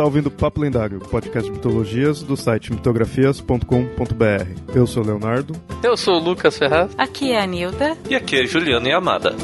está 0.00 0.06
ouvindo 0.06 0.30
Papo 0.30 0.62
Lendário, 0.62 0.98
podcast 0.98 1.50
de 1.50 1.54
mitologias 1.54 2.22
do 2.22 2.34
site 2.34 2.72
mitografias.com.br. 2.72 4.74
Eu 4.74 4.86
sou 4.86 5.02
o 5.02 5.06
Leonardo. 5.06 5.54
Eu 5.82 5.94
sou 5.94 6.14
o 6.14 6.18
Lucas 6.18 6.56
Ferraz. 6.56 6.90
Aqui 6.96 7.32
é 7.32 7.42
a 7.42 7.44
Nilda. 7.44 7.98
E 8.08 8.14
aqui 8.14 8.40
é 8.40 8.46
Juliana 8.46 8.88
e 8.88 8.92
Amada. 8.92 9.36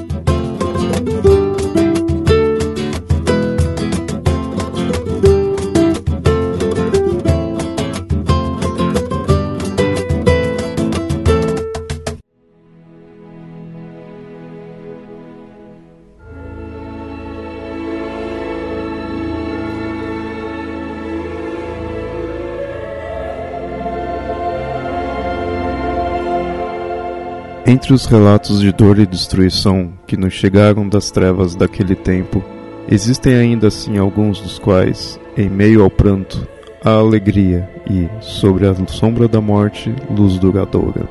Entre 27.76 27.92
os 27.92 28.06
relatos 28.06 28.62
de 28.62 28.72
dor 28.72 28.98
e 28.98 29.04
destruição 29.04 29.92
que 30.06 30.16
nos 30.16 30.32
chegaram 30.32 30.88
das 30.88 31.10
trevas 31.10 31.54
daquele 31.54 31.94
tempo, 31.94 32.42
existem 32.88 33.34
ainda 33.34 33.68
assim 33.68 33.98
alguns 33.98 34.40
dos 34.40 34.58
quais, 34.58 35.20
em 35.36 35.50
meio 35.50 35.82
ao 35.82 35.90
pranto, 35.90 36.48
há 36.82 36.92
alegria 36.92 37.68
e, 37.86 38.08
sobre 38.22 38.66
a 38.66 38.74
sombra 38.86 39.28
da 39.28 39.42
morte, 39.42 39.94
luz 40.10 40.38
duradoura. 40.38 41.06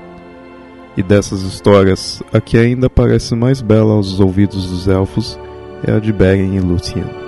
E 0.98 1.04
dessas 1.04 1.44
histórias, 1.44 2.24
a 2.34 2.42
que 2.42 2.58
ainda 2.58 2.90
parece 2.90 3.36
mais 3.36 3.62
bela 3.62 3.94
aos 3.94 4.20
ouvidos 4.20 4.68
dos 4.68 4.88
elfos 4.88 5.38
é 5.86 5.92
a 5.92 6.00
de 6.00 6.12
Beren 6.12 6.56
e 6.56 6.60
Lúthien. 6.60 7.25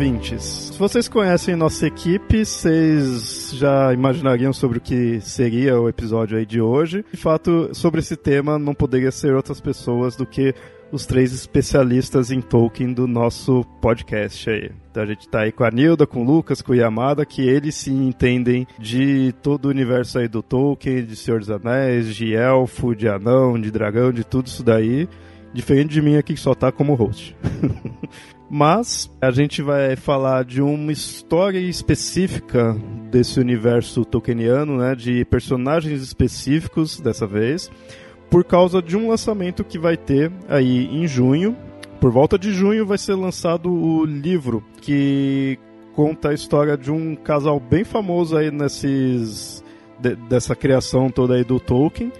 Ouvintes, 0.00 0.70
se 0.72 0.78
vocês 0.78 1.08
conhecem 1.08 1.54
nossa 1.54 1.86
equipe, 1.86 2.42
vocês 2.42 3.52
já 3.52 3.92
imaginariam 3.92 4.50
sobre 4.50 4.78
o 4.78 4.80
que 4.80 5.20
seria 5.20 5.78
o 5.78 5.90
episódio 5.90 6.38
aí 6.38 6.46
de 6.46 6.58
hoje. 6.58 7.04
De 7.12 7.18
fato, 7.18 7.68
sobre 7.74 8.00
esse 8.00 8.16
tema 8.16 8.58
não 8.58 8.74
poderia 8.74 9.10
ser 9.10 9.34
outras 9.34 9.60
pessoas 9.60 10.16
do 10.16 10.24
que 10.24 10.54
os 10.90 11.04
três 11.04 11.34
especialistas 11.34 12.30
em 12.30 12.40
Tolkien 12.40 12.94
do 12.94 13.06
nosso 13.06 13.62
podcast 13.82 14.48
aí. 14.48 14.70
Então 14.90 15.02
a 15.02 15.06
gente 15.06 15.28
tá 15.28 15.40
aí 15.40 15.52
com 15.52 15.64
a 15.64 15.70
Nilda, 15.70 16.06
com 16.06 16.22
o 16.22 16.24
Lucas, 16.24 16.62
com 16.62 16.72
o 16.72 16.76
Yamada, 16.76 17.26
que 17.26 17.42
eles 17.42 17.74
sim 17.74 18.08
entendem 18.08 18.66
de 18.78 19.34
todo 19.42 19.66
o 19.66 19.68
universo 19.68 20.18
aí 20.18 20.28
do 20.28 20.42
Tolkien, 20.42 21.04
de 21.04 21.14
Senhor 21.14 21.40
dos 21.40 21.50
Anéis, 21.50 22.16
de 22.16 22.34
elfo, 22.34 22.96
de 22.96 23.06
anão, 23.06 23.60
de 23.60 23.70
dragão, 23.70 24.10
de 24.10 24.24
tudo 24.24 24.46
isso 24.46 24.64
daí. 24.64 25.06
Diferente 25.52 25.92
de 25.92 26.00
mim 26.00 26.16
aqui 26.16 26.32
que 26.32 26.40
só 26.40 26.54
tá 26.54 26.72
como 26.72 26.94
host. 26.94 27.36
Mas 28.52 29.08
a 29.20 29.30
gente 29.30 29.62
vai 29.62 29.94
falar 29.94 30.44
de 30.44 30.60
uma 30.60 30.90
história 30.90 31.60
específica 31.60 32.76
desse 33.08 33.38
universo 33.38 34.04
tolkieniano, 34.04 34.76
né, 34.76 34.96
de 34.96 35.24
personagens 35.24 36.02
específicos 36.02 36.98
dessa 36.98 37.28
vez, 37.28 37.70
por 38.28 38.42
causa 38.42 38.82
de 38.82 38.96
um 38.96 39.08
lançamento 39.08 39.62
que 39.62 39.78
vai 39.78 39.96
ter 39.96 40.32
aí 40.48 40.86
em 40.86 41.06
junho. 41.06 41.56
Por 42.00 42.10
volta 42.10 42.36
de 42.36 42.52
junho 42.52 42.84
vai 42.84 42.98
ser 42.98 43.14
lançado 43.14 43.70
o 43.72 44.04
livro 44.04 44.64
que 44.80 45.56
conta 45.94 46.30
a 46.30 46.34
história 46.34 46.76
de 46.76 46.90
um 46.90 47.14
casal 47.14 47.60
bem 47.60 47.84
famoso 47.84 48.36
aí 48.36 48.50
nesses 48.50 49.62
de, 50.00 50.16
dessa 50.16 50.56
criação 50.56 51.08
toda 51.08 51.34
aí 51.34 51.44
do 51.44 51.60
Tolkien, 51.60 52.10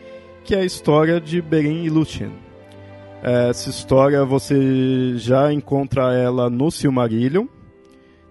que 0.44 0.54
é 0.54 0.60
a 0.60 0.64
história 0.64 1.20
de 1.20 1.42
Beren 1.42 1.84
e 1.84 1.90
Lúthien. 1.90 2.30
Essa 3.22 3.68
história 3.68 4.24
você 4.24 5.14
já 5.16 5.52
encontra 5.52 6.14
ela 6.14 6.48
no 6.48 6.70
Silmarillion. 6.70 7.46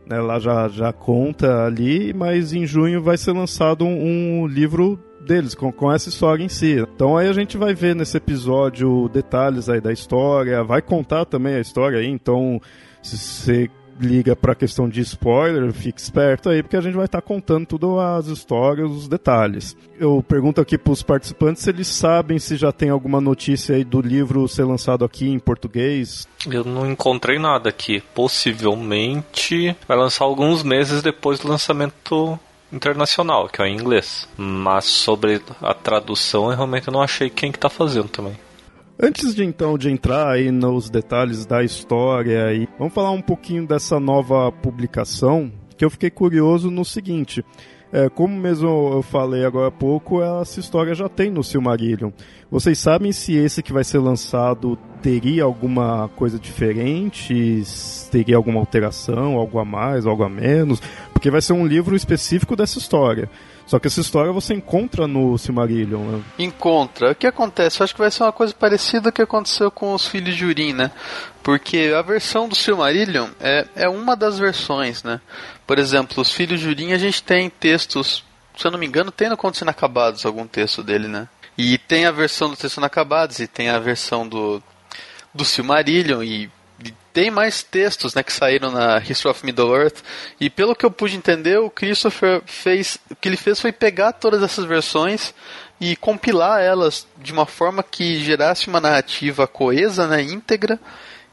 Né? 0.10 0.18
Ela 0.18 0.40
já, 0.40 0.68
já 0.68 0.92
conta 0.92 1.66
ali, 1.66 2.14
mas 2.14 2.54
em 2.54 2.66
junho 2.66 3.02
vai 3.02 3.18
ser 3.18 3.32
lançado 3.32 3.86
um, 3.86 4.42
um 4.42 4.48
livro 4.48 5.00
deles, 5.26 5.54
com, 5.54 5.72
com 5.72 5.92
essa 5.92 6.10
história 6.10 6.44
em 6.44 6.50
si. 6.50 6.80
Então 6.96 7.16
aí 7.16 7.28
a 7.28 7.34
gente 7.34 7.58
vai 7.58 7.74
ver 7.74 7.96
nesse 7.96 8.18
episódio 8.18 9.08
detalhes 9.10 9.70
aí 9.70 9.80
da 9.80 9.94
história, 9.94 10.64
vai 10.64 10.82
contar 10.82 11.26
também 11.26 11.56
a 11.56 11.62
história 11.62 12.00
aí, 12.00 12.08
então 12.08 12.60
se 13.02 13.18
você 13.18 13.70
liga 14.00 14.36
para 14.36 14.54
a 14.54 14.56
questão 14.56 14.88
de 14.88 15.02
spoiler, 15.02 15.72
fique 15.74 16.00
esperto 16.00 16.50
aí, 16.50 16.64
porque 16.64 16.78
a 16.78 16.82
gente 16.82 16.96
vai 16.96 17.06
estar 17.06 17.22
tá 17.22 17.28
contando 17.28 17.66
tudo 17.66 18.00
as 18.00 18.28
histórias, 18.28 18.90
os 18.90 19.08
detalhes. 19.08 19.76
Eu 20.00 20.24
pergunto 20.28 20.62
aqui 20.62 20.78
para 20.78 20.94
os 20.94 21.04
participantes 21.04 21.64
se 21.64 21.70
eles 21.70 21.88
sabem 21.88 22.40
se 22.40 22.56
já 22.56 22.72
tem 22.72 22.90
alguma 22.90 23.20
notícia 23.20 23.76
aí 23.76 23.84
do 23.84 24.02
livro 24.02 24.48
ser 24.48 24.64
lançado 24.64 25.04
aqui 25.04 25.30
em 25.30 25.40
português. 25.40 26.28
Eu 26.50 26.64
não 26.64 26.90
encontrei 26.90 27.38
nada 27.38 27.70
aqui. 27.70 28.02
Possivelmente 28.14 29.76
vai 29.88 29.98
lançar 29.98 30.24
alguns 30.24 30.64
meses 30.64 31.02
depois 31.02 31.40
do 31.40 31.50
lançamento 31.50 32.40
internacional, 32.72 33.50
que 33.50 33.62
é 33.62 33.68
em 33.68 33.76
inglês. 33.76 34.28
Mas 34.38 34.86
sobre 34.86 35.42
a 35.62 35.74
tradução, 35.74 36.50
eu 36.50 36.56
realmente 36.56 36.90
não 36.90 37.02
achei 37.02 37.30
quem 37.30 37.52
que 37.52 37.60
tá 37.60 37.70
fazendo 37.70 38.08
também. 38.08 38.38
Antes 39.02 39.34
de 39.34 39.46
então 39.46 39.78
de 39.78 39.90
entrar 39.90 40.30
aí 40.30 40.52
nos 40.52 40.90
detalhes 40.90 41.46
da 41.46 41.64
história 41.64 42.48
aí, 42.48 42.68
vamos 42.78 42.94
falar 42.94 43.12
um 43.12 43.22
pouquinho 43.22 43.66
dessa 43.66 43.98
nova 43.98 44.52
publicação, 44.52 45.50
que 45.78 45.86
eu 45.86 45.90
fiquei 45.90 46.10
curioso 46.10 46.70
no 46.70 46.84
seguinte. 46.84 47.42
É, 47.94 48.10
como 48.10 48.36
mesmo 48.38 48.68
eu 48.68 49.02
falei 49.02 49.46
agora 49.46 49.70
há 49.70 49.72
pouco, 49.72 50.22
essa 50.22 50.60
história 50.60 50.94
já 50.94 51.08
tem 51.08 51.32
no 51.32 51.42
Silmarillion. 51.42 52.12
Vocês 52.52 52.78
sabem 52.78 53.14
se 53.14 53.34
esse 53.38 53.64
que 53.64 53.72
vai 53.72 53.86
ser 53.86 54.00
lançado 54.00 54.78
teria 55.02 55.46
alguma 55.46 56.10
coisa 56.10 56.38
diferente? 56.38 57.64
Teria 58.12 58.36
alguma 58.36 58.60
alteração, 58.60 59.36
algo 59.38 59.60
a 59.60 59.66
mais, 59.66 60.06
algo 60.06 60.24
a 60.24 60.30
menos? 60.30 60.82
Porque 61.14 61.32
vai 61.32 61.42
ser 61.42 61.54
um 61.54 61.66
livro 61.66 61.96
específico 61.96 62.54
dessa 62.54 62.78
história. 62.78 63.30
Só 63.70 63.78
que 63.78 63.86
essa 63.86 64.02
história 64.02 64.32
você 64.32 64.56
encontra 64.56 65.06
no 65.06 65.38
Silmarillion, 65.38 66.00
né? 66.00 66.24
Encontra. 66.40 67.12
O 67.12 67.16
que 67.16 67.28
acontece? 67.28 67.80
Eu 67.80 67.84
acho 67.84 67.94
que 67.94 68.02
vai 68.02 68.10
ser 68.10 68.24
uma 68.24 68.32
coisa 68.32 68.52
parecida 68.52 69.12
que 69.12 69.22
aconteceu 69.22 69.70
com 69.70 69.94
os 69.94 70.08
filhos 70.08 70.36
de 70.36 70.44
Urim, 70.44 70.74
né? 70.74 70.90
Porque 71.44 71.94
a 71.96 72.02
versão 72.02 72.50
do 72.50 72.56
Silmarillion 72.56 73.30
é, 73.40 73.68
é 73.76 73.88
uma 73.88 74.16
das 74.16 74.40
versões, 74.40 75.04
né? 75.04 75.22
Por 75.68 75.78
exemplo, 75.78 76.20
os 76.20 76.34
filhos 76.34 76.60
de 76.60 76.68
Urim 76.68 76.94
a 76.94 76.98
gente 76.98 77.22
tem 77.22 77.48
textos, 77.48 78.26
se 78.58 78.66
eu 78.66 78.72
não 78.72 78.80
me 78.80 78.88
engano, 78.88 79.12
tem 79.12 79.30
no 79.30 79.38
Contos 79.38 79.62
Inacabados 79.62 80.26
algum 80.26 80.48
texto 80.48 80.82
dele, 80.82 81.08
né? 81.08 81.30
E 81.56 81.78
tem 81.78 82.08
a 82.08 82.12
versão 82.12 82.50
do 82.50 82.58
Texto 82.58 82.78
Inacabados 82.78 83.38
e 83.38 83.46
tem 83.46 83.70
a 83.70 83.78
versão 83.78 84.28
do, 84.28 84.64
do 85.32 85.46
Silmarillion 85.46 86.24
e 86.24 86.50
tem 87.14 87.32
mais 87.32 87.64
textos 87.64 88.14
né, 88.14 88.24
que 88.24 88.32
saíram 88.32 88.72
na 88.72 89.00
History 89.00 89.32
of 89.32 89.46
Middle-earth, 89.46 90.02
e 90.40 90.50
pelo 90.50 90.76
que 90.76 90.86
eu 90.86 90.92
pude 90.92 91.16
entender, 91.16 91.60
o 91.60 91.70
Christopher 91.70 92.42
fez. 92.46 92.98
O 93.10 93.16
que 93.16 93.30
ele 93.30 93.38
fez 93.38 93.60
foi 93.60 93.72
pegar 93.72 94.14
todas 94.14 94.44
essas 94.44 94.66
versões 94.66 95.34
e 95.80 95.96
compilar 95.96 96.62
elas 96.62 97.08
de 97.18 97.32
uma 97.32 97.46
forma 97.46 97.82
que 97.82 98.24
gerasse 98.24 98.68
uma 98.68 98.82
narrativa 98.82 99.48
coesa, 99.48 100.08
né, 100.08 100.22
íntegra, 100.22 100.80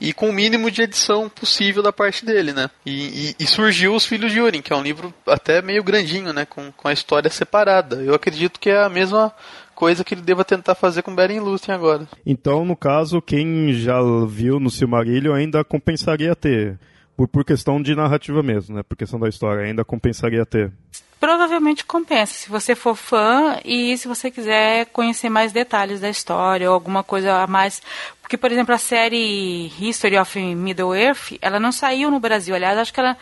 e 0.01 0.13
com 0.13 0.29
o 0.29 0.33
mínimo 0.33 0.71
de 0.71 0.83
edição 0.83 1.29
possível 1.29 1.83
da 1.83 1.93
parte 1.93 2.25
dele, 2.25 2.53
né? 2.53 2.69
E, 2.85 3.31
e, 3.31 3.37
e, 3.41 3.47
surgiu 3.47 3.95
Os 3.95 4.05
Filhos 4.05 4.31
de 4.31 4.41
Urim, 4.41 4.61
que 4.61 4.73
é 4.73 4.77
um 4.77 4.83
livro 4.83 5.13
até 5.27 5.63
meio 5.63 5.83
grandinho, 5.83 6.35
né? 6.35 6.45
Com, 6.45 6.71
com 6.71 6.89
a 6.89 6.93
história 6.93 7.31
separada. 7.31 7.97
Eu 7.97 8.15
acredito 8.15 8.61
que 8.61 8.69
é 8.69 8.83
a 8.83 8.91
mesma 8.91 9.33
coisa 9.77 10.03
que 10.03 10.15
ele 10.15 10.23
deva 10.23 10.43
tentar 10.43 10.75
fazer 10.75 11.03
com 11.03 11.15
Beren 11.15 11.39
Lúthien 11.39 11.77
agora. 11.77 12.09
Então, 12.25 12.65
no 12.65 12.75
caso, 12.75 13.21
quem 13.21 13.73
já 13.75 14.01
viu 14.27 14.59
no 14.59 14.71
Silmarillion 14.71 15.35
ainda 15.35 15.63
compensaria 15.63 16.35
ter. 16.35 16.79
Por, 17.15 17.29
por 17.29 17.45
questão 17.45 17.81
de 17.81 17.95
narrativa 17.95 18.43
mesmo, 18.43 18.75
né? 18.75 18.83
Por 18.83 18.97
questão 18.97 19.21
da 19.21 19.29
história, 19.29 19.65
ainda 19.65 19.85
compensaria 19.85 20.45
ter. 20.45 20.73
Provavelmente 21.19 21.85
compensa, 21.85 22.35
se 22.35 22.51
você 22.51 22.75
for 22.75 22.95
fã 22.95 23.59
e 23.65 23.97
se 23.97 24.07
você 24.07 24.31
quiser 24.31 24.87
conhecer 24.87 25.31
mais 25.31 25.51
detalhes 25.51 26.01
da 26.01 26.11
história 26.11 26.69
ou 26.69 26.75
alguma 26.75 27.03
coisa 27.03 27.43
a 27.43 27.47
mais. 27.47 27.81
Porque, 28.21 28.37
por 28.37 28.53
exemplo, 28.53 28.75
a 28.75 28.79
série 28.79 29.73
History 29.81 30.19
of 30.19 30.39
Middle-earth, 30.39 31.39
ela 31.41 31.59
não 31.59 31.73
saiu 31.73 32.11
no 32.11 32.21
Brasil. 32.21 32.55
Aliás, 32.55 32.79
acho 32.79 32.93
que 32.93 33.01
ela 33.01 33.17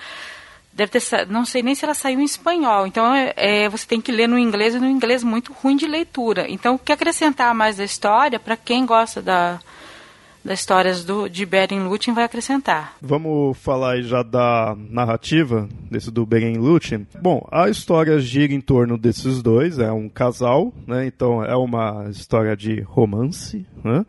deve 0.75 0.91
ter 0.91 1.27
não 1.29 1.45
sei 1.45 1.63
nem 1.63 1.75
se 1.75 1.85
ela 1.85 1.95
saiu 1.95 2.21
em 2.21 2.25
espanhol 2.25 2.87
então 2.87 3.15
é, 3.15 3.33
é, 3.37 3.69
você 3.69 3.87
tem 3.87 4.01
que 4.01 4.13
ler 4.13 4.29
no 4.29 4.39
inglês 4.39 4.75
e 4.75 4.81
no 4.81 4.89
inglês 4.89 5.23
muito 5.23 5.53
ruim 5.53 5.77
de 5.77 5.87
leitura 5.87 6.47
então 6.49 6.75
o 6.75 6.79
que 6.79 6.93
acrescentar 6.93 7.55
mais 7.55 7.77
da 7.77 7.85
história 7.85 8.41
para 8.41 8.57
quem 8.57 8.85
gosta 8.85 9.23
da 9.23 9.61
das 10.45 10.61
histórias 10.61 11.05
do, 11.05 11.27
de 11.27 11.47
Beren 11.47 11.81
Lúthien 11.89 12.15
vai 12.15 12.25
acrescentar. 12.25 12.95
Vamos 13.01 13.57
falar 13.57 14.03
já 14.03 14.23
da 14.23 14.77
narrativa 14.91 15.67
desse 15.91 16.11
do 16.11 16.27
Beren 16.27 16.59
Lúthien. 16.59 17.07
Bom, 17.21 17.49
a 17.51 17.71
história 17.71 18.19
gira 18.19 18.53
em 18.53 18.61
torno 18.61 18.99
desses 18.99 19.43
dois, 19.43 19.79
é 19.79 19.91
um 19.91 20.09
casal, 20.09 20.73
né? 20.87 21.07
Então 21.07 21.43
é 21.43 21.57
uma 21.57 22.09
história 22.11 22.55
de 22.55 22.81
romance, 22.83 23.67
né? 23.83 24.05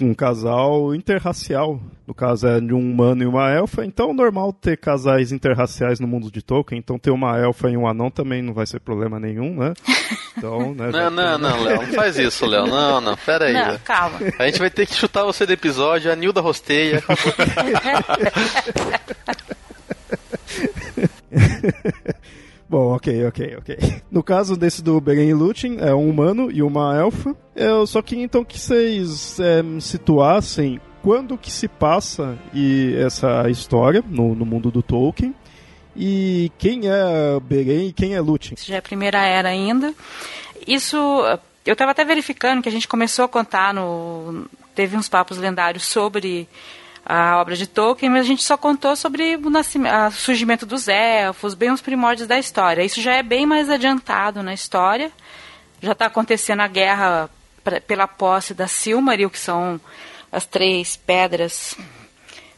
Um 0.00 0.14
casal 0.14 0.94
interracial. 0.94 1.80
No 2.06 2.14
caso 2.14 2.46
é 2.46 2.60
de 2.60 2.74
um 2.74 2.78
humano 2.78 3.22
e 3.22 3.26
uma 3.26 3.50
elfa. 3.50 3.84
Então 3.84 4.10
é 4.10 4.12
normal 4.14 4.52
ter 4.52 4.76
casais 4.76 5.32
interraciais 5.32 6.00
no 6.00 6.08
mundo 6.08 6.30
de 6.30 6.42
Tolkien. 6.42 6.78
Então 6.78 6.98
ter 6.98 7.10
uma 7.10 7.38
elfa 7.38 7.70
e 7.70 7.76
um 7.76 7.86
anão 7.86 8.10
também 8.10 8.42
não 8.42 8.52
vai 8.52 8.66
ser 8.66 8.80
problema 8.80 9.18
nenhum, 9.18 9.54
né? 9.56 9.72
Então, 10.38 10.74
né 10.74 10.90
não, 10.90 11.10
não, 11.10 11.32
tem... 11.32 11.38
não, 11.42 11.62
Léo, 11.62 11.82
não 11.82 11.92
faz 11.92 12.16
isso, 12.16 12.46
Léo. 12.46 12.66
Não, 12.66 13.00
não, 13.00 13.16
pera 13.16 13.46
aí. 13.46 13.52
Não, 13.52 13.78
calma. 13.80 14.18
A 14.38 14.46
gente 14.46 14.58
vai 14.58 14.70
ter 14.70 14.86
que 14.86 14.94
chutar 14.94 15.24
você 15.24 15.44
do 15.44 15.52
episódio, 15.52 16.10
a 16.10 16.16
Nilda 16.16 16.40
rosteia. 16.40 17.02
Bom, 22.70 22.94
ok, 22.94 23.26
ok, 23.26 23.56
ok. 23.58 23.78
No 24.12 24.22
caso 24.22 24.56
desse 24.56 24.80
do 24.80 25.00
Beren 25.00 25.28
e 25.28 25.34
Lúthien, 25.34 25.78
é 25.80 25.92
um 25.92 26.08
humano 26.08 26.52
e 26.52 26.62
uma 26.62 26.96
elfa. 26.96 27.34
Eu 27.56 27.84
só 27.84 28.00
queria 28.00 28.22
então 28.22 28.44
que 28.44 28.56
vocês 28.56 29.40
é, 29.40 29.60
situassem 29.80 30.80
quando 31.02 31.36
que 31.36 31.50
se 31.50 31.66
passa 31.66 32.38
e 32.54 32.94
essa 32.96 33.50
história 33.50 34.04
no, 34.08 34.36
no 34.36 34.46
mundo 34.46 34.70
do 34.70 34.84
Tolkien 34.84 35.34
e 35.96 36.52
quem 36.58 36.82
é 36.84 37.40
Beren 37.42 37.88
e 37.88 37.92
quem 37.92 38.14
é 38.14 38.20
Lúthien. 38.20 38.54
Isso 38.56 38.68
já 38.68 38.76
é 38.76 38.78
a 38.78 38.82
primeira 38.82 39.18
era 39.18 39.48
ainda. 39.48 39.92
Isso, 40.64 40.96
eu 41.66 41.72
estava 41.72 41.90
até 41.90 42.04
verificando 42.04 42.62
que 42.62 42.68
a 42.68 42.72
gente 42.72 42.86
começou 42.86 43.24
a 43.24 43.28
contar 43.28 43.74
no... 43.74 44.46
Teve 44.76 44.96
uns 44.96 45.08
papos 45.08 45.38
lendários 45.38 45.84
sobre 45.84 46.46
a 47.04 47.40
obra 47.40 47.56
de 47.56 47.66
Tolkien, 47.66 48.10
mas 48.10 48.20
a 48.20 48.28
gente 48.28 48.42
só 48.42 48.56
contou 48.56 48.94
sobre 48.94 49.36
o, 49.36 49.48
o 49.48 50.10
surgimento 50.12 50.66
dos 50.66 50.88
elfos, 50.88 51.54
bem 51.54 51.70
os 51.70 51.80
primórdios 51.80 52.28
da 52.28 52.38
história. 52.38 52.84
Isso 52.84 53.00
já 53.00 53.14
é 53.14 53.22
bem 53.22 53.46
mais 53.46 53.68
adiantado 53.68 54.42
na 54.42 54.54
história. 54.54 55.10
Já 55.80 55.92
está 55.92 56.06
acontecendo 56.06 56.60
a 56.60 56.68
guerra 56.68 57.30
pela 57.86 58.06
posse 58.06 58.54
da 58.54 58.66
Silmaril, 58.66 59.30
que 59.30 59.38
são 59.38 59.80
as 60.30 60.46
três 60.46 60.96
pedras 60.96 61.76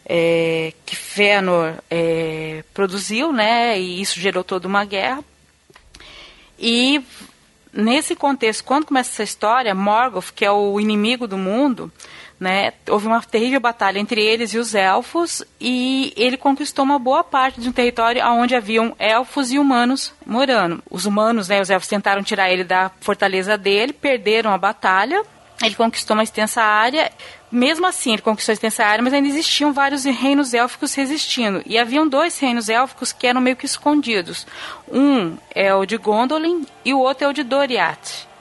é, 0.04 0.72
que 0.84 0.96
Fëanor 0.96 1.74
é, 1.90 2.64
produziu, 2.74 3.32
né? 3.32 3.78
E 3.78 4.00
isso 4.00 4.20
gerou 4.20 4.44
toda 4.44 4.68
uma 4.68 4.84
guerra. 4.84 5.24
E 6.58 7.02
nesse 7.72 8.14
contexto, 8.14 8.64
quando 8.64 8.86
começa 8.86 9.10
essa 9.10 9.22
história, 9.22 9.74
Morgoth, 9.74 10.32
que 10.34 10.44
é 10.44 10.50
o 10.50 10.78
inimigo 10.78 11.26
do 11.26 11.38
mundo, 11.38 11.90
né? 12.38 12.72
Houve 12.88 13.06
uma 13.06 13.20
terrível 13.22 13.60
batalha 13.60 13.98
entre 13.98 14.22
eles 14.22 14.52
e 14.52 14.58
os 14.58 14.74
elfos 14.74 15.44
e 15.60 16.12
ele 16.16 16.36
conquistou 16.36 16.84
uma 16.84 16.98
boa 16.98 17.22
parte 17.22 17.60
de 17.60 17.68
um 17.68 17.72
território 17.72 18.24
onde 18.26 18.54
haviam 18.54 18.94
elfos 18.98 19.52
e 19.52 19.58
humanos 19.58 20.12
morando. 20.26 20.82
Os 20.90 21.06
humanos, 21.06 21.48
né, 21.48 21.60
os 21.60 21.70
elfos 21.70 21.88
tentaram 21.88 22.22
tirar 22.22 22.50
ele 22.50 22.64
da 22.64 22.90
fortaleza 23.00 23.56
dele, 23.56 23.92
perderam 23.92 24.52
a 24.52 24.58
batalha. 24.58 25.22
Ele 25.62 25.74
conquistou 25.74 26.16
uma 26.16 26.24
extensa 26.24 26.60
área. 26.60 27.12
Mesmo 27.50 27.86
assim, 27.86 28.14
ele 28.14 28.22
conquistou 28.22 28.52
a 28.52 28.54
extensa 28.54 28.84
área, 28.84 29.02
mas 29.02 29.12
ainda 29.12 29.28
existiam 29.28 29.72
vários 29.72 30.04
reinos 30.04 30.54
élficos 30.54 30.94
resistindo. 30.94 31.62
E 31.66 31.78
haviam 31.78 32.08
dois 32.08 32.38
reinos 32.38 32.68
élficos 32.68 33.12
que 33.12 33.26
eram 33.26 33.40
meio 33.40 33.56
que 33.56 33.66
escondidos. 33.66 34.46
Um 34.90 35.36
é 35.54 35.72
o 35.74 35.86
de 35.86 35.96
Gondolin 35.96 36.66
e 36.84 36.92
o 36.92 36.98
outro 36.98 37.26
é 37.26 37.28
o 37.28 37.32
de 37.32 37.44
Doriath. 37.44 38.31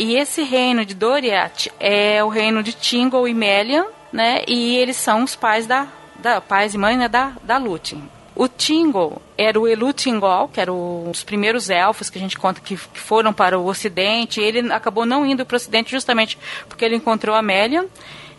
E 0.00 0.16
esse 0.16 0.42
reino 0.42 0.82
de 0.82 0.94
Doriath 0.94 1.68
é 1.78 2.24
o 2.24 2.28
reino 2.30 2.62
de 2.62 2.72
Tingle 2.72 3.28
e 3.28 3.34
Melian, 3.34 3.84
né? 4.10 4.42
E 4.48 4.74
eles 4.76 4.96
são 4.96 5.22
os 5.22 5.36
pais 5.36 5.66
da, 5.66 5.86
da 6.18 6.40
pais 6.40 6.72
e 6.72 6.78
mães 6.78 6.96
né, 6.96 7.06
da, 7.06 7.34
da 7.42 7.58
Lúthien. 7.58 8.02
O 8.34 8.48
Tingle 8.48 9.20
era 9.36 9.60
o 9.60 9.68
Elutingol, 9.68 10.48
que 10.48 10.58
eram 10.58 11.10
os 11.10 11.22
primeiros 11.22 11.68
elfos 11.68 12.08
que 12.08 12.16
a 12.16 12.20
gente 12.20 12.38
conta 12.38 12.62
que, 12.62 12.78
que 12.78 12.98
foram 12.98 13.30
para 13.30 13.58
o 13.58 13.66
ocidente. 13.66 14.40
Ele 14.40 14.72
acabou 14.72 15.04
não 15.04 15.26
indo 15.26 15.44
para 15.44 15.54
o 15.54 15.58
ocidente 15.58 15.90
justamente 15.90 16.38
porque 16.66 16.82
ele 16.82 16.96
encontrou 16.96 17.36
a 17.36 17.42
Melian. 17.42 17.84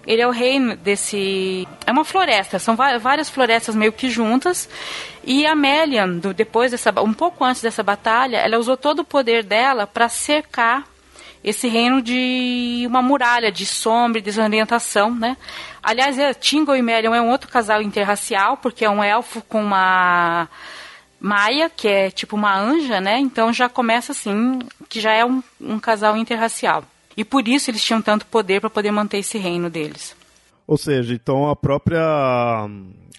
Ele 0.07 0.23
é 0.23 0.27
o 0.27 0.31
reino 0.31 0.75
desse. 0.75 1.67
É 1.85 1.91
uma 1.91 2.03
floresta, 2.03 2.57
são 2.57 2.75
várias 2.75 3.29
florestas 3.29 3.75
meio 3.75 3.93
que 3.93 4.09
juntas. 4.09 4.67
E 5.23 5.45
a 5.45 5.53
Melian, 5.53 6.09
depois 6.35 6.71
dessa, 6.71 6.91
um 7.01 7.13
pouco 7.13 7.45
antes 7.45 7.61
dessa 7.61 7.83
batalha, 7.83 8.37
ela 8.37 8.57
usou 8.57 8.75
todo 8.75 9.01
o 9.01 9.05
poder 9.05 9.43
dela 9.43 9.85
para 9.85 10.09
cercar 10.09 10.89
esse 11.43 11.67
reino 11.67 12.01
de 12.01 12.83
uma 12.87 13.01
muralha 13.01 13.51
de 13.51 13.65
sombra 13.65 14.19
e 14.19 14.21
desorientação, 14.21 15.13
né? 15.13 15.35
Aliás, 15.81 16.17
é, 16.17 16.33
Tingle 16.33 16.75
e 16.75 16.81
Melion 16.81 17.13
é 17.13 17.21
um 17.21 17.29
outro 17.29 17.49
casal 17.49 17.81
interracial, 17.81 18.57
porque 18.57 18.85
é 18.85 18.89
um 18.89 19.03
elfo 19.03 19.41
com 19.41 19.63
uma 19.63 20.47
Maia, 21.19 21.69
que 21.69 21.87
é 21.87 22.09
tipo 22.09 22.35
uma 22.35 22.59
anja, 22.59 22.99
né? 22.99 23.19
Então 23.19 23.53
já 23.53 23.69
começa 23.69 24.11
assim, 24.11 24.59
que 24.89 24.99
já 24.99 25.13
é 25.13 25.23
um, 25.23 25.43
um 25.59 25.79
casal 25.79 26.17
interracial. 26.17 26.83
E 27.15 27.23
por 27.23 27.47
isso 27.47 27.69
eles 27.69 27.83
tinham 27.83 28.01
tanto 28.01 28.25
poder 28.25 28.59
para 28.59 28.69
poder 28.69 28.91
manter 28.91 29.17
esse 29.17 29.37
reino 29.37 29.69
deles. 29.69 30.15
Ou 30.65 30.77
seja, 30.77 31.13
então 31.13 31.49
a 31.49 31.55
própria 31.55 32.67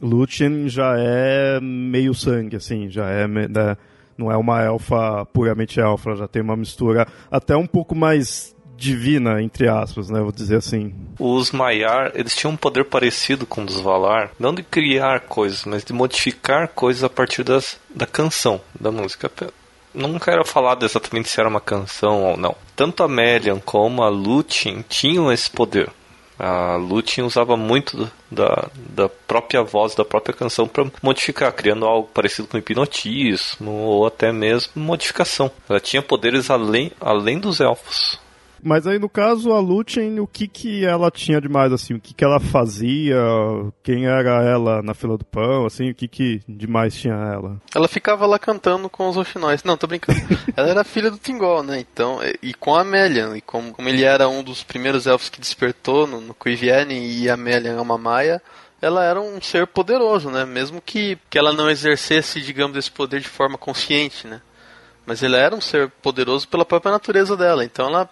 Lúthien 0.01 0.69
já 0.69 0.95
é 0.97 1.61
meio 1.61 2.15
sangue, 2.15 2.57
assim, 2.57 2.91
já 2.91 3.09
é... 3.09 3.29
Né? 3.29 3.77
Não 4.23 4.31
é 4.31 4.37
uma 4.37 4.63
elfa 4.63 5.27
puramente 5.27 5.81
elfa, 5.81 6.11
ela 6.11 6.19
já 6.19 6.29
tem 6.29 6.43
uma 6.43 6.57
mistura 6.57 7.07
até 7.31 7.57
um 7.57 7.67
pouco 7.67 7.95
mais 7.95 8.55
divina, 8.77 9.41
entre 9.41 9.69
aspas, 9.69 10.11
né? 10.11 10.21
Vou 10.21 10.33
dizer 10.33 10.57
assim. 10.57 10.93
Os 11.19 11.53
Maiar, 11.53 12.13
eles 12.15 12.35
tinham 12.35 12.53
um 12.53 12.57
poder 12.57 12.85
parecido 12.85 13.47
com 13.47 13.63
o 13.63 13.67
dos 13.67 13.81
Valar, 13.81 14.31
não 14.39 14.53
de 14.53 14.63
criar 14.63 15.21
coisas, 15.21 15.65
mas 15.65 15.85
de 15.85 15.93
modificar 15.93 16.69
coisas 16.69 17.05
a 17.05 17.09
partir 17.09 17.45
das, 17.45 17.79
da 17.95 18.07
canção, 18.07 18.61
da 18.79 18.91
música. 18.91 19.31
Não 19.95 20.19
quero 20.19 20.45
falar 20.45 20.79
exatamente 20.83 21.29
se 21.29 21.39
era 21.39 21.49
uma 21.49 21.61
canção 21.61 22.25
ou 22.25 22.37
não. 22.37 22.57
Tanto 22.75 23.03
a 23.03 23.09
Melian 23.09 23.61
como 23.61 24.03
a 24.03 24.09
Lúthien 24.09 24.85
tinham 24.89 25.31
esse 25.31 25.51
poder. 25.51 25.91
A 26.45 26.75
Lúthien 26.75 27.25
usava 27.25 27.57
muito 27.57 28.11
da, 28.29 28.69
da 28.75 29.09
própria 29.09 29.63
voz, 29.63 29.95
da 29.95 30.05
própria 30.05 30.35
canção 30.35 30.67
para 30.67 30.91
modificar, 31.01 31.53
criando 31.53 31.87
algo 31.87 32.09
parecido 32.13 32.49
com 32.49 32.59
hipnotismo 32.59 33.71
ou 33.71 34.05
até 34.05 34.33
mesmo 34.33 34.73
modificação. 34.75 35.49
Ela 35.69 35.79
tinha 35.79 36.03
poderes 36.03 36.51
além, 36.51 36.91
além 37.01 37.39
dos 37.39 37.61
elfos. 37.61 38.19
Mas 38.63 38.87
aí, 38.87 38.99
no 38.99 39.09
caso, 39.09 39.53
a 39.53 39.59
Lúthien, 39.59 40.21
o 40.21 40.27
que 40.27 40.47
que 40.47 40.85
ela 40.85 41.11
tinha 41.11 41.41
de 41.41 41.49
mais, 41.49 41.73
assim? 41.73 41.95
O 41.95 42.01
que 42.01 42.15
que 42.15 42.25
ela 42.25 42.39
fazia? 42.39 43.17
Quem 43.83 44.07
era 44.07 44.43
ela 44.43 44.81
na 44.83 44.95
fila 44.95 45.19
do 45.19 45.25
pão, 45.25 45.67
assim? 45.67 45.91
O 45.91 45.95
que 45.95 46.07
que 46.07 46.41
demais 46.49 46.95
tinha 46.95 47.15
ela? 47.15 47.61
Ela 47.75 47.89
ficava 47.89 48.25
lá 48.25 48.39
cantando 48.39 48.89
com 48.89 49.09
os 49.09 49.17
roxinóis. 49.17 49.65
Não, 49.65 49.77
tô 49.77 49.89
brincando. 49.89 50.21
ela 50.57 50.69
era 50.69 50.85
filha 50.85 51.11
do 51.11 51.19
Tingol, 51.19 51.65
né? 51.65 51.81
Então, 51.81 52.21
e 52.41 52.55
com 52.55 52.77
a 52.77 52.85
Melian. 52.85 53.37
E 53.37 53.41
como, 53.41 53.73
como 53.73 53.89
ele 53.89 54.05
era 54.05 54.29
um 54.29 54.45
dos 54.45 54.63
primeiros 54.63 55.09
elfos 55.09 55.29
que 55.29 55.41
despertou 55.41 56.07
no, 56.07 56.21
no 56.21 56.37
e 56.91 57.29
a 57.29 57.37
Melian 57.37 57.77
é 57.77 57.81
uma 57.81 57.99
maia, 57.99 58.41
ela 58.81 59.05
era 59.05 59.21
um 59.21 59.41
ser 59.41 59.67
poderoso, 59.67 60.31
né? 60.31 60.45
Mesmo 60.45 60.81
que, 60.81 61.19
que 61.29 61.39
ela 61.39 61.53
não 61.53 61.71
exercesse, 61.71 62.41
digamos, 62.41 62.77
esse 62.77 62.91
poder 62.91 63.21
de 63.21 63.29
forma 63.29 63.59
consciente, 63.59 64.27
né? 64.27 64.41
Mas 65.05 65.23
ela 65.23 65.37
era 65.37 65.55
um 65.55 65.61
ser 65.61 65.91
poderoso 66.03 66.47
pela 66.47 66.65
própria 66.65 66.93
natureza 66.93 67.37
dela. 67.37 67.65
Então 67.65 67.89
ela 67.89 68.09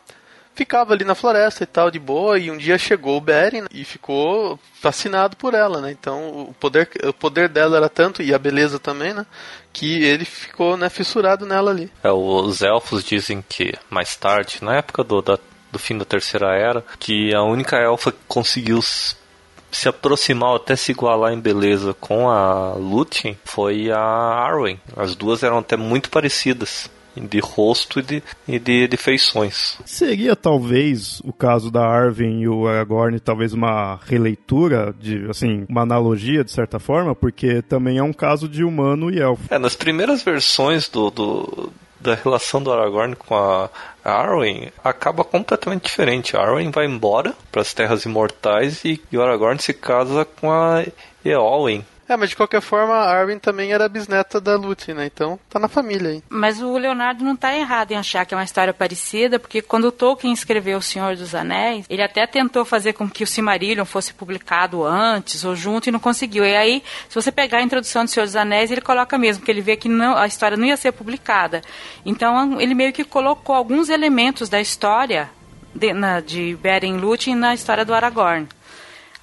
ficava 0.60 0.92
ali 0.92 1.04
na 1.04 1.14
floresta 1.14 1.64
e 1.64 1.66
tal, 1.66 1.90
de 1.90 1.98
boa, 1.98 2.38
e 2.38 2.50
um 2.50 2.58
dia 2.58 2.76
chegou 2.76 3.16
o 3.16 3.20
Beren 3.20 3.64
e 3.72 3.82
ficou 3.82 4.60
fascinado 4.74 5.34
por 5.34 5.54
ela, 5.54 5.80
né? 5.80 5.90
Então 5.90 6.50
o 6.50 6.54
poder, 6.60 6.86
o 7.02 7.14
poder 7.14 7.48
dela 7.48 7.78
era 7.78 7.88
tanto, 7.88 8.22
e 8.22 8.34
a 8.34 8.38
beleza 8.38 8.78
também, 8.78 9.14
né? 9.14 9.24
Que 9.72 10.04
ele 10.04 10.26
ficou 10.26 10.76
né, 10.76 10.90
fissurado 10.90 11.46
nela 11.46 11.70
ali. 11.70 11.90
É, 12.04 12.12
os 12.12 12.60
elfos 12.60 13.02
dizem 13.02 13.42
que 13.48 13.72
mais 13.88 14.14
tarde, 14.16 14.58
na 14.60 14.76
época 14.76 15.02
do, 15.02 15.22
da, 15.22 15.38
do 15.72 15.78
fim 15.78 15.96
da 15.96 16.04
Terceira 16.04 16.54
Era, 16.54 16.84
que 16.98 17.34
a 17.34 17.42
única 17.42 17.78
elfa 17.78 18.12
que 18.12 18.18
conseguiu 18.28 18.82
se 18.82 19.88
aproximar 19.88 20.56
até 20.56 20.76
se 20.76 20.92
igualar 20.92 21.32
em 21.32 21.40
beleza 21.40 21.94
com 21.94 22.28
a 22.28 22.74
Lúthien 22.74 23.38
foi 23.46 23.90
a 23.90 23.98
Arwen. 23.98 24.78
As 24.94 25.16
duas 25.16 25.42
eram 25.42 25.56
até 25.56 25.78
muito 25.78 26.10
parecidas 26.10 26.90
de 27.26 27.40
rosto 27.40 28.00
e 28.00 28.02
de, 28.02 28.22
e 28.48 28.58
de, 28.58 28.88
de 28.88 28.96
feições. 28.96 29.78
Seria 29.84 30.34
talvez 30.34 31.20
o 31.24 31.32
caso 31.32 31.70
da 31.70 31.86
Arwen 31.86 32.42
e 32.42 32.48
o 32.48 32.66
Aragorn, 32.66 33.18
talvez 33.20 33.52
uma 33.52 33.98
releitura, 34.06 34.94
de 34.98 35.26
assim, 35.28 35.64
uma 35.68 35.82
analogia 35.82 36.44
de 36.44 36.50
certa 36.50 36.78
forma, 36.78 37.14
porque 37.14 37.62
também 37.62 37.98
é 37.98 38.02
um 38.02 38.12
caso 38.12 38.48
de 38.48 38.64
humano 38.64 39.10
e 39.10 39.20
elfo. 39.20 39.42
É, 39.50 39.58
nas 39.58 39.76
primeiras 39.76 40.22
versões 40.22 40.88
do, 40.88 41.10
do 41.10 41.72
da 42.00 42.14
relação 42.14 42.62
do 42.62 42.72
Aragorn 42.72 43.14
com 43.14 43.34
a 43.34 43.68
Arwen 44.02 44.72
acaba 44.82 45.22
completamente 45.22 45.82
diferente. 45.82 46.36
A 46.36 46.40
Arwen 46.40 46.70
vai 46.70 46.86
embora 46.86 47.34
para 47.52 47.60
as 47.60 47.74
Terras 47.74 48.04
Imortais 48.04 48.84
e, 48.84 49.00
e 49.12 49.18
o 49.18 49.22
Aragorn 49.22 49.60
se 49.60 49.74
casa 49.74 50.24
com 50.24 50.50
a 50.50 50.84
Eowyn, 51.24 51.84
é, 52.10 52.16
mas 52.16 52.30
de 52.30 52.36
qualquer 52.36 52.60
forma, 52.60 52.94
a 52.94 53.10
Arwen 53.10 53.38
também 53.38 53.72
era 53.72 53.88
bisneta 53.88 54.40
da 54.40 54.56
Lúthien, 54.56 54.96
né? 54.96 55.06
Então 55.06 55.38
tá 55.48 55.58
na 55.58 55.68
família 55.68 56.10
aí. 56.10 56.22
Mas 56.28 56.60
o 56.60 56.76
Leonardo 56.76 57.24
não 57.24 57.36
tá 57.36 57.56
errado 57.56 57.92
em 57.92 57.96
achar 57.96 58.26
que 58.26 58.34
é 58.34 58.36
uma 58.36 58.44
história 58.44 58.74
parecida, 58.74 59.38
porque 59.38 59.62
quando 59.62 59.84
o 59.84 59.92
Tolkien 59.92 60.32
escreveu 60.32 60.78
O 60.78 60.82
Senhor 60.82 61.16
dos 61.16 61.34
Anéis, 61.34 61.86
ele 61.88 62.02
até 62.02 62.26
tentou 62.26 62.64
fazer 62.64 62.92
com 62.94 63.08
que 63.08 63.24
o 63.24 63.26
Silmarillion 63.26 63.84
fosse 63.84 64.12
publicado 64.12 64.84
antes 64.84 65.44
ou 65.44 65.54
junto 65.54 65.88
e 65.88 65.92
não 65.92 66.00
conseguiu. 66.00 66.44
E 66.44 66.56
aí, 66.56 66.82
se 67.08 67.14
você 67.14 67.30
pegar 67.30 67.58
a 67.58 67.62
introdução 67.62 68.04
do 68.04 68.10
Senhor 68.10 68.26
dos 68.26 68.36
Anéis, 68.36 68.70
ele 68.70 68.80
coloca 68.80 69.16
mesmo, 69.16 69.44
que 69.44 69.50
ele 69.50 69.60
vê 69.60 69.76
que 69.76 69.88
não, 69.88 70.16
a 70.16 70.26
história 70.26 70.56
não 70.56 70.64
ia 70.66 70.76
ser 70.76 70.92
publicada. 70.92 71.62
Então, 72.04 72.60
ele 72.60 72.74
meio 72.74 72.92
que 72.92 73.04
colocou 73.04 73.54
alguns 73.54 73.88
elementos 73.88 74.48
da 74.48 74.60
história 74.60 75.30
de, 75.74 75.92
na, 75.92 76.20
de 76.20 76.56
Beren 76.60 76.96
Lúthien 76.96 77.36
na 77.36 77.54
história 77.54 77.84
do 77.84 77.94
Aragorn. 77.94 78.48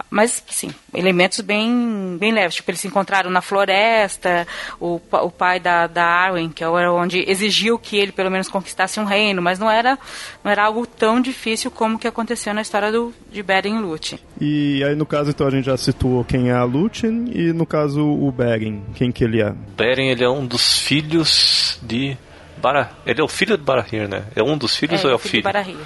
Mas, 0.10 0.42
sim, 0.48 0.70
elementos 0.94 1.42
bem, 1.42 2.16
bem 2.18 2.32
leves. 2.32 2.56
Tipo, 2.56 2.72
eles 2.72 2.80
se 2.80 2.88
encontraram 2.88 3.30
na 3.30 3.42
floresta, 3.42 4.48
o, 4.80 5.02
o 5.12 5.30
pai 5.30 5.60
da, 5.60 5.86
da 5.86 6.06
Arwen, 6.06 6.50
que 6.50 6.64
era 6.64 6.92
onde 6.94 7.30
exigiu 7.30 7.78
que 7.78 7.98
ele 7.98 8.12
pelo 8.14 8.32
menos 8.32 8.48
conquistasse 8.48 9.00
um 9.00 9.04
reino, 9.04 9.42
mas 9.42 9.60
não 9.60 9.70
era, 9.70 10.00
não 10.44 10.50
era 10.52 10.64
algo 10.66 10.88
tão 10.88 11.20
difícil 11.20 11.70
como 11.70 12.00
que 12.00 12.08
aconteceu 12.08 12.54
na 12.54 12.62
história 12.62 12.92
do, 12.92 13.14
de 13.32 13.44
Beren 13.44 13.76
e 13.78 13.80
Lúthien. 13.82 14.20
E 14.40 14.82
aí, 14.84 14.96
no 14.96 15.06
caso, 15.06 15.32
então, 15.32 15.46
a 15.46 15.52
gente 15.52 15.66
já 15.66 15.76
situou 15.76 16.24
quem 16.24 16.50
é 16.50 16.54
a 16.54 16.64
Lúthien 16.64 17.26
e, 17.34 17.52
no 17.52 17.66
caso, 17.66 18.02
o 18.02 18.32
Beren, 18.32 18.82
quem 18.96 19.12
que 19.12 19.24
ele 19.24 19.42
é? 19.42 19.54
Beren, 19.76 20.10
ele 20.10 20.24
é 20.24 20.30
um 20.30 20.46
dos 20.46 20.80
filhos 20.80 21.80
de... 21.84 22.18
Bara... 22.58 22.92
Ele 23.06 23.20
é 23.22 23.24
o 23.24 23.28
filho 23.28 23.58
de 23.58 23.64
Barahir, 23.64 24.08
né? 24.08 24.24
É 24.36 24.42
um 24.42 24.58
dos 24.58 24.76
filhos 24.76 25.04
é, 25.04 25.06
ou 25.06 25.12
é 25.12 25.16
o 25.16 25.20
filho? 25.20 25.32
filho? 25.32 25.42
De 25.44 25.54
Barahir. 25.54 25.78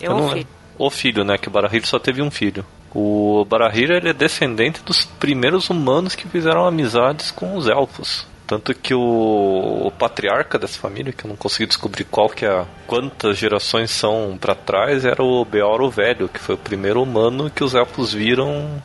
É 0.00 0.06
Eu 0.08 0.12
o 0.12 0.16
não- 0.18 0.30
filho. 0.30 0.46
O 0.78 0.90
filho, 0.90 1.24
né? 1.24 1.38
Que 1.38 1.48
o 1.48 1.50
Barahir 1.50 1.86
só 1.86 1.98
teve 1.98 2.20
um 2.20 2.30
filho. 2.30 2.64
O 2.94 3.44
Barahir 3.48 3.90
ele 3.90 4.10
é 4.10 4.12
descendente 4.12 4.82
dos 4.82 5.04
primeiros 5.04 5.70
humanos 5.70 6.14
que 6.14 6.28
fizeram 6.28 6.66
amizades 6.66 7.30
com 7.30 7.56
os 7.56 7.66
elfos. 7.66 8.26
Tanto 8.46 8.74
que 8.74 8.92
o, 8.92 9.86
o 9.86 9.90
patriarca 9.92 10.58
dessa 10.58 10.78
família, 10.78 11.12
que 11.12 11.24
eu 11.24 11.28
não 11.28 11.36
consegui 11.36 11.66
descobrir 11.66 12.04
qual 12.04 12.28
que 12.28 12.44
é, 12.44 12.66
quantas 12.86 13.38
gerações 13.38 13.90
são 13.90 14.36
pra 14.38 14.54
trás, 14.54 15.06
era 15.06 15.22
o 15.22 15.42
Beor 15.44 15.80
o 15.80 15.90
Velho, 15.90 16.28
que 16.28 16.38
foi 16.38 16.54
o 16.54 16.58
primeiro 16.58 17.02
humano 17.02 17.48
que 17.48 17.64
os 17.64 17.74
elfos 17.74 18.12
viram 18.12 18.82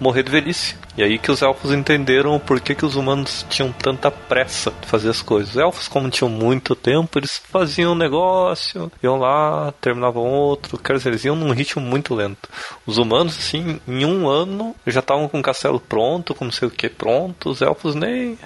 morrer 0.00 0.22
de 0.22 0.32
velhice. 0.32 0.74
E 0.96 1.02
aí 1.02 1.18
que 1.18 1.30
os 1.30 1.42
elfos 1.42 1.72
entenderam 1.72 2.34
o 2.34 2.40
porquê 2.40 2.74
que 2.74 2.84
os 2.84 2.96
humanos 2.96 3.46
tinham 3.48 3.70
tanta 3.72 4.10
pressa 4.10 4.72
de 4.80 4.86
fazer 4.86 5.10
as 5.10 5.22
coisas. 5.22 5.50
Os 5.50 5.56
elfos, 5.56 5.88
como 5.88 6.10
tinham 6.10 6.28
muito 6.28 6.74
tempo, 6.74 7.18
eles 7.18 7.40
faziam 7.50 7.92
um 7.92 7.96
negócio, 7.96 8.90
iam 9.02 9.16
lá, 9.16 9.72
terminavam 9.80 10.24
outro, 10.24 10.78
quer 10.78 10.96
dizer, 10.96 11.10
eles 11.10 11.24
iam 11.24 11.36
num 11.36 11.52
ritmo 11.52 11.82
muito 11.82 12.14
lento. 12.14 12.48
Os 12.86 12.98
humanos, 12.98 13.38
assim, 13.38 13.80
em 13.86 14.04
um 14.04 14.28
ano, 14.28 14.74
já 14.86 15.00
estavam 15.00 15.28
com 15.28 15.38
o 15.38 15.42
castelo 15.42 15.78
pronto, 15.78 16.34
com 16.34 16.46
não 16.46 16.52
sei 16.52 16.68
o 16.68 16.70
que 16.70 16.88
pronto, 16.88 17.50
os 17.50 17.62
elfos 17.62 17.94
nem... 17.94 18.38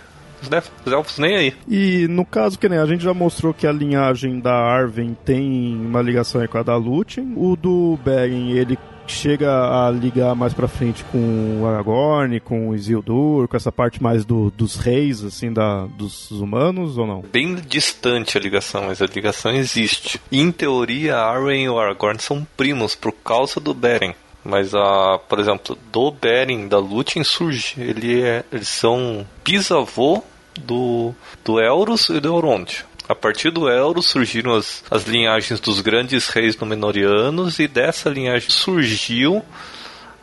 Os 0.84 0.92
elfos 0.92 1.18
nem 1.18 1.37
aí. 1.37 1.54
E 1.66 2.06
no 2.08 2.26
caso, 2.26 2.58
que 2.58 2.68
nem 2.68 2.78
a 2.78 2.84
gente 2.84 3.02
já 3.02 3.14
mostrou 3.14 3.54
que 3.54 3.66
a 3.66 3.73
linhagem 3.73 4.40
da 4.40 4.52
Arwen 4.52 5.16
tem 5.25 5.75
uma 5.75 6.02
ligação 6.02 6.46
com 6.46 6.58
a 6.58 6.62
da 6.62 6.76
Lúthien. 6.76 7.32
O 7.34 7.56
do 7.56 7.99
Beren, 8.04 8.50
ele 8.50 8.78
chega 9.06 9.50
a 9.50 9.90
ligar 9.90 10.34
mais 10.34 10.52
pra 10.52 10.68
frente 10.68 11.04
com 11.04 11.61
o 11.61 11.66
Aragorn, 11.66 12.40
com 12.40 12.68
o 12.68 12.75
Isildur, 12.75 13.49
com 13.49 13.56
essa 13.56 13.73
parte 13.73 14.02
mais 14.02 14.25
do, 14.25 14.50
dos 14.50 14.76
reis, 14.76 15.23
assim, 15.25 15.52
da, 15.52 15.87
dos 15.87 16.30
humanos, 16.30 16.99
ou 16.99 17.06
não? 17.06 17.23
Bem 17.32 17.54
distante 17.54 18.37
a 18.37 18.40
ligação, 18.40 18.84
mas 18.87 19.00
a 19.00 19.06
ligação 19.06 19.52
existe. 19.52 20.20
Em 20.30 20.50
teoria, 20.50 21.16
Arwen 21.16 21.64
e 21.64 21.68
o 21.68 21.78
Aragorn 21.78 22.20
são 22.20 22.46
primos 22.56 22.94
por 22.94 23.12
causa 23.12 23.61
do 23.61 23.75
Beren. 23.75 24.14
Mas, 24.44 24.75
a, 24.75 25.18
por 25.26 25.38
exemplo, 25.38 25.76
do 25.90 26.11
Beren, 26.11 26.68
da 26.68 26.78
Lúthien, 26.78 27.25
surge. 27.25 27.75
Ele 27.78 28.20
é, 28.20 28.44
eles 28.52 28.68
são 28.68 29.26
bisavô 29.42 30.23
do, 30.61 31.14
do 31.42 31.58
Elros 31.61 32.11
e 32.11 32.20
do 32.20 32.28
Elrond. 32.28 32.84
A 33.06 33.14
partir 33.14 33.50
do 33.50 33.68
Elros 33.68 34.06
surgiram 34.06 34.54
as, 34.54 34.82
as 34.90 35.04
linhagens 35.04 35.61
dos 35.61 35.80
grandes 35.80 36.28
reis 36.28 36.56
Númenóreanos 36.56 37.58
e 37.58 37.68
dessa 37.68 38.08
linhagem 38.08 38.49
surgiu 38.49 39.44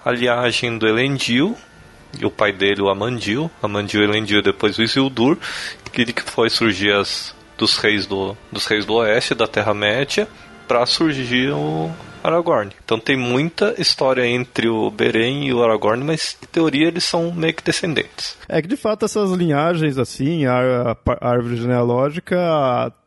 a 0.04 0.12
linhagem 0.12 0.78
do 0.80 0.88
Elendil 0.88 1.56
e 2.20 2.26
o 2.26 2.32
pai 2.32 2.52
dele, 2.52 2.82
o 2.82 2.90
Amandil. 2.90 3.52
Amandil 3.62 4.04
Elendil, 4.04 4.42
depois 4.42 4.80
o 4.80 4.84
Isildur, 4.84 5.38
que 5.94 6.06
que 6.12 6.24
foi 6.24 6.50
surgir 6.50 6.92
as, 6.94 7.36
dos 7.56 7.78
reis 7.78 8.08
do 8.08 8.36
dos 8.52 8.66
reis 8.66 8.84
do 8.84 8.96
oeste 8.96 9.36
da 9.36 9.48
Terra 9.48 9.74
Média 9.74 10.28
para 10.68 10.84
surgir 10.88 11.52
o 11.52 11.92
Aragorn. 12.24 12.72
Então 12.84 13.00
tem 13.00 13.18
muita 13.18 13.76
história 13.78 14.26
entre 14.26 14.68
o 14.68 14.90
Beren 14.90 15.46
e 15.46 15.54
o 15.54 15.64
Aragorn, 15.64 16.04
mas 16.04 16.38
em 16.42 16.46
teoria 16.48 16.88
eles 16.88 17.04
são 17.04 17.32
meio 17.32 17.54
que 17.54 17.64
descendentes. 17.64 18.38
É 18.48 18.62
que 18.62 18.68
de 18.68 18.78
fato 18.78 19.06
essas 19.06 19.32
linhagens, 19.32 19.98
assim, 19.98 20.46
a, 20.46 20.96
a 21.20 21.30
árvore 21.30 21.58
genealógica 21.58 22.38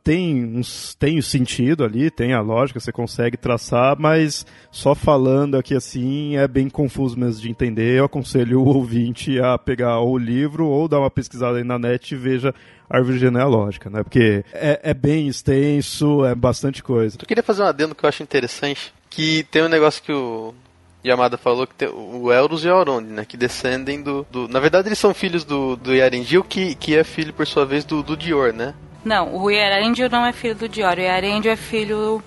tem, 0.05 0.45
uns, 0.45 0.95
tem 0.97 1.19
o 1.19 1.23
sentido 1.23 1.83
ali, 1.83 2.11
tem 2.11 2.35
a 2.35 2.41
lógica, 2.43 2.79
você 2.79 2.93
consegue 2.93 3.39
traçar, 3.39 3.97
mas 3.99 4.47
só 4.71 4.95
falando 4.95 5.57
aqui 5.57 5.75
assim 5.75 6.37
é 6.37 6.47
bem 6.47 6.69
confuso 6.69 7.19
mesmo 7.19 7.41
de 7.41 7.51
entender. 7.51 7.99
Eu 7.99 8.05
aconselho 8.05 8.61
o 8.61 8.69
ouvinte 8.69 9.41
a 9.41 9.57
pegar 9.57 10.01
o 10.01 10.19
livro 10.19 10.67
ou 10.67 10.87
dar 10.87 11.01
uma 11.01 11.11
pesquisada 11.11 11.57
aí 11.57 11.65
na 11.65 11.79
net 11.79 12.15
e 12.15 12.19
veja 12.19 12.55
árvore 12.89 13.19
genealógica, 13.19 13.89
né? 13.89 14.03
Porque 14.03 14.45
é, 14.53 14.79
é 14.83 14.95
bem 14.95 15.27
extenso, 15.27 16.23
é 16.23 16.35
bastante 16.35 16.83
coisa. 16.83 17.17
Eu 17.19 17.27
queria 17.27 17.43
fazer 17.43 17.63
um 17.63 17.67
adendo 17.67 17.95
que 17.95 18.05
eu 18.05 18.09
acho 18.09 18.23
interessante, 18.23 18.93
que 19.09 19.45
tem 19.51 19.63
um 19.63 19.69
negócio 19.69 20.03
que 20.03 20.13
o 20.13 20.55
Yamada 21.03 21.39
falou, 21.39 21.67
que 21.67 21.75
tem 21.75 21.89
o 21.89 22.31
Elros 22.31 22.63
e 22.63 22.69
o 22.69 22.71
Elrond, 22.71 23.07
né, 23.07 23.25
que 23.25 23.39
descendem 23.39 24.03
do, 24.03 24.27
do... 24.31 24.49
Na 24.49 24.61
verdade 24.61 24.89
eles 24.89 24.99
são 24.99 25.15
filhos 25.15 25.45
do, 25.45 25.77
do 25.77 25.95
Yarendil, 25.95 26.45
que, 26.45 26.75
que 26.75 26.95
é 26.95 27.03
filho, 27.03 27.33
por 27.33 27.47
sua 27.47 27.65
vez, 27.65 27.87
do, 27.87 28.03
do 28.03 28.15
Dior, 28.15 28.53
né? 28.53 28.75
Não, 29.05 29.35
o 29.35 29.51
Earendil 29.51 30.09
não 30.09 30.25
é 30.25 30.33
filho 30.33 30.55
do 30.55 30.69
Dior, 30.69 30.97
o 30.97 31.01
Earendil 31.01 31.53
é 31.53 31.57
filho 31.57 32.23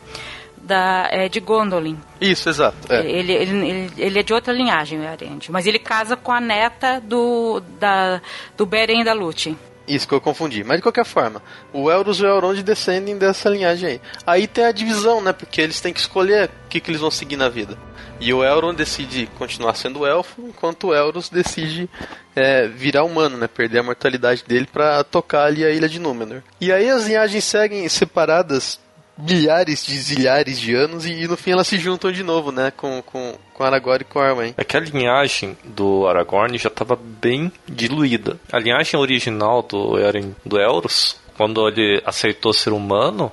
da, 0.57 1.07
é, 1.11 1.29
de 1.29 1.39
Gondolin. 1.39 1.97
Isso, 2.19 2.49
exato. 2.49 2.91
É. 2.91 2.99
Ele, 2.99 3.31
ele, 3.31 3.69
ele, 3.69 3.93
ele 3.97 4.19
é 4.19 4.23
de 4.23 4.33
outra 4.33 4.53
linhagem, 4.53 4.99
o 4.99 5.03
Earendil, 5.03 5.51
mas 5.51 5.65
ele 5.65 5.79
casa 5.79 6.15
com 6.15 6.31
a 6.31 6.41
neta 6.41 6.99
do, 6.99 7.61
da, 7.79 8.21
do 8.55 8.65
Beren 8.65 9.01
e 9.01 9.05
da 9.05 9.13
Lúthien. 9.13 9.57
Isso 9.87 10.07
que 10.07 10.13
eu 10.13 10.19
confundi. 10.19 10.63
Mas 10.63 10.77
de 10.77 10.83
qualquer 10.83 11.05
forma, 11.05 11.41
o 11.71 11.89
Elros 11.89 12.19
e 12.19 12.23
o 12.23 12.27
Elrond 12.27 12.61
descendem 12.61 13.17
dessa 13.17 13.49
linhagem 13.49 13.89
aí. 13.89 14.01
Aí 14.25 14.47
tem 14.47 14.65
a 14.65 14.71
divisão, 14.71 15.21
né? 15.21 15.31
Porque 15.31 15.61
eles 15.61 15.79
têm 15.79 15.93
que 15.93 15.99
escolher 15.99 16.49
o 16.65 16.69
que, 16.69 16.81
que 16.81 16.91
eles 16.91 17.01
vão 17.01 17.09
seguir 17.09 17.37
na 17.37 17.47
vida. 17.47 17.77
E 18.19 18.33
o 18.33 18.43
Elrond 18.43 18.75
decide 18.75 19.29
continuar 19.37 19.75
sendo 19.75 20.05
elfo, 20.05 20.41
enquanto 20.41 20.87
o 20.87 20.95
Elros 20.95 21.29
decide 21.29 21.89
é, 22.35 22.67
virar 22.67 23.03
humano, 23.03 23.37
né? 23.37 23.47
Perder 23.47 23.79
a 23.79 23.83
mortalidade 23.83 24.43
dele 24.45 24.67
pra 24.71 25.03
tocar 25.03 25.45
ali 25.45 25.63
a 25.63 25.69
ilha 25.69 25.87
de 25.87 25.99
Númenor. 25.99 26.41
E 26.59 26.71
aí 26.71 26.89
as 26.89 27.05
linhagens 27.05 27.43
seguem 27.43 27.87
separadas 27.87 28.79
milhares 29.17 29.85
de 29.85 29.97
zilhares 29.97 30.59
de 30.59 30.75
anos 30.75 31.05
e, 31.05 31.11
e 31.11 31.27
no 31.27 31.35
fim 31.35 31.51
elas 31.51 31.67
se 31.67 31.77
juntam 31.77 32.11
de 32.11 32.23
novo, 32.23 32.51
né? 32.51 32.71
Com, 32.71 33.01
com, 33.01 33.35
com 33.53 33.63
Aragorn 33.63 34.01
e 34.01 34.05
com 34.05 34.19
Arwen. 34.19 34.53
É 34.57 34.63
que 34.63 34.77
a 34.77 34.79
linhagem 34.79 35.57
do 35.63 36.07
Aragorn 36.07 36.57
já 36.57 36.69
estava 36.69 36.95
bem 36.95 37.51
diluída. 37.67 38.39
A 38.51 38.59
linhagem 38.59 38.99
original 38.99 39.61
do, 39.63 39.97
Eren, 39.97 40.35
do 40.45 40.59
Elros, 40.59 41.17
quando 41.35 41.67
ele 41.67 42.01
aceitou 42.05 42.53
ser 42.53 42.71
humano, 42.71 43.31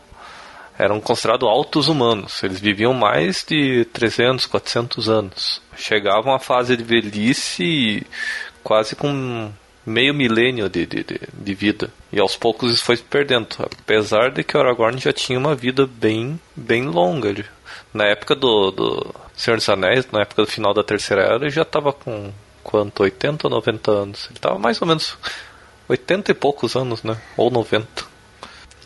eram 0.78 1.00
considerados 1.00 1.48
altos 1.48 1.88
humanos. 1.88 2.42
Eles 2.42 2.60
viviam 2.60 2.92
mais 2.92 3.44
de 3.46 3.84
300, 3.92 4.46
400 4.46 5.08
anos. 5.08 5.62
Chegavam 5.76 6.34
à 6.34 6.38
fase 6.38 6.76
de 6.76 6.82
velhice 6.82 8.06
quase 8.62 8.96
com 8.96 9.52
meio 9.86 10.14
milênio 10.14 10.68
de, 10.68 10.86
de, 10.86 11.04
de, 11.32 11.54
vida. 11.54 11.90
E 12.12 12.20
aos 12.20 12.36
poucos 12.36 12.72
isso 12.72 12.84
foi 12.84 12.96
se 12.96 13.02
perdendo. 13.02 13.48
Apesar 13.58 14.30
de 14.30 14.42
que 14.42 14.56
o 14.56 14.60
Aragorn 14.60 14.98
já 14.98 15.12
tinha 15.12 15.38
uma 15.38 15.54
vida 15.54 15.86
bem, 15.86 16.40
bem 16.56 16.84
longa. 16.84 17.34
Na 17.92 18.04
época 18.06 18.34
do, 18.34 18.70
do 18.70 19.14
Senhor 19.36 19.56
dos 19.56 19.68
Anéis, 19.68 20.06
na 20.10 20.22
época 20.22 20.42
do 20.42 20.50
final 20.50 20.72
da 20.72 20.82
Terceira 20.82 21.22
Era, 21.22 21.36
ele 21.36 21.50
já 21.50 21.62
estava 21.62 21.92
com 21.92 22.32
quanto? 22.62 23.02
80 23.02 23.46
ou 23.46 23.50
90 23.50 23.90
anos? 23.90 24.26
Ele 24.26 24.36
estava 24.36 24.58
mais 24.58 24.80
ou 24.80 24.88
menos 24.88 25.16
80 25.88 26.30
e 26.32 26.34
poucos 26.34 26.74
anos, 26.74 27.02
né? 27.02 27.20
Ou 27.36 27.50
90. 27.50 27.86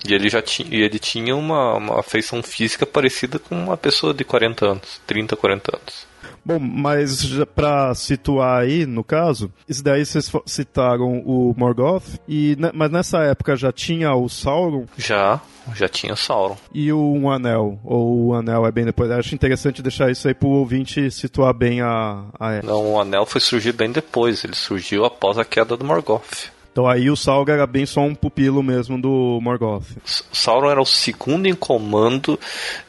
E 0.07 0.15
ele 0.15 0.29
já 0.29 0.43
tinha, 0.43 0.69
e 0.71 0.83
ele 0.83 0.99
tinha 0.99 1.35
uma, 1.35 1.75
uma 1.75 2.03
feição 2.03 2.43
física 2.43 2.87
parecida 2.87 3.39
com 3.39 3.55
uma 3.55 3.77
pessoa 3.77 4.15
de 4.15 4.25
40 4.25 4.67
anos, 4.67 5.01
30, 5.07 5.37
40 5.37 5.77
anos. 5.77 6.07
Bom, 6.45 6.59
mas 6.59 7.27
pra 7.55 7.95
situar 7.95 8.61
aí, 8.63 8.87
no 8.87 9.05
caso, 9.05 9.53
isso 9.69 9.83
daí 9.83 10.05
vocês 10.05 10.31
citaram 10.47 11.23
o 11.25 11.55
Morgoth, 11.57 12.05
e, 12.29 12.57
mas 12.75 12.91
nessa 12.91 13.19
época 13.23 13.57
já 13.57 13.73
tinha 13.73 14.15
o 14.15 14.29
Sauron 14.29 14.85
Já, 14.97 15.41
já 15.75 15.89
tinha 15.89 16.17
Sauron. 16.17 16.57
e 16.73 16.93
o 16.93 16.99
Um 17.01 17.31
Anel, 17.31 17.79
ou 17.85 18.27
o 18.27 18.35
Anel 18.35 18.67
é 18.67 18.73
bem 18.73 18.85
depois. 18.85 19.11
Acho 19.11 19.35
interessante 19.35 19.83
deixar 19.83 20.11
isso 20.11 20.27
aí 20.29 20.35
pro 20.35 20.49
ouvinte 20.49 21.11
situar 21.11 21.53
bem 21.53 21.81
a, 21.81 22.25
a 22.39 22.63
Não, 22.63 22.93
o 22.93 23.01
anel 23.01 23.27
foi 23.27 23.41
surgir 23.41 23.73
bem 23.73 23.91
depois, 23.91 24.45
ele 24.45 24.55
surgiu 24.55 25.05
após 25.05 25.39
a 25.39 25.45
queda 25.45 25.77
do 25.77 25.85
Morgoth. 25.85 26.51
Então 26.79 26.89
aí 26.89 27.11
o 27.11 27.17
Sauron 27.17 27.53
era 27.53 27.67
bem 27.67 27.85
só 27.85 28.03
um 28.03 28.15
pupilo 28.15 28.63
mesmo 28.63 29.03
do 29.03 29.41
Morgoth. 29.43 29.83
Sauron 30.05 30.71
era 30.71 30.81
o 30.81 30.87
segundo 30.87 31.49
em 31.49 31.55
comando 31.55 32.39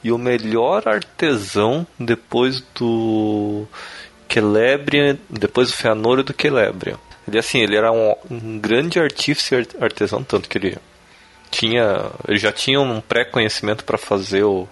e 0.03 0.11
o 0.11 0.17
melhor 0.19 0.87
artesão 0.87 1.87
depois 1.99 2.63
do 2.75 3.65
Celebrian, 4.31 5.17
depois 5.27 5.71
do 5.71 5.73
Fëanor 5.75 6.19
e 6.19 6.23
do 6.23 6.35
Celebrian. 6.39 6.99
Ele 7.27 7.39
assim, 7.39 7.61
ele 7.61 7.75
era 7.75 7.91
um, 7.91 8.13
um 8.29 8.59
grande 8.59 8.99
artífice 8.99 9.55
ar- 9.55 9.65
artesão, 9.81 10.21
tanto 10.21 10.47
que 10.47 10.59
ele 10.59 10.77
tinha, 11.49 12.11
ele 12.27 12.37
já 12.37 12.51
tinha 12.51 12.79
um 12.79 13.01
pré-conhecimento 13.01 13.83
para 13.83 13.97
fazer 13.97 14.43
o 14.43 14.67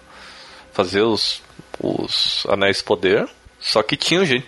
fazer 0.74 1.02
os, 1.02 1.42
os 1.82 2.46
anéis 2.50 2.78
de 2.78 2.84
poder, 2.84 3.28
só 3.60 3.82
que 3.82 3.98
tinha 3.98 4.24
gente, 4.24 4.46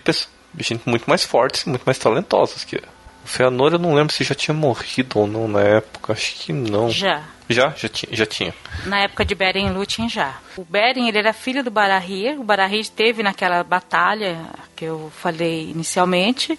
gente 0.60 0.88
muito 0.88 1.10
mais 1.10 1.24
fortes, 1.24 1.64
muito 1.64 1.82
mais 1.82 1.98
talentosas 1.98 2.62
que 2.62 2.80
O 3.24 3.28
Feanor 3.28 3.72
eu 3.72 3.78
não 3.78 3.94
lembro 3.94 4.12
se 4.12 4.24
já 4.24 4.34
tinha 4.34 4.54
morrido 4.54 5.18
ou 5.18 5.26
não 5.26 5.46
na 5.46 5.60
época, 5.60 6.12
acho 6.12 6.36
que 6.36 6.52
não. 6.52 6.90
Já. 6.90 7.22
Já? 7.48 7.70
Já 7.70 7.88
tinha. 7.88 8.16
Já 8.16 8.26
tinha. 8.26 8.54
Na 8.86 9.00
época 9.00 9.24
de 9.24 9.34
Beren 9.34 9.66
e 9.66 9.70
Lúthien 9.70 10.08
já. 10.08 10.36
O 10.56 10.64
Beren 10.64 11.08
ele 11.08 11.18
era 11.18 11.32
filho 11.32 11.64
do 11.64 11.70
Barahir. 11.70 12.40
O 12.40 12.44
Barahir 12.44 12.86
teve 12.88 13.24
naquela 13.24 13.64
batalha 13.64 14.46
que 14.76 14.84
eu 14.84 15.10
falei 15.20 15.70
inicialmente. 15.70 16.56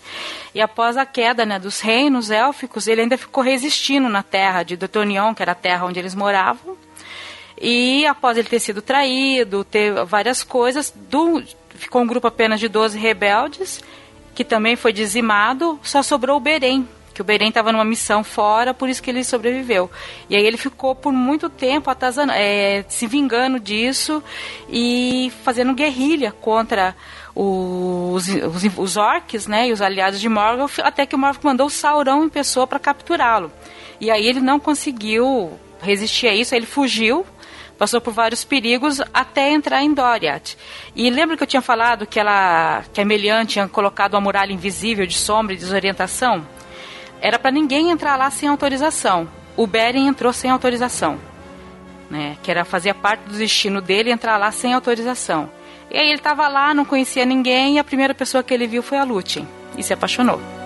E 0.54 0.60
após 0.60 0.98
a 0.98 1.06
queda 1.06 1.46
né, 1.46 1.58
dos 1.58 1.80
reinos 1.80 2.30
élficos, 2.30 2.88
ele 2.88 3.02
ainda 3.02 3.18
ficou 3.18 3.42
resistindo 3.42 4.10
na 4.10 4.22
terra 4.22 4.64
de 4.64 4.76
Dotonion, 4.76 5.34
que 5.34 5.42
era 5.42 5.54
a 5.54 5.56
terra 5.56 5.86
onde 5.86 5.98
eles 5.98 6.14
moravam. 6.14 6.78
E 7.60 8.06
após 8.06 8.38
ele 8.38 8.50
ter 8.50 8.60
sido 8.60 8.82
traído, 8.82 9.64
ter 9.64 10.04
várias 10.06 10.44
coisas, 10.44 10.94
do, 11.10 11.42
ficou 11.70 12.02
um 12.02 12.08
grupo 12.08 12.28
apenas 12.28 12.60
de 12.60 12.68
12 12.68 12.98
rebeldes, 12.98 13.82
que 14.44 14.50
também 14.50 14.76
foi 14.76 14.92
dizimado, 14.92 15.80
só 15.84 16.02
sobrou 16.02 16.38
o 16.38 16.40
Beren, 16.40 16.88
que 17.14 17.22
o 17.22 17.24
Beren 17.24 17.50
estava 17.50 17.72
numa 17.72 17.86
missão 17.86 18.24
fora, 18.24 18.74
por 18.74 18.90
isso 18.90 19.02
que 19.04 19.12
ele 19.12 19.24
sobreviveu. 19.24 19.90
E 20.28 20.36
aí 20.36 20.44
ele 20.44 20.58
ficou 20.58 20.96
por 20.96 21.14
muito 21.14 21.48
tempo 21.48 21.92
atazana, 21.92 22.36
é, 22.36 22.84
se 22.90 23.06
vingando 23.06 23.60
disso 23.60 24.24
e 24.68 25.32
fazendo 25.44 25.76
guerrilha 25.76 26.32
contra 26.32 26.96
os, 27.36 28.28
os, 28.28 28.78
os, 28.78 28.98
orcs 28.98 29.46
né, 29.46 29.68
e 29.68 29.72
os 29.72 29.82
aliados 29.82 30.20
de 30.20 30.28
Morgoth, 30.28 30.80
até 30.80 31.06
que 31.06 31.16
o 31.16 31.20
Morgoth 31.20 31.44
mandou 31.44 31.68
o 31.68 31.70
Sauron 31.70 32.24
em 32.24 32.30
pessoa 32.30 32.66
para 32.66 32.80
capturá-lo. 32.80 33.52
E 34.00 34.10
aí 34.10 34.26
ele 34.26 34.40
não 34.42 34.60
conseguiu 34.60 35.52
resistir 35.80 36.28
a 36.28 36.34
isso, 36.34 36.56
ele 36.56 36.66
fugiu 36.66 37.26
passou 37.82 38.00
por 38.00 38.14
vários 38.14 38.44
perigos 38.44 39.02
até 39.12 39.50
entrar 39.50 39.82
em 39.82 39.92
Doriath. 39.92 40.56
E 40.96 41.10
lembra 41.10 41.36
que 41.36 41.42
eu 41.42 41.48
tinha 41.48 41.64
falado 41.64 42.06
que 42.06 42.20
ela, 42.20 42.84
que 42.94 43.02
a 43.02 43.06
Melian 43.06 43.44
tinha 43.44 43.68
colocado 43.68 44.14
uma 44.14 44.22
muralha 44.22 44.54
invisível 44.54 45.08
de 45.08 45.18
sombra 45.18 45.56
e 45.56 45.58
desorientação? 45.58 46.46
Era 47.20 47.40
para 47.40 47.50
ninguém 47.50 47.90
entrar 47.90 48.16
lá 48.18 48.30
sem 48.30 48.48
autorização. 48.48 49.28
O 49.58 49.66
Beren 49.66 50.08
entrou 50.08 50.32
sem 50.32 50.52
autorização, 50.52 51.20
né? 52.08 52.38
Que 52.44 52.52
era 52.52 52.64
fazer 52.64 52.94
parte 52.94 53.22
do 53.22 53.36
destino 53.36 53.82
dele 53.82 54.12
entrar 54.12 54.38
lá 54.38 54.52
sem 54.52 54.76
autorização. 54.76 55.50
E 55.90 55.98
aí 55.98 56.06
ele 56.06 56.20
estava 56.20 56.48
lá, 56.48 56.76
não 56.76 56.86
conhecia 56.86 57.26
ninguém 57.26 57.78
e 57.78 57.80
a 57.80 57.84
primeira 57.84 58.14
pessoa 58.14 58.44
que 58.44 58.54
ele 58.54 58.68
viu 58.68 58.84
foi 58.84 59.00
a 59.00 59.04
Lúthien 59.04 59.48
e 59.76 59.82
se 59.82 59.92
apaixonou. 59.92 60.61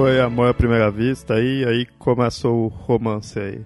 Foi 0.00 0.18
amor 0.18 0.48
à 0.48 0.54
primeira 0.54 0.90
vista, 0.90 1.34
aí, 1.34 1.62
aí 1.62 1.86
começa 1.98 2.48
o 2.48 2.68
romance 2.68 3.38
aí. 3.38 3.60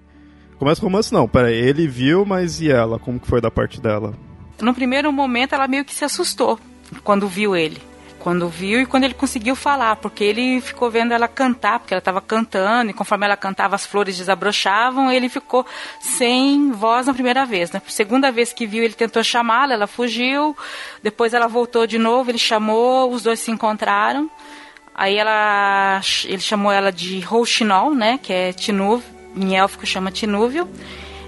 Começa 0.59 0.81
o 0.81 0.83
romance 0.83 1.13
não, 1.13 1.29
peraí, 1.29 1.55
ele 1.55 1.87
viu, 1.87 2.25
mas 2.25 2.59
e 2.59 2.69
ela? 2.69 2.99
Como 2.99 3.17
que 3.17 3.25
foi 3.25 3.39
da 3.39 3.49
parte 3.49 3.79
dela? 3.79 4.13
No 4.59 4.73
primeiro 4.73 5.13
momento 5.13 5.55
ela 5.55 5.65
meio 5.65 5.85
que 5.85 5.95
se 5.95 6.03
assustou 6.03 6.59
quando 7.05 7.25
viu 7.25 7.55
ele. 7.55 7.81
Quando 8.19 8.49
viu 8.49 8.81
e 8.81 8.85
quando 8.85 9.05
ele 9.05 9.13
conseguiu 9.13 9.55
falar, 9.55 9.95
porque 9.95 10.25
ele 10.25 10.59
ficou 10.59 10.91
vendo 10.91 11.13
ela 11.13 11.27
cantar, 11.29 11.79
porque 11.79 11.93
ela 11.93 11.99
estava 11.99 12.19
cantando, 12.19 12.91
e 12.91 12.93
conforme 12.93 13.25
ela 13.25 13.37
cantava 13.37 13.75
as 13.75 13.85
flores 13.85 14.17
desabrochavam, 14.17 15.09
ele 15.09 15.29
ficou 15.29 15.65
sem 16.01 16.71
voz 16.73 17.07
na 17.07 17.13
primeira 17.13 17.45
vez. 17.45 17.71
Na 17.71 17.79
né? 17.79 17.85
segunda 17.87 18.29
vez 18.29 18.51
que 18.51 18.65
viu, 18.65 18.83
ele 18.83 18.93
tentou 18.93 19.23
chamá-la, 19.23 19.75
ela 19.75 19.87
fugiu, 19.87 20.53
depois 21.01 21.33
ela 21.33 21.47
voltou 21.47 21.87
de 21.87 21.97
novo, 21.97 22.29
ele 22.29 22.39
chamou, 22.39 23.09
os 23.09 23.23
dois 23.23 23.39
se 23.39 23.51
encontraram. 23.51 24.29
Aí 24.95 25.17
ela, 25.17 25.99
ele 26.23 26.39
chamou 26.39 26.71
ela 26.71 26.91
de 26.91 27.19
Rouxinol, 27.19 27.93
né, 27.93 28.17
que 28.21 28.31
é 28.31 28.53
Tinúvio, 28.53 29.05
em 29.35 29.57
élfico 29.57 29.85
chama 29.85 30.09
Tinúvio. 30.09 30.67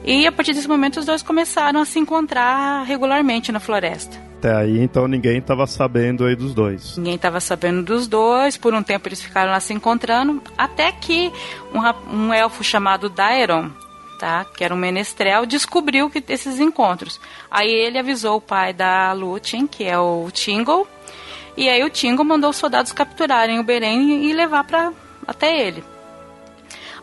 E 0.06 0.25
a 0.25 0.32
partir 0.32 0.53
desse 0.53 0.69
momento 0.69 1.01
os 1.01 1.06
dois 1.06 1.21
começaram 1.21 1.82
a 1.82 1.86
se 1.86 1.99
encontrar 1.99 2.84
regularmente 2.84 3.51
na 3.51 3.60
floresta. 3.60 4.25
Até 4.38 4.56
aí, 4.56 4.80
então, 4.80 5.08
ninguém 5.08 5.39
estava 5.39 5.65
sabendo 5.65 6.23
aí 6.23 6.36
dos 6.36 6.53
dois. 6.53 6.95
Ninguém 6.95 7.15
estava 7.15 7.39
sabendo 7.39 7.82
dos 7.84 8.08
dois. 8.08 8.56
Por 8.56 8.73
um 8.73 8.84
tempo 8.84 9.08
eles 9.08 9.21
ficaram 9.21 9.51
lá 9.51 9.60
se 9.60 9.73
encontrando. 9.73 10.41
Até 10.56 10.91
que 10.91 11.34
um, 11.73 12.15
um 12.15 12.34
elfo 12.34 12.63
chamado 12.63 13.10
Daeron, 13.10 13.71
tá, 14.19 14.45
que 14.45 14.63
era 14.63 14.73
um 14.73 14.77
menestrel, 14.77 15.45
descobriu 15.47 16.08
que 16.10 16.23
esses 16.30 16.60
encontros. 16.60 17.19
Aí 17.49 17.69
ele 17.69 17.97
avisou 17.97 18.38
o 18.38 18.41
pai 18.41 18.73
da 18.73 19.12
Lúthien, 19.12 19.65
que 19.65 19.84
é 19.84 19.97
o 19.97 20.30
Tingle, 20.32 20.88
e 21.57 21.67
aí 21.67 21.83
o 21.83 21.89
Tingo 21.89 22.23
mandou 22.23 22.51
os 22.51 22.55
soldados 22.55 22.91
capturarem 22.91 23.59
o 23.59 23.63
Beren 23.63 24.23
e 24.23 24.31
levar 24.31 24.63
para 24.63 24.93
até 25.27 25.59
ele. 25.59 25.83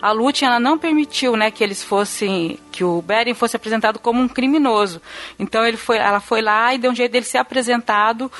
A 0.00 0.12
Lúthien 0.12 0.48
ela 0.48 0.60
não 0.60 0.78
permitiu, 0.78 1.36
né, 1.36 1.50
que 1.50 1.64
eles 1.64 1.82
fossem, 1.82 2.58
que 2.70 2.84
o 2.84 3.02
Beren 3.02 3.34
fosse 3.34 3.56
apresentado 3.56 3.98
como 3.98 4.20
um 4.20 4.28
criminoso. 4.28 5.02
Então 5.38 5.66
ele 5.66 5.76
foi, 5.76 5.96
ela 5.96 6.20
foi 6.20 6.40
lá 6.40 6.72
e 6.72 6.78
deu 6.78 6.92
um 6.92 6.94
jeito 6.94 7.10
dele 7.10 7.24
ser 7.24 7.38
apresentado 7.38 8.30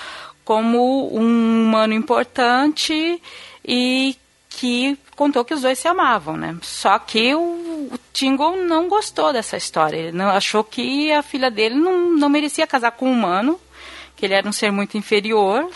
como 0.45 1.11
um 1.13 1.65
humano 1.65 1.95
importante 1.95 3.21
e 3.67 4.17
que 4.51 4.97
contou 5.17 5.45
que 5.45 5.55
os 5.55 5.63
dois 5.63 5.79
se 5.79 5.89
amavam, 5.89 6.37
né? 6.37 6.57
Só 6.63 6.97
que 6.99 7.35
o, 7.35 7.41
o 7.41 7.99
Tingle 8.13 8.59
não 8.65 8.89
gostou 8.89 9.33
dessa 9.33 9.57
história. 9.57 9.97
Ele 9.97 10.13
não 10.13 10.29
achou 10.29 10.63
que 10.63 11.11
a 11.11 11.23
filha 11.23 11.51
dele 11.51 11.75
não, 11.75 12.11
não 12.11 12.29
merecia 12.29 12.67
casar 12.67 12.93
com 12.93 13.09
um 13.09 13.13
humano, 13.13 13.59
que 14.15 14.27
ele 14.27 14.35
era 14.35 14.49
um 14.49 14.53
ser 14.53 14.71
muito 14.71 14.97
inferior 14.97 15.69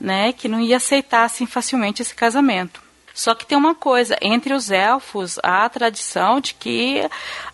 né, 0.00 0.32
que 0.32 0.48
não 0.48 0.60
ia 0.60 0.76
aceitar 0.76 1.24
assim 1.24 1.46
facilmente 1.46 2.02
esse 2.02 2.14
casamento. 2.14 2.82
Só 3.14 3.34
que 3.34 3.46
tem 3.46 3.56
uma 3.56 3.74
coisa, 3.74 4.16
entre 4.20 4.52
os 4.52 4.70
elfos 4.70 5.38
há 5.42 5.64
a 5.64 5.68
tradição 5.70 6.38
de 6.38 6.52
que 6.52 7.00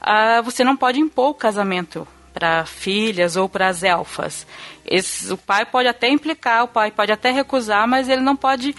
uh, 0.00 0.42
você 0.42 0.64
não 0.64 0.76
pode 0.76 0.98
impor 0.98 1.30
o 1.30 1.34
casamento 1.34 2.06
para 2.34 2.64
filhas 2.66 3.36
ou 3.36 3.48
para 3.48 3.68
as 3.68 3.82
elfas. 3.84 4.46
Esse, 4.84 5.32
o 5.32 5.36
pai 5.36 5.64
pode 5.64 5.86
até 5.86 6.08
implicar, 6.08 6.64
o 6.64 6.68
pai 6.68 6.90
pode 6.90 7.12
até 7.12 7.30
recusar, 7.30 7.86
mas 7.86 8.08
ele 8.08 8.22
não 8.22 8.34
pode 8.34 8.74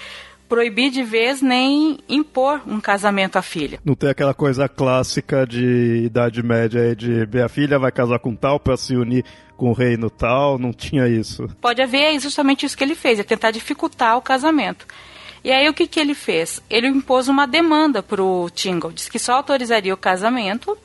proibir 0.48 0.92
de 0.92 1.04
vez 1.04 1.42
nem 1.42 2.00
impor 2.08 2.62
um 2.68 2.80
casamento 2.80 3.38
à 3.38 3.42
filha. 3.42 3.80
Não 3.84 3.96
tem 3.96 4.10
aquela 4.10 4.34
coisa 4.34 4.68
clássica 4.68 5.46
de 5.48 6.04
idade 6.06 6.44
média 6.44 6.96
de 6.96 7.28
minha 7.28 7.50
filha 7.50 7.80
vai 7.80 7.92
casar 7.92 8.20
com 8.20 8.36
tal 8.36 8.60
para 8.60 8.78
se 8.78 8.96
unir 8.96 9.26
com 9.58 9.70
o 9.70 9.74
reino 9.74 10.10
tal, 10.10 10.58
não 10.58 10.74
tinha 10.74 11.08
isso. 11.08 11.48
Pode 11.62 11.82
haver 11.82 12.20
justamente 12.20 12.66
isso 12.66 12.78
que 12.78 12.84
ele 12.84 12.96
fez, 12.96 13.20
é 13.20 13.24
tentar 13.24 13.52
dificultar 13.52 14.18
o 14.18 14.22
casamento. 14.22 14.86
E 15.44 15.52
aí 15.52 15.68
o 15.68 15.74
que, 15.74 15.88
que 15.88 16.00
ele 16.00 16.16
fez? 16.16 16.62
Ele 16.70 16.88
impôs 16.88 17.28
uma 17.28 17.46
demanda 17.46 18.02
para 18.02 18.24
o 18.24 18.50
Tingle, 18.50 18.94
disse 18.94 19.12
que 19.12 19.20
só 19.20 19.34
autorizaria 19.34 19.94
o 19.94 19.98
casamento 19.98 20.78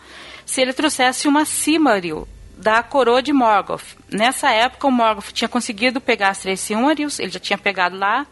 se 0.45 0.61
ele 0.61 0.73
trouxesse 0.73 1.29
uma 1.29 1.45
Silmaril 1.45 2.27
da 2.57 2.83
coroa 2.83 3.23
de 3.23 3.33
Morgoth. 3.33 3.97
Nessa 4.11 4.51
época 4.51 4.89
o 4.89 4.91
Morgoth 4.91 5.33
tinha 5.33 5.49
conseguido 5.49 6.01
pegar 6.01 6.31
as 6.31 6.41
três 6.41 6.59
Silmarils, 6.59 7.21
ele 7.21 7.31
já 7.31 7.39
tinha 7.39 7.59
pegado 7.59 7.97
lá 7.97 8.27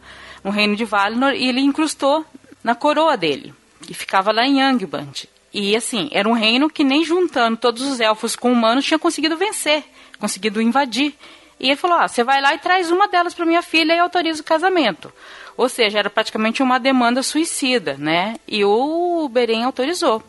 no 0.46 0.52
reino 0.52 0.76
de 0.76 0.85
Valinor, 0.85 1.32
e 1.32 1.48
ele 1.48 1.61
incrustou 1.61 2.24
na 2.62 2.72
coroa 2.72 3.16
dele, 3.16 3.52
que 3.82 3.92
ficava 3.92 4.30
lá 4.30 4.46
em 4.46 4.62
Angband. 4.62 5.26
E 5.52 5.74
assim, 5.74 6.09
era 6.12 6.28
um 6.28 6.35
reino 6.35 6.70
que 6.70 6.85
nem 6.85 7.04
juntando 7.04 7.56
todos 7.56 7.82
os 7.82 7.98
elfos 7.98 8.37
com 8.37 8.52
humanos 8.52 8.85
tinha 8.85 8.96
conseguido 8.96 9.37
vencer, 9.37 9.82
conseguido 10.20 10.62
invadir. 10.62 11.14
E 11.59 11.66
ele 11.66 11.74
falou: 11.74 11.98
ah, 11.98 12.06
você 12.06 12.22
vai 12.22 12.40
lá 12.40 12.54
e 12.54 12.59
traz 12.59 12.92
uma 12.92 13.09
delas 13.09 13.35
para 13.35 13.44
minha 13.44 13.61
filha 13.61 13.92
e 13.92 13.98
autoriza 13.98 14.40
o 14.40 14.44
casamento. 14.44 15.12
Ou 15.56 15.68
seja, 15.68 15.98
era 15.98 16.09
praticamente 16.09 16.62
uma 16.62 16.78
demanda 16.78 17.24
suicida, 17.24 17.96
né? 17.98 18.37
E 18.46 18.64
o 18.64 19.28
Beren 19.28 19.64
autorizou. 19.64 20.22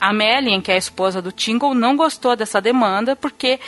A 0.00 0.12
Melien, 0.12 0.60
que 0.60 0.72
é 0.72 0.74
a 0.74 0.78
esposa 0.78 1.22
do 1.22 1.30
Tingle, 1.30 1.74
não 1.74 1.94
gostou 1.94 2.34
dessa 2.34 2.60
demanda 2.60 3.14
porque 3.14 3.60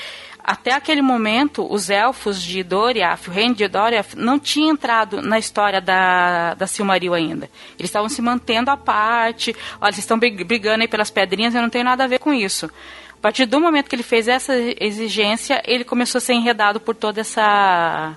até 0.44 0.74
aquele 0.74 1.00
momento, 1.00 1.66
os 1.72 1.88
elfos 1.88 2.42
de 2.42 2.62
Doriath, 2.62 3.28
o 3.28 3.30
reino 3.30 3.54
de 3.54 3.66
Doriath, 3.66 4.14
não 4.14 4.38
tinha 4.38 4.70
entrado 4.70 5.22
na 5.22 5.38
história 5.38 5.80
da, 5.80 6.52
da 6.52 6.66
Silmaril 6.66 7.14
ainda. 7.14 7.48
Eles 7.78 7.88
estavam 7.88 8.10
se 8.10 8.20
mantendo 8.20 8.70
à 8.70 8.76
parte. 8.76 9.56
Olha, 9.80 9.88
eles 9.88 10.00
estão 10.00 10.18
brigando 10.18 10.82
aí 10.82 10.88
pelas 10.88 11.10
pedrinhas, 11.10 11.54
eu 11.54 11.62
não 11.62 11.70
tenho 11.70 11.84
nada 11.84 12.04
a 12.04 12.06
ver 12.06 12.18
com 12.18 12.34
isso. 12.34 12.66
A 12.66 13.22
partir 13.22 13.46
do 13.46 13.58
momento 13.58 13.88
que 13.88 13.96
ele 13.96 14.02
fez 14.02 14.28
essa 14.28 14.52
exigência, 14.78 15.62
ele 15.64 15.82
começou 15.82 16.18
a 16.18 16.20
ser 16.20 16.34
enredado 16.34 16.78
por 16.78 16.94
toda 16.94 17.22
essa 17.22 18.14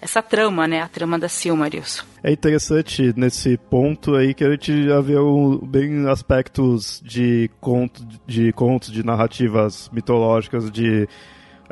essa 0.00 0.22
trama, 0.22 0.66
né, 0.66 0.80
a 0.80 0.88
trama 0.88 1.18
da 1.18 1.28
Silmarils. 1.28 2.02
É 2.24 2.32
interessante 2.32 3.12
nesse 3.16 3.58
ponto 3.58 4.14
aí 4.14 4.32
que 4.32 4.42
a 4.42 4.50
gente 4.50 4.86
já 4.86 4.98
vê 5.00 5.18
um, 5.18 5.58
bem 5.58 6.08
aspectos 6.08 7.02
de 7.04 7.50
conto, 7.60 8.02
de 8.26 8.50
contos, 8.52 8.90
de 8.90 9.04
narrativas 9.04 9.90
mitológicas, 9.92 10.70
de 10.70 11.06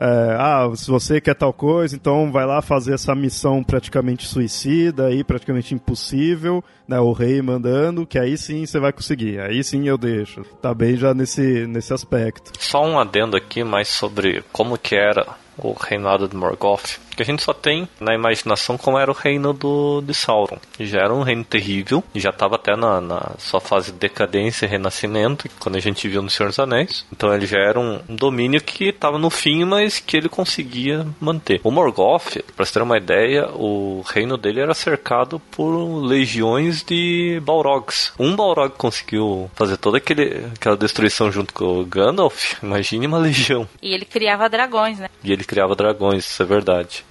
é, 0.00 0.36
ah, 0.38 0.70
se 0.76 0.88
você 0.88 1.20
quer 1.20 1.34
tal 1.34 1.52
coisa, 1.52 1.96
então 1.96 2.30
vai 2.30 2.46
lá 2.46 2.62
fazer 2.62 2.94
essa 2.94 3.14
missão 3.16 3.64
praticamente 3.64 4.26
suicida 4.26 5.10
e 5.10 5.24
praticamente 5.24 5.74
impossível, 5.74 6.62
né? 6.86 7.00
O 7.00 7.12
rei 7.12 7.42
mandando, 7.42 8.06
que 8.06 8.18
aí 8.18 8.38
sim 8.38 8.64
você 8.64 8.78
vai 8.78 8.92
conseguir. 8.92 9.40
Aí 9.40 9.62
sim 9.64 9.88
eu 9.88 9.98
deixo. 9.98 10.44
Tá 10.62 10.72
bem 10.72 10.96
já 10.96 11.12
nesse, 11.12 11.66
nesse 11.66 11.92
aspecto. 11.92 12.52
Só 12.60 12.84
um 12.86 12.98
adendo 12.98 13.36
aqui 13.36 13.64
mais 13.64 13.88
sobre 13.88 14.44
como 14.52 14.78
que 14.78 14.94
era 14.94 15.26
o 15.56 15.72
reinado 15.72 16.28
de 16.28 16.36
Morgoth. 16.36 17.00
Que 17.18 17.22
a 17.22 17.26
gente 17.26 17.42
só 17.42 17.52
tem 17.52 17.88
na 17.98 18.14
imaginação 18.14 18.78
como 18.78 18.96
era 18.96 19.10
o 19.10 19.14
reino 19.14 19.52
do, 19.52 20.00
de 20.00 20.14
Sauron. 20.14 20.58
Já 20.78 21.00
era 21.00 21.12
um 21.12 21.22
reino 21.22 21.42
terrível, 21.42 22.02
já 22.14 22.30
estava 22.30 22.54
até 22.54 22.76
na, 22.76 23.00
na, 23.00 23.32
sua 23.38 23.60
fase 23.60 23.90
de 23.90 23.98
decadência 23.98 24.66
e 24.66 24.68
renascimento, 24.68 25.48
quando 25.58 25.74
a 25.74 25.80
gente 25.80 26.06
viu 26.06 26.22
no 26.22 26.30
Senhor 26.30 26.48
dos 26.48 26.60
Anéis. 26.60 27.04
Então 27.12 27.34
ele 27.34 27.44
já 27.44 27.58
era 27.58 27.78
um, 27.78 28.00
um 28.08 28.14
domínio 28.14 28.60
que 28.60 28.90
estava 28.90 29.18
no 29.18 29.30
fim, 29.30 29.64
mas 29.64 29.98
que 29.98 30.16
ele 30.16 30.28
conseguia 30.28 31.04
manter. 31.20 31.60
O 31.64 31.72
Morgoth, 31.72 32.38
para 32.54 32.64
você 32.64 32.74
ter 32.74 32.82
uma 32.82 32.96
ideia, 32.96 33.48
o 33.48 34.04
reino 34.06 34.36
dele 34.36 34.60
era 34.60 34.72
cercado 34.72 35.40
por 35.50 35.72
legiões 36.06 36.84
de 36.84 37.42
Balrogs. 37.42 38.12
Um 38.16 38.36
Balrog 38.36 38.74
conseguiu 38.76 39.50
fazer 39.56 39.76
toda 39.76 39.98
aquele, 39.98 40.46
aquela 40.54 40.76
destruição 40.76 41.32
junto 41.32 41.52
com 41.52 41.80
o 41.80 41.84
Gandalf, 41.84 42.62
imagine 42.62 43.08
uma 43.08 43.18
legião. 43.18 43.68
E 43.82 43.92
ele 43.92 44.04
criava 44.04 44.48
dragões, 44.48 45.00
né? 45.00 45.08
E 45.24 45.32
ele 45.32 45.42
criava 45.42 45.74
dragões, 45.74 46.24
isso 46.24 46.40
é 46.44 46.46
verdade. 46.46 47.07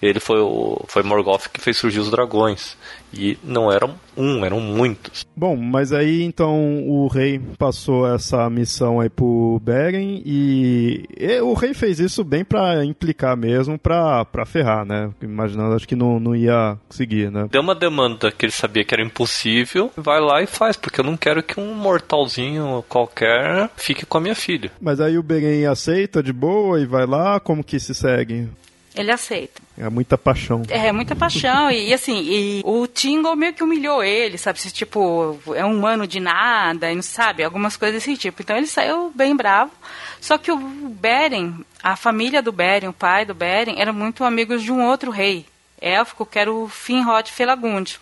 Ele 0.00 0.20
foi 0.20 0.40
o 0.40 0.84
foi 0.88 1.02
Morgoth 1.02 1.48
que 1.52 1.60
fez 1.60 1.76
surgir 1.76 2.00
os 2.00 2.10
dragões. 2.10 2.76
E 3.12 3.38
não 3.42 3.72
eram 3.72 3.94
um, 4.16 4.44
eram 4.44 4.60
muitos. 4.60 5.24
Bom, 5.34 5.56
mas 5.56 5.92
aí 5.92 6.22
então 6.22 6.82
o 6.86 7.06
rei 7.06 7.40
passou 7.58 8.06
essa 8.12 8.48
missão 8.50 9.00
aí 9.00 9.08
pro 9.08 9.60
Beren 9.62 10.22
e, 10.24 11.04
e 11.16 11.40
o 11.40 11.54
rei 11.54 11.72
fez 11.72 12.00
isso 12.00 12.24
bem 12.24 12.44
para 12.44 12.84
implicar 12.84 13.36
mesmo, 13.36 13.78
pra, 13.78 14.24
pra 14.24 14.44
ferrar, 14.44 14.84
né? 14.84 15.10
Imaginando, 15.22 15.74
acho 15.74 15.88
que 15.88 15.96
não, 15.96 16.18
não 16.18 16.34
ia 16.34 16.76
conseguir, 16.88 17.30
né? 17.30 17.48
Deu 17.50 17.62
uma 17.62 17.74
demanda 17.74 18.30
que 18.30 18.44
ele 18.44 18.52
sabia 18.52 18.84
que 18.84 18.94
era 18.94 19.04
impossível, 19.04 19.90
vai 19.96 20.20
lá 20.20 20.42
e 20.42 20.46
faz, 20.46 20.76
porque 20.76 21.00
eu 21.00 21.04
não 21.04 21.16
quero 21.16 21.42
que 21.42 21.60
um 21.60 21.74
mortalzinho 21.74 22.84
qualquer 22.88 23.70
fique 23.76 24.04
com 24.04 24.18
a 24.18 24.20
minha 24.20 24.34
filha. 24.34 24.70
Mas 24.80 25.00
aí 25.00 25.16
o 25.16 25.22
Beren 25.22 25.66
aceita 25.66 26.22
de 26.22 26.32
boa 26.32 26.80
e 26.80 26.86
vai 26.86 27.06
lá, 27.06 27.38
como 27.40 27.64
que 27.64 27.78
se 27.78 27.94
segue? 27.94 28.48
Ele 28.96 29.12
aceita. 29.12 29.60
É 29.76 29.90
muita 29.90 30.16
paixão. 30.16 30.62
É, 30.70 30.90
muita 30.90 31.14
paixão. 31.14 31.70
e, 31.70 31.90
e, 31.90 31.94
assim, 31.94 32.18
e 32.22 32.62
o 32.64 32.86
Tingle 32.86 33.36
meio 33.36 33.52
que 33.52 33.62
humilhou 33.62 34.02
ele, 34.02 34.38
sabe? 34.38 34.58
Se, 34.58 34.70
tipo, 34.70 35.38
é 35.54 35.64
um 35.64 35.86
ano 35.86 36.06
de 36.06 36.18
nada, 36.18 36.90
e 36.90 36.94
não 36.94 37.02
sabe? 37.02 37.44
Algumas 37.44 37.76
coisas 37.76 38.02
desse 38.02 38.16
tipo. 38.16 38.40
Então 38.40 38.56
ele 38.56 38.66
saiu 38.66 39.12
bem 39.14 39.36
bravo. 39.36 39.70
Só 40.18 40.38
que 40.38 40.50
o 40.50 40.56
Beren, 40.56 41.60
a 41.82 41.94
família 41.94 42.40
do 42.40 42.50
Beren, 42.50 42.88
o 42.88 42.92
pai 42.92 43.26
do 43.26 43.34
Beren, 43.34 43.78
eram 43.78 43.92
muito 43.92 44.24
amigos 44.24 44.62
de 44.62 44.72
um 44.72 44.82
outro 44.86 45.10
rei 45.10 45.44
élfico, 45.78 46.24
que 46.24 46.38
era 46.38 46.52
o 46.52 46.68
Finrod 46.68 47.30
Felagund. 47.30 48.00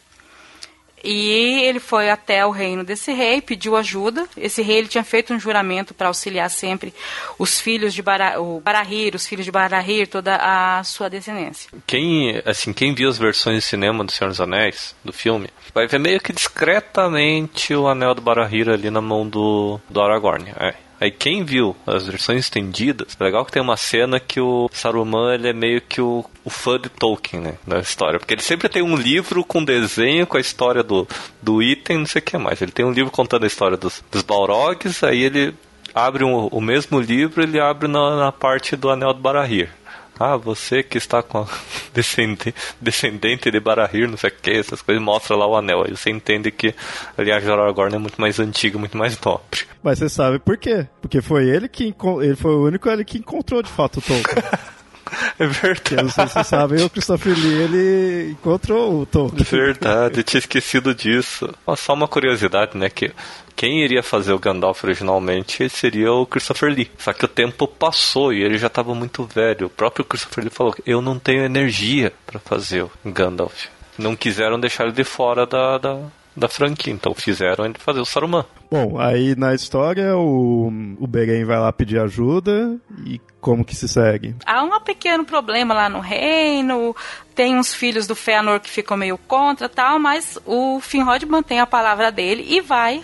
E 1.05 1.63
ele 1.63 1.79
foi 1.79 2.09
até 2.09 2.47
o 2.47 2.51
reino 2.51 2.83
desse 2.83 3.13
rei, 3.13 3.43
pediu 3.43 3.77
ajuda. 3.77 4.27
Esse 4.37 4.63
rei 4.63 4.79
ele 4.79 4.89
tinha 4.89 5.05
feito 5.05 5.35
um 5.35 5.39
juramento 5.39 5.93
para 5.93 6.09
auxiliar 6.09 6.51
sempre 6.51 6.95
os 7.39 7.61
filhos 7.61 7.93
de 7.93 8.03
Bara, 8.03 8.41
o 8.41 8.61
Barahir, 8.61 9.15
os 9.15 9.27
filhos 9.27 9.45
de 9.45 9.53
Barahir, 9.53 10.09
toda 10.09 10.37
a 10.37 10.83
sua 10.83 11.11
descendência. 11.11 11.71
Quem, 11.87 12.41
assim, 12.47 12.73
quem 12.73 12.95
viu 12.95 13.09
as 13.09 13.19
versões 13.19 13.59
de 13.59 13.69
cinema 13.69 14.03
do 14.03 14.11
Senhor 14.11 14.31
dos 14.31 14.41
Anéis, 14.41 14.95
do 15.05 15.13
filme, 15.13 15.49
vai 15.75 15.87
ver 15.87 16.01
meio 16.01 16.21
que 16.21 16.33
discretamente 16.33 17.75
o 17.75 17.87
anel 17.87 18.15
do 18.15 18.23
Barahir 18.23 18.69
ali 18.71 18.91
na 18.91 19.01
mão 19.01 19.29
do, 19.29 19.79
do 19.91 20.01
Aragorn. 20.01 20.51
É. 20.59 20.84
Aí 21.01 21.11
quem 21.11 21.45
viu 21.45 21.77
as 21.87 22.07
versões 22.07 22.41
estendidas, 22.41 23.17
é 23.19 23.25
legal 23.25 23.45
que 23.45 23.53
tem 23.53 23.63
uma 23.63 23.77
cena 23.77 24.21
que 24.21 24.41
o 24.41 24.71
Saruman 24.73 25.35
ele 25.35 25.49
é 25.49 25.53
meio 25.53 25.81
que 25.81 26.01
o, 26.01 26.25
o 26.45 26.51
fã 26.51 26.79
de 26.79 26.89
Tolkien, 26.89 27.43
né, 27.43 27.55
da 27.67 27.81
história, 27.81 28.19
porque 28.19 28.35
ele 28.35 28.43
sempre 28.43 28.69
tem 28.69 28.83
um 28.83 28.97
livro 28.97 29.45
com 29.45 29.65
desenho 29.65 30.27
com 30.27 30.37
a 30.37 30.41
história 30.41 30.83
do, 30.83 31.07
do 31.43 31.63
item, 31.63 31.99
não 31.99 32.07
sei 32.07 32.21
o 32.21 32.25
que 32.25 32.39
mais. 32.39 32.63
Ele 32.63 32.73
tem 32.73 32.85
um 32.85 32.93
livro 32.93 33.11
contando 33.11 33.45
a 33.45 33.47
história 33.47 33.77
dos, 33.77 34.03
dos 34.11 34.23
Balrogs, 34.23 35.03
aí 35.03 35.23
ele 35.23 35.55
abre 35.95 36.25
um, 36.25 36.47
o 36.47 36.61
mesmo 36.61 37.01
livro, 37.01 37.43
ele 37.43 37.61
abre 37.61 37.89
na, 37.89 38.17
na 38.17 38.33
parte 38.33 38.77
do 38.77 38.91
Anel 38.91 39.15
do 39.15 39.21
Barahir. 39.21 39.71
Ah, 40.19 40.37
você 40.37 40.83
que 40.83 40.99
está 40.99 41.23
com 41.23 41.39
a 41.39 41.47
descendente, 41.93 42.55
descendente 42.81 43.51
de 43.51 43.61
Barahir, 43.61 44.09
não 44.09 44.17
sei 44.17 44.31
o 44.31 44.33
que, 44.33 44.51
essas 44.51 44.81
coisas, 44.83 45.03
mostra 45.03 45.37
lá 45.37 45.47
o 45.47 45.57
anel. 45.57 45.85
Aí 45.85 45.91
você 45.91 46.11
entende 46.11 46.51
que, 46.51 46.75
aliás, 47.17 47.49
Aragorn 47.49 47.95
é 47.95 47.99
muito 47.99 48.21
mais 48.21 48.39
antigo, 48.39 48.79
muito 48.79 48.97
mais 48.97 49.19
nobre. 49.21 49.63
Mas 49.83 49.99
você 49.99 50.09
sabe 50.09 50.39
por 50.39 50.57
quê? 50.57 50.87
Porque 51.01 51.21
foi 51.21 51.49
ele 51.49 51.69
que 51.69 51.95
ele 52.23 52.37
foi 52.37 52.55
o 52.55 52.65
único 52.67 52.89
ele 52.89 53.05
que 53.05 53.19
encontrou 53.19 53.63
de 53.63 53.71
fato 53.71 53.99
o 53.99 54.03
Tolkien. 54.03 54.45
É 55.39 55.47
verdade. 55.47 56.03
não 56.03 56.11
sei 56.11 56.27
se 56.27 56.33
vocês 56.33 56.47
sabem, 56.47 56.85
o 56.85 56.91
Christopher 56.91 57.35
Lee, 57.37 57.63
ele 57.63 58.31
encontrou 58.33 59.01
o 59.01 59.07
Tolkien. 59.07 59.45
Verdade, 59.45 60.21
eu 60.21 60.25
tinha 60.25 60.39
esquecido 60.39 60.95
disso. 60.95 61.53
Só 61.77 61.95
uma 61.95 62.07
curiosidade, 62.07 62.77
né, 62.77 62.89
que 62.89 63.13
quem 63.57 63.83
iria 63.83 64.03
fazer 64.03 64.33
o 64.33 64.39
Gandalf 64.39 64.83
originalmente 64.85 65.69
seria 65.69 66.13
o 66.13 66.27
Christopher 66.27 66.71
Lee. 66.73 66.91
Só 66.99 67.13
que 67.13 67.25
o 67.25 67.29
tempo 67.29 67.67
passou 67.67 68.33
e 68.33 68.43
ele 68.43 68.59
já 68.59 68.67
estava 68.67 68.95
muito 68.95 69.25
velho. 69.25 69.67
O 69.67 69.71
próprio 69.71 70.05
Christopher 70.05 70.45
Lee 70.45 70.53
falou: 70.53 70.75
Eu 70.85 71.01
não 71.01 71.19
tenho 71.19 71.45
energia 71.45 72.13
para 72.27 72.41
fazer 72.41 72.83
o 72.83 72.91
Gandalf. 73.05 73.67
Não 73.97 74.17
quiseram 74.17 74.59
deixar 74.59 74.85
ele 74.85 74.93
de 74.93 75.05
fora 75.05 75.47
da, 75.47 75.79
da, 75.79 76.01
da 76.37 76.49
franquia, 76.49 76.93
então 76.93 77.15
fizeram 77.15 77.65
ele 77.65 77.75
fazer 77.79 78.01
o 78.01 78.05
Saruman. 78.05 78.45
Bom, 78.71 78.99
aí 78.99 79.37
na 79.37 79.55
história 79.55 80.17
o, 80.17 80.67
o 80.99 81.07
Beren 81.07 81.45
vai 81.45 81.59
lá 81.59 81.73
pedir 81.73 81.99
ajuda 81.99 82.77
e 83.07 83.21
como 83.41 83.65
que 83.65 83.77
se 83.77 83.87
segue? 83.87 84.35
Há 84.45 84.63
um 84.63 84.81
pequeno 84.81 85.25
problema 85.25 85.75
lá 85.75 85.89
no 85.89 86.01
reino, 86.01 86.97
tem 87.35 87.57
uns 87.57 87.75
filhos 87.75 88.07
do 88.07 88.17
Fëanor 88.17 88.61
que 88.61 88.71
ficam 88.71 88.97
meio 88.97 89.19
contra 89.19 89.69
tal, 89.69 89.99
mas 89.99 90.39
o 90.45 90.81
Finrod 90.81 91.25
mantém 91.27 91.61
a 91.61 91.67
palavra 91.67 92.11
dele 92.11 92.45
e 92.49 92.61
vai 92.61 93.03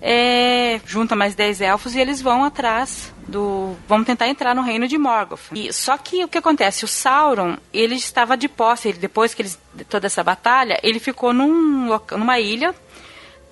é, 0.00 0.80
junta 0.86 1.16
mais 1.16 1.34
10 1.34 1.60
elfos 1.60 1.94
e 1.94 2.00
eles 2.00 2.20
vão 2.20 2.44
atrás 2.44 3.12
do. 3.26 3.76
vão 3.86 4.04
tentar 4.04 4.28
entrar 4.28 4.54
no 4.54 4.62
reino 4.62 4.86
de 4.86 4.96
Morgoth. 4.96 5.50
E, 5.52 5.72
só 5.72 5.96
que 5.98 6.24
o 6.24 6.28
que 6.28 6.38
acontece? 6.38 6.84
O 6.84 6.88
Sauron, 6.88 7.56
ele 7.72 7.96
estava 7.96 8.36
de 8.36 8.48
posse, 8.48 8.88
ele, 8.88 8.98
depois 8.98 9.34
que 9.34 9.42
eles, 9.42 9.58
toda 9.88 10.06
essa 10.06 10.22
batalha, 10.22 10.78
ele 10.82 11.00
ficou 11.00 11.32
num, 11.32 11.88
numa 12.16 12.38
ilha 12.38 12.74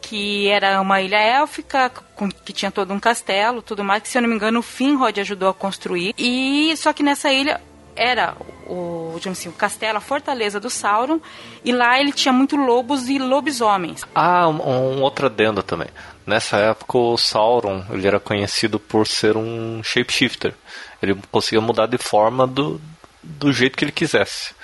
que 0.00 0.46
era 0.48 0.80
uma 0.80 1.00
ilha 1.00 1.16
élfica, 1.16 1.90
com, 2.14 2.30
que 2.30 2.52
tinha 2.52 2.70
todo 2.70 2.94
um 2.94 3.00
castelo, 3.00 3.60
tudo 3.60 3.82
mais, 3.82 4.02
que 4.02 4.08
se 4.08 4.16
eu 4.16 4.22
não 4.22 4.28
me 4.28 4.36
engano 4.36 4.60
o 4.60 4.62
Finrod 4.62 5.20
ajudou 5.20 5.48
a 5.48 5.54
construir. 5.54 6.14
E 6.16 6.72
só 6.76 6.92
que 6.92 7.02
nessa 7.02 7.32
ilha 7.32 7.60
era 7.96 8.36
o, 8.66 9.18
assim, 9.28 9.48
o 9.48 9.52
castelo, 9.52 9.98
a 9.98 10.00
fortaleza 10.00 10.60
do 10.60 10.68
Sauron, 10.68 11.18
e 11.64 11.72
lá 11.72 11.98
ele 11.98 12.12
tinha 12.12 12.32
muito 12.32 12.56
lobos 12.56 13.08
e 13.08 13.18
lobisomens. 13.18 14.02
Ah, 14.14 14.48
um, 14.48 14.60
um 14.60 15.02
outro 15.02 15.26
adendo 15.26 15.62
também. 15.62 15.88
Nessa 16.26 16.58
época 16.58 16.98
o 16.98 17.16
Sauron 17.16 17.84
ele 17.90 18.06
era 18.06 18.20
conhecido 18.20 18.78
por 18.78 19.06
ser 19.06 19.36
um 19.36 19.82
shapeshifter. 19.82 20.54
Ele 21.02 21.16
conseguia 21.30 21.60
mudar 21.60 21.86
de 21.86 21.98
forma 21.98 22.46
do, 22.46 22.80
do 23.22 23.52
jeito 23.52 23.76
que 23.76 23.84
ele 23.84 23.92
quisesse. 23.92 24.54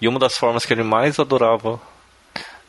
E 0.00 0.08
uma 0.08 0.18
das 0.18 0.36
formas 0.36 0.64
que 0.64 0.72
ele 0.72 0.82
mais 0.82 1.18
adorava 1.18 1.80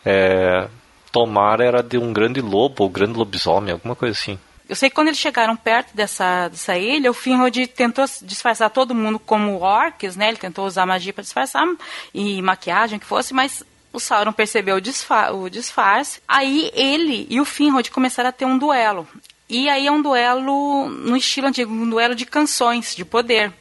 é, 0.05 0.67
tomar 1.11 1.59
era 1.59 1.81
de 1.81 1.97
um 1.97 2.11
grande 2.11 2.41
lobo, 2.41 2.83
ou 2.83 2.89
grande 2.89 3.17
lobisomem, 3.17 3.73
alguma 3.73 3.95
coisa 3.95 4.17
assim. 4.17 4.37
Eu 4.73 4.75
sei 4.75 4.89
que 4.89 4.95
quando 4.95 5.09
eles 5.09 5.19
chegaram 5.19 5.55
perto 5.55 5.95
dessa, 5.95 6.47
dessa 6.47 6.75
ilha, 6.75 7.11
o 7.11 7.13
Finrod 7.13 7.67
tentou 7.67 8.05
disfarçar 8.23 8.71
todo 8.71 8.95
mundo 8.95 9.19
como 9.19 9.59
orcs, 9.61 10.15
né? 10.15 10.29
Ele 10.29 10.37
tentou 10.37 10.65
usar 10.65 10.83
magia 10.83 11.13
para 11.13 11.21
disfarçar 11.21 11.63
e 12.11 12.41
maquiagem, 12.41 12.97
que 12.97 13.05
fosse, 13.05 13.35
mas 13.35 13.61
o 13.93 13.99
Sauron 13.99 14.33
percebeu 14.33 14.77
o, 14.77 14.81
disfar 14.81 15.31
o 15.31 15.47
disfarce. 15.47 16.19
Aí 16.27 16.71
ele 16.73 17.27
e 17.29 17.39
o 17.39 17.45
Finrod 17.45 17.91
começaram 17.91 18.29
a 18.29 18.31
ter 18.31 18.45
um 18.45 18.57
duelo. 18.57 19.07
E 19.47 19.69
aí 19.69 19.85
é 19.85 19.91
um 19.91 20.01
duelo 20.01 20.89
no 20.89 21.15
estilo 21.15 21.49
antigo, 21.49 21.71
um 21.71 21.87
duelo 21.87 22.15
de 22.15 22.25
canções, 22.25 22.95
de 22.95 23.05
poder. 23.05 23.53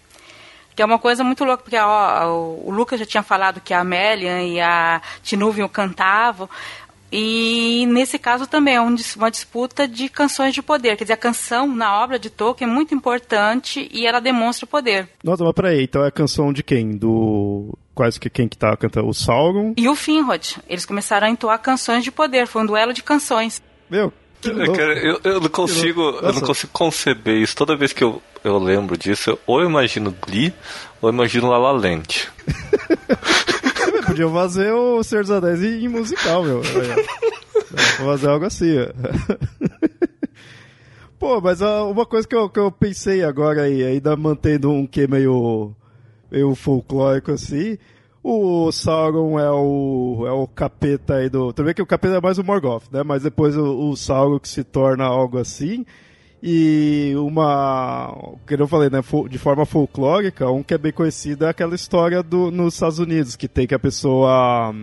Que 0.75 0.81
é 0.81 0.87
uma 0.87 0.99
coisa 0.99 1.23
muito 1.23 1.45
louca, 1.45 1.63
porque 1.63 1.77
ó, 1.77 2.35
o 2.65 2.71
Lucas 2.71 2.99
já 2.99 3.05
tinha 3.05 3.23
falado 3.23 3.61
que 3.61 3.75
a 3.75 3.81
Amélia 3.81 4.43
e 4.43 4.59
a 4.59 5.03
Tinúvio 5.23 5.69
cantavam. 5.69 6.49
E 7.13 7.85
nesse 7.91 8.19
caso 8.19 8.47
também 8.47 8.77
é 8.77 8.81
uma 8.81 9.31
disputa 9.31 9.87
de 9.87 10.09
canções 10.09 10.55
de 10.55 10.63
poder. 10.63 10.97
Quer 10.97 11.05
dizer, 11.05 11.13
a 11.13 11.19
canção 11.19 11.69
na 11.69 12.03
obra 12.03 12.19
de 12.19 12.31
Tolkien 12.31 12.69
é 12.69 12.73
muito 12.73 12.95
importante 12.95 13.87
e 13.93 14.07
ela 14.07 14.19
demonstra 14.19 14.65
o 14.65 14.69
poder. 14.69 15.11
Nossa, 15.23 15.45
mas 15.45 15.53
peraí, 15.53 15.85
então 15.85 16.03
é 16.03 16.09
a 16.09 16.13
canção 16.13 16.53
de 16.53 16.63
quem? 16.63 16.97
Do. 16.97 17.77
Quase 17.95 18.19
que 18.19 18.31
quem 18.31 18.49
que 18.49 18.57
tá 18.57 18.75
cantando? 18.75 19.09
O 19.09 19.13
Sauron? 19.13 19.75
E 19.77 19.87
o 19.87 19.95
Finrod. 19.95 20.57
Eles 20.67 20.87
começaram 20.87 21.27
a 21.27 21.31
entoar 21.31 21.59
canções 21.61 22.03
de 22.03 22.11
poder. 22.11 22.47
Foi 22.47 22.63
um 22.63 22.67
duelo 22.67 22.95
de 22.95 23.03
canções. 23.03 23.63
Meu, 23.91 24.11
Cara, 24.43 24.99
eu, 24.99 25.21
eu, 25.23 25.41
não 25.41 25.49
consigo, 25.49 26.01
eu 26.01 26.33
não 26.33 26.41
consigo 26.41 26.73
conceber 26.73 27.37
isso. 27.37 27.55
Toda 27.55 27.77
vez 27.77 27.93
que 27.93 28.03
eu, 28.03 28.21
eu 28.43 28.59
lembro 28.59 28.97
disso, 28.97 29.31
eu, 29.31 29.39
ou 29.47 29.61
eu 29.61 29.69
imagino 29.69 30.15
Glee, 30.27 30.53
ou 31.01 31.09
eu 31.09 31.15
imagino 31.15 31.49
La 31.49 31.59
La 31.59 31.71
Land. 31.71 32.29
Podia 34.13 34.29
fazer 34.29 34.71
o 34.71 35.03
Senhor 35.03 35.23
dos 35.23 35.31
Anéis 35.31 35.63
em 35.63 35.89
musical, 35.89 36.45
meu. 36.45 36.61
Vou 37.99 38.09
fazer 38.09 38.29
algo 38.29 38.45
assim. 38.45 38.69
Pô, 41.19 41.41
mas 41.41 41.63
uma 41.63 42.05
coisa 42.05 42.29
que 42.29 42.37
eu, 42.37 42.51
que 42.51 42.61
eu 42.61 42.71
pensei 42.71 43.25
agora 43.25 43.63
aí, 43.63 43.83
ainda 43.83 44.15
mantendo 44.15 44.71
um 44.71 44.87
que 44.87 45.07
meio, 45.07 45.75
meio 46.31 46.55
folclórico 46.55 47.33
assim, 47.33 47.79
o 48.23 48.71
Sauron 48.71 49.39
é 49.39 49.51
o, 49.51 50.25
é 50.27 50.33
o 50.33 50.47
capeta 50.47 51.15
aí 51.15 51.31
do. 51.31 51.55
Vê 51.57 51.73
que 51.73 51.81
o 51.81 51.87
capeta 51.87 52.17
é 52.17 52.21
mais 52.21 52.37
o 52.37 52.45
Morgoth, 52.45 52.93
né? 52.93 53.03
Mas 53.03 53.23
depois 53.23 53.57
o, 53.57 53.89
o 53.89 53.97
Sauron 53.97 54.39
que 54.39 54.49
se 54.49 54.63
torna 54.63 55.05
algo 55.05 55.39
assim. 55.39 55.87
E 56.43 57.13
uma, 57.17 58.13
que 58.45 58.55
eu 58.55 58.67
falei, 58.67 58.91
né, 58.91 58.99
de 59.31 59.39
forma 59.39 59.65
folclórica, 59.65 60.51
um 60.51 60.63
que 60.63 60.75
é 60.75 60.79
bem 60.79 60.93
conhecido 60.93 61.45
é 61.45 61.51
aquela 61.51 61.77
história 61.77 62.21
do, 62.21 62.51
nos 62.51 62.75
Estados 62.75 62.99
Unidos, 62.99 63.37
que 63.37 63.47
tem 63.47 63.65
que 63.65 63.75
a 63.75 63.79
pessoa 63.79 64.75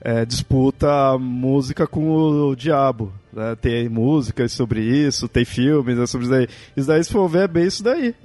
é, 0.00 0.24
disputa 0.24 1.18
música 1.18 1.88
com 1.88 2.08
o 2.12 2.54
diabo. 2.54 3.12
Né? 3.32 3.56
Tem 3.60 3.88
músicas 3.88 4.52
sobre 4.52 4.80
isso, 4.80 5.28
tem 5.28 5.44
filmes 5.44 5.96
né, 5.96 6.06
sobre 6.06 6.26
isso 6.26 6.34
daí. 6.34 6.48
Isso 6.76 6.88
daí, 6.88 7.04
se 7.04 7.12
for 7.12 7.28
ver, 7.28 7.44
é 7.44 7.48
bem 7.48 7.66
isso 7.66 7.82
daí. 7.82 8.14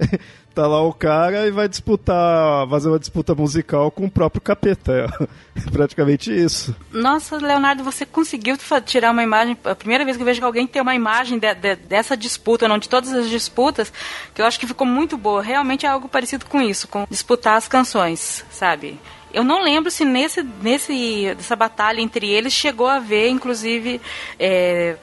tá 0.56 0.66
lá 0.66 0.80
o 0.80 0.92
cara 0.92 1.46
e 1.46 1.50
vai 1.50 1.68
disputar, 1.68 2.66
fazer 2.66 2.88
uma 2.88 2.98
disputa 2.98 3.34
musical 3.34 3.90
com 3.90 4.06
o 4.06 4.10
próprio 4.10 4.40
capeta. 4.40 5.06
É 5.54 5.60
praticamente 5.70 6.32
isso. 6.32 6.74
Nossa, 6.90 7.36
Leonardo, 7.36 7.84
você 7.84 8.06
conseguiu 8.06 8.56
tirar 8.86 9.10
uma 9.10 9.22
imagem. 9.22 9.56
A 9.64 9.74
primeira 9.74 10.02
vez 10.02 10.16
que 10.16 10.22
eu 10.22 10.26
vejo 10.26 10.40
que 10.40 10.46
alguém 10.46 10.66
tem 10.66 10.80
uma 10.80 10.94
imagem 10.94 11.38
de, 11.38 11.54
de, 11.54 11.76
dessa 11.76 12.16
disputa, 12.16 12.66
não 12.66 12.78
de 12.78 12.88
todas 12.88 13.12
as 13.12 13.28
disputas, 13.28 13.92
que 14.34 14.40
eu 14.40 14.46
acho 14.46 14.58
que 14.58 14.66
ficou 14.66 14.86
muito 14.86 15.18
boa. 15.18 15.42
Realmente 15.42 15.84
é 15.84 15.90
algo 15.90 16.08
parecido 16.08 16.46
com 16.46 16.62
isso, 16.62 16.88
com 16.88 17.06
disputar 17.10 17.58
as 17.58 17.68
canções, 17.68 18.42
sabe? 18.50 18.98
Eu 19.32 19.44
não 19.44 19.62
lembro 19.62 19.90
se 19.90 20.04
nesse, 20.04 20.42
nesse 20.62 21.34
dessa 21.34 21.56
batalha 21.56 22.00
entre 22.00 22.28
eles 22.28 22.52
chegou 22.52 22.86
a 22.86 22.96
haver, 22.96 23.28
inclusive, 23.28 24.00
é, 24.38 24.96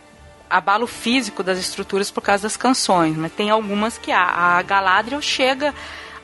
abalo 0.49 0.87
físico 0.87 1.43
das 1.43 1.57
estruturas 1.57 2.11
por 2.11 2.21
causa 2.21 2.43
das 2.43 2.57
canções, 2.57 3.15
mas 3.17 3.31
tem 3.31 3.49
algumas 3.49 3.97
que 3.97 4.11
há. 4.11 4.57
A 4.57 4.61
Galadriel 4.61 5.21
chega 5.21 5.73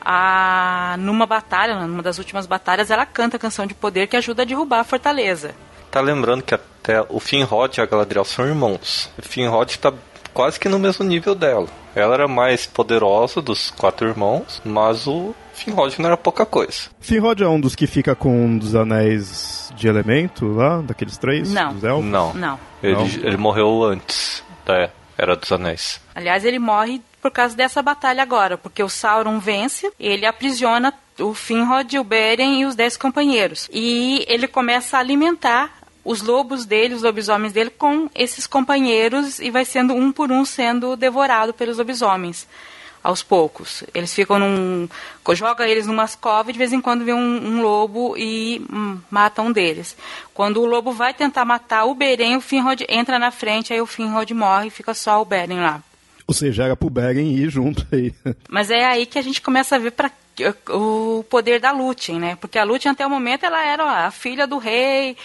a 0.00 0.96
numa 0.98 1.26
batalha, 1.26 1.74
numa 1.86 2.02
das 2.02 2.18
últimas 2.18 2.46
batalhas, 2.46 2.90
ela 2.90 3.04
canta 3.04 3.36
a 3.36 3.40
canção 3.40 3.66
de 3.66 3.74
poder 3.74 4.06
que 4.06 4.16
ajuda 4.16 4.42
a 4.42 4.44
derrubar 4.44 4.80
a 4.80 4.84
fortaleza. 4.84 5.54
Tá 5.90 6.00
lembrando 6.00 6.42
que 6.42 6.54
até 6.54 7.04
o 7.08 7.18
Finrod 7.18 7.78
e 7.78 7.82
a 7.82 7.86
Galadriel 7.86 8.24
são 8.24 8.46
irmãos. 8.46 9.10
O 9.18 9.22
Finrod 9.22 9.70
está 9.70 9.92
quase 10.32 10.58
que 10.58 10.68
no 10.68 10.78
mesmo 10.78 11.04
nível 11.04 11.34
dela. 11.34 11.68
Ela 11.94 12.14
era 12.14 12.28
mais 12.28 12.66
poderosa 12.66 13.42
dos 13.42 13.70
quatro 13.70 14.08
irmãos, 14.08 14.62
mas 14.64 15.06
o 15.06 15.34
Finrod 15.52 15.98
não 16.00 16.06
era 16.06 16.16
pouca 16.16 16.46
coisa. 16.46 16.88
Finrod 17.00 17.42
é 17.42 17.48
um 17.48 17.60
dos 17.60 17.74
que 17.74 17.86
fica 17.86 18.14
com 18.14 18.44
um 18.44 18.58
dos 18.58 18.74
anéis 18.74 19.72
de 19.76 19.88
elemento 19.88 20.46
lá, 20.46 20.80
daqueles 20.80 21.18
três? 21.18 21.52
Não. 21.52 21.72
Não. 22.02 22.34
Não. 22.34 22.60
Ele, 22.82 22.94
não. 22.94 23.04
ele 23.04 23.36
morreu 23.36 23.84
antes 23.84 24.42
da 24.64 24.90
Era 25.18 25.36
dos 25.36 25.50
Anéis. 25.52 26.00
Aliás, 26.14 26.44
ele 26.44 26.58
morre 26.58 27.00
por 27.20 27.30
causa 27.30 27.54
dessa 27.54 27.82
batalha 27.82 28.22
agora, 28.22 28.56
porque 28.56 28.82
o 28.82 28.88
Sauron 28.88 29.38
vence, 29.38 29.92
ele 29.98 30.24
aprisiona 30.24 30.94
o 31.18 31.34
Finrod, 31.34 31.98
o 31.98 32.04
Beren 32.04 32.60
e 32.60 32.64
os 32.64 32.74
dez 32.74 32.96
companheiros. 32.96 33.68
E 33.72 34.24
ele 34.26 34.48
começa 34.48 34.96
a 34.96 35.00
alimentar 35.00 35.70
os 36.04 36.22
lobos 36.22 36.64
dele, 36.64 36.94
os 36.94 37.02
lobisomens 37.02 37.52
dele, 37.52 37.70
com 37.70 38.08
esses 38.14 38.46
companheiros 38.46 39.38
e 39.38 39.50
vai 39.50 39.64
sendo 39.64 39.94
um 39.94 40.10
por 40.10 40.30
um 40.32 40.44
sendo 40.44 40.96
devorado 40.96 41.52
pelos 41.52 41.78
lobisomens 41.78 42.46
aos 43.02 43.22
poucos. 43.22 43.82
Eles 43.94 44.12
ficam 44.12 44.38
num. 44.38 44.88
joga 45.34 45.66
eles 45.66 45.86
numas 45.86 46.14
covas 46.14 46.50
e 46.50 46.52
de 46.52 46.58
vez 46.58 46.72
em 46.72 46.80
quando 46.80 47.04
vem 47.04 47.14
um, 47.14 47.18
um 47.18 47.62
lobo 47.62 48.14
e 48.16 48.64
hum, 48.72 48.98
mata 49.10 49.42
um 49.42 49.52
deles. 49.52 49.96
Quando 50.34 50.60
o 50.60 50.66
lobo 50.66 50.92
vai 50.92 51.14
tentar 51.14 51.44
matar 51.44 51.84
o 51.84 51.94
Beren, 51.94 52.36
o 52.36 52.40
Finrod 52.40 52.84
entra 52.88 53.18
na 53.18 53.30
frente, 53.30 53.72
aí 53.72 53.80
o 53.80 53.86
Finrod 53.86 54.32
morre 54.34 54.68
e 54.68 54.70
fica 54.70 54.94
só 54.94 55.20
o 55.20 55.24
Beren 55.24 55.60
lá. 55.60 55.82
Ou 56.26 56.34
seja, 56.34 56.64
era 56.64 56.76
pro 56.76 56.90
Beren 56.90 57.32
ir 57.32 57.50
junto 57.50 57.86
aí. 57.90 58.14
Mas 58.48 58.70
é 58.70 58.84
aí 58.84 59.06
que 59.06 59.18
a 59.18 59.22
gente 59.22 59.40
começa 59.40 59.76
a 59.76 59.78
ver 59.78 59.92
para 59.92 60.10
o 60.70 61.24
poder 61.28 61.60
da 61.60 61.72
Lúthien, 61.72 62.18
né? 62.18 62.36
Porque 62.36 62.58
a 62.58 62.64
Lúthien 62.64 62.92
até 62.92 63.06
o 63.06 63.10
momento 63.10 63.44
ela 63.44 63.62
era 63.62 64.06
a 64.06 64.10
filha 64.10 64.46
do 64.46 64.58
rei, 64.58 65.16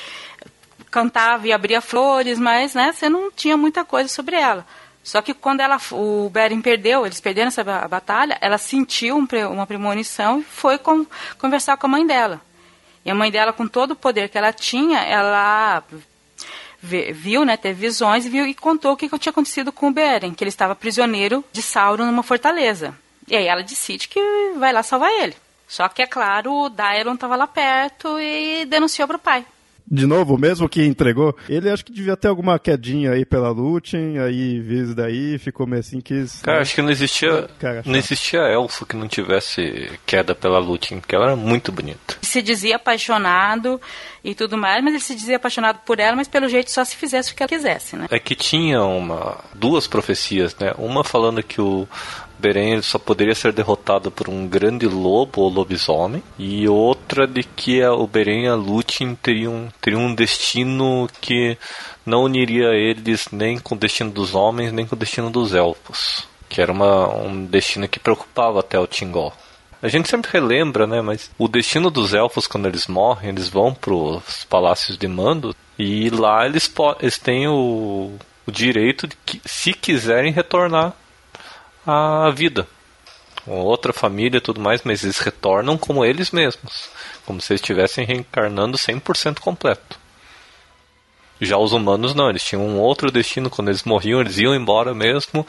cantava 0.95 1.45
e 1.45 1.51
abria 1.51 1.81
flores, 1.81 2.39
mas 2.39 2.73
né, 2.73 2.93
você 2.93 3.10
não 3.10 3.29
tinha 3.29 3.58
muita 3.58 3.84
coisa 3.84 4.08
sobre 4.08 4.38
ela. 4.38 4.65
Só 5.03 5.21
que 5.21 5.34
quando 5.34 5.60
ela, 5.60 5.77
o 5.91 6.29
Beren 6.29 6.62
perdeu, 6.62 7.05
eles 7.05 7.19
perderam 7.19 7.49
essa 7.49 7.65
batalha, 7.65 8.38
ela 8.39 8.58
sentiu 8.58 9.17
um, 9.17 9.27
uma 9.51 9.67
premonição 9.67 10.39
e 10.39 10.43
foi 10.43 10.77
com, 10.77 11.05
conversar 11.38 11.75
com 11.75 11.88
a 11.88 11.89
mãe 11.89 12.08
dela. 12.08 12.39
E 13.03 13.12
a 13.12 13.13
mãe 13.13 13.29
dela, 13.29 13.51
com 13.51 13.67
todo 13.67 13.91
o 13.91 13.95
poder 13.95 14.29
que 14.29 14.38
ela 14.38 14.53
tinha, 14.53 14.99
ela 14.99 15.84
viu, 16.81 17.43
né, 17.43 17.58
teve 17.58 17.88
visões 17.88 18.25
viu 18.25 18.47
e 18.47 18.53
contou 18.53 18.93
o 18.93 18.97
que, 18.97 19.10
que 19.10 19.19
tinha 19.19 19.31
acontecido 19.31 19.73
com 19.73 19.89
o 19.89 19.93
Beren, 19.93 20.34
que 20.34 20.45
ele 20.45 20.49
estava 20.49 20.73
prisioneiro 20.73 21.43
de 21.51 21.62
Sauron 21.62 22.05
numa 22.05 22.23
fortaleza. 22.23 22.95
E 23.27 23.36
aí 23.36 23.47
ela 23.47 23.63
decide 23.63 24.08
que 24.08 24.21
vai 24.55 24.71
lá 24.71 24.81
salvar 24.81 25.12
ele. 25.12 25.36
Só 25.67 25.89
que, 25.89 26.01
é 26.01 26.08
claro, 26.08 26.53
o 26.53 26.69
Daelon 26.69 27.15
estava 27.15 27.36
lá 27.36 27.47
perto 27.47 28.17
e 28.17 28.63
denunciou 28.65 29.08
para 29.10 29.17
o 29.17 29.19
pai 29.19 29.45
de 29.89 30.05
novo, 30.07 30.37
mesmo 30.37 30.67
que 30.67 30.83
entregou, 30.83 31.35
ele 31.47 31.69
acho 31.69 31.85
que 31.85 31.91
devia 31.91 32.17
ter 32.17 32.27
alguma 32.27 32.57
quedinha 32.57 33.11
aí 33.11 33.23
pela 33.23 33.49
Lutin, 33.49 34.17
aí 34.17 34.59
vezes 34.59 34.95
daí 34.95 35.37
ficou 35.37 35.67
meio 35.67 35.79
assim 35.79 36.01
que. 36.01 36.25
Cara, 36.41 36.61
acho 36.61 36.73
que 36.73 36.81
não 36.81 36.89
existia. 36.89 37.47
Cara, 37.59 37.83
não 37.85 37.95
existia 37.95 38.39
elfo 38.41 38.85
que 38.85 38.95
não 38.95 39.07
tivesse 39.07 39.91
queda 40.05 40.33
pela 40.33 40.57
Lutin, 40.57 40.99
porque 40.99 41.15
ela 41.15 41.25
era 41.25 41.35
muito 41.35 41.71
bonita. 41.71 42.17
Se 42.21 42.41
dizia 42.41 42.77
apaixonado 42.77 43.79
e 44.23 44.33
tudo 44.33 44.57
mais, 44.57 44.83
mas 44.83 44.93
ele 44.93 45.03
se 45.03 45.15
dizia 45.15 45.35
apaixonado 45.35 45.79
por 45.85 45.99
ela, 45.99 46.15
mas 46.15 46.27
pelo 46.27 46.49
jeito 46.49 46.71
só 46.71 46.83
se 46.83 46.95
fizesse 46.95 47.31
o 47.31 47.35
que 47.35 47.43
ela 47.43 47.49
quisesse, 47.49 47.95
né? 47.95 48.07
É 48.09 48.19
que 48.19 48.35
tinha 48.35 48.83
uma 48.83 49.37
duas 49.53 49.85
profecias, 49.85 50.55
né? 50.55 50.73
Uma 50.77 51.03
falando 51.03 51.43
que 51.43 51.61
o 51.61 51.87
Beren 52.45 52.79
só 52.84 52.99
poderia 52.99 53.34
ser 53.34 53.51
derrotado 53.51 54.12
por 54.12 54.29
um 54.29 54.47
grande 54.47 54.86
lobo 54.88 55.41
ou 55.41 55.49
lobisomem, 55.49 56.21
e 56.38 56.67
outra 56.67 57.25
de 57.25 57.43
que 57.43 57.84
o 57.84 58.05
Beren 58.05 58.43
e 58.43 58.47
a 58.47 58.53
Lúthien 58.53 59.15
teriam, 59.15 59.67
teriam 59.81 60.01
um 60.01 60.13
destino 60.13 61.10
que 61.19 61.58
não 62.05 62.21
uniria 62.23 62.67
eles 62.75 63.29
nem 63.31 63.58
com 63.58 63.73
o 63.73 63.77
destino 63.77 64.12
dos 64.12 64.36
homens, 64.36 64.71
nem 64.71 64.86
com 64.86 64.95
o 64.95 64.99
destino 64.99 65.31
dos 65.31 65.55
elfos, 65.55 66.27
que 66.47 66.62
era 66.62 66.71
uma, 66.71 67.12
um 67.15 67.45
destino 67.45 67.88
que 67.88 67.99
preocupava 67.99 68.60
até 68.60 68.79
o 68.79 68.86
Tingol. 68.86 69.34
A 69.81 69.88
gente 69.88 70.08
sempre 70.08 70.29
relembra, 70.31 70.86
né, 70.86 71.01
mas 71.01 71.31
o 71.39 71.47
destino 71.47 71.89
dos 71.89 72.13
elfos 72.13 72.45
quando 72.45 72.67
eles 72.67 72.86
morrem, 72.86 73.29
eles 73.29 73.49
vão 73.49 73.73
para 73.73 73.93
os 73.93 74.45
palácios 74.47 74.99
de 74.99 75.08
mando 75.08 75.55
e 75.79 76.12
lá 76.12 76.45
eles, 76.45 76.71
eles 77.01 77.17
têm 77.17 77.47
o, 77.47 78.13
o 78.45 78.51
direito 78.51 79.08
de 79.08 79.17
que, 79.25 79.41
se 79.45 79.73
quiserem, 79.73 80.31
retornar 80.31 80.93
a 81.85 82.29
vida. 82.31 82.67
Outra 83.47 83.93
família 83.93 84.37
e 84.37 84.41
tudo 84.41 84.59
mais, 84.59 84.81
mas 84.83 85.03
eles 85.03 85.19
retornam 85.19 85.77
como 85.77 86.03
eles 86.03 86.31
mesmos. 86.31 86.89
Como 87.25 87.39
se 87.39 87.53
eles 87.53 87.61
estivessem 87.61 88.05
reencarnando 88.05 88.77
100% 88.77 89.39
completo. 89.39 89.99
Já 91.39 91.57
os 91.57 91.73
humanos 91.73 92.15
não, 92.15 92.29
eles 92.29 92.43
tinham 92.43 92.65
um 92.65 92.79
outro 92.79 93.11
destino. 93.11 93.49
Quando 93.49 93.69
eles 93.69 93.83
morriam, 93.83 94.21
eles 94.21 94.37
iam 94.37 94.55
embora 94.55 94.95
mesmo. 94.95 95.45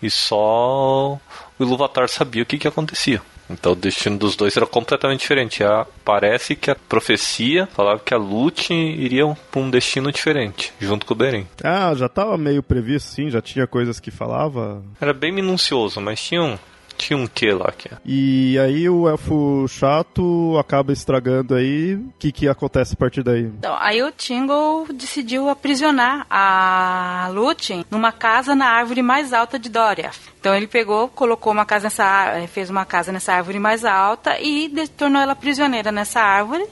E 0.00 0.10
só 0.10 1.14
o 1.14 1.20
Iluvatar 1.58 2.08
sabia 2.08 2.42
o 2.42 2.46
que, 2.46 2.58
que 2.58 2.68
acontecia. 2.68 3.20
Então 3.50 3.72
o 3.72 3.76
destino 3.76 4.16
dos 4.16 4.36
dois 4.36 4.56
era 4.56 4.66
completamente 4.66 5.20
diferente. 5.20 5.62
A, 5.64 5.86
parece 6.04 6.54
que 6.54 6.70
a 6.70 6.74
profecia 6.74 7.66
falava 7.66 7.98
que 7.98 8.14
a 8.14 8.18
Lúthien 8.18 8.94
iria 8.94 9.26
para 9.50 9.60
um 9.60 9.70
destino 9.70 10.12
diferente, 10.12 10.72
junto 10.80 11.04
com 11.04 11.14
o 11.14 11.16
Beren. 11.16 11.46
Ah, 11.62 11.92
já 11.94 12.06
estava 12.06 12.38
meio 12.38 12.62
previsto, 12.62 13.08
sim, 13.08 13.30
já 13.30 13.40
tinha 13.40 13.66
coisas 13.66 13.98
que 13.98 14.10
falava. 14.10 14.82
Era 15.00 15.12
bem 15.12 15.32
minucioso, 15.32 16.00
mas 16.00 16.22
tinha 16.22 16.42
um, 16.42 16.58
tinha 17.00 17.18
um 17.18 17.26
quê 17.26 17.52
lá 17.52 17.72
que 17.76 17.88
é. 17.88 17.96
E 18.04 18.58
aí 18.58 18.88
o 18.88 19.08
elfo 19.08 19.66
chato 19.68 20.56
acaba 20.58 20.92
estragando 20.92 21.54
aí. 21.54 21.94
O 21.94 22.12
que, 22.18 22.30
que 22.30 22.48
acontece 22.48 22.94
a 22.94 22.96
partir 22.96 23.22
daí? 23.22 23.44
Então, 23.44 23.74
aí 23.78 24.02
o 24.02 24.12
Tingle 24.12 24.86
decidiu 24.92 25.48
aprisionar 25.48 26.26
a 26.28 27.30
Lúthien 27.32 27.84
numa 27.90 28.12
casa 28.12 28.54
na 28.54 28.66
árvore 28.66 29.02
mais 29.02 29.32
alta 29.32 29.58
de 29.58 29.68
Doriath. 29.68 30.18
Então 30.38 30.54
ele 30.54 30.66
pegou, 30.66 31.08
colocou 31.08 31.52
uma 31.52 31.64
casa 31.64 31.84
nessa 31.84 32.38
eh, 32.38 32.46
fez 32.46 32.68
uma 32.68 32.84
casa 32.84 33.12
nessa 33.12 33.32
árvore 33.32 33.58
mais 33.58 33.84
alta 33.84 34.38
e 34.40 34.70
tornou 34.96 35.20
ela 35.20 35.34
prisioneira 35.34 35.90
nessa 35.90 36.20
árvore 36.20 36.66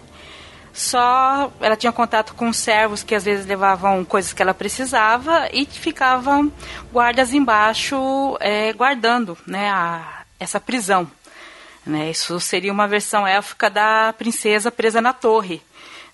só 0.78 1.50
ela 1.60 1.76
tinha 1.76 1.92
contato 1.92 2.34
com 2.34 2.52
servos 2.52 3.02
que 3.02 3.14
às 3.14 3.24
vezes 3.24 3.44
levavam 3.46 4.04
coisas 4.04 4.32
que 4.32 4.40
ela 4.40 4.54
precisava 4.54 5.48
e 5.52 5.66
ficavam 5.66 6.52
guardas 6.92 7.34
embaixo 7.34 8.36
é, 8.40 8.72
guardando 8.72 9.36
né, 9.44 9.68
a, 9.70 10.17
essa 10.38 10.60
prisão. 10.60 11.10
Né? 11.84 12.10
Isso 12.10 12.38
seria 12.40 12.72
uma 12.72 12.86
versão 12.86 13.26
élfica 13.26 13.70
da 13.70 14.12
princesa 14.12 14.70
presa 14.70 15.00
na 15.00 15.12
torre. 15.12 15.62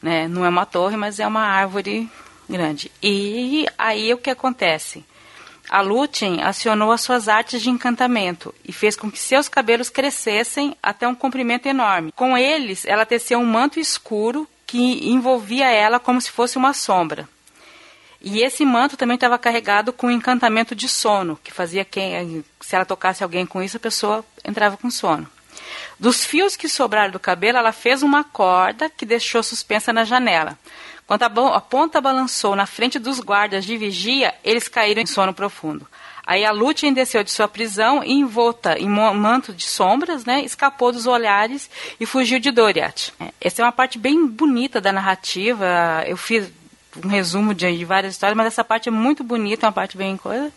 Né? 0.00 0.28
Não 0.28 0.44
é 0.44 0.48
uma 0.48 0.66
torre, 0.66 0.96
mas 0.96 1.18
é 1.18 1.26
uma 1.26 1.42
árvore 1.42 2.08
grande. 2.48 2.90
E 3.02 3.66
aí 3.78 4.12
o 4.12 4.18
que 4.18 4.30
acontece? 4.30 5.04
A 5.68 5.80
Lúthien 5.80 6.42
acionou 6.42 6.92
as 6.92 7.00
suas 7.00 7.26
artes 7.26 7.62
de 7.62 7.70
encantamento 7.70 8.54
e 8.64 8.72
fez 8.72 8.96
com 8.96 9.10
que 9.10 9.18
seus 9.18 9.48
cabelos 9.48 9.88
crescessem 9.88 10.76
até 10.82 11.08
um 11.08 11.14
comprimento 11.14 11.66
enorme. 11.66 12.12
Com 12.12 12.36
eles, 12.36 12.84
ela 12.84 13.06
teceu 13.06 13.38
um 13.38 13.46
manto 13.46 13.80
escuro 13.80 14.46
que 14.66 15.08
envolvia 15.08 15.70
ela 15.70 15.98
como 15.98 16.20
se 16.20 16.30
fosse 16.30 16.58
uma 16.58 16.74
sombra. 16.74 17.28
E 18.26 18.42
esse 18.42 18.64
manto 18.64 18.96
também 18.96 19.16
estava 19.16 19.38
carregado 19.38 19.92
com 19.92 20.10
encantamento 20.10 20.74
de 20.74 20.88
sono, 20.88 21.38
que 21.44 21.52
fazia 21.52 21.84
quem, 21.84 22.42
se 22.58 22.74
ela 22.74 22.86
tocasse 22.86 23.22
alguém 23.22 23.44
com 23.44 23.62
isso, 23.62 23.76
a 23.76 23.80
pessoa 23.80 24.24
entrava 24.42 24.78
com 24.78 24.90
sono. 24.90 25.28
Dos 26.00 26.24
fios 26.24 26.56
que 26.56 26.66
sobraram 26.66 27.12
do 27.12 27.20
cabelo, 27.20 27.58
ela 27.58 27.70
fez 27.70 28.02
uma 28.02 28.24
corda 28.24 28.88
que 28.88 29.04
deixou 29.04 29.42
suspensa 29.42 29.92
na 29.92 30.04
janela. 30.04 30.58
Quando 31.06 31.22
a, 31.22 31.60
ponta 31.60 32.00
balançou 32.00 32.56
na 32.56 32.64
frente 32.64 32.98
dos 32.98 33.20
guardas 33.20 33.62
de 33.62 33.76
vigia, 33.76 34.34
eles 34.42 34.68
caíram 34.68 35.02
em 35.02 35.06
sono 35.06 35.34
profundo. 35.34 35.86
Aí 36.26 36.46
a 36.46 36.50
Lúthien 36.50 36.94
desceu 36.94 37.22
de 37.22 37.30
sua 37.30 37.46
prisão 37.46 38.02
e, 38.02 38.10
envolta 38.10 38.78
em 38.78 38.88
manto 38.88 39.52
de 39.52 39.64
sombras, 39.64 40.24
né, 40.24 40.42
escapou 40.42 40.90
dos 40.90 41.06
olhares 41.06 41.68
e 42.00 42.06
fugiu 42.06 42.40
de 42.40 42.50
Doriath. 42.50 43.12
É, 43.20 43.28
essa 43.38 43.60
é 43.60 43.64
uma 43.66 43.70
parte 43.70 43.98
bem 43.98 44.26
bonita 44.26 44.80
da 44.80 44.90
narrativa. 44.90 46.02
Eu 46.06 46.16
fiz 46.16 46.50
um 47.02 47.08
resumo 47.08 47.54
de, 47.54 47.84
várias 47.84 48.14
histórias, 48.14 48.36
mas 48.36 48.46
essa 48.46 48.64
parte 48.64 48.88
é 48.88 48.92
muito 48.92 49.24
bonita, 49.24 49.66
é 49.66 49.68
uma 49.68 49.72
parte 49.72 49.96
bem 49.96 50.16
coisa. 50.16 50.52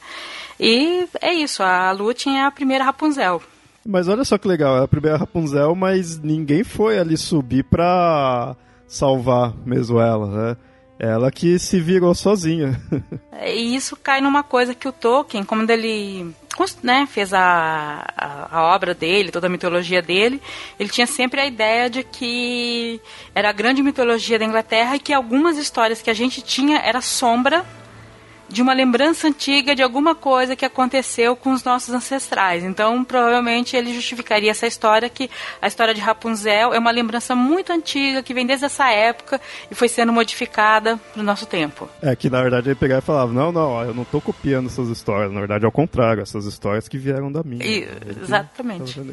E 0.59 1.07
é 1.21 1.33
isso, 1.33 1.63
a 1.63 1.91
Lúthien 1.91 2.39
é 2.39 2.45
a 2.45 2.51
primeira 2.51 2.83
Rapunzel. 2.83 3.41
Mas 3.85 4.07
olha 4.07 4.25
só 4.25 4.37
que 4.37 4.47
legal, 4.47 4.77
é 4.77 4.83
a 4.83 4.87
primeira 4.87 5.17
Rapunzel, 5.17 5.73
mas 5.75 6.19
ninguém 6.19 6.63
foi 6.63 6.99
ali 6.99 7.15
subir 7.15 7.63
pra 7.63 8.55
salvar 8.87 9.53
mesmo 9.65 9.99
ela, 9.99 10.27
né? 10.27 10.57
Ela 10.99 11.31
que 11.31 11.59
se 11.59 11.79
virou 11.79 12.13
sozinha. 12.15 12.79
e 13.45 13.75
isso 13.75 13.95
cai 13.95 14.19
numa 14.19 14.43
coisa 14.43 14.73
que 14.73 14.87
o 14.87 14.91
Tolkien, 14.91 15.43
como 15.43 15.69
ele 15.71 16.33
né, 16.83 17.07
fez 17.09 17.33
a, 17.33 18.05
a, 18.17 18.57
a, 18.57 18.75
obra 18.75 18.93
dele, 18.93 19.31
toda 19.31 19.47
a 19.47 19.49
mitologia 19.49 20.01
dele, 20.01 20.41
ele 20.79 20.89
tinha 20.89 21.05
sempre 21.05 21.39
a 21.39 21.45
ideia 21.45 21.89
de 21.89 22.03
que 22.03 22.99
era 23.35 23.49
a 23.49 23.53
grande 23.53 23.83
mitologia 23.83 24.39
da 24.39 24.45
Inglaterra 24.45 24.95
e 24.95 24.99
que 24.99 25.13
algumas 25.13 25.57
histórias 25.57 26.01
que 26.01 26.09
a 26.09 26.13
gente 26.13 26.41
tinha 26.41 26.79
era 26.79 27.01
sombra 27.01 27.65
de 28.49 28.61
uma 28.61 28.73
lembrança 28.73 29.27
antiga 29.27 29.75
de 29.75 29.83
alguma 29.83 30.15
coisa 30.15 30.55
que 30.55 30.65
aconteceu 30.65 31.35
com 31.35 31.51
os 31.51 31.63
nossos 31.63 31.93
ancestrais. 31.93 32.63
Então, 32.63 33.03
provavelmente 33.03 33.75
ele 33.75 33.93
justificaria 33.93 34.51
essa 34.51 34.65
história 34.65 35.09
que 35.09 35.29
a 35.61 35.67
história 35.67 35.93
de 35.93 36.01
Rapunzel 36.01 36.73
é 36.73 36.79
uma 36.79 36.91
lembrança 36.91 37.35
muito 37.35 37.71
antiga 37.71 38.23
que 38.23 38.33
vem 38.33 38.45
desde 38.45 38.65
essa 38.65 38.89
época 38.89 39.41
e 39.69 39.75
foi 39.75 39.87
sendo 39.87 40.13
modificada 40.13 40.99
no 41.15 41.23
nosso 41.23 41.45
tempo. 41.45 41.89
É 42.01 42.15
que 42.15 42.29
na 42.29 42.41
verdade 42.41 42.69
ele 42.69 42.75
pegava 42.75 42.99
e 42.99 43.05
falava: 43.05 43.33
"Não, 43.33 43.51
não, 43.51 43.81
eu 43.83 43.93
não 43.93 44.03
estou 44.03 44.21
copiando 44.21 44.67
essas 44.67 44.89
histórias, 44.89 45.31
na 45.31 45.39
verdade 45.39 45.65
é 45.65 45.67
o 45.67 45.71
contrário, 45.71 46.21
essas 46.21 46.45
histórias 46.45 46.87
que 46.87 46.97
vieram 46.97 47.31
da 47.31 47.43
minha". 47.43 47.65
E, 47.65 47.87
exatamente. 48.21 49.01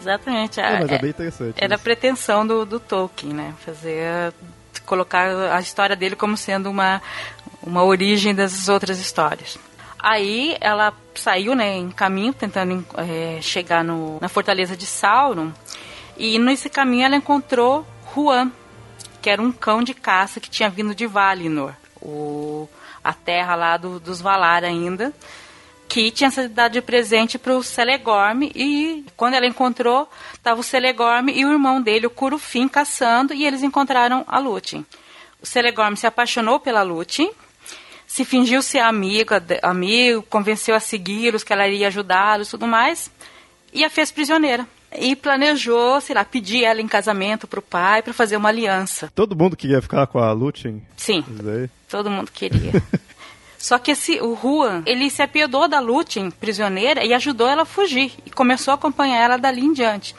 Exatamente. 0.00 0.58
É, 0.58 0.80
mas 0.80 0.90
é 0.90 0.98
bem 0.98 1.10
interessante. 1.10 1.54
Era 1.56 1.76
a 1.76 1.78
pretensão 1.78 2.46
do, 2.46 2.64
do 2.66 2.80
Tolkien, 2.80 3.32
né? 3.32 3.54
Fazer 3.64 4.32
colocar 4.92 5.54
a 5.54 5.58
história 5.58 5.96
dele 5.96 6.14
como 6.14 6.36
sendo 6.36 6.68
uma, 6.68 7.00
uma 7.62 7.82
origem 7.82 8.34
das 8.34 8.68
outras 8.68 8.98
histórias. 8.98 9.58
Aí 9.98 10.54
ela 10.60 10.92
saiu 11.14 11.54
né, 11.54 11.78
em 11.78 11.90
caminho, 11.90 12.34
tentando 12.34 12.84
é, 12.98 13.38
chegar 13.40 13.82
no, 13.82 14.18
na 14.20 14.28
fortaleza 14.28 14.76
de 14.76 14.84
Sauron. 14.84 15.50
E 16.18 16.38
nesse 16.38 16.68
caminho 16.68 17.06
ela 17.06 17.16
encontrou 17.16 17.86
Juan, 18.14 18.52
que 19.22 19.30
era 19.30 19.40
um 19.40 19.50
cão 19.50 19.82
de 19.82 19.94
caça 19.94 20.38
que 20.38 20.50
tinha 20.50 20.68
vindo 20.68 20.94
de 20.94 21.06
Valinor, 21.06 21.72
o, 22.02 22.68
a 23.02 23.14
terra 23.14 23.54
lá 23.54 23.78
do, 23.78 23.98
dos 23.98 24.20
Valar 24.20 24.62
ainda 24.62 25.10
que 25.92 26.10
tinha 26.10 26.30
sido 26.30 26.48
dado 26.48 26.72
de 26.72 26.80
presente 26.80 27.38
para 27.38 27.54
o 27.54 27.62
Celegorm 27.62 28.44
e 28.54 29.04
quando 29.14 29.34
ela 29.34 29.46
encontrou, 29.46 30.08
estava 30.32 30.58
o 30.58 30.62
Celegorm 30.62 31.28
e 31.28 31.44
o 31.44 31.52
irmão 31.52 31.82
dele, 31.82 32.06
o 32.06 32.10
Curufim, 32.10 32.66
caçando 32.66 33.34
e 33.34 33.44
eles 33.44 33.62
encontraram 33.62 34.24
a 34.26 34.38
Lúthien. 34.38 34.86
O 35.42 35.46
Celegorm 35.46 35.94
se 35.94 36.06
apaixonou 36.06 36.58
pela 36.58 36.82
Lúthien, 36.82 37.30
se 38.06 38.24
fingiu 38.24 38.62
ser 38.62 38.78
amiga, 38.78 39.44
amigo, 39.62 40.22
convenceu 40.22 40.74
a 40.74 40.80
segui-los, 40.80 41.44
que 41.44 41.52
ela 41.52 41.68
iria 41.68 41.88
ajudá-los 41.88 42.48
tudo 42.48 42.66
mais, 42.66 43.10
e 43.70 43.84
a 43.84 43.90
fez 43.90 44.10
prisioneira. 44.10 44.66
E 44.98 45.14
planejou, 45.14 46.00
sei 46.00 46.14
lá, 46.14 46.24
pedir 46.24 46.64
ela 46.64 46.80
em 46.80 46.88
casamento 46.88 47.46
para 47.46 47.58
o 47.58 47.62
pai 47.62 48.00
para 48.00 48.14
fazer 48.14 48.38
uma 48.38 48.48
aliança. 48.48 49.12
Todo 49.14 49.36
mundo 49.36 49.58
queria 49.58 49.82
ficar 49.82 50.06
com 50.06 50.18
a 50.18 50.32
Lúthien? 50.32 50.82
Sim, 50.96 51.22
todo 51.86 52.10
mundo 52.10 52.30
queria. 52.32 52.72
Só 53.62 53.78
que 53.78 53.92
esse, 53.92 54.20
o 54.20 54.34
Juan, 54.34 54.82
ele 54.84 55.08
se 55.08 55.22
apiedou 55.22 55.68
da 55.68 55.78
Lúthien, 55.78 56.32
prisioneira, 56.32 57.04
e 57.04 57.14
ajudou 57.14 57.46
ela 57.46 57.62
a 57.62 57.64
fugir. 57.64 58.12
E 58.26 58.30
começou 58.30 58.72
a 58.72 58.74
acompanhar 58.74 59.22
ela 59.22 59.36
dali 59.36 59.60
em 59.60 59.72
diante. 59.72 60.16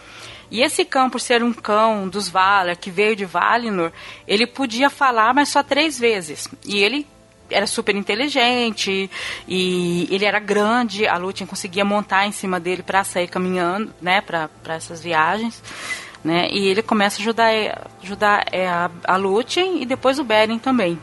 E 0.49 0.61
esse 0.61 0.85
cão, 0.85 1.09
por 1.09 1.19
ser 1.19 1.43
um 1.43 1.51
cão 1.51 2.07
dos 2.07 2.29
Valar, 2.29 2.77
que 2.77 2.89
veio 2.89 3.17
de 3.17 3.25
Valinor, 3.25 3.91
ele 4.25 4.47
podia 4.47 4.89
falar, 4.89 5.33
mas 5.33 5.49
só 5.49 5.61
três 5.61 5.99
vezes. 5.99 6.47
E 6.65 6.81
ele 6.81 7.05
era 7.49 7.67
super 7.67 7.93
inteligente 7.97 9.11
e 9.45 10.07
ele 10.09 10.23
era 10.23 10.39
grande, 10.39 11.05
a 11.05 11.17
Lúthien 11.17 11.45
conseguia 11.45 11.83
montar 11.83 12.25
em 12.25 12.31
cima 12.31 12.61
dele 12.61 12.81
para 12.81 13.03
sair 13.03 13.27
caminhando, 13.27 13.93
né, 14.01 14.21
para 14.21 14.49
essas 14.69 15.03
viagens, 15.03 15.61
né? 16.23 16.47
E 16.49 16.65
ele 16.69 16.81
começa 16.81 17.19
a 17.19 17.21
ajudar, 17.21 17.51
ajudar 18.01 18.45
é, 18.53 18.69
a, 18.69 18.89
a 19.03 19.17
Lúthien 19.17 19.81
e 19.81 19.85
depois 19.85 20.17
o 20.17 20.23
Beren 20.23 20.57
também. 20.59 20.97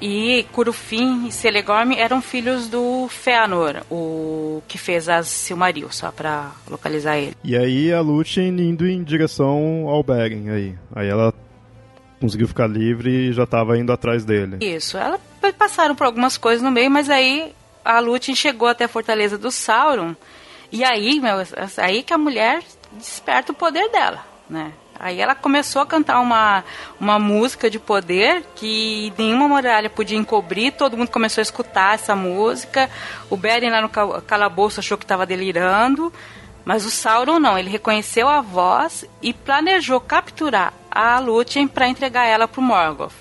E 0.00 0.44
Curufim 0.52 1.26
e 1.26 1.32
Celegorm 1.32 1.92
eram 1.92 2.20
filhos 2.20 2.68
do 2.68 3.08
Feanor, 3.08 3.82
o 3.90 4.62
que 4.68 4.76
fez 4.78 5.08
as 5.08 5.26
Silmaril, 5.26 5.90
só 5.90 6.10
para 6.10 6.52
localizar 6.68 7.16
ele. 7.16 7.34
E 7.42 7.56
aí 7.56 7.92
a 7.92 8.00
Lúthien 8.00 8.48
indo 8.48 8.86
em 8.86 9.02
direção 9.02 9.86
ao 9.88 10.02
Beren 10.02 10.50
aí. 10.50 10.74
Aí 10.94 11.08
ela 11.08 11.32
conseguiu 12.20 12.48
ficar 12.48 12.66
livre 12.66 13.10
e 13.10 13.32
já 13.32 13.44
estava 13.44 13.78
indo 13.78 13.92
atrás 13.92 14.24
dele. 14.24 14.58
Isso, 14.60 14.98
ela 14.98 15.18
passaram 15.58 15.94
por 15.94 16.04
algumas 16.04 16.36
coisas 16.36 16.62
no 16.62 16.70
meio, 16.70 16.90
mas 16.90 17.08
aí 17.08 17.52
a 17.84 17.98
Lúthien 18.00 18.34
chegou 18.34 18.68
até 18.68 18.84
a 18.84 18.88
fortaleza 18.88 19.38
do 19.38 19.50
Sauron. 19.50 20.14
E 20.72 20.82
aí, 20.82 21.20
meu, 21.20 21.36
aí 21.78 22.02
que 22.02 22.12
a 22.12 22.18
mulher 22.18 22.62
desperta 22.92 23.52
o 23.52 23.54
poder 23.54 23.88
dela, 23.90 24.26
né? 24.48 24.72
Aí 24.98 25.20
ela 25.20 25.34
começou 25.34 25.82
a 25.82 25.86
cantar 25.86 26.20
uma, 26.20 26.64
uma 27.00 27.18
música 27.18 27.68
de 27.68 27.78
poder 27.78 28.44
que 28.54 29.12
nenhuma 29.16 29.48
muralha 29.48 29.90
podia 29.90 30.16
encobrir, 30.16 30.72
todo 30.72 30.96
mundo 30.96 31.10
começou 31.10 31.40
a 31.40 31.42
escutar 31.42 31.94
essa 31.94 32.16
música. 32.16 32.90
O 33.28 33.36
Beren 33.36 33.70
lá 33.70 33.80
no 33.80 33.88
calabouço 34.22 34.80
achou 34.80 34.96
que 34.96 35.04
estava 35.04 35.26
delirando, 35.26 36.12
mas 36.64 36.84
o 36.84 36.90
Sauron 36.90 37.38
não, 37.38 37.58
ele 37.58 37.70
reconheceu 37.70 38.28
a 38.28 38.40
voz 38.40 39.04
e 39.22 39.32
planejou 39.32 40.00
capturar 40.00 40.72
a 40.90 41.18
Lúthien 41.18 41.68
para 41.68 41.88
entregar 41.88 42.24
ela 42.26 42.48
para 42.48 42.60
o 42.60 42.64
Morgoth. 42.64 43.12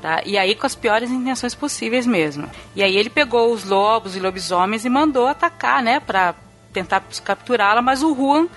Tá? 0.00 0.22
E 0.26 0.36
aí 0.36 0.54
com 0.54 0.66
as 0.66 0.74
piores 0.74 1.10
intenções 1.10 1.54
possíveis 1.54 2.06
mesmo. 2.06 2.50
E 2.74 2.82
aí 2.82 2.96
ele 2.96 3.08
pegou 3.08 3.52
os 3.52 3.64
lobos 3.64 4.16
e 4.16 4.20
lobisomens 4.20 4.84
e 4.84 4.90
mandou 4.90 5.26
atacar, 5.26 5.82
né, 5.82 6.00
para 6.00 6.34
tentar 6.72 7.02
capturá-la, 7.24 7.80
mas 7.80 8.02
o 8.02 8.12
Huan 8.12 8.48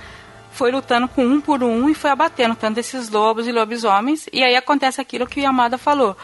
foi 0.58 0.72
lutando 0.72 1.08
com 1.08 1.24
um 1.24 1.40
por 1.40 1.62
um 1.64 1.88
e 1.88 1.94
foi 1.94 2.10
abatendo 2.10 2.56
tanto 2.56 2.80
esses 2.80 3.10
lobos 3.10 3.48
e 3.48 3.52
lobisomens. 3.52 4.28
E 4.34 4.44
aí 4.44 4.56
acontece 4.56 5.00
aquilo 5.00 5.28
que 5.28 5.40
o 5.40 5.44
Yamada 5.44 5.78
falou, 5.78 6.18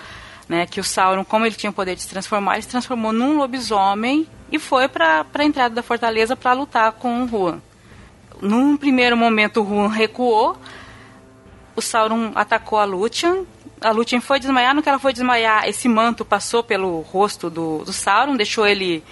né? 0.50 0.65
Que 0.65 0.80
o 0.80 0.84
Sauron, 0.84 1.24
como 1.24 1.46
ele 1.46 1.54
tinha 1.54 1.69
o 1.69 1.74
poder 1.74 1.96
de 1.96 2.02
se 2.02 2.10
transformar, 2.10 2.54
ele 2.54 2.63
se 2.63 2.67
transformou 2.67 3.13
num 3.13 3.38
lobisomem 3.38 4.28
e 4.52 4.58
foi 4.58 4.88
para 4.88 5.24
a 5.32 5.43
entrada 5.43 5.76
da 5.76 5.84
fortaleza 5.84 6.36
para 6.36 6.54
lutar 6.54 6.93
com 6.93 7.24
o 7.24 7.26
Huan. 7.28 7.62
Num 8.41 8.76
primeiro 8.76 9.15
momento, 9.15 9.62
o 9.62 9.63
Huan 9.63 9.88
recuou, 9.88 10.58
o 11.76 11.82
Sauron 11.82 12.32
atacou 12.34 12.80
a 12.80 12.86
Lúthien. 12.86 13.46
A 13.80 13.91
Lúthien 13.91 14.19
foi 14.19 14.39
desmaiar, 14.39 14.74
no 14.74 14.82
que 14.82 14.89
ela 14.89 15.00
foi 15.00 15.13
desmaiar, 15.13 15.69
esse 15.69 15.88
manto 15.88 16.26
passou 16.26 16.63
pelo 16.63 17.02
rosto 17.02 17.52
do, 17.52 17.84
do 17.86 17.93
Sauron, 17.93 18.36
deixou 18.36 18.65
ele 18.65 19.04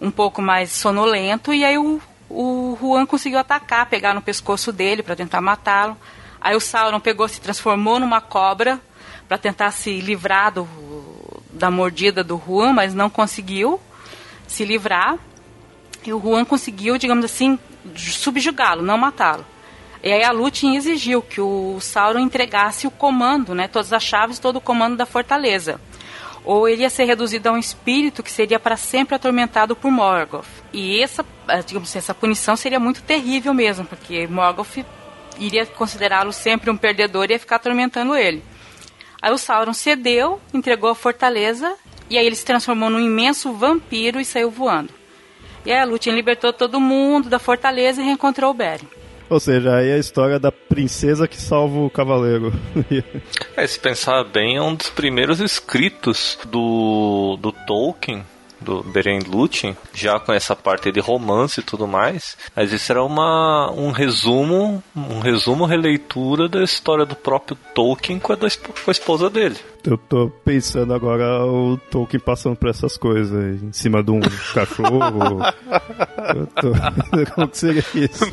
um 0.00 0.10
pouco 0.10 0.42
mais 0.42 0.72
sonolento, 0.72 1.54
e 1.54 1.64
aí 1.64 1.78
o 1.78 2.00
o 2.34 2.76
Juan 2.80 3.06
conseguiu 3.06 3.38
atacar, 3.38 3.86
pegar 3.86 4.12
no 4.12 4.20
pescoço 4.20 4.72
dele 4.72 5.02
para 5.02 5.14
tentar 5.14 5.40
matá-lo. 5.40 5.96
Aí 6.40 6.56
o 6.56 6.60
Sauron 6.60 6.98
pegou, 6.98 7.28
se 7.28 7.40
transformou 7.40 8.00
numa 8.00 8.20
cobra 8.20 8.80
para 9.28 9.38
tentar 9.38 9.70
se 9.70 10.00
livrar 10.00 10.52
do, 10.52 10.68
da 11.52 11.70
mordida 11.70 12.24
do 12.24 12.40
Juan, 12.44 12.72
mas 12.72 12.92
não 12.92 13.08
conseguiu 13.08 13.80
se 14.48 14.64
livrar. 14.64 15.16
E 16.04 16.12
o 16.12 16.20
Juan 16.20 16.44
conseguiu, 16.44 16.98
digamos 16.98 17.24
assim, 17.24 17.58
subjugá-lo, 17.96 18.82
não 18.82 18.98
matá-lo. 18.98 19.46
E 20.02 20.12
aí 20.12 20.24
a 20.24 20.32
Lúthien 20.32 20.76
exigiu 20.76 21.22
que 21.22 21.40
o 21.40 21.78
Sauron 21.80 22.18
entregasse 22.18 22.86
o 22.86 22.90
comando, 22.90 23.54
né, 23.54 23.68
todas 23.68 23.92
as 23.92 24.02
chaves, 24.02 24.38
todo 24.38 24.56
o 24.56 24.60
comando 24.60 24.96
da 24.96 25.06
fortaleza 25.06 25.80
ou 26.44 26.68
ele 26.68 26.82
ia 26.82 26.90
ser 26.90 27.04
reduzido 27.04 27.48
a 27.48 27.52
um 27.52 27.58
espírito 27.58 28.22
que 28.22 28.30
seria 28.30 28.60
para 28.60 28.76
sempre 28.76 29.14
atormentado 29.14 29.74
por 29.74 29.90
Morgoth. 29.90 30.46
E 30.72 31.02
essa, 31.02 31.24
eh, 31.48 31.62
digamos 31.62 31.88
assim, 31.88 31.98
essa 31.98 32.14
punição 32.14 32.54
seria 32.56 32.78
muito 32.78 33.02
terrível 33.02 33.54
mesmo, 33.54 33.84
porque 33.86 34.26
Morgoth 34.26 34.84
iria 35.38 35.64
considerá-lo 35.64 36.32
sempre 36.32 36.70
um 36.70 36.76
perdedor 36.76 37.26
e 37.30 37.32
ia 37.32 37.38
ficar 37.38 37.56
atormentando 37.56 38.14
ele. 38.14 38.42
Aí 39.22 39.32
o 39.32 39.38
Sauron 39.38 39.72
cedeu, 39.72 40.40
entregou 40.52 40.90
a 40.90 40.94
fortaleza 40.94 41.74
e 42.10 42.18
aí 42.18 42.26
ele 42.26 42.36
se 42.36 42.44
transformou 42.44 42.90
num 42.90 43.00
imenso 43.00 43.52
vampiro 43.54 44.20
e 44.20 44.24
saiu 44.24 44.50
voando. 44.50 44.90
E 45.64 45.72
aí 45.72 45.78
a 45.78 45.84
Lúthien 45.84 46.14
libertou 46.14 46.52
todo 46.52 46.78
mundo 46.78 47.30
da 47.30 47.38
fortaleza 47.38 48.02
e 48.02 48.04
reencontrou 48.04 48.50
o 48.50 48.54
Beren. 48.54 48.86
Ou 49.28 49.40
seja, 49.40 49.76
aí 49.76 49.88
é 49.88 49.94
a 49.94 49.98
história 49.98 50.38
da 50.38 50.52
princesa 50.52 51.26
que 51.26 51.40
salva 51.40 51.78
o 51.78 51.90
cavaleiro. 51.90 52.52
é, 53.56 53.66
se 53.66 53.78
pensar 53.78 54.22
bem, 54.24 54.56
é 54.56 54.62
um 54.62 54.74
dos 54.74 54.90
primeiros 54.90 55.40
escritos 55.40 56.38
do, 56.46 57.38
do 57.40 57.52
Tolkien 57.66 58.24
do 58.60 58.82
Beren 58.82 59.20
Lúthien, 59.26 59.76
já 59.92 60.18
com 60.18 60.32
essa 60.32 60.56
parte 60.56 60.90
de 60.90 61.00
romance 61.00 61.60
e 61.60 61.62
tudo 61.62 61.86
mais, 61.86 62.36
mas 62.54 62.72
isso 62.72 62.90
era 62.90 63.02
uma, 63.02 63.70
um 63.72 63.90
resumo, 63.90 64.82
um 64.96 65.20
resumo 65.20 65.64
releitura 65.64 66.48
da 66.48 66.62
história 66.62 67.04
do 67.04 67.14
próprio 67.14 67.56
Tolkien 67.74 68.18
com 68.18 68.32
a, 68.32 68.36
da, 68.36 68.48
com 68.50 68.90
a 68.90 68.92
esposa 68.92 69.28
dele. 69.28 69.56
Eu 69.84 69.98
tô 69.98 70.30
pensando 70.42 70.94
agora 70.94 71.44
o 71.44 71.76
Tolkien 71.90 72.18
passando 72.18 72.56
por 72.56 72.70
essas 72.70 72.96
coisas, 72.96 73.62
em 73.62 73.72
cima 73.72 74.02
de 74.02 74.10
um 74.10 74.20
cachorro. 74.54 75.40
tô... 76.58 77.34
Como 77.34 77.48
que 77.48 77.58
seria 77.58 77.84
isso? 77.94 78.24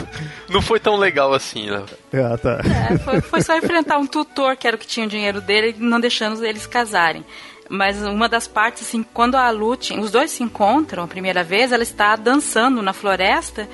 Não 0.50 0.62
foi 0.62 0.80
tão 0.80 0.96
legal 0.96 1.34
assim, 1.34 1.70
né? 1.70 1.84
Ah, 2.14 2.38
tá. 2.38 2.62
É, 2.64 2.98
foi, 3.00 3.20
foi 3.20 3.42
só 3.42 3.58
enfrentar 3.58 3.98
um 3.98 4.08
tutor, 4.08 4.56
que 4.56 4.66
era 4.66 4.78
o 4.78 4.80
que 4.80 4.88
tinha 4.88 5.06
o 5.06 5.10
dinheiro 5.10 5.42
dele, 5.42 5.76
não 5.78 6.00
deixando 6.00 6.44
eles 6.46 6.66
casarem. 6.66 7.26
Mas 7.72 8.04
uma 8.04 8.28
das 8.28 8.50
partes, 8.50 8.84
assim, 8.84 9.02
quando 9.02 9.36
a 9.36 9.50
Lute, 9.50 9.98
os 9.98 10.12
dois 10.12 10.30
se 10.30 10.44
encontram 10.44 11.04
a 11.04 11.08
primeira 11.08 11.42
vez, 11.42 11.72
ela 11.72 11.84
está 11.84 12.18
dançando 12.18 12.82
na 12.82 12.92
floresta 12.92 13.66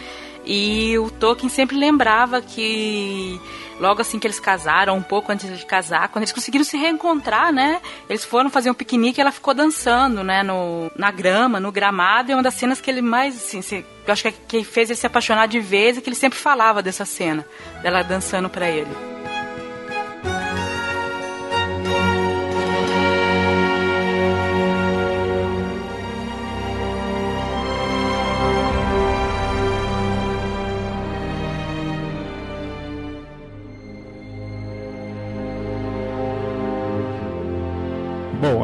e 0.45 0.95
o 0.99 1.09
Tolkien 1.09 1.49
sempre 1.49 1.75
lembrava 1.75 2.39
que 2.39 3.41
logo 3.79 3.99
assim 3.99 4.19
que 4.19 4.27
eles 4.27 4.39
casaram, 4.39 4.95
um 4.95 5.01
pouco 5.01 5.31
antes 5.31 5.57
de 5.57 5.65
casar, 5.65 6.09
quando 6.09 6.21
eles 6.21 6.31
conseguiram 6.31 6.63
se 6.63 6.77
reencontrar, 6.77 7.51
né? 7.51 7.81
Eles 8.07 8.23
foram 8.23 8.51
fazer 8.51 8.69
um 8.69 8.73
piquenique 8.75 9.19
e 9.19 9.21
ela 9.21 9.31
ficou 9.31 9.55
dançando, 9.55 10.23
né? 10.23 10.43
No, 10.43 10.91
na 10.95 11.09
grama, 11.09 11.59
no 11.59 11.71
gramado. 11.71 12.31
É 12.31 12.35
uma 12.35 12.43
das 12.43 12.53
cenas 12.53 12.79
que 12.79 12.91
ele 12.91 13.01
mais, 13.01 13.35
assim, 13.35 13.63
se, 13.63 13.83
eu 14.05 14.13
acho 14.13 14.23
que, 14.23 14.31
que 14.31 14.63
fez 14.63 14.91
ele 14.91 14.97
se 14.97 15.07
apaixonar 15.07 15.47
de 15.47 15.59
vez 15.59 15.97
e 15.97 16.01
que 16.01 16.07
ele 16.09 16.15
sempre 16.15 16.37
falava 16.37 16.83
dessa 16.83 17.03
cena, 17.03 17.43
dela 17.81 18.03
dançando 18.03 18.47
para 18.47 18.69
ele. 18.69 19.16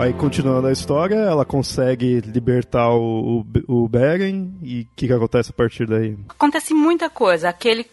Aí 0.03 0.13
continuando 0.13 0.67
a 0.67 0.71
história, 0.71 1.15
ela 1.15 1.45
consegue 1.45 2.19
libertar 2.19 2.89
o, 2.89 3.45
o, 3.67 3.83
o 3.83 3.87
Beren 3.87 4.53
e 4.61 4.81
o 4.81 4.87
que, 4.95 5.07
que 5.07 5.13
acontece 5.13 5.51
a 5.51 5.53
partir 5.53 5.87
daí? 5.87 6.17
Acontece 6.27 6.73
muita 6.73 7.09
coisa. 7.09 7.49
Aquele 7.49 7.89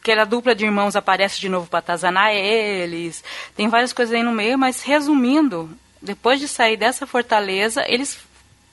aquela 0.00 0.24
dupla 0.24 0.54
de 0.54 0.64
irmãos 0.64 0.94
aparece 0.94 1.40
de 1.40 1.48
novo 1.48 1.66
para 1.68 1.80
atazanar 1.80 2.32
eles. 2.32 3.24
Tem 3.56 3.68
várias 3.68 3.92
coisas 3.92 4.14
aí 4.14 4.22
no 4.22 4.32
meio, 4.32 4.58
mas 4.58 4.82
resumindo, 4.82 5.70
depois 6.00 6.38
de 6.38 6.46
sair 6.46 6.76
dessa 6.76 7.06
fortaleza, 7.06 7.84
eles 7.86 8.18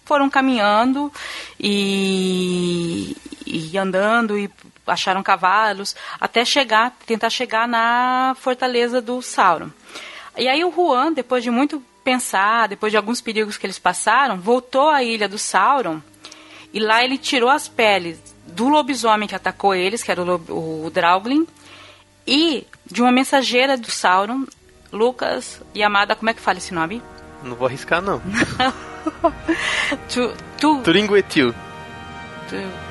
foram 0.05 0.29
caminhando 0.29 1.11
e, 1.59 3.17
e 3.45 3.77
andando 3.77 4.37
e 4.37 4.49
acharam 4.85 5.23
cavalos 5.23 5.95
até 6.19 6.45
chegar, 6.45 6.95
tentar 7.05 7.29
chegar 7.29 7.67
na 7.67 8.35
fortaleza 8.39 9.01
do 9.01 9.21
Sauron. 9.21 9.69
E 10.37 10.47
aí 10.47 10.63
o 10.63 10.71
Juan, 10.71 11.11
depois 11.11 11.43
de 11.43 11.49
muito 11.49 11.81
pensar, 12.05 12.67
depois 12.67 12.91
de 12.91 12.97
alguns 12.97 13.19
perigos 13.19 13.57
que 13.57 13.65
eles 13.65 13.79
passaram, 13.79 14.39
voltou 14.39 14.89
à 14.89 15.03
ilha 15.03 15.27
do 15.27 15.39
Sauron 15.39 15.99
e 16.71 16.79
lá 16.79 17.03
ele 17.03 17.17
tirou 17.17 17.49
as 17.49 17.67
peles 17.67 18.19
do 18.45 18.69
lobisomem 18.69 19.27
que 19.27 19.33
atacou 19.33 19.73
eles, 19.73 20.03
que 20.03 20.11
era 20.11 20.21
o, 20.21 20.85
o 20.85 20.89
Drauglin, 20.91 21.47
e 22.27 22.67
de 22.85 23.01
uma 23.01 23.11
mensageira 23.11 23.75
do 23.75 23.89
Sauron, 23.89 24.45
Lucas 24.91 25.61
Yamada, 25.75 26.15
como 26.15 26.29
é 26.29 26.33
que 26.33 26.41
fala 26.41 26.59
esse 26.59 26.73
nome? 26.73 27.01
Não 27.43 27.55
vou 27.55 27.67
arriscar, 27.67 28.01
não. 28.01 28.21
tu, 30.13 30.31
tu, 30.59 30.81
Turinguetil. 30.83 31.53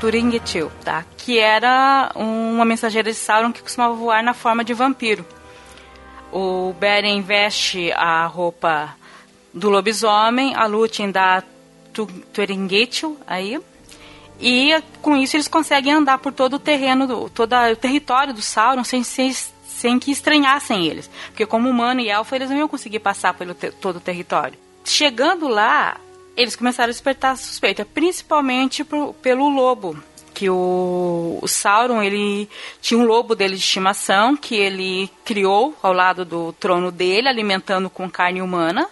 Turinguetil, 0.01 0.73
tá? 0.85 1.05
Que 1.17 1.39
era 1.39 2.11
uma 2.17 2.65
mensageira 2.65 3.11
de 3.11 3.17
Sauron 3.17 3.53
que 3.53 3.63
costumava 3.63 3.95
voar 3.95 4.23
na 4.23 4.35
forma 4.35 4.65
de 4.65 4.75
vampiro. 4.75 5.25
O 6.33 6.75
Beren 6.81 7.23
veste 7.23 7.93
a 7.93 8.27
roupa 8.27 8.97
do 9.55 9.71
lobisomem, 9.71 10.55
a 10.55 10.67
Lúthien 10.67 11.11
dá 11.11 11.43
Turinguetil 12.33 13.17
aí. 13.27 13.59
E 14.41 14.75
com 15.01 15.17
isso 15.17 15.37
eles 15.37 15.47
conseguem 15.47 15.93
andar 15.93 16.19
por 16.19 16.33
todo 16.33 16.55
o 16.55 16.59
terreno, 16.59 17.07
do, 17.07 17.31
todo 17.31 17.55
o 17.55 17.77
território 17.77 18.35
do 18.35 18.43
Sauron 18.43 18.83
sem, 18.83 19.05
sem, 19.05 19.33
sem 19.33 19.99
que 19.99 20.11
estranhassem 20.11 20.87
eles. 20.87 21.09
Porque 21.29 21.47
como 21.47 21.71
humano 21.71 22.01
e 22.01 22.09
elfo 22.09 22.35
eles 22.35 22.51
não 22.51 22.57
iam 22.57 22.69
conseguir 22.69 22.99
passar 22.99 23.35
pelo 23.35 23.55
te, 23.55 23.71
todo 23.71 23.97
o 23.97 24.01
território. 24.01 24.59
Chegando 24.85 25.47
lá, 25.47 25.99
eles 26.37 26.57
começaram 26.57 26.91
a 26.91 26.93
despertar 26.93 27.37
suspeita, 27.37 27.85
principalmente 27.85 28.85
pelo 29.23 29.49
lobo. 29.49 29.97
Que 30.35 30.51
o, 30.51 31.39
o 31.41 31.47
Sauron, 31.47 32.03
ele 32.03 32.49
tinha 32.83 32.99
um 32.99 33.05
lobo 33.05 33.37
dele 33.37 33.55
de 33.55 33.61
estimação 33.61 34.37
que 34.37 34.57
ele 34.57 35.09
criou 35.25 35.77
ao 35.81 35.93
lado 35.93 36.25
do 36.25 36.53
trono 36.55 36.91
dele, 36.91 37.29
alimentando 37.29 37.89
com 37.89 38.11
carne 38.11 38.43
humana, 38.43 38.89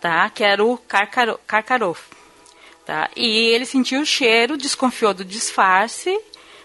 tá? 0.00 0.28
Que 0.30 0.42
era 0.42 0.64
o 0.64 0.76
Karkaro. 0.78 1.96
Tá? 2.84 3.08
E 3.14 3.48
ele 3.50 3.66
sentiu 3.66 4.00
o 4.00 4.06
cheiro, 4.06 4.56
desconfiou 4.56 5.14
do 5.14 5.24
disfarce, 5.24 6.18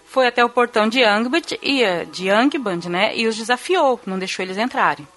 foi 0.05 0.27
até 0.27 0.43
o 0.43 0.49
portão 0.49 0.87
de 0.87 1.03
Angband 1.03 1.57
e 1.61 1.83
de 2.05 2.29
Angband, 2.29 2.89
né? 2.89 3.15
E 3.15 3.27
os 3.27 3.35
desafiou, 3.35 3.99
não 4.05 4.17
deixou 4.17 4.43
eles 4.43 4.57
entrarem. 4.57 5.07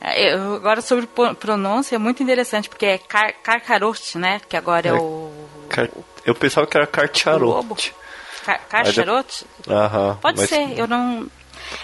É, 0.00 0.34
eu, 0.34 0.54
agora 0.54 0.80
sobre 0.80 1.08
pronúncia 1.38 1.96
é 1.96 1.98
muito 1.98 2.22
interessante 2.22 2.68
porque 2.68 2.86
é 2.86 2.98
Karkaroth, 2.98 4.16
né? 4.16 4.40
Que 4.48 4.56
agora 4.56 4.88
é, 4.88 4.90
é 4.90 4.94
o, 4.94 5.30
Car 5.68 5.88
Eu 6.24 6.34
pensava 6.34 6.66
que 6.66 6.76
era 6.76 6.86
Carcharoth. 6.86 7.92
Car 8.44 8.60
Carcharoth? 8.68 9.44
Aham. 9.68 10.18
Pode 10.20 10.38
mas... 10.40 10.48
ser, 10.48 10.78
eu 10.78 10.86
não. 10.86 11.28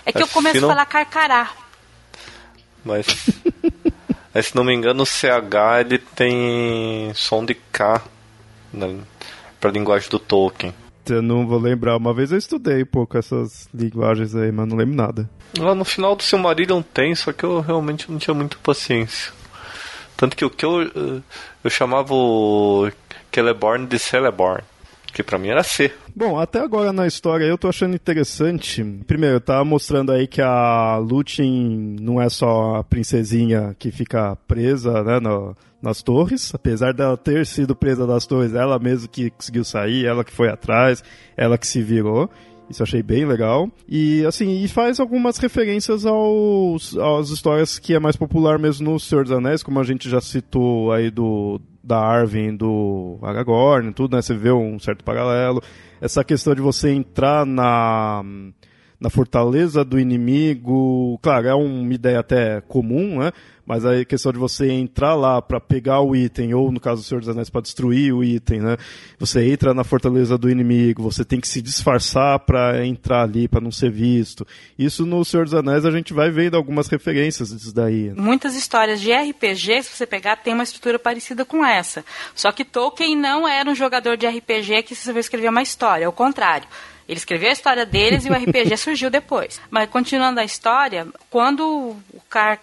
É 0.05 0.13
que 0.13 0.23
eu 0.23 0.29
começo 0.29 0.61
não... 0.61 0.69
a 0.69 0.73
falar 0.73 0.87
Carcará. 0.87 1.51
Mas. 2.85 3.07
Mas 4.35 4.47
se 4.47 4.57
não 4.57 4.65
me 4.65 4.75
engano, 4.75 5.03
o 5.03 5.07
CH 5.07 5.81
ele 5.81 5.99
tem 5.99 7.13
som 7.15 7.45
de 7.45 7.55
K 7.55 8.03
né, 8.73 8.99
para 9.61 9.71
a 9.71 9.73
linguagem 9.73 10.09
do 10.11 10.19
Tolkien. 10.19 10.75
Eu 11.09 11.23
não 11.23 11.47
vou 11.47 11.59
lembrar. 11.59 11.97
Uma 11.97 12.13
vez 12.13 12.31
eu 12.31 12.39
estudei 12.39 12.83
um 12.83 12.87
pouco 12.87 13.17
essas 13.17 13.69
linguagens 13.73 14.35
aí, 14.35 14.53
mas 14.53 14.69
não 14.69 14.77
lembro 14.77 14.95
nada. 14.95 15.31
Lá 15.59 15.75
no 15.75 15.85
final 15.85 16.15
do 16.15 16.23
Silmarillion 16.23 16.83
tem, 16.83 17.15
só 17.15 17.33
que 17.33 17.45
eu 17.45 17.61
realmente 17.61 18.11
não 18.11 18.19
tinha 18.19 18.35
muita 18.35 18.59
paciência. 18.63 19.33
Tanto 20.17 20.37
que 20.37 20.45
o 20.45 20.51
que 20.51 20.67
eu, 20.67 20.83
eh, 20.83 21.23
eu 21.65 21.71
chamava 21.71 22.13
o 22.13 22.91
Celeborn 23.33 23.87
de 23.87 23.99
Celeborn 23.99 24.63
que 25.13 25.23
para 25.23 25.39
mim 25.39 25.49
era 25.49 25.63
C. 25.63 25.93
Bom, 26.19 26.37
até 26.37 26.59
agora 26.59 26.93
na 26.93 27.07
história 27.07 27.45
eu 27.45 27.57
tô 27.57 27.69
achando 27.69 27.95
interessante. 27.95 28.83
Primeiro, 29.07 29.39
tá 29.39 29.63
mostrando 29.63 30.11
aí 30.11 30.27
que 30.27 30.43
a 30.43 30.97
Lúthien 30.97 31.95
não 32.01 32.21
é 32.21 32.29
só 32.29 32.75
a 32.75 32.83
princesinha 32.83 33.77
que 33.79 33.93
fica 33.93 34.35
presa, 34.49 35.05
né, 35.05 35.21
no, 35.21 35.57
nas 35.81 36.03
torres, 36.03 36.53
apesar 36.53 36.93
dela 36.93 37.17
ter 37.17 37.47
sido 37.47 37.77
presa 37.77 38.05
das 38.05 38.27
torres, 38.27 38.53
ela 38.53 38.81
mesma 38.81 39.07
que 39.07 39.31
conseguiu 39.31 39.63
sair, 39.63 40.07
ela 40.07 40.25
que 40.25 40.33
foi 40.33 40.49
atrás, 40.49 41.05
ela 41.37 41.57
que 41.57 41.69
se 41.69 41.81
virou. 41.81 42.29
Isso 42.69 42.83
achei 42.83 43.01
bem 43.01 43.25
legal. 43.25 43.71
E 43.89 44.27
assim, 44.27 44.65
e 44.65 44.67
faz 44.67 44.99
algumas 44.99 45.39
referências 45.39 46.05
aos, 46.05 46.99
às 46.99 47.31
histórias 47.31 47.79
que 47.79 47.95
é 47.95 48.01
mais 48.01 48.17
popular 48.17 48.59
mesmo 48.59 48.91
no 48.91 48.99
Senhor 48.99 49.23
dos 49.23 49.33
Anéis, 49.33 49.63
como 49.63 49.79
a 49.79 49.85
gente 49.85 50.11
já 50.11 50.21
citou 50.21 50.91
aí 50.91 51.13
do 51.13 51.61
da 51.81 52.01
Arvin 52.01 52.55
do 52.55 53.19
Aragorn, 53.23 53.93
tudo, 53.95 54.17
né? 54.17 54.21
Você 54.21 54.35
vê 54.35 54.51
um 54.51 54.79
certo 54.81 55.05
paralelo. 55.05 55.63
Essa 56.01 56.23
questão 56.23 56.55
de 56.55 56.61
você 56.61 56.91
entrar 56.91 57.45
na 57.45 58.23
na 59.01 59.09
fortaleza 59.09 59.85
do 59.85 59.99
inimigo, 59.99 61.19
claro, 61.23 61.47
é 61.47 61.55
uma 61.55 61.95
ideia 61.95 62.19
até 62.19 62.61
comum, 62.63 63.21
né? 63.21 63.33
Mas 63.65 63.85
a 63.85 64.03
questão 64.03 64.33
de 64.33 64.39
você 64.39 64.71
entrar 64.71 65.15
lá 65.15 65.43
para 65.43 65.61
pegar 65.61 66.01
o 66.01 66.17
item, 66.17 66.55
ou 66.55 66.73
no 66.73 66.81
caso 66.81 67.03
do 67.03 67.05
Senhor 67.07 67.21
dos 67.21 67.29
Anéis, 67.29 67.51
para 67.51 67.61
destruir 67.61 68.15
o 68.15 68.25
item, 68.25 68.61
né? 68.61 68.77
Você 69.19 69.47
entra 69.53 69.75
na 69.75 69.85
fortaleza 69.85 70.39
do 70.39 70.51
inimigo, 70.51 71.03
você 71.03 71.23
tem 71.23 71.39
que 71.39 71.47
se 71.47 71.61
disfarçar 71.61 72.41
para 72.41 72.85
entrar 72.87 73.23
ali, 73.23 73.47
para 73.47 73.61
não 73.61 73.71
ser 73.71 73.91
visto. 73.91 74.47
Isso 74.79 75.05
no 75.05 75.23
Senhor 75.23 75.45
dos 75.45 75.55
Anéis 75.55 75.85
a 75.85 75.91
gente 75.91 76.15
vai 76.15 76.31
vendo 76.31 76.57
algumas 76.57 76.89
referências 76.89 77.51
disso 77.51 77.75
daí. 77.75 78.09
Né? 78.09 78.15
Muitas 78.17 78.57
histórias 78.57 79.01
de 79.01 79.13
RPG, 79.13 79.83
se 79.83 79.97
você 79.97 80.07
pegar, 80.07 80.37
tem 80.37 80.55
uma 80.55 80.65
estrutura 80.65 80.99
parecida 80.99 81.45
com 81.45 81.65
essa. 81.65 82.03
Só 82.35 82.51
que 82.51 82.65
Tolkien 82.65 83.15
não 83.15 83.47
era 83.47 83.71
um 83.71 83.75
jogador 83.75 84.17
de 84.17 84.27
RPG 84.27 84.83
que 84.85 84.95
você 84.95 85.13
vai 85.13 85.21
escrever 85.21 85.51
uma 85.51 85.63
história, 85.63 86.07
ao 86.07 86.13
contrário. 86.13 86.67
Ele 87.09 87.19
escreveu 87.19 87.49
a 87.49 87.53
história 87.53 87.87
deles 87.87 88.25
e 88.27 88.31
o 88.31 88.35
RPG 88.35 88.77
surgiu 88.79 89.09
depois. 89.09 89.61
Mas 89.71 89.89
continuando 89.89 90.41
a 90.41 90.45
história, 90.45 91.07
quando 91.31 91.97
o 92.13 92.21
Car 92.29 92.61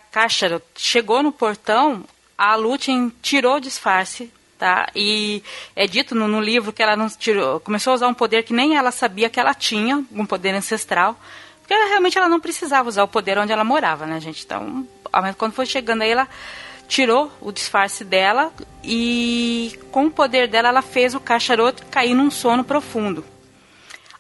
chegou 0.76 1.24
no 1.24 1.32
portão, 1.32 2.04
a 2.38 2.56
Lúthien 2.56 3.12
tirou 3.22 3.56
o 3.56 3.60
disfarce 3.60 4.32
tá? 4.58 4.90
E 4.96 5.44
é 5.76 5.86
dito 5.88 6.16
no, 6.16 6.28
no, 6.28 6.40
livro 6.40 6.74
que 6.74 6.82
ela 6.82 6.96
não 6.96 7.10
tirou, 7.10 7.60
começou 7.60 7.92
a 7.92 7.96
usar 7.96 8.08
um 8.08 8.14
poder 8.14 8.44
que 8.44 8.54
nem 8.54 8.78
ela 8.78 8.92
sabia 8.92 9.30
que 9.30 9.40
ela 9.40 9.54
tinha, 9.54 10.04
um 10.12 10.26
poder 10.26 10.54
ancestral, 10.54 11.20
porque 11.60 11.74
ela, 11.74 11.90
realmente 11.90 12.18
ela 12.18 12.30
não 12.30 12.40
precisava 12.40 12.88
usar 12.88 13.04
o 13.04 13.08
poder 13.08 13.38
onde 13.38 13.52
ela 13.52 13.64
morava, 13.64 14.06
né, 14.06 14.20
gente? 14.20 14.44
Então, 14.46 14.88
quando 15.38 15.54
foi 15.54 15.66
chegando 15.66 16.04
aí, 16.04 16.12
ela 16.12 16.28
tirou 16.88 17.32
o 17.42 17.52
disfarce 17.52 18.04
dela 18.04 18.54
e 18.84 19.78
com 19.92 20.06
o 20.06 20.12
poder 20.12 20.48
dela 20.48 20.70
ela 20.70 20.82
fez 20.82 21.16
o 21.16 21.20
cacharoto 21.20 21.86
cair 21.88 22.14
num 22.14 22.30
sono 22.30 22.64
profundo. 22.64 23.26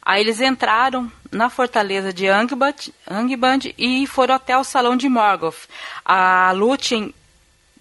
Aí 0.05 0.21
eles 0.21 0.39
entraram 0.39 1.11
na 1.31 1.49
fortaleza 1.49 2.13
de 2.13 2.27
Angband, 2.27 2.93
Angband 3.09 3.73
e 3.75 4.05
foram 4.05 4.35
até 4.35 4.55
o 4.55 4.63
salão 4.63 4.95
de 4.95 5.09
Morgoth. 5.09 5.67
A 6.05 6.51
Lúthien 6.51 7.11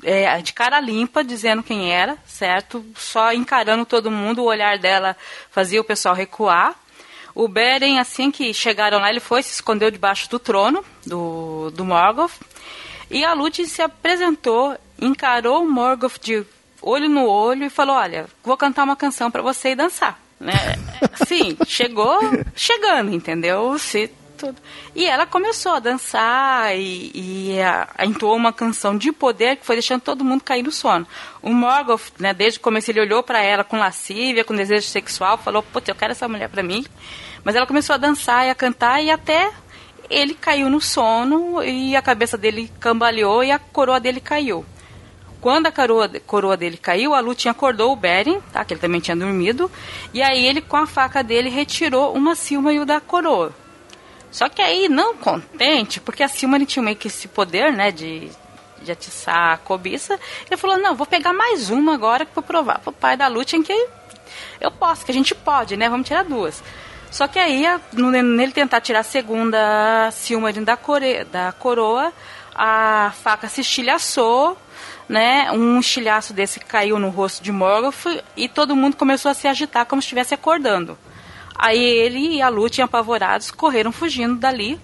é, 0.03 0.41
de 0.41 0.55
cara 0.55 0.81
limpa, 0.81 1.23
dizendo 1.23 1.63
quem 1.63 1.93
era, 1.93 2.17
certo? 2.27 2.85
Só 2.97 3.31
encarando 3.33 3.85
todo 3.85 4.11
mundo, 4.11 4.43
o 4.43 4.47
olhar 4.47 4.79
dela 4.79 5.15
fazia 5.51 5.81
o 5.81 5.85
pessoal 5.85 6.15
recuar. 6.15 6.75
O 7.35 7.47
Beren, 7.47 7.99
assim 7.99 8.31
que 8.31 8.55
chegaram 8.55 8.99
lá, 8.99 9.11
ele 9.11 9.21
foi, 9.21 9.43
se 9.43 9.53
escondeu 9.53 9.91
debaixo 9.91 10.31
do 10.31 10.39
trono 10.39 10.83
do, 11.05 11.71
do 11.73 11.85
Morgoth. 11.85 12.41
E 13.11 13.23
a 13.23 13.35
Lúthien 13.35 13.69
se 13.69 13.83
apresentou, 13.83 14.77
encarou 14.99 15.63
o 15.63 15.71
Morgoth 15.71 16.19
de 16.23 16.45
olho 16.81 17.09
no 17.09 17.27
olho 17.27 17.65
e 17.65 17.71
falou: 17.71 17.97
Olha, 17.97 18.27
vou 18.43 18.57
cantar 18.57 18.85
uma 18.85 18.97
canção 18.97 19.31
para 19.31 19.43
você 19.43 19.71
e 19.71 19.77
dançar. 19.77 20.24
Né? 20.41 20.55
Sim, 21.27 21.57
chegou 21.67 22.19
chegando, 22.55 23.15
entendeu? 23.15 23.79
Se 23.79 24.11
tudo. 24.37 24.57
E 24.95 25.07
ela 25.07 25.27
começou 25.27 25.73
a 25.73 25.79
dançar 25.79 26.77
e, 26.77 27.11
e 27.15 27.61
a, 27.61 27.89
entoou 28.05 28.37
uma 28.37 28.53
canção 28.53 28.97
de 28.97 29.13
poder 29.13 29.57
que 29.57 29.67
foi 29.67 29.77
deixando 29.77 30.03
todo 30.03 30.25
mundo 30.25 30.43
cair 30.43 30.63
no 30.63 30.73
sono. 30.73 31.07
O 31.41 31.51
Morgoth, 31.53 32.13
né, 32.19 32.35
desde 32.35 32.59
o 32.59 32.63
começo, 32.63 32.91
ele 32.91 33.01
olhou 33.01 33.23
para 33.23 33.43
ela 33.43 33.65
com 33.65 33.79
lascívia, 33.79 34.45
com 34.45 34.55
desejo 34.55 34.87
sexual, 34.87 35.39
falou: 35.39 35.63
Putz, 35.63 35.89
eu 35.89 35.95
quero 35.95 36.13
essa 36.13 36.29
mulher 36.29 36.49
para 36.49 36.63
mim. 36.63 36.85
Mas 37.43 37.55
ela 37.55 37.67
começou 37.67 37.95
a 37.95 37.99
dançar 37.99 38.47
e 38.47 38.51
a 38.51 38.55
cantar 38.55 39.03
e 39.03 39.11
até 39.11 39.51
ele 40.11 40.35
caiu 40.35 40.69
no 40.69 40.81
sono 40.81 41.63
e 41.63 41.97
a 41.97 42.03
cabeça 42.03 42.37
dele 42.37 42.71
cambaleou 42.81 43.43
e 43.43 43.51
a 43.51 43.59
coroa 43.59 44.01
dele 44.01 44.21
caiu. 44.21 44.65
Quando 45.45 45.67
a 45.67 45.71
coroa, 45.71 46.09
coroa 46.27 46.57
dele 46.57 46.79
caiu, 46.79 47.13
a 47.13 47.21
Lúthien 47.21 47.51
acordou 47.51 47.93
o 47.93 47.97
Beren, 47.97 48.41
tá, 48.51 48.65
que 48.65 48.73
ele 48.73 48.81
também 48.81 48.99
tinha 48.99 49.15
dormido, 49.15 49.71
e 50.15 50.23
aí 50.23 50.47
ele, 50.47 50.63
com 50.63 50.79
a 50.79 50.87
faca 50.87 51.23
dele, 51.23 51.51
retirou 51.51 52.15
uma 52.15 52.35
Silmaril 52.35 52.87
da 52.87 52.99
coroa. 52.99 53.53
Só 54.31 54.49
que 54.49 54.63
aí, 54.63 54.89
não 54.89 55.15
contente, 55.15 56.01
porque 56.01 56.23
a 56.23 56.29
Silmaril 56.29 56.67
tinha 56.67 56.83
meio 56.83 56.97
que 56.97 57.09
esse 57.09 57.29
poder, 57.29 57.71
né, 57.75 57.91
de, 57.91 58.31
de 58.81 58.91
atiçar 58.91 59.53
a 59.53 59.59
cobiça, 59.59 60.19
ele 60.47 60.57
falou, 60.57 60.79
não, 60.79 60.97
vou 60.97 61.07
pegar 61.07 61.35
mais 61.35 61.69
uma 61.69 61.93
agora 61.93 62.25
para 62.25 62.43
provar 62.43 62.79
pro 62.79 62.91
pai 62.91 63.15
da 63.15 63.29
Lúthien 63.29 63.63
que 63.63 63.89
eu 64.59 64.71
posso, 64.71 65.05
que 65.05 65.11
a 65.11 65.15
gente 65.15 65.35
pode, 65.35 65.77
né, 65.77 65.91
vamos 65.91 66.09
tirar 66.09 66.25
duas. 66.25 66.65
Só 67.11 67.29
que 67.29 67.39
aí, 67.39 67.67
nele 67.93 68.53
tentar 68.53 68.81
tirar 68.81 69.01
a 69.01 69.03
segunda 69.03 70.11
Silmaril 70.11 70.65
da, 70.65 70.79
da 71.31 71.53
coroa, 71.53 72.15
a 72.55 73.13
faca 73.23 73.47
se 73.47 73.61
estilhaçou, 73.61 74.57
né? 75.09 75.51
Um 75.53 75.79
estilhaço 75.79 76.33
desse 76.33 76.61
caiu 76.61 76.99
no 76.99 77.11
rosto 77.11 77.43
de 77.43 77.53
Morgoth 77.53 78.07
e 78.37 78.49
todo 78.49 78.77
mundo 78.77 78.97
começou 78.97 79.31
a 79.31 79.35
se 79.35 79.47
agitar 79.47 79.87
como 79.87 80.01
se 80.01 80.07
estivesse 80.07 80.35
acordando. 80.35 80.99
Aí 81.55 81.83
ele 81.83 82.37
e 82.37 82.43
a 82.43 82.49
Lúthien, 82.49 82.85
apavorados, 82.85 83.51
correram 83.51 83.93
fugindo 83.93 84.37
dali. 84.37 84.81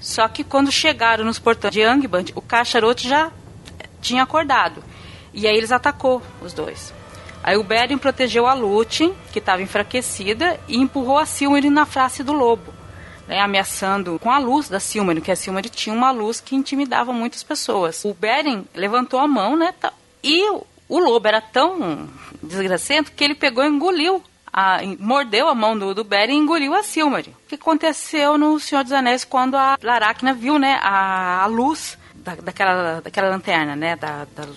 Só 0.00 0.26
que 0.28 0.44
quando 0.44 0.72
chegaram 0.72 1.24
nos 1.24 1.38
portões 1.38 1.72
de 1.72 1.82
Angband, 1.82 2.26
o 2.34 2.40
Cacharoto 2.40 3.02
já 3.02 3.30
tinha 4.00 4.22
acordado. 4.22 4.82
E 5.32 5.46
aí 5.46 5.56
eles 5.56 5.72
atacou 5.72 6.22
os 6.40 6.52
dois. 6.52 6.92
Aí 7.42 7.56
o 7.56 7.62
Beren 7.62 7.98
protegeu 7.98 8.46
a 8.46 8.54
Lúthien, 8.54 9.14
que 9.32 9.38
estava 9.38 9.62
enfraquecida, 9.62 10.58
e 10.66 10.76
empurrou 10.76 11.18
a 11.18 11.26
Silmaril 11.26 11.70
na 11.70 11.86
face 11.86 12.22
do 12.22 12.32
lobo, 12.32 12.72
né, 13.28 13.40
ameaçando 13.40 14.18
com 14.18 14.30
a 14.30 14.38
luz 14.38 14.68
da 14.68 14.80
Silmaril, 14.80 15.22
que 15.22 15.30
a 15.30 15.36
Silmaril 15.36 15.70
tinha 15.70 15.94
uma 15.94 16.10
luz 16.10 16.40
que 16.40 16.56
intimidava 16.56 17.12
muitas 17.12 17.42
pessoas. 17.42 18.04
O 18.04 18.14
Beren 18.14 18.64
levantou 18.74 19.20
a 19.20 19.28
mão, 19.28 19.56
né, 19.56 19.72
e 20.24 20.50
o 20.88 20.98
lobo 20.98 21.28
era 21.28 21.40
tão 21.40 22.08
desgracento 22.42 23.12
que 23.12 23.22
ele 23.22 23.34
pegou 23.34 23.62
e 23.62 23.68
engoliu 23.68 24.22
a, 24.50 24.80
mordeu 24.98 25.46
a 25.46 25.54
mão 25.54 25.78
do, 25.78 25.94
do 25.94 26.02
Beren 26.02 26.34
e 26.34 26.38
engoliu 26.38 26.74
a 26.74 26.82
Silmaril. 26.82 27.34
O 27.44 27.48
que 27.48 27.54
aconteceu 27.54 28.38
no 28.38 28.58
Senhor 28.58 28.82
dos 28.82 28.92
Anéis 28.92 29.24
quando 29.24 29.56
a 29.56 29.76
Laracna 29.82 30.32
viu, 30.32 30.58
né, 30.58 30.78
a, 30.82 31.42
a 31.42 31.46
luz 31.46 31.98
da, 32.14 32.34
daquela, 32.34 33.00
daquela 33.00 33.28
lanterna, 33.28 33.76
né, 33.76 33.94
da, 33.94 34.26
da 34.34 34.48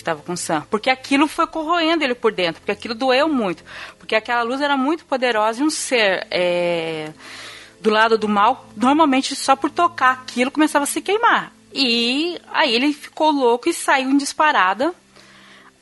que 0.00 0.02
estava 0.02 0.22
com 0.22 0.34
Sam. 0.34 0.66
Porque 0.70 0.88
aquilo 0.88 1.28
foi 1.28 1.46
corroendo 1.46 2.02
ele 2.02 2.14
por 2.14 2.32
dentro, 2.32 2.60
porque 2.60 2.72
aquilo 2.72 2.94
doeu 2.94 3.28
muito. 3.28 3.62
Porque 3.98 4.14
aquela 4.14 4.42
luz 4.42 4.60
era 4.60 4.76
muito 4.76 5.04
poderosa 5.04 5.60
e 5.60 5.64
um 5.64 5.70
ser 5.70 6.26
é, 6.30 7.12
do 7.80 7.90
lado 7.90 8.18
do 8.18 8.28
mal, 8.28 8.68
normalmente 8.76 9.34
só 9.34 9.56
por 9.56 9.70
tocar 9.70 10.12
aquilo 10.12 10.50
começava 10.50 10.84
a 10.84 10.86
se 10.86 11.00
queimar. 11.00 11.52
E 11.72 12.38
aí 12.52 12.74
ele 12.74 12.92
ficou 12.92 13.30
louco 13.30 13.68
e 13.68 13.72
saiu 13.72 14.10
em 14.10 14.16
disparada 14.16 14.92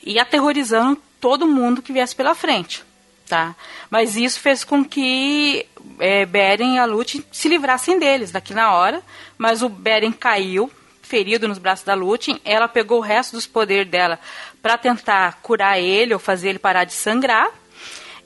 e 0.03 0.19
aterrorizando 0.19 1.01
todo 1.21 1.47
mundo 1.47 1.83
que 1.83 1.93
viesse 1.93 2.15
pela 2.15 2.35
frente. 2.35 2.85
Tá? 3.27 3.55
Mas 3.91 4.17
isso 4.17 4.41
fez 4.41 4.65
com 4.65 4.83
que 4.83 5.67
é, 5.99 6.25
Beren 6.25 6.77
e 6.77 6.79
a 6.79 6.87
Lute 6.87 7.25
se 7.31 7.49
livrassem 7.49 7.99
deles 7.99 8.31
daqui 8.31 8.55
na 8.55 8.73
hora, 8.73 9.03
mas 9.37 9.63
o 9.63 9.69
Beren 9.69 10.13
caiu, 10.13 10.71
ferido 11.03 11.49
nos 11.49 11.59
braços 11.59 11.85
da 11.85 11.95
Lúthien, 11.95 12.41
ela 12.45 12.69
pegou 12.69 12.99
o 12.99 13.03
resto 13.03 13.33
dos 13.33 13.47
poderes 13.47 13.91
dela 13.91 14.19
para 14.63 14.79
tentar 14.79 15.41
curar 15.43 15.79
ele 15.79 16.15
ou 16.15 16.21
fazer 16.21 16.51
ele 16.51 16.59
parar 16.59 16.85
de 16.85 16.93
sangrar. 16.93 17.49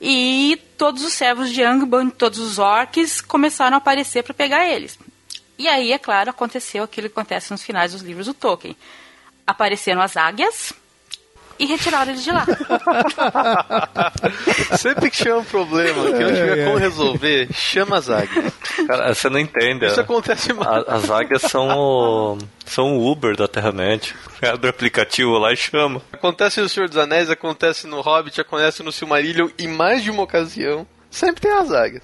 E 0.05 0.61
todos 0.77 1.01
os 1.01 1.13
servos 1.13 1.49
de 1.49 1.63
Angband, 1.63 2.09
todos 2.09 2.37
os 2.37 2.59
orcs, 2.59 3.21
começaram 3.21 3.75
a 3.75 3.77
aparecer 3.77 4.21
para 4.21 4.33
pegar 4.33 4.67
eles. 4.67 4.99
E 5.57 5.65
aí, 5.65 5.93
é 5.93 5.97
claro, 5.97 6.29
aconteceu 6.29 6.83
aquilo 6.83 7.07
que 7.07 7.17
acontece 7.17 7.51
nos 7.51 7.63
finais 7.63 7.93
dos 7.93 8.01
livros 8.01 8.25
do 8.25 8.33
Tolkien. 8.33 8.75
Apareceram 9.47 10.01
as 10.01 10.17
águias, 10.17 10.73
e 11.63 11.65
retiraram 11.65 12.11
eles 12.11 12.23
de 12.23 12.31
lá. 12.31 12.45
Sempre 14.77 15.09
que 15.09 15.17
tiver 15.17 15.35
um 15.35 15.43
problema, 15.43 16.05
que 16.05 16.19
não 16.19 16.33
tiver 16.33 16.65
como 16.65 16.77
resolver, 16.77 17.47
chama 17.53 17.97
as 17.97 18.09
águias. 18.09 18.53
Cara, 18.85 19.13
você 19.13 19.29
não 19.29 19.39
entende. 19.39 19.85
Isso 19.85 20.01
acontece 20.01 20.53
mais. 20.53 20.83
As 20.87 21.09
águias 21.09 21.41
são 21.43 21.69
o, 21.69 22.37
são 22.65 22.97
o 22.97 23.11
Uber 23.11 23.35
da 23.35 23.47
Terra-média. 23.47 24.13
Abre 24.41 24.67
o 24.67 24.69
aplicativo 24.69 25.37
lá 25.37 25.53
e 25.53 25.57
chama. 25.57 26.01
Acontece 26.11 26.59
no 26.59 26.67
Senhor 26.67 26.89
dos 26.89 26.97
Anéis, 26.97 27.29
acontece 27.29 27.87
no 27.87 28.01
Hobbit, 28.01 28.41
acontece 28.41 28.83
no 28.83 28.91
Silmarillion, 28.91 29.49
em 29.57 29.67
mais 29.67 30.03
de 30.03 30.11
uma 30.11 30.23
ocasião. 30.23 30.85
Sempre 31.09 31.41
tem 31.41 31.51
as 31.51 31.71
águias. 31.71 32.03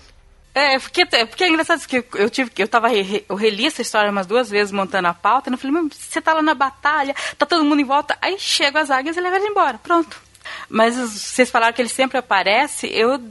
É, 0.53 0.79
porque, 0.79 1.05
porque 1.05 1.43
é 1.43 1.49
engraçado 1.49 1.85
que 1.87 2.03
eu 2.15 2.29
tive 2.29 2.51
eu 2.57 2.67
tava 2.67 2.89
eu 2.93 3.35
reli 3.35 3.67
essa 3.67 3.81
história 3.81 4.09
umas 4.09 4.25
duas 4.25 4.49
vezes 4.49 4.71
montando 4.71 5.07
a 5.07 5.13
pauta, 5.13 5.49
e 5.49 5.53
eu 5.53 5.57
falei, 5.57 5.89
você 5.91 6.19
tá 6.19 6.33
lá 6.33 6.41
na 6.41 6.55
batalha, 6.55 7.15
tá 7.37 7.45
todo 7.45 7.63
mundo 7.63 7.79
em 7.81 7.85
volta, 7.85 8.17
aí 8.21 8.37
chegam 8.39 8.81
as 8.81 8.89
águias 8.89 9.15
e 9.15 9.21
levam 9.21 9.37
ele 9.37 9.47
embora, 9.47 9.77
pronto. 9.77 10.19
Mas 10.67 10.95
vocês 10.95 11.49
falaram 11.49 11.73
que 11.73 11.81
ele 11.81 11.89
sempre 11.89 12.17
aparece, 12.17 12.87
eu 12.87 13.21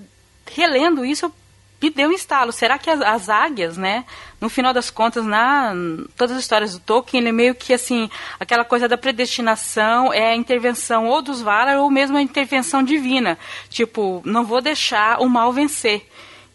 relendo 0.46 1.04
isso, 1.04 1.26
eu 1.26 1.32
me 1.80 1.90
deu 1.90 2.08
um 2.08 2.12
estalo. 2.12 2.52
Será 2.52 2.78
que 2.78 2.90
as, 2.90 3.00
as, 3.00 3.28
águias, 3.28 3.76
né, 3.76 4.04
no 4.40 4.48
final 4.48 4.72
das 4.72 4.90
contas, 4.90 5.24
na 5.24 5.72
todas 6.16 6.36
as 6.36 6.42
histórias 6.42 6.72
do 6.72 6.80
Tolkien, 6.80 7.20
ele 7.20 7.28
é 7.28 7.32
meio 7.32 7.54
que 7.54 7.72
assim, 7.72 8.10
aquela 8.38 8.64
coisa 8.64 8.88
da 8.88 8.98
predestinação, 8.98 10.12
é 10.12 10.32
a 10.32 10.36
intervenção 10.36 11.06
ou 11.06 11.22
dos 11.22 11.40
Valar 11.40 11.78
ou 11.78 11.90
mesmo 11.90 12.16
a 12.16 12.22
intervenção 12.22 12.82
divina. 12.82 13.38
Tipo, 13.68 14.22
não 14.24 14.44
vou 14.44 14.60
deixar 14.60 15.20
o 15.20 15.28
mal 15.28 15.52
vencer. 15.52 16.06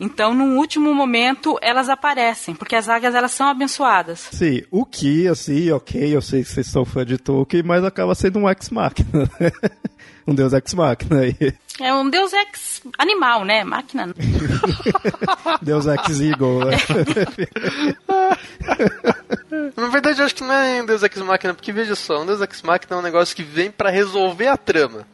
Então, 0.03 0.33
no 0.33 0.57
último 0.57 0.93
momento, 0.93 1.57
elas 1.61 1.87
aparecem, 1.87 2.53
porque 2.53 2.75
as 2.75 2.89
águias 2.89 3.15
elas 3.15 3.31
são 3.31 3.47
abençoadas. 3.47 4.27
Sim, 4.33 4.61
o 4.69 4.85
que, 4.85 5.29
assim, 5.29 5.71
ok, 5.71 6.13
eu 6.13 6.21
sei 6.21 6.43
que 6.43 6.49
vocês 6.49 6.67
são 6.67 6.83
fã 6.83 7.05
de 7.05 7.17
Tolkien, 7.17 7.63
mas 7.63 7.85
acaba 7.85 8.13
sendo 8.13 8.39
um 8.39 8.49
ex-máquina, 8.49 9.07
né? 9.39 9.49
um 10.27 10.35
deus 10.35 10.51
ex-máquina 10.51 11.21
aí. 11.21 11.53
É 11.79 11.93
um 11.93 12.09
deus 12.09 12.33
ex 12.33 12.81
animal, 12.97 13.45
né? 13.45 13.63
Máquina. 13.63 14.13
deus 15.61 15.85
ex-eagle, 15.85 16.65
né? 16.65 16.75
Na 19.77 19.87
verdade, 19.87 20.19
eu 20.19 20.25
acho 20.25 20.35
que 20.35 20.43
não 20.43 20.53
é 20.53 20.81
um 20.81 20.85
deus 20.85 21.01
ex-máquina, 21.01 21.53
porque 21.53 21.71
veja 21.71 21.95
só, 21.95 22.21
um 22.21 22.25
deus 22.25 22.41
ex-máquina 22.41 22.97
é 22.97 22.99
um 22.99 23.03
negócio 23.03 23.33
que 23.33 23.43
vem 23.43 23.71
para 23.71 23.89
resolver 23.89 24.47
a 24.47 24.57
trama. 24.57 25.07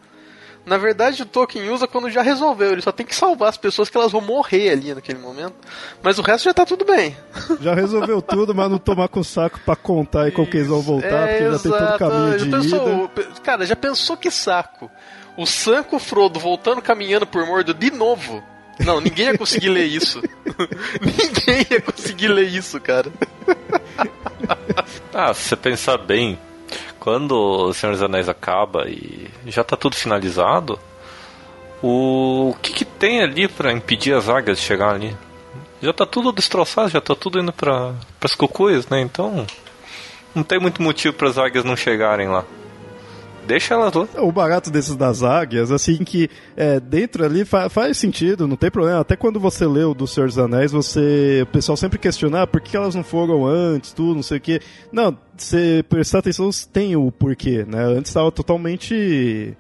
Na 0.66 0.78
verdade, 0.78 1.24
o 1.24 1.26
Tolkien 1.26 1.70
usa 1.70 1.88
quando 1.88 2.10
já 2.10 2.22
resolveu. 2.22 2.72
Ele 2.72 2.82
só 2.82 2.92
tem 2.92 3.06
que 3.06 3.16
salvar 3.16 3.50
as 3.50 3.58
pessoas 3.58 3.90
que 3.90 3.98
elas 3.98 4.12
vão 4.12 4.22
morrer 4.22 4.70
ali 4.70 4.94
naquele 4.94 5.18
momento. 5.18 5.56
Mas 6.04 6.20
o 6.20 6.22
resto 6.22 6.46
já 6.46 6.54
tá 6.54 6.66
tudo 6.66 6.86
bem. 6.86 7.16
Já 7.62 7.74
resolveu 7.74 8.22
tudo, 8.22 8.54
mas 8.54 8.70
não 8.70 8.78
tomar 8.78 9.08
com 9.08 9.20
o 9.20 9.24
saco 9.24 9.60
pra 9.66 9.76
contar 9.76 10.28
e 10.28 10.32
como 10.32 10.48
que 10.48 10.58
eles 10.58 10.68
vão 10.68 10.82
voltar, 10.82 11.28
é, 11.28 11.28
porque 11.28 11.44
exato. 11.44 11.70
já 11.70 11.78
tem 11.78 11.88
todo 11.88 11.96
o 11.96 12.00
caminho 12.00 12.38
de 12.38 12.50
pensou, 12.50 13.12
ida. 13.18 13.28
Cara, 13.44 13.66
já 13.66 13.76
pensou 13.76 14.18
que 14.18 14.32
saco? 14.32 14.90
O 15.36 15.46
Sanco 15.46 16.00
Frodo 16.00 16.40
voltando 16.40 16.82
caminhando 16.82 17.26
por 17.26 17.46
Mordo 17.46 17.74
de 17.74 17.92
novo. 17.92 18.44
Não, 18.80 19.02
ninguém 19.02 19.28
ia 19.28 19.38
conseguir 19.38 19.70
ler 19.70 19.86
isso. 19.86 20.22
ninguém 21.02 21.66
ia 21.70 21.82
conseguir 21.82 22.30
ler 22.30 22.48
isso, 22.48 22.80
cara. 22.80 23.12
ah, 25.14 25.34
se 25.34 25.50
você 25.50 25.56
pensar 25.56 25.98
bem, 25.98 26.40
quando 27.00 27.32
o 27.32 27.74
Senhor 27.74 27.94
dos 27.94 28.04
Anéis 28.04 28.28
acaba 28.28 28.88
e 28.88 29.30
já 29.48 29.62
está 29.62 29.78
tudo 29.78 29.96
finalizado, 29.96 30.80
o, 31.82 32.54
que, 32.62 32.74
que 32.74 32.86
tem 32.86 33.22
ali 33.22 33.48
para 33.48 33.72
impedir 33.72 34.14
as 34.14 34.28
águias 34.28 34.58
de 34.58 34.64
chegar 34.64 34.94
ali? 34.96 35.16
Já 35.82 35.92
está 35.92 36.06
tudo 36.06 36.32
destroçado, 36.32 36.90
já 36.90 37.00
está 37.00 37.16
tudo 37.16 37.40
indo 37.40 37.54
para 37.54 37.94
as 38.22 38.36
cucuias, 38.36 38.88
né? 38.90 39.00
Então 39.02 39.48
não 40.36 40.44
tem 40.44 40.60
muito 40.60 40.82
motivo 40.82 41.16
para 41.16 41.30
as 41.30 41.38
águias 41.38 41.64
não 41.64 41.76
chegarem 41.76 42.28
lá. 42.28 42.44
Deixa 43.50 43.74
elas 43.74 43.92
lá. 43.96 44.08
O 44.20 44.32
barato 44.32 44.70
desses 44.70 44.96
das 44.96 45.24
águias, 45.24 45.72
assim, 45.72 45.98
que 45.98 46.30
é, 46.56 46.80
dentro 46.80 47.26
ali 47.26 47.44
fa 47.44 47.68
faz 47.68 47.98
sentido, 47.98 48.48
não 48.48 48.56
tem 48.56 48.70
problema. 48.70 49.00
Até 49.00 49.16
quando 49.16 49.40
você 49.40 49.66
leu 49.66 49.96
do 49.96 50.06
Senhor 50.06 50.28
dos 50.28 50.38
Anéis, 50.38 50.72
você. 50.72 51.42
O 51.42 51.48
pessoal 51.48 51.76
sempre 51.76 51.98
questiona 51.98 52.44
ah, 52.44 52.48
por 52.48 52.62
que 52.62 52.78
elas 52.78 52.94
não 52.94 53.04
foram 53.04 53.48
antes, 53.48 53.92
tudo, 53.92 54.14
não 54.14 54.22
sei 54.22 54.38
o 54.38 54.42
quê. 54.42 54.62
Não, 54.92 55.18
você 55.36 55.84
prestar 55.90 56.20
atenção, 56.20 56.48
tem 56.72 56.96
o 56.96 57.12
porquê, 57.12 57.66
né? 57.68 57.84
Antes 57.86 58.12
estava 58.12 58.32
totalmente 58.32 59.58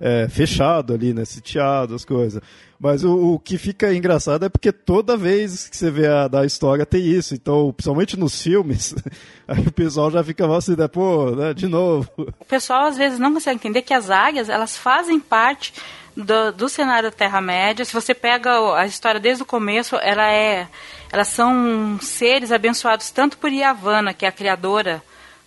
é, 0.00 0.26
fechado 0.30 0.94
ali, 0.94 1.12
né? 1.12 1.26
Sitiado, 1.26 1.94
as 1.94 2.06
coisas. 2.06 2.40
Mas 2.78 3.04
o, 3.04 3.34
o, 3.34 3.38
que 3.38 3.56
fica 3.56 3.94
engraçado 3.94 4.44
é 4.44 4.48
porque 4.48 4.70
toda 4.70 5.16
vez 5.16 5.68
que 5.68 5.76
você 5.76 5.90
vê 5.90 6.06
a 6.06 6.28
da 6.28 6.44
história 6.44 6.84
tem 6.84 7.04
isso. 7.06 7.34
Então, 7.34 7.72
principalmente 7.72 8.18
nos 8.18 8.40
filmes, 8.42 8.94
aí 9.48 9.66
o 9.66 9.72
pessoal 9.72 10.10
já 10.10 10.22
fica 10.22 10.46
assim, 10.54 10.76
né? 10.76 10.86
Pô, 10.86 11.30
né? 11.30 11.54
de 11.54 11.66
novo. 11.66 12.08
O 12.38 12.44
pessoal 12.44 12.84
às 12.84 12.96
vezes 12.96 13.18
não 13.18 13.32
consegue 13.32 13.56
entender 13.56 13.82
que 13.82 13.94
as 13.94 14.10
águias, 14.10 14.48
elas 14.48 14.76
fazem 14.76 15.18
parte 15.18 15.72
do, 16.16 16.52
do 16.52 16.68
cenário 16.68 17.10
da 17.10 17.16
Terra-média. 17.16 17.84
Se 17.84 17.92
você 17.92 18.14
pega 18.14 18.74
a 18.74 18.86
história 18.86 19.20
desde 19.20 19.42
o 19.42 19.46
começo, 19.46 19.96
ela 19.96 20.30
é, 20.30 20.68
elas 21.10 21.28
são 21.28 21.98
seres 22.00 22.52
abençoados 22.52 23.10
tanto 23.10 23.38
por 23.38 23.50
Yavanna, 23.50 24.14
que 24.14 24.24
é 24.24 24.28
a 24.28 24.32
criadora 24.32 25.02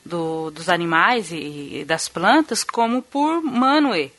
do, 0.05 0.51
dos 0.51 0.69
animais 0.69 1.31
e, 1.31 1.81
e 1.81 1.85
das 1.85 2.07
plantas, 2.07 2.63
como 2.63 3.01
por 3.01 3.41
Manwë, 3.41 4.11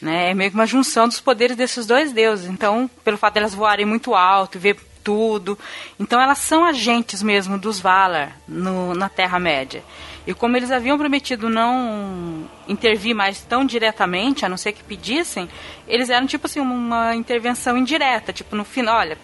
né? 0.00 0.30
É 0.30 0.34
meio 0.34 0.50
que 0.50 0.56
uma 0.56 0.66
junção 0.66 1.06
dos 1.06 1.20
poderes 1.20 1.56
desses 1.56 1.86
dois 1.86 2.12
deuses. 2.12 2.48
Então, 2.48 2.88
pelo 3.04 3.18
fato 3.18 3.34
delas 3.34 3.52
de 3.52 3.56
voarem 3.56 3.86
muito 3.86 4.14
alto, 4.14 4.58
ver 4.58 4.76
tudo. 5.02 5.58
Então, 5.98 6.20
elas 6.20 6.38
são 6.38 6.64
agentes 6.64 7.22
mesmo 7.22 7.58
dos 7.58 7.80
Valar 7.80 8.36
no, 8.46 8.94
na 8.94 9.08
Terra-média. 9.08 9.82
E 10.26 10.34
como 10.34 10.56
eles 10.56 10.70
haviam 10.70 10.98
prometido 10.98 11.48
não 11.48 12.48
intervir 12.68 13.14
mais 13.14 13.40
tão 13.40 13.64
diretamente, 13.64 14.44
a 14.44 14.48
não 14.48 14.56
ser 14.56 14.72
que 14.72 14.84
pedissem, 14.84 15.48
eles 15.88 16.10
eram 16.10 16.26
tipo 16.26 16.46
assim, 16.46 16.60
uma 16.60 17.14
intervenção 17.14 17.76
indireta. 17.76 18.32
Tipo, 18.32 18.54
no 18.54 18.64
final, 18.64 18.98
olha, 18.98 19.18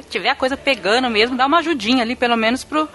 se 0.00 0.08
tiver 0.08 0.30
a 0.30 0.34
coisa 0.34 0.56
pegando 0.56 1.08
mesmo, 1.08 1.36
dá 1.36 1.46
uma 1.46 1.58
ajudinha 1.58 2.02
ali, 2.02 2.16
pelo 2.16 2.36
menos 2.36 2.64
pro, 2.64 2.88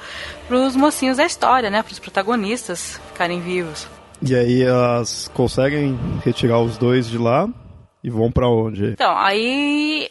pros 0.47 0.75
mocinhos 0.75 1.17
da 1.17 1.25
história, 1.25 1.69
né? 1.69 1.81
Pros 1.81 1.99
protagonistas 1.99 2.99
ficarem 3.11 3.39
vivos. 3.39 3.87
E 4.21 4.35
aí 4.35 4.63
elas 4.63 5.29
conseguem 5.33 5.97
retirar 6.23 6.59
os 6.59 6.77
dois 6.77 7.07
de 7.07 7.17
lá 7.17 7.47
e 8.03 8.09
vão 8.09 8.31
para 8.31 8.49
onde? 8.49 8.87
Então, 8.87 9.17
aí 9.17 10.09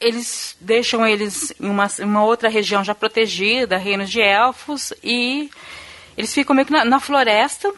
eles 0.00 0.56
deixam 0.60 1.06
eles 1.06 1.54
em 1.60 1.68
uma, 1.68 1.86
uma 2.00 2.24
outra 2.24 2.48
região 2.48 2.82
já 2.82 2.94
protegida, 2.94 3.76
reinos 3.76 4.10
de 4.10 4.20
elfos, 4.20 4.92
e 5.02 5.50
eles 6.16 6.32
ficam 6.34 6.54
meio 6.56 6.66
que 6.66 6.72
na, 6.72 6.84
na 6.84 6.98
floresta. 6.98 7.72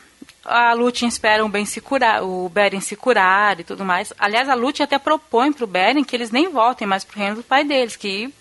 A 0.44 0.74
Lúthien 0.74 1.08
espera 1.08 1.44
o, 1.44 1.48
bem 1.48 1.64
se 1.64 1.80
curar, 1.80 2.22
o 2.22 2.48
Beren 2.50 2.80
se 2.80 2.94
curar 2.94 3.58
e 3.58 3.64
tudo 3.64 3.84
mais. 3.84 4.12
Aliás, 4.18 4.48
a 4.48 4.54
Lúthien 4.54 4.84
até 4.84 4.98
propõe 4.98 5.52
pro 5.52 5.66
Beren 5.66 6.04
que 6.04 6.14
eles 6.14 6.30
nem 6.30 6.50
voltem 6.50 6.86
mais 6.86 7.02
pro 7.02 7.18
reino 7.18 7.36
do 7.36 7.42
pai 7.42 7.64
deles, 7.64 7.96
que 7.96 8.32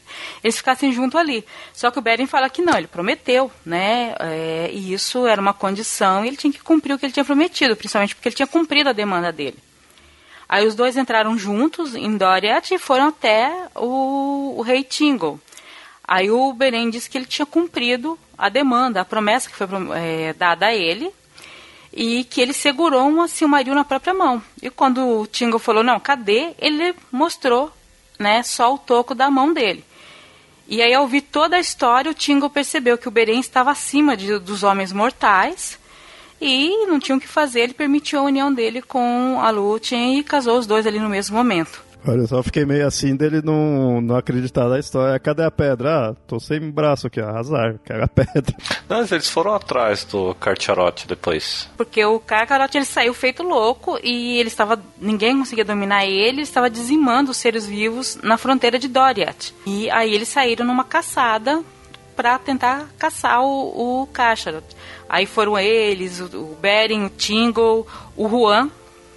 eles 0.44 0.58
ficassem 0.58 0.92
junto 0.92 1.18
ali. 1.18 1.46
Só 1.74 1.90
que 1.92 2.00
o 2.00 2.02
Beren 2.02 2.28
fala 2.28 2.50
que 2.50 2.62
não, 2.62 2.78
ele 2.78 2.88
prometeu, 2.88 3.50
né? 3.66 4.16
É, 4.20 4.70
e 4.74 4.94
isso 4.94 5.26
era 5.26 5.40
uma 5.40 5.54
condição 5.54 6.26
e 6.26 6.28
ele 6.28 6.38
tinha 6.38 6.52
que 6.52 6.62
cumprir 6.62 6.94
o 6.94 7.00
que 7.00 7.06
ele 7.06 7.14
tinha 7.14 7.24
prometido, 7.24 7.76
principalmente 7.76 8.16
porque 8.16 8.28
ele 8.28 8.36
tinha 8.36 8.48
cumprido 8.48 8.90
a 8.90 8.94
demanda 8.94 9.32
dele. 9.32 9.58
Aí 10.48 10.68
os 10.68 10.76
dois 10.76 10.98
entraram 10.98 11.38
juntos 11.38 11.96
em 11.96 12.18
Doriath 12.18 12.72
e 12.72 12.78
foram 12.78 13.08
até 13.08 13.50
o, 13.76 14.56
o 14.58 14.62
rei 14.62 14.84
Tingle. 14.84 15.40
Aí 16.06 16.30
o 16.30 16.52
Beren 16.52 16.90
disse 16.90 17.10
que 17.10 17.18
ele 17.18 17.26
tinha 17.26 17.46
cumprido 17.46 18.20
a 18.38 18.50
demanda, 18.50 19.02
a 19.02 19.06
promessa 19.06 19.50
que 19.50 19.56
foi 19.56 19.68
é, 19.96 20.34
dada 20.34 20.68
a 20.68 20.76
ele, 20.76 21.10
e 21.94 22.24
que 22.24 22.42
ele 22.42 22.54
segurou 22.54 23.08
um 23.08 23.28
Silmaril 23.28 23.76
na 23.76 23.86
própria 23.86 24.14
mão. 24.14 24.42
E 24.62 24.70
quando 24.70 25.08
o 25.08 25.28
Tingle 25.28 25.60
falou, 25.60 25.84
não, 25.84 26.00
cadê? 26.00 26.54
Ele 26.58 26.96
mostrou 27.12 27.72
né, 28.18 28.42
só 28.42 28.74
o 28.74 28.80
toco 28.80 29.14
da 29.14 29.30
mão 29.30 29.54
dele. 29.54 29.86
E 30.68 30.82
aí, 30.82 30.94
ao 30.94 31.04
ouvir 31.04 31.22
toda 31.22 31.56
a 31.56 31.60
história, 31.60 32.10
o 32.10 32.14
Tingle 32.14 32.50
percebeu 32.50 32.98
que 32.98 33.08
o 33.08 33.12
Beren 33.12 33.40
estava 33.40 33.70
acima 33.70 34.18
de, 34.18 34.40
dos 34.40 34.64
homens 34.64 34.92
mortais 34.92 35.78
e 36.42 36.88
não 36.88 37.00
tinha 37.00 37.18
o 37.18 37.22
que 37.22 37.28
fazer. 37.28 37.62
Ele 37.62 37.74
permitiu 37.74 38.20
a 38.20 38.24
união 38.24 38.52
dele 38.52 38.82
com 38.82 39.40
a 39.40 39.52
Lúthien 39.52 40.18
e 40.18 40.24
casou 40.24 40.58
os 40.58 40.66
dois 40.66 40.88
ali 40.88 41.00
no 41.00 41.10
mesmo 41.10 41.38
momento. 41.38 41.84
Olha, 42.06 42.28
só 42.28 42.44
fiquei 42.44 42.66
meio 42.66 42.86
assim 42.86 43.16
dele 43.16 43.42
não, 43.42 44.02
não 44.02 44.16
acreditar 44.16 44.68
na 44.68 44.78
história. 44.78 45.18
Cadê 45.20 45.44
a 45.44 45.52
pedra? 45.52 46.10
Ah, 46.10 46.16
tô 46.28 46.40
sem 46.40 46.60
braço 46.70 47.08
aqui, 47.08 47.22
ó. 47.22 47.30
Azar, 47.30 47.76
quero 47.86 48.04
a 48.04 48.08
pedra. 48.10 48.56
Não, 48.90 49.00
eles 49.00 49.30
foram 49.30 49.54
atrás 49.54 50.04
do 50.04 50.36
Carcharote 50.36 51.08
depois. 51.08 51.70
Porque 51.78 52.04
o 52.04 52.20
Carcharote 52.20 52.78
ele 52.78 52.86
saiu 52.86 53.14
feito 53.14 53.42
louco 53.42 53.98
e 54.04 54.38
ele 54.38 54.50
estava. 54.50 54.82
ninguém 55.00 55.38
conseguia 55.38 55.64
dominar 55.64 56.06
ele, 56.06 56.42
estava 56.42 56.70
dizimando 56.70 57.32
os 57.32 57.38
seres 57.38 57.66
vivos 57.66 58.18
na 58.22 58.38
fronteira 58.38 58.78
de 58.78 58.88
Doriath. 58.90 59.54
E 59.66 59.90
aí 59.90 60.14
eles 60.14 60.28
saíram 60.28 60.66
numa 60.66 60.84
caçada 60.84 61.64
para 62.16 62.38
tentar 62.38 62.90
caçar 62.98 63.42
o, 63.42 64.02
o 64.04 64.08
Cacharot. 64.08 64.66
Aí 65.08 65.26
foram 65.26 65.58
eles, 65.58 66.20
o, 66.20 66.26
o 66.26 66.58
Beren, 66.62 67.06
o 67.06 67.10
Tingle, 67.10 67.88
o 68.16 68.30
Juan, 68.30 68.70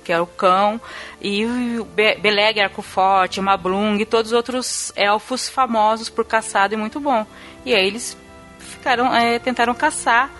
que 0.06 0.12
era 0.12 0.22
o 0.22 0.26
cão, 0.26 0.80
e 1.20 1.44
o 1.44 1.84
Be 1.84 2.14
Beleg, 2.14 2.60
Arco 2.60 2.80
Forte, 2.80 3.40
Mablung 3.40 3.98
e 3.98 4.06
todos 4.06 4.30
os 4.30 4.36
outros 4.36 4.92
elfos 4.94 5.48
famosos 5.48 6.08
por 6.08 6.24
caçado 6.24 6.74
e 6.74 6.76
muito 6.76 7.00
bom. 7.00 7.26
E 7.64 7.74
aí 7.74 7.84
eles 7.84 8.16
ficaram, 8.60 9.12
é, 9.12 9.40
tentaram 9.40 9.74
caçar 9.74 10.30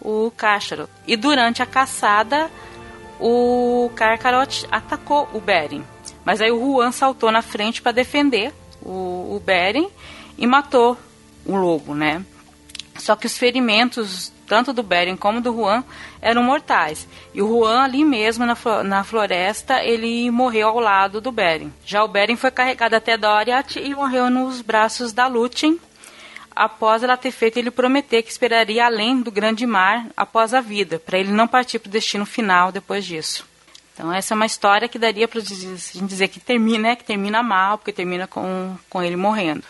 o 0.00 0.30
Cacharot. 0.36 0.88
E 1.04 1.16
durante 1.16 1.60
a 1.60 1.66
caçada, 1.66 2.48
o 3.18 3.90
Karkarot 3.96 4.68
atacou 4.70 5.28
o 5.32 5.40
Beren. 5.40 5.82
Mas 6.24 6.40
aí 6.40 6.52
o 6.52 6.60
Juan 6.60 6.92
saltou 6.92 7.32
na 7.32 7.42
frente 7.42 7.82
para 7.82 7.90
defender 7.90 8.54
o, 8.80 9.34
o 9.34 9.42
Beren 9.44 9.90
e 10.36 10.46
matou 10.46 10.96
o 11.44 11.56
lobo, 11.56 11.92
né? 11.92 12.24
Só 12.96 13.16
que 13.16 13.26
os 13.26 13.36
ferimentos 13.36 14.32
tanto 14.48 14.72
do 14.72 14.82
Beren 14.82 15.16
como 15.16 15.40
do 15.40 15.54
Juan, 15.54 15.84
eram 16.20 16.42
mortais. 16.42 17.06
E 17.34 17.42
o 17.42 17.48
Juan, 17.48 17.82
ali 17.82 18.04
mesmo 18.04 18.44
na, 18.46 19.04
floresta, 19.04 19.84
ele 19.84 20.30
morreu 20.30 20.68
ao 20.68 20.80
lado 20.80 21.20
do 21.20 21.30
Beren. 21.30 21.70
Já 21.84 22.02
o 22.02 22.08
Beren 22.08 22.36
foi 22.36 22.50
carregado 22.50 22.96
até 22.96 23.16
Doriath 23.16 23.76
e 23.76 23.94
morreu 23.94 24.30
nos 24.30 24.62
braços 24.62 25.12
da 25.12 25.26
Lúthien, 25.26 25.78
após 26.56 27.04
ela 27.04 27.16
ter 27.16 27.30
feito 27.30 27.56
ele 27.58 27.70
prometer 27.70 28.22
que 28.22 28.30
esperaria 28.30 28.84
além 28.84 29.20
do 29.20 29.30
grande 29.30 29.64
mar 29.64 30.06
após 30.16 30.52
a 30.52 30.60
vida, 30.60 30.98
para 30.98 31.18
ele 31.18 31.30
não 31.30 31.46
partir 31.46 31.78
para 31.78 31.88
o 31.88 31.92
destino 31.92 32.26
final 32.26 32.72
depois 32.72 33.04
disso. 33.04 33.46
Então 33.94 34.12
essa 34.12 34.32
é 34.32 34.36
uma 34.36 34.46
história 34.46 34.88
que 34.88 34.98
daria 34.98 35.28
para 35.28 35.40
dizer, 35.40 35.76
dizer 36.04 36.28
que 36.28 36.40
termina, 36.40 36.90
né, 36.90 36.96
que 36.96 37.04
termina 37.04 37.42
mal, 37.42 37.78
porque 37.78 37.92
termina 37.92 38.26
com, 38.26 38.76
com 38.88 39.02
ele 39.02 39.16
morrendo. 39.16 39.64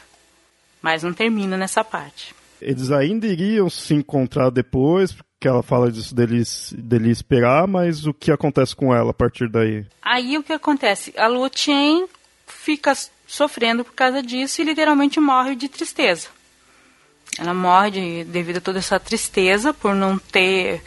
Mas 0.81 1.03
não 1.03 1.13
termina 1.13 1.57
nessa 1.57 1.83
parte. 1.83 2.38
Eles 2.61 2.91
ainda 2.91 3.27
iriam 3.27 3.71
se 3.71 3.95
encontrar 3.95 4.51
depois, 4.51 5.13
porque 5.13 5.47
ela 5.47 5.63
fala 5.63 5.91
disso 5.91 6.15
dele, 6.15 6.43
dele 6.73 7.11
esperar, 7.11 7.67
mas 7.67 8.07
o 8.07 8.13
que 8.13 8.33
acontece 8.33 8.75
com 8.75 8.95
ela 8.95 9.11
a 9.11 9.15
partir 9.15 9.49
daí? 9.49 9.87
Aí 10.03 10.37
o 10.37 10.43
que 10.43 10.53
acontece? 10.53 11.15
A 11.17 11.27
Lúthien 11.27 12.07
fica 12.47 12.93
sofrendo 13.27 13.85
por 13.85 13.95
causa 13.95 14.23
disso 14.23 14.61
e 14.61 14.65
literalmente 14.65 15.21
morre 15.21 15.55
de 15.55 15.69
tristeza. 15.69 16.29
Ela 17.39 17.55
morre 17.55 17.91
de, 17.91 18.25
devido 18.25 18.57
a 18.57 18.61
toda 18.61 18.79
essa 18.79 18.99
tristeza 18.99 19.73
por 19.73 19.95
não 19.95 20.19
ter 20.19 20.83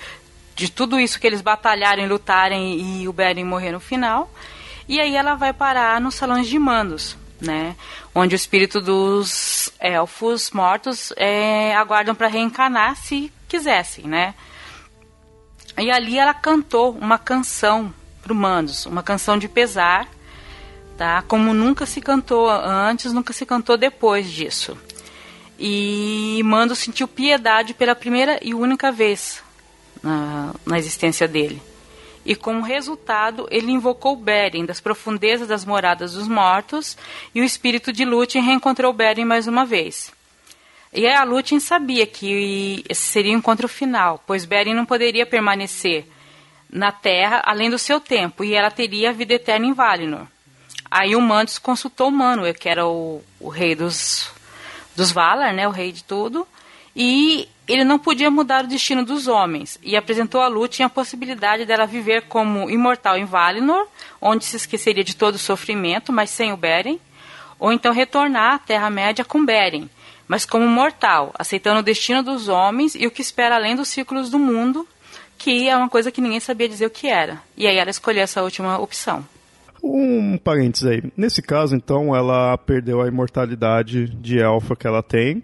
de 0.55 0.69
tudo 0.69 0.99
isso 0.99 1.19
que 1.19 1.25
eles 1.25 1.41
batalharem, 1.41 2.07
lutarem 2.07 3.01
e 3.01 3.07
o 3.07 3.13
Beren 3.13 3.45
morrer 3.45 3.71
no 3.71 3.79
final. 3.79 4.29
E 4.87 4.99
aí 4.99 5.15
ela 5.15 5.35
vai 5.35 5.53
parar 5.53 6.01
nos 6.01 6.15
salões 6.15 6.47
de 6.47 6.59
mandos 6.59 7.15
né? 7.41 7.75
Onde 8.13 8.35
o 8.35 8.37
espírito 8.37 8.79
dos 8.79 9.73
elfos 9.79 10.51
mortos 10.51 11.11
é, 11.17 11.75
aguardam 11.75 12.13
para 12.13 12.27
reencarnar 12.27 12.95
se 12.95 13.33
quisessem, 13.47 14.05
né? 14.05 14.35
E 15.77 15.89
ali 15.89 16.17
ela 16.19 16.33
cantou 16.33 16.91
uma 16.91 17.17
canção 17.17 17.93
para 18.21 18.31
humanos, 18.31 18.85
uma 18.85 19.01
canção 19.01 19.37
de 19.37 19.47
pesar, 19.47 20.07
tá? 20.97 21.23
Como 21.23 21.53
nunca 21.53 21.85
se 21.85 21.99
cantou 21.99 22.47
antes, 22.49 23.11
nunca 23.11 23.33
se 23.33 23.45
cantou 23.45 23.75
depois 23.77 24.29
disso. 24.29 24.77
E 25.57 26.41
Mando 26.43 26.75
sentiu 26.75 27.07
piedade 27.07 27.73
pela 27.73 27.95
primeira 27.95 28.39
e 28.41 28.53
única 28.53 28.91
vez 28.91 29.43
na, 30.03 30.53
na 30.65 30.77
existência 30.77 31.27
dele 31.27 31.70
e 32.25 32.35
como 32.35 32.61
resultado 32.61 33.47
ele 33.49 33.71
invocou 33.71 34.15
Beren 34.15 34.65
das 34.65 34.79
profundezas 34.79 35.47
das 35.47 35.65
moradas 35.65 36.13
dos 36.13 36.27
mortos 36.27 36.97
e 37.33 37.41
o 37.41 37.43
espírito 37.43 37.91
de 37.91 38.05
Lúthien 38.05 38.43
reencontrou 38.43 38.93
Beren 38.93 39.25
mais 39.25 39.47
uma 39.47 39.65
vez. 39.65 40.11
E 40.93 41.07
a 41.07 41.23
Lúthien 41.23 41.59
sabia 41.59 42.05
que 42.05 42.83
esse 42.87 43.01
seria 43.01 43.33
o 43.33 43.37
encontro 43.37 43.67
final, 43.67 44.23
pois 44.27 44.45
Beren 44.45 44.73
não 44.73 44.85
poderia 44.85 45.25
permanecer 45.25 46.05
na 46.69 46.91
Terra 46.91 47.41
além 47.45 47.69
do 47.69 47.77
seu 47.77 47.99
tempo 47.99 48.43
e 48.43 48.53
ela 48.53 48.71
teria 48.71 49.09
a 49.09 49.13
vida 49.13 49.33
eterna 49.33 49.65
em 49.65 49.73
Valinor. 49.73 50.25
Aí 50.89 51.15
o 51.15 51.21
Mandos 51.21 51.57
consultou 51.57 52.11
Manwë, 52.11 52.53
que 52.53 52.67
era 52.67 52.85
o, 52.85 53.23
o 53.39 53.47
rei 53.47 53.75
dos, 53.75 54.29
dos 54.95 55.11
Valar, 55.11 55.53
né, 55.53 55.65
o 55.65 55.71
rei 55.71 55.93
de 55.93 56.03
tudo, 56.03 56.45
e 56.93 57.47
ele 57.67 57.83
não 57.83 57.99
podia 57.99 58.31
mudar 58.31 58.65
o 58.65 58.67
destino 58.67 59.05
dos 59.05 59.27
homens 59.27 59.79
e 59.83 59.95
apresentou 59.95 60.41
a 60.41 60.47
Lúthien 60.47 60.85
a 60.85 60.89
possibilidade 60.89 61.65
dela 61.65 61.85
viver 61.85 62.23
como 62.23 62.69
imortal 62.69 63.17
em 63.17 63.25
Valinor, 63.25 63.87
onde 64.19 64.45
se 64.45 64.55
esqueceria 64.55 65.03
de 65.03 65.15
todo 65.15 65.35
o 65.35 65.39
sofrimento, 65.39 66.11
mas 66.11 66.29
sem 66.29 66.51
o 66.51 66.57
Beren, 66.57 66.99
ou 67.59 67.71
então 67.71 67.93
retornar 67.93 68.55
à 68.55 68.59
Terra-média 68.59 69.23
com 69.23 69.45
Beren, 69.45 69.89
mas 70.27 70.45
como 70.45 70.67
mortal, 70.67 71.31
aceitando 71.37 71.79
o 71.79 71.83
destino 71.83 72.23
dos 72.23 72.47
homens 72.47 72.95
e 72.95 73.05
o 73.05 73.11
que 73.11 73.21
espera 73.21 73.55
além 73.55 73.75
dos 73.75 73.89
círculos 73.89 74.29
do 74.29 74.39
mundo, 74.39 74.87
que 75.37 75.67
é 75.67 75.75
uma 75.75 75.89
coisa 75.89 76.11
que 76.11 76.21
ninguém 76.21 76.39
sabia 76.39 76.69
dizer 76.69 76.85
o 76.85 76.91
que 76.91 77.07
era. 77.07 77.41
E 77.57 77.67
aí 77.67 77.77
ela 77.77 77.89
escolheu 77.89 78.23
essa 78.23 78.43
última 78.43 78.79
opção. 78.79 79.25
Um 79.83 80.37
parênteses 80.37 80.87
aí. 80.87 81.03
Nesse 81.17 81.41
caso, 81.41 81.75
então, 81.75 82.15
ela 82.15 82.55
perdeu 82.57 83.01
a 83.01 83.07
imortalidade 83.07 84.07
de 84.07 84.39
elfa 84.39 84.75
que 84.75 84.85
ela 84.85 85.01
tem. 85.01 85.43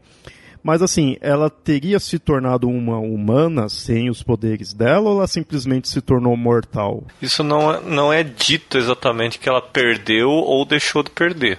Mas 0.67 0.81
assim, 0.81 1.15
ela 1.21 1.49
teria 1.49 1.97
se 1.97 2.19
tornado 2.19 2.67
uma 2.67 2.99
humana 2.99 3.69
sem 3.69 4.09
os 4.09 4.21
poderes 4.21 4.73
dela 4.73 5.09
ou 5.09 5.19
ela 5.19 5.25
simplesmente 5.25 5.87
se 5.87 6.01
tornou 6.01 6.35
mortal? 6.35 7.05
Isso 7.21 7.41
não 7.41 7.73
é, 7.73 7.79
não 7.79 8.11
é 8.11 8.21
dito 8.21 8.77
exatamente 8.77 9.39
que 9.39 9.47
ela 9.47 9.61
perdeu 9.61 10.27
ou 10.27 10.65
deixou 10.65 11.03
de 11.03 11.09
perder. 11.09 11.57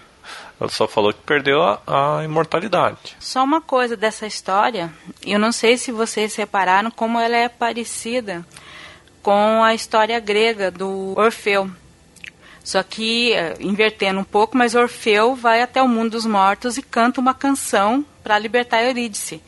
Ela 0.60 0.68
só 0.68 0.86
falou 0.86 1.10
que 1.14 1.20
perdeu 1.24 1.62
a, 1.62 1.80
a, 1.86 2.22
imortalidade. 2.22 3.16
Só 3.18 3.42
uma 3.44 3.62
coisa 3.62 3.96
dessa 3.96 4.26
história, 4.26 4.92
eu 5.24 5.38
não 5.38 5.52
sei 5.52 5.78
se 5.78 5.90
vocês 5.90 6.36
repararam 6.36 6.90
como 6.90 7.18
ela 7.18 7.36
é 7.36 7.48
parecida 7.48 8.44
com 9.22 9.64
a 9.64 9.72
história 9.72 10.20
grega 10.20 10.70
do 10.70 11.18
Orfeu. 11.18 11.70
Só 12.68 12.82
que, 12.82 13.32
eh, 13.32 13.56
invertendo 13.60 14.20
um 14.20 14.24
pouco, 14.24 14.54
mas 14.54 14.74
Orfeu 14.74 15.34
vai 15.34 15.62
até 15.62 15.82
o 15.82 15.88
mundo 15.88 16.10
dos 16.10 16.26
mortos 16.26 16.76
e 16.76 16.82
canta 16.82 17.18
uma 17.18 17.32
canção 17.32 18.04
para 18.22 18.38
libertar 18.38 18.84
Eurídice. 18.84 19.40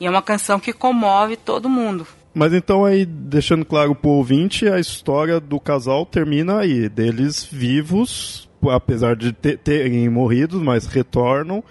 E 0.00 0.06
é 0.06 0.10
uma 0.10 0.22
canção 0.22 0.58
que 0.58 0.72
comove 0.72 1.36
todo 1.36 1.68
mundo. 1.68 2.06
Mas 2.32 2.54
então 2.54 2.82
aí, 2.82 3.04
deixando 3.04 3.62
claro 3.62 3.94
pro 3.94 4.12
ouvinte, 4.12 4.66
a 4.66 4.80
história 4.80 5.38
do 5.38 5.60
casal 5.60 6.06
termina 6.06 6.60
aí, 6.60 6.88
deles 6.88 7.44
vivos, 7.44 8.48
apesar 8.66 9.16
de 9.16 9.34
terem 9.34 10.08
morrido, 10.08 10.58
mas 10.58 10.86
retornam 10.86 11.62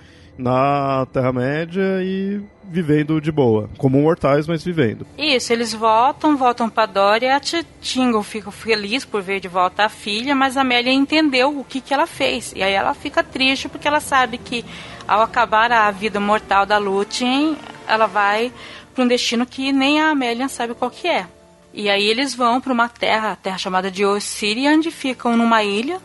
na 0.42 1.06
Terra-média 1.14 2.02
e 2.02 2.42
vivendo 2.64 3.22
de 3.22 3.32
boa, 3.32 3.70
como 3.78 4.02
mortais, 4.02 4.48
mas 4.48 4.64
vivendo. 4.64 5.06
Isso, 5.18 5.54
eles 5.54 5.74
voltam, 5.74 6.36
voltam 6.36 6.70
para 6.70 6.86
Dória, 6.88 7.36
a 7.36 7.40
Tingle 7.82 8.24
fica 8.24 8.50
feliz 8.50 9.06
por 9.06 9.22
ver 9.22 9.40
de 9.40 9.48
volta 9.48 9.86
a 9.86 9.90
filha, 9.90 10.34
mas 10.34 10.58
a 10.58 10.62
Amélia 10.62 10.92
entendeu 10.92 11.60
o 11.60 11.64
que, 11.64 11.80
que 11.80 11.94
ela 11.94 12.08
fez. 12.08 12.54
E 12.56 12.64
aí 12.64 12.74
ela 12.74 12.94
fica 12.94 13.24
triste 13.24 13.70
porque 13.70 13.88
ela 13.88 14.00
sabe 14.00 14.38
que 14.38 14.66
ao 15.08 15.22
acabar 15.22 15.72
a 15.72 15.92
vida 15.92 16.20
mortal 16.20 16.66
da 16.66 16.78
Lúthien, 16.78 17.58
ela 17.88 18.08
vai 18.08 18.52
para 18.96 19.04
um 19.04 19.08
destino 19.08 19.46
que 19.46 19.72
nem 19.72 20.00
a 20.00 20.10
Amélia 20.10 20.48
sabe 20.50 20.74
qual 20.74 20.90
que 20.90 21.08
é. 21.08 21.28
E 21.74 21.90
aí 21.90 22.08
eles 22.08 22.34
vão 22.34 22.60
para 22.60 22.74
uma 22.74 22.90
terra, 22.90 23.32
a 23.32 23.36
terra 23.36 23.58
chamada 23.58 23.92
de 23.92 24.06
Ossirian, 24.06 24.76
onde 24.76 24.92
ficam 24.92 25.38
numa 25.38 25.64
ilha, 25.64 26.02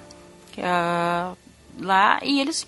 é, 0.59 1.27
lá, 1.81 2.21
e 2.23 2.41
eles 2.41 2.67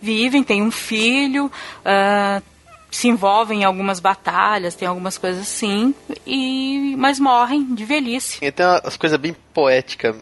vivem, 0.00 0.42
têm 0.42 0.62
um 0.62 0.70
filho, 0.70 1.46
uh, 1.46 2.42
se 2.90 3.08
envolvem 3.08 3.62
em 3.62 3.64
algumas 3.64 4.00
batalhas, 4.00 4.74
tem 4.74 4.88
algumas 4.88 5.18
coisas 5.18 5.42
assim, 5.42 5.94
e 6.26 6.94
mas 6.96 7.18
morrem 7.18 7.74
de 7.74 7.84
velhice. 7.84 8.38
E 8.42 8.50
tem 8.50 8.66
umas 8.66 8.96
coisas 8.96 9.18
bem 9.18 9.36
poéticas, 9.52 10.16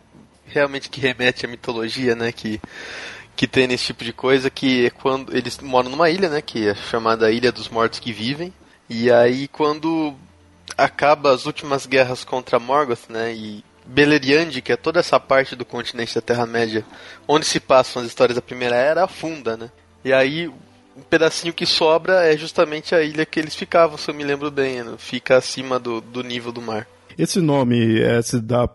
realmente 0.47 0.89
que 0.89 1.01
remete 1.01 1.47
à 1.47 1.49
mitologia, 1.49 2.15
né? 2.15 2.33
Que 2.33 2.61
que 3.37 3.47
tem 3.47 3.67
nesse 3.67 3.87
tipo 3.87 4.05
de 4.05 4.13
coisa, 4.13 4.49
que 4.49 4.87
é 4.87 4.91
quando 4.91 5.37
eles 5.37 5.59
moram 5.59 5.91
numa 5.91 6.09
ilha, 6.09 6.29
né, 6.29 6.41
que 6.41 6.69
é 6.69 6.75
chamada 6.75 7.31
Ilha 7.31 7.51
dos 7.51 7.69
Mortos 7.69 7.99
que 7.99 8.13
Vivem, 8.13 8.53
e 8.89 9.11
aí 9.11 9.49
quando 9.49 10.15
acaba 10.79 11.33
as 11.33 11.47
últimas 11.47 11.87
guerras 11.87 12.25
contra 12.25 12.59
Morgoth, 12.59 13.09
né, 13.09 13.35
e 13.35 13.65
Beleriand, 13.87 14.51
que 14.63 14.73
é 14.73 14.77
toda 14.77 15.01
essa 15.01 15.19
parte 15.21 15.55
do 15.55 15.65
continente 15.65 16.15
da 16.15 16.21
Terra-média, 16.21 16.85
onde 17.29 17.47
se 17.47 17.61
passam 17.61 18.03
as 18.03 18.09
histórias 18.09 18.37
da 18.37 18.43
Primeira 18.43 18.77
Era, 18.77 19.05
afunda, 19.05 19.57
né, 19.57 19.71
e 20.05 20.13
aí 20.13 20.49
um 20.97 21.03
pedacinho 21.11 21.53
que 21.53 21.67
sobra 21.67 22.25
é 22.25 22.37
justamente 22.37 22.95
a 22.95 23.03
ilha 23.03 23.27
que 23.27 23.41
eles 23.41 23.55
ficavam, 23.55 23.99
se 23.99 24.09
eu 24.09 24.15
me 24.15 24.23
lembro 24.23 24.51
bem, 24.51 24.83
né? 24.83 24.95
fica 24.97 25.37
acima 25.37 25.79
do, 25.79 26.01
do 26.01 26.23
nível 26.23 26.53
do 26.53 26.63
mar. 26.63 26.87
Esse 27.19 27.41
nome 27.41 28.01
é, 28.01 28.23
se 28.23 28.41
dá 28.41 28.69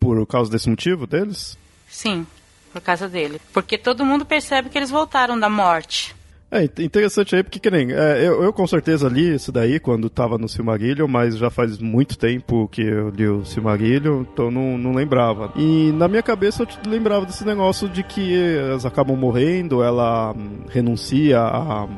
por 0.00 0.26
causa 0.26 0.50
desse 0.50 0.68
motivo 0.68 1.06
deles? 1.06 1.56
Sim 1.88 2.26
por 2.72 2.80
causa 2.80 3.08
dele. 3.08 3.40
Porque 3.52 3.76
todo 3.76 4.04
mundo 4.04 4.24
percebe 4.24 4.70
que 4.70 4.78
eles 4.78 4.90
voltaram 4.90 5.38
da 5.38 5.48
morte. 5.48 6.16
É 6.54 6.64
interessante 6.82 7.34
aí, 7.34 7.42
porque 7.42 7.58
que 7.58 7.70
nem. 7.70 7.92
É, 7.92 8.28
eu, 8.28 8.42
eu, 8.42 8.52
com 8.52 8.66
certeza 8.66 9.08
li 9.08 9.36
isso 9.36 9.50
daí 9.50 9.80
quando 9.80 10.10
tava 10.10 10.36
no 10.36 10.46
Silmarillion, 10.46 11.08
mas 11.08 11.38
já 11.38 11.48
faz 11.48 11.78
muito 11.78 12.18
tempo 12.18 12.68
que 12.70 12.82
eu 12.82 13.08
li 13.08 13.26
o 13.26 13.42
Silmarillion, 13.42 14.20
então 14.20 14.50
não, 14.50 14.76
não 14.76 14.92
lembrava. 14.92 15.50
E 15.56 15.90
na 15.92 16.06
minha 16.08 16.22
cabeça 16.22 16.64
eu 16.64 16.90
lembrava 16.90 17.24
desse 17.24 17.42
negócio 17.42 17.88
de 17.88 18.02
que 18.02 18.38
elas 18.38 18.84
acabam 18.84 19.16
morrendo, 19.16 19.82
ela 19.82 20.32
hum, 20.32 20.64
renuncia 20.68 21.40
à 21.40 21.88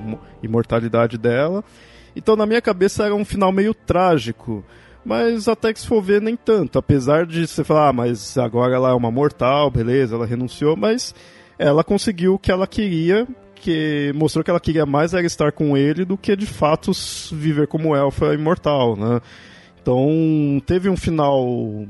imortalidade 0.41 1.19
dela. 1.19 1.65
Então 2.15 2.37
na 2.37 2.47
minha 2.47 2.63
cabeça 2.63 3.07
era 3.07 3.15
um 3.15 3.25
final 3.25 3.51
meio 3.51 3.75
trágico. 3.75 4.65
Mas 5.05 5.49
até 5.49 5.73
que 5.73 5.81
se 5.81 5.89
for 5.89 6.01
ver, 6.01 6.23
nem 6.23 6.37
tanto. 6.37 6.79
Apesar 6.79 7.27
de 7.27 7.45
você 7.45 7.65
falar, 7.65 7.89
ah, 7.89 7.93
mas 7.93 8.39
agora 8.39 8.77
ela 8.77 8.91
é 8.91 8.95
uma 8.95 9.11
mortal, 9.11 9.69
beleza, 9.69 10.15
ela 10.15 10.25
renunciou, 10.25 10.77
mas 10.77 11.13
ela 11.59 11.83
conseguiu 11.83 12.35
o 12.35 12.39
que 12.39 12.53
ela 12.53 12.69
queria, 12.69 13.27
que 13.65 14.13
mostrou 14.15 14.45
que 14.45 14.51
ela 14.51 14.61
queria 14.61 14.85
mais 14.85 15.15
era 15.15 15.27
estar 15.27 15.51
com 15.51 15.75
ele 15.75 16.05
do 16.05 16.19
que 16.19 16.37
de 16.37 16.45
fato 16.45 16.93
viver 17.33 17.67
como 17.67 17.97
elfa 17.97 18.35
imortal, 18.35 18.95
né? 18.95 19.23
Então 19.81 20.63
teve 20.67 20.91
um 20.91 20.97
final 20.99 21.87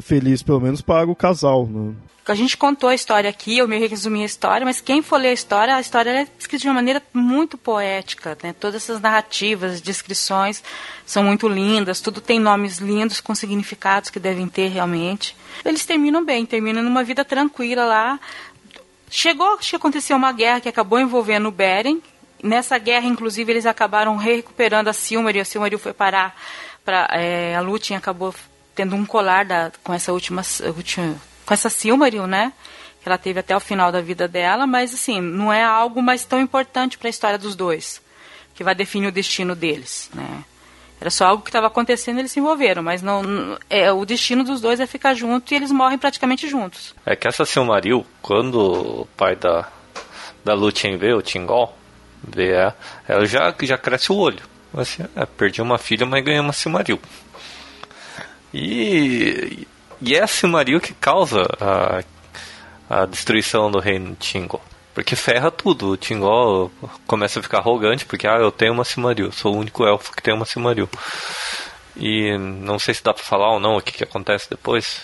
feliz, 0.00 0.44
pelo 0.44 0.60
menos, 0.60 0.80
para 0.80 1.10
o 1.10 1.16
casal, 1.16 1.66
né? 1.66 1.92
A 2.24 2.34
gente 2.34 2.56
contou 2.58 2.90
a 2.90 2.94
história 2.94 3.28
aqui, 3.28 3.56
eu 3.56 3.66
me 3.66 3.78
resumi 3.86 4.22
a 4.22 4.26
história, 4.26 4.64
mas 4.64 4.82
quem 4.82 5.00
for 5.00 5.16
ler 5.16 5.30
a 5.30 5.32
história, 5.32 5.74
a 5.74 5.80
história 5.80 6.10
é 6.10 6.28
escrita 6.38 6.62
de 6.62 6.68
uma 6.68 6.74
maneira 6.74 7.02
muito 7.12 7.56
poética, 7.56 8.36
né? 8.42 8.52
Todas 8.52 8.82
essas 8.82 9.00
narrativas, 9.00 9.80
descrições 9.80 10.62
são 11.06 11.24
muito 11.24 11.48
lindas, 11.48 12.02
tudo 12.02 12.20
tem 12.20 12.38
nomes 12.38 12.78
lindos 12.78 13.20
com 13.20 13.34
significados 13.34 14.10
que 14.10 14.20
devem 14.20 14.46
ter 14.46 14.68
realmente. 14.68 15.34
Eles 15.64 15.86
terminam 15.86 16.22
bem, 16.22 16.44
terminam 16.44 16.82
numa 16.82 17.02
vida 17.02 17.24
tranquila 17.24 17.86
lá. 17.86 18.20
Chegou, 19.10 19.56
que 19.56 19.76
aconteceu 19.76 20.16
uma 20.16 20.32
guerra 20.32 20.60
que 20.60 20.68
acabou 20.68 21.00
envolvendo 21.00 21.48
o 21.48 21.52
Beren. 21.52 22.00
Nessa 22.42 22.78
guerra, 22.78 23.06
inclusive, 23.06 23.50
eles 23.50 23.66
acabaram 23.66 24.16
recuperando 24.16 24.88
a 24.88 24.92
Silmaril. 24.92 25.42
A 25.42 25.44
Silmaril 25.44 25.78
foi 25.78 25.92
parar 25.92 26.36
para 26.84 27.08
é, 27.12 27.54
a 27.54 27.60
Lúthien 27.60 27.96
acabou 27.96 28.34
tendo 28.74 28.94
um 28.94 29.04
colar 29.04 29.44
da, 29.44 29.72
com 29.82 29.92
essa 29.92 30.12
última, 30.12 30.42
última 30.76 31.16
com 31.44 31.52
essa 31.52 31.68
Silmaril, 31.68 32.26
né? 32.26 32.52
Que 33.02 33.08
ela 33.08 33.18
teve 33.18 33.40
até 33.40 33.56
o 33.56 33.60
final 33.60 33.90
da 33.90 34.00
vida 34.00 34.28
dela, 34.28 34.66
mas 34.66 34.94
assim, 34.94 35.20
não 35.20 35.52
é 35.52 35.64
algo 35.64 36.00
mais 36.00 36.24
tão 36.24 36.40
importante 36.40 36.96
para 36.96 37.08
a 37.08 37.10
história 37.10 37.38
dos 37.38 37.56
dois, 37.56 38.00
que 38.54 38.62
vai 38.62 38.74
definir 38.74 39.08
o 39.08 39.12
destino 39.12 39.54
deles, 39.54 40.10
né? 40.14 40.44
Era 41.00 41.10
só 41.10 41.26
algo 41.26 41.42
que 41.42 41.48
estava 41.48 41.68
acontecendo 41.68 42.18
eles 42.18 42.32
se 42.32 42.40
envolveram, 42.40 42.82
mas 42.82 43.02
não, 43.02 43.22
é, 43.70 43.92
o 43.92 44.04
destino 44.04 44.42
dos 44.42 44.60
dois 44.60 44.80
é 44.80 44.86
ficar 44.86 45.14
junto 45.14 45.52
e 45.52 45.56
eles 45.56 45.70
morrem 45.70 45.96
praticamente 45.96 46.48
juntos. 46.48 46.94
É 47.06 47.14
que 47.14 47.28
essa 47.28 47.44
Silmaril, 47.44 48.04
quando 48.20 49.02
o 49.02 49.08
pai 49.16 49.36
da, 49.36 49.68
da 50.44 50.54
Lúthien 50.54 50.96
vê, 50.96 51.14
o 51.14 51.22
Tingol, 51.22 51.76
vê 52.22 52.52
ela, 52.52 52.76
ela 53.06 53.26
já, 53.26 53.54
já 53.62 53.78
cresce 53.78 54.10
o 54.10 54.16
olho. 54.16 54.42
Assim, 54.76 55.04
é, 55.14 55.24
perdi 55.24 55.62
uma 55.62 55.78
filha, 55.78 56.04
mas 56.04 56.24
ganhei 56.24 56.40
uma 56.40 56.52
Silmaril. 56.52 57.00
E, 58.52 59.66
e 60.00 60.14
é 60.16 60.22
a 60.22 60.26
Silmaril 60.26 60.80
que 60.80 60.94
causa 60.94 61.42
a, 61.60 62.02
a 62.88 63.06
destruição 63.06 63.70
do 63.70 63.78
reino 63.78 64.10
de 64.10 64.16
Tingle. 64.16 64.60
Porque 64.98 65.14
ferra 65.14 65.48
tudo. 65.48 65.90
O 65.90 65.96
Tingol 65.96 66.72
começa 67.06 67.38
a 67.38 67.42
ficar 67.42 67.58
arrogante 67.58 68.04
porque, 68.04 68.26
ah, 68.26 68.38
eu 68.38 68.50
tenho 68.50 68.72
uma 68.72 68.84
Silmaril, 68.84 69.30
sou 69.30 69.54
o 69.54 69.56
único 69.56 69.86
elfo 69.86 70.10
que 70.10 70.20
tem 70.20 70.34
uma 70.34 70.44
Silmaril. 70.44 70.90
E 71.96 72.36
não 72.36 72.80
sei 72.80 72.94
se 72.94 73.04
dá 73.04 73.14
pra 73.14 73.22
falar 73.22 73.52
ou 73.52 73.60
não 73.60 73.76
o 73.76 73.80
que, 73.80 73.92
que 73.92 74.02
acontece 74.02 74.50
depois. 74.50 75.02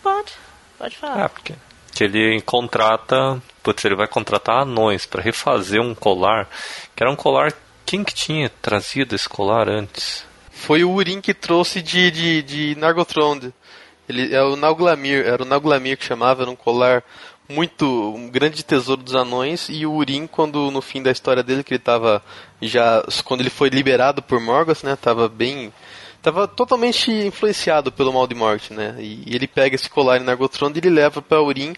Pode, 0.00 0.30
pode 0.78 0.96
falar. 0.96 1.24
É, 1.24 1.28
porque 1.28 1.54
que 1.92 2.04
ele 2.04 2.40
contrata, 2.42 3.42
putz, 3.64 3.84
ele 3.84 3.96
vai 3.96 4.06
contratar 4.06 4.62
anões 4.62 5.06
para 5.06 5.20
refazer 5.20 5.80
um 5.80 5.92
colar, 5.92 6.48
que 6.94 7.02
era 7.02 7.10
um 7.10 7.16
colar, 7.16 7.52
quem 7.84 8.04
que 8.04 8.14
tinha 8.14 8.48
trazido 8.48 9.16
esse 9.16 9.28
colar 9.28 9.68
antes? 9.68 10.24
Foi 10.52 10.84
o 10.84 10.92
Urim 10.92 11.20
que 11.20 11.34
trouxe 11.34 11.82
de, 11.82 12.12
de, 12.12 12.42
de 12.44 12.74
Nargothrond. 12.76 13.52
Ele 14.08 14.32
é 14.32 14.42
o 14.42 14.54
Nauglamir, 14.54 15.26
era 15.26 15.42
o 15.42 15.46
Nauglamir 15.46 15.98
que 15.98 16.04
chamava, 16.04 16.42
era 16.42 16.50
um 16.50 16.56
colar 16.56 17.02
muito 17.52 17.86
um 17.86 18.28
grande 18.28 18.64
tesouro 18.64 19.02
dos 19.02 19.14
anões 19.14 19.68
e 19.68 19.84
o 19.86 19.92
Urim 19.92 20.26
quando 20.26 20.70
no 20.70 20.80
fim 20.80 21.02
da 21.02 21.10
história 21.10 21.42
dele 21.42 21.62
que 21.62 21.74
ele 21.74 21.80
estava 21.80 22.22
já 22.60 23.02
quando 23.24 23.40
ele 23.40 23.50
foi 23.50 23.68
liberado 23.68 24.22
por 24.22 24.40
Morgoth, 24.40 24.82
né, 24.82 24.96
tava 24.96 25.28
bem 25.28 25.72
tava 26.22 26.48
totalmente 26.48 27.10
influenciado 27.10 27.90
pelo 27.90 28.12
mal 28.12 28.26
de 28.28 28.34
morte, 28.34 28.72
né? 28.72 28.96
E, 28.98 29.24
e 29.26 29.34
ele 29.34 29.48
pega 29.48 29.74
esse 29.74 29.90
colar 29.90 30.18
em 30.18 30.24
Nargothrond 30.24 30.74
e 30.76 30.78
ele 30.78 30.90
leva 30.90 31.20
para 31.20 31.42
Urim 31.42 31.74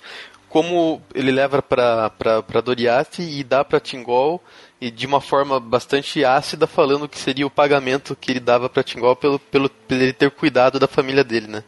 como 0.49 1.03
ele 1.13 1.33
leva 1.33 1.61
para 1.61 2.61
Doriath 2.65 3.19
e 3.19 3.43
dá 3.43 3.65
para 3.65 3.81
Tingol 3.81 4.41
e 4.81 4.89
de 4.89 5.05
uma 5.05 5.21
forma 5.21 5.59
bastante 5.59 6.25
ácida 6.25 6.67
falando 6.67 7.09
que 7.09 7.19
seria 7.19 7.47
o 7.47 7.51
pagamento 7.51 8.15
que 8.15 8.31
ele 8.31 8.39
dava 8.39 8.69
para 8.69 8.85
Tingol 8.85 9.17
pelo, 9.17 9.39
pelo 9.39 9.69
ele 9.91 10.13
ter 10.13 10.31
cuidado 10.31 10.79
da 10.79 10.87
família 10.87 11.25
dele, 11.25 11.49
né? 11.49 11.65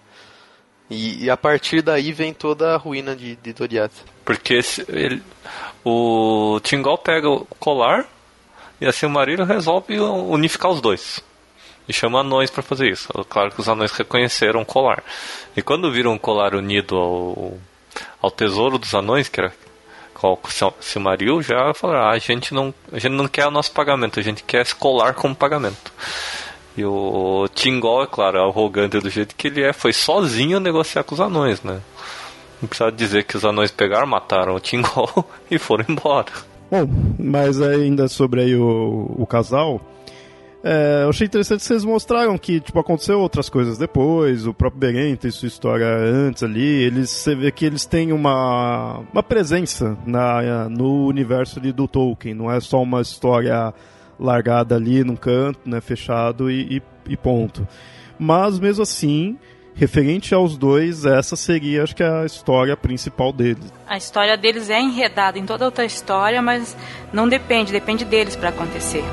E, 0.89 1.24
e, 1.24 1.30
a 1.30 1.37
partir 1.37 1.82
daí 1.82 2.12
vem 2.12 2.32
toda 2.32 2.74
a 2.74 2.76
ruína 2.76 3.16
de, 3.16 3.37
de 3.37 3.53
Doriath. 3.53 3.93
Porque 4.24 4.61
ele, 4.89 5.22
o 5.84 6.61
Tingol 6.62 6.99
pega 6.99 7.28
o 7.28 7.45
colar 7.59 8.07
e 8.80 8.87
a 8.87 8.93
Silmarillion 8.93 9.45
resolve 9.45 9.99
unificar 9.99 10.70
os 10.70 10.80
dois. 10.80 11.20
E 11.89 11.93
chama 11.93 12.20
anões 12.20 12.51
para 12.51 12.62
fazer 12.62 12.91
isso. 12.91 13.09
Claro 13.28 13.53
que 13.53 13.61
os 13.61 13.68
anões 13.68 13.93
reconheceram 13.93 14.62
o 14.62 14.66
colar. 14.66 15.03
E 15.57 15.62
quando 15.62 15.91
viram 15.91 16.14
o 16.14 16.18
colar 16.18 16.55
unido 16.55 16.97
ao, 16.97 17.59
ao 18.20 18.30
tesouro 18.30 18.78
dos 18.78 18.95
anões, 18.95 19.28
que 19.28 19.41
era 19.41 19.53
o 20.22 20.39
Silmaril, 20.80 21.43
já 21.43 21.72
falaram, 21.74 22.09
ah, 22.09 22.11
a 22.11 22.18
gente 22.18 22.53
não, 22.55 22.74
a 22.93 22.99
gente 22.99 23.12
não 23.12 23.28
quer 23.28 23.47
o 23.47 23.51
nosso 23.51 23.70
pagamento, 23.72 24.18
a 24.18 24.22
gente 24.22 24.43
quer 24.43 24.62
esse 24.62 24.74
colar 24.74 25.14
como 25.14 25.34
pagamento. 25.34 25.93
E 26.77 26.85
o 26.85 27.49
Tingol, 27.55 28.03
é 28.03 28.07
claro, 28.07 28.39
é 28.39 28.41
arrogante 28.43 28.99
do 29.01 29.09
jeito 29.09 29.35
que 29.35 29.49
ele 29.49 29.62
é, 29.62 29.72
foi 29.72 29.93
sozinho 29.93 30.61
negociar 30.61 31.05
com 31.05 31.14
os 31.14 31.20
anões, 31.20 31.62
né? 31.62 31.81
Não 32.61 32.68
precisa 32.68 32.91
dizer 32.93 33.24
que 33.24 33.37
os 33.37 33.45
anões 33.45 33.70
pegaram, 33.70 34.07
mataram 34.07 34.55
o 34.55 34.61
Tingol 34.61 35.24
e 35.51 35.59
foram 35.59 35.85
embora. 35.89 36.33
Bom, 36.70 36.89
mas 37.18 37.61
ainda 37.62 38.09
sobre 38.09 38.43
aí 38.43 38.57
o, 38.57 39.14
o 39.16 39.27
casal, 39.27 39.81
é, 40.68 41.05
eu 41.05 41.11
achei 41.11 41.29
interessante 41.29 41.62
vocês 41.62 41.85
mostraram 41.85 42.37
que 42.37 42.59
tipo, 42.59 42.79
aconteceu 42.81 43.20
outras 43.20 43.49
coisas 43.49 43.79
depois, 43.79 44.49
o 44.49 44.53
próprio 44.53 44.81
Beren 44.81 45.14
tem 45.14 45.31
sua 45.31 45.47
história 45.47 45.87
antes 45.87 46.43
ali, 46.43 46.83
eles, 46.83 47.09
você 47.09 47.37
vê 47.37 47.53
que 47.53 47.64
eles 47.64 47.87
têm 47.87 48.12
uma, 48.12 49.01
uma 49.12 49.22
presença 49.22 49.97
na, 50.05 50.68
no 50.68 51.07
universo 51.07 51.61
ali 51.61 51.70
do 51.70 51.87
Tolkien, 51.87 52.35
não 52.35 52.51
é 52.51 52.59
só 52.59 52.83
uma 52.83 53.01
história 53.01 53.72
largada 54.18 54.74
ali 54.74 55.04
num 55.04 55.16
canto, 55.16 55.60
né, 55.64 55.80
fechado 55.80 56.50
e, 56.50 56.78
e, 56.78 57.12
e 57.12 57.16
ponto. 57.16 57.66
Mas 58.18 58.58
mesmo 58.58 58.82
assim, 58.82 59.38
referente 59.74 60.34
aos 60.34 60.56
dois, 60.56 61.04
essa 61.04 61.36
seria, 61.36 61.82
acho 61.82 61.94
que, 61.94 62.02
a 62.02 62.24
história 62.24 62.76
principal 62.76 63.32
deles. 63.32 63.72
A 63.86 63.96
história 63.96 64.36
deles 64.36 64.70
é 64.70 64.80
enredada 64.80 65.38
em 65.38 65.44
toda 65.44 65.66
outra 65.66 65.84
história, 65.84 66.40
mas 66.40 66.76
não 67.12 67.28
depende, 67.28 67.70
depende 67.70 68.04
deles 68.04 68.34
para 68.34 68.48
acontecer. 68.48 69.04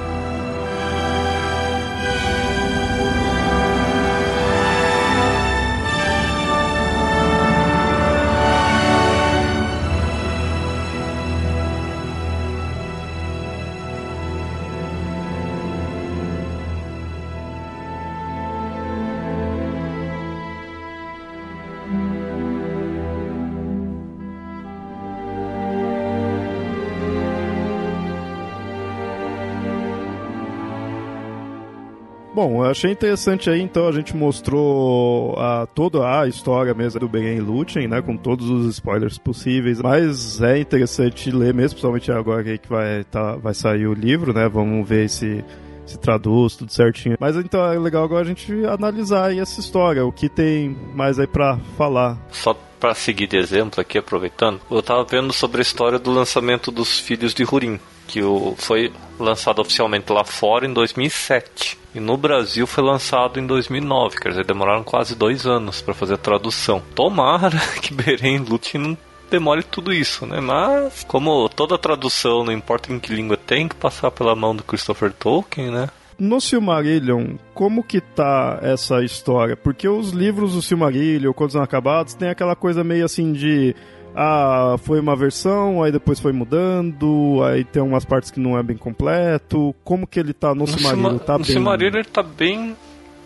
Bom, 32.33 32.63
eu 32.63 32.71
achei 32.71 32.91
interessante 32.91 33.47
aí, 33.47 33.61
então 33.61 33.87
a 33.87 33.91
gente 33.91 34.15
mostrou 34.15 35.37
a, 35.37 35.67
toda 35.67 36.19
a 36.19 36.27
história 36.27 36.73
mesmo 36.73 36.99
do 36.99 37.07
Beren 37.07 37.39
Lúthien, 37.39 37.87
né, 37.87 38.01
com 38.01 38.17
todos 38.17 38.49
os 38.49 38.65
spoilers 38.73 39.19
possíveis, 39.19 39.79
mas 39.79 40.41
é 40.41 40.57
interessante 40.57 41.29
ler 41.29 41.53
mesmo, 41.53 41.75
principalmente 41.75 42.11
agora 42.11 42.43
que 42.57 42.67
vai, 42.67 43.03
tá, 43.03 43.35
vai 43.35 43.53
sair 43.53 43.85
o 43.85 43.93
livro, 43.93 44.33
né, 44.33 44.49
vamos 44.49 44.87
ver 44.87 45.09
se 45.09 45.43
se 45.85 45.99
traduz 45.99 46.55
tudo 46.55 46.71
certinho. 46.71 47.17
Mas 47.19 47.35
então 47.35 47.63
é 47.71 47.77
legal 47.77 48.03
agora 48.03 48.21
a 48.21 48.27
gente 48.27 48.65
analisar 48.65 49.25
aí 49.25 49.39
essa 49.39 49.59
história, 49.59 50.05
o 50.05 50.11
que 50.11 50.29
tem 50.29 50.75
mais 50.95 51.19
aí 51.19 51.27
para 51.27 51.57
falar. 51.77 52.17
Só 52.31 52.57
para 52.79 52.95
seguir 52.95 53.27
de 53.27 53.37
exemplo 53.37 53.79
aqui, 53.79 53.97
aproveitando, 53.97 54.59
eu 54.71 54.81
tava 54.81 55.03
vendo 55.03 55.31
sobre 55.31 55.59
a 55.59 55.61
história 55.61 55.99
do 55.99 56.11
lançamento 56.11 56.71
dos 56.71 56.99
Filhos 56.99 57.33
de 57.33 57.43
Hurin, 57.43 57.79
que 58.07 58.21
foi 58.57 58.91
lançado 59.19 59.59
oficialmente 59.61 60.11
lá 60.11 60.23
fora 60.23 60.65
em 60.65 60.73
2007. 60.73 61.82
E 61.95 61.99
no 61.99 62.17
Brasil 62.17 62.65
foi 62.65 62.83
lançado 62.83 63.39
em 63.39 63.45
2009, 63.45 64.17
quer 64.17 64.29
dizer, 64.29 64.45
demoraram 64.45 64.83
quase 64.83 65.15
dois 65.15 65.45
anos 65.45 65.81
para 65.81 65.93
fazer 65.93 66.15
a 66.15 66.17
tradução. 66.17 66.81
Tomara 66.95 67.59
que 67.81 67.93
Beren 67.93 68.39
Lúthien 68.39 68.81
não 68.83 68.97
demore 69.29 69.63
tudo 69.63 69.93
isso, 69.93 70.25
né? 70.25 70.39
Mas, 70.39 71.03
como 71.03 71.47
toda 71.49 71.77
tradução, 71.77 72.43
não 72.43 72.51
importa 72.51 72.91
em 72.91 72.99
que 72.99 73.13
língua, 73.13 73.37
tem 73.37 73.67
que 73.67 73.75
passar 73.75 74.11
pela 74.11 74.35
mão 74.35 74.55
do 74.55 74.63
Christopher 74.63 75.11
Tolkien, 75.11 75.71
né? 75.71 75.89
No 76.19 76.39
Silmarillion, 76.39 77.35
como 77.53 77.83
que 77.83 77.99
tá 77.99 78.59
essa 78.61 79.03
história? 79.03 79.57
Porque 79.57 79.87
os 79.87 80.11
livros 80.11 80.53
do 80.53 80.61
Silmarillion, 80.61 81.33
Contos 81.33 81.55
Inacabados, 81.55 82.13
tem 82.13 82.29
aquela 82.29 82.55
coisa 82.55 82.83
meio 82.83 83.05
assim 83.05 83.33
de 83.33 83.75
ah, 84.15 84.75
foi 84.83 84.99
uma 84.99 85.15
versão, 85.15 85.83
aí 85.83 85.91
depois 85.91 86.19
foi 86.19 86.31
mudando, 86.31 87.41
aí 87.43 87.63
tem 87.63 87.81
umas 87.81 88.05
partes 88.05 88.31
que 88.31 88.39
não 88.39 88.57
é 88.57 88.63
bem 88.63 88.77
completo. 88.77 89.75
Como 89.83 90.07
que 90.07 90.19
ele 90.19 90.33
tá 90.33 90.49
no, 90.49 90.61
no 90.61 90.67
Silmarillion? 90.67 91.17
Tá 91.19 91.33
no 91.33 91.43
bem... 91.43 91.53
Silmarillion 91.53 91.99
ele 91.99 92.09
tá 92.09 92.23
bem, 92.23 92.75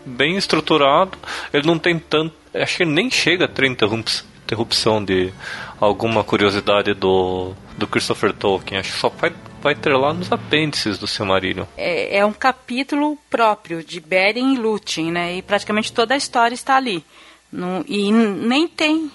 bem 0.04 0.36
estruturado, 0.36 1.18
ele 1.52 1.66
não 1.66 1.78
tem 1.78 1.98
tanto... 1.98 2.34
Acho 2.54 2.78
que 2.78 2.82
ele 2.82 2.92
nem 2.92 3.10
chega 3.10 3.44
a 3.44 3.48
ter 3.48 3.66
interrupção 3.66 5.04
de 5.04 5.32
alguma 5.80 6.24
curiosidade 6.24 6.94
do, 6.94 7.52
do 7.76 7.86
Christopher 7.86 8.32
Tolkien. 8.32 8.80
Acho 8.80 8.92
que 8.92 8.98
só 8.98 9.10
vai, 9.10 9.32
vai 9.62 9.74
ter 9.74 9.94
lá 9.94 10.12
nos 10.12 10.32
apêndices 10.32 10.98
do 10.98 11.06
Silmarillion. 11.06 11.66
É, 11.76 12.18
é 12.18 12.24
um 12.24 12.32
capítulo 12.32 13.18
próprio 13.30 13.84
de 13.84 14.00
Beren 14.00 14.54
e 14.54 14.58
Lúthien, 14.58 15.12
né? 15.12 15.36
E 15.36 15.42
praticamente 15.42 15.92
toda 15.92 16.14
a 16.14 16.16
história 16.16 16.54
está 16.54 16.76
ali. 16.76 17.04
No, 17.52 17.84
e 17.86 18.10
nem 18.10 18.66
tem 18.66 19.10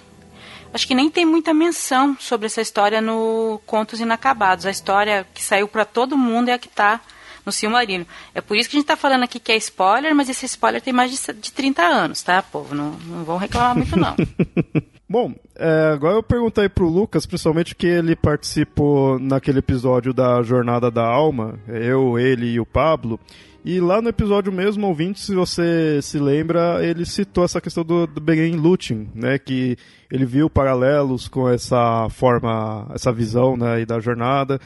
acho 0.74 0.88
que 0.88 0.96
nem 0.96 1.10
tem 1.10 1.26
muita 1.26 1.54
menção 1.54 2.18
sobre 2.20 2.48
essa 2.48 2.62
história 2.62 3.02
no 3.02 3.62
Contos 3.66 4.00
Inacabados. 4.00 4.66
A 4.66 4.72
história 4.72 5.26
que 5.34 5.44
saiu 5.44 5.68
para 5.68 5.86
todo 5.86 6.18
mundo 6.18 6.50
é 6.50 6.54
a 6.54 6.58
que 6.58 6.68
está 6.68 7.00
no 7.46 7.52
Silmarillion. 7.52 8.06
É 8.34 8.42
por 8.42 8.58
isso 8.58 8.70
que 8.70 8.76
a 8.76 8.80
gente 8.80 8.86
está 8.86 8.96
falando 8.96 9.24
aqui 9.24 9.40
que 9.40 9.52
é 9.52 9.58
spoiler, 9.58 10.16
mas 10.16 10.30
esse 10.30 10.46
spoiler 10.46 10.82
tem 10.82 10.94
mais 10.94 11.12
de, 11.12 11.34
de 11.34 11.52
30 11.52 11.84
anos, 11.84 12.24
tá, 12.24 12.42
povo? 12.42 12.74
Não, 12.74 12.92
não 12.92 13.24
vão 13.24 13.38
reclamar 13.38 13.76
muito, 13.76 13.98
não. 13.98 14.16
Bom, 15.08 15.36
é, 15.56 15.92
agora 15.94 16.16
eu 16.16 16.24
perguntei 16.24 16.68
pro 16.68 16.90
Lucas, 16.90 17.26
principalmente 17.26 17.76
que 17.76 17.86
ele 17.86 18.16
participou 18.16 19.20
naquele 19.20 19.60
episódio 19.60 20.12
da 20.12 20.42
Jornada 20.42 20.90
da 20.90 21.06
Alma, 21.06 21.60
eu, 21.68 22.18
ele 22.18 22.48
e 22.48 22.60
o 22.60 22.66
Pablo, 22.66 23.20
e 23.66 23.80
lá 23.80 24.02
no 24.02 24.10
episódio 24.10 24.52
mesmo, 24.52 24.88
ouvinte, 24.88 25.22
se 25.22 25.34
você 25.34 26.02
se 26.02 26.20
lembra, 26.20 26.86
ele 26.86 27.06
citou 27.06 27.46
essa 27.46 27.62
questão 27.62 27.84
do, 27.84 28.06
do 28.06 28.20
Beren 28.20 28.58
Lúthien, 28.58 29.10
né, 29.16 29.40
que 29.40 29.78
ele 30.12 30.26
viu 30.26 30.50
paralelos 30.50 31.30
com 31.30 31.48
essa 31.50 32.10
forma, 32.10 32.88
essa 32.94 33.12
visão, 33.12 33.56
né, 33.56 33.86
da 33.86 34.00
jornada. 34.02 34.60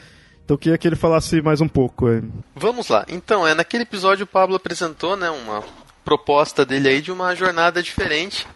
Então 0.44 0.54
eu 0.54 0.58
queria 0.58 0.78
que 0.78 0.88
ele 0.88 0.96
falasse 0.96 1.40
mais 1.40 1.60
um 1.60 1.68
pouco. 1.68 2.10
Hein? 2.10 2.32
Vamos 2.56 2.88
lá. 2.88 3.04
Então, 3.08 3.46
é 3.46 3.54
naquele 3.54 3.84
episódio 3.84 4.24
o 4.24 4.26
Pablo 4.26 4.56
apresentou, 4.56 5.16
né, 5.16 5.30
uma 5.30 5.62
proposta 6.04 6.66
dele 6.66 6.88
aí 6.88 7.00
de 7.00 7.12
uma 7.12 7.34
jornada 7.36 7.82
diferente, 7.82 8.46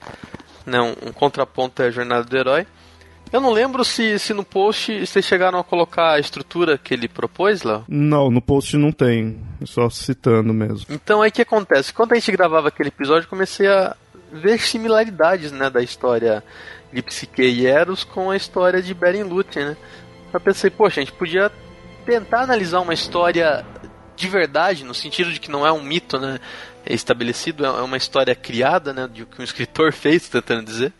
né, 0.67 0.81
um, 0.81 1.09
um 1.09 1.13
contraponto 1.13 1.83
à 1.83 1.91
jornada 1.91 2.25
do 2.25 2.37
herói. 2.37 2.67
Eu 3.33 3.41
não 3.41 3.51
lembro 3.51 3.83
se, 3.83 4.19
se 4.19 4.35
no 4.35 4.45
post 4.45 5.07
vocês 5.07 5.25
chegaram 5.25 5.59
a 5.59 5.65
colocar 5.65 6.13
a 6.13 6.19
estrutura 6.19 6.77
que 6.77 6.93
ele 6.93 7.09
propôs 7.09 7.63
lá. 7.63 7.83
Não, 7.89 8.31
no 8.31 8.43
post 8.43 8.77
não 8.77 8.93
tem. 8.93 9.41
Só 9.65 9.89
citando 9.89 10.53
mesmo. 10.53 10.87
Então 10.91 11.23
aí 11.23 11.31
o 11.31 11.33
que 11.33 11.41
acontece? 11.41 11.95
Quando 11.95 12.13
a 12.13 12.15
gente 12.17 12.31
gravava 12.31 12.69
aquele 12.69 12.91
episódio, 12.91 13.29
comecei 13.29 13.67
a 13.67 13.97
ver 14.31 14.61
similaridades 14.61 15.51
né, 15.51 15.71
da 15.71 15.81
história 15.83 16.45
de 16.93 17.03
Psique 17.03 17.43
e 17.43 17.67
Eros 17.67 18.05
com 18.05 18.31
a 18.31 18.37
história 18.37 18.83
de 18.83 18.93
Beren 18.93 19.23
Lúthien, 19.23 19.65
né? 19.65 19.77
Eu 20.31 20.41
pensei, 20.41 20.69
poxa, 20.69 21.01
a 21.01 21.05
gente 21.05 21.17
podia 21.17 21.51
tentar 22.05 22.43
analisar 22.43 22.81
uma 22.81 22.93
história 22.93 23.65
de 24.15 24.29
verdade, 24.29 24.85
no 24.85 24.93
sentido 24.93 25.33
de 25.33 25.41
que 25.41 25.51
não 25.51 25.67
é 25.67 25.73
um 25.73 25.83
mito, 25.83 26.19
né? 26.19 26.39
É 26.85 26.93
estabelecido, 26.93 27.65
é 27.65 27.83
uma 27.83 27.97
história 27.97 28.35
criada, 28.35 28.93
né? 28.93 29.09
De 29.11 29.25
que 29.25 29.41
um 29.41 29.45
escritor 29.45 29.91
fez, 29.95 30.29
tentando 30.29 30.67
dizer 30.67 30.93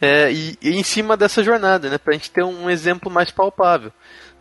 é, 0.00 0.32
e, 0.32 0.58
e, 0.62 0.70
em 0.76 0.82
cima 0.82 1.16
dessa 1.16 1.42
jornada, 1.42 1.88
né, 1.90 1.98
para 1.98 2.12
a 2.12 2.16
gente 2.16 2.30
ter 2.30 2.44
um 2.44 2.70
exemplo 2.70 3.10
mais 3.10 3.30
palpável. 3.30 3.92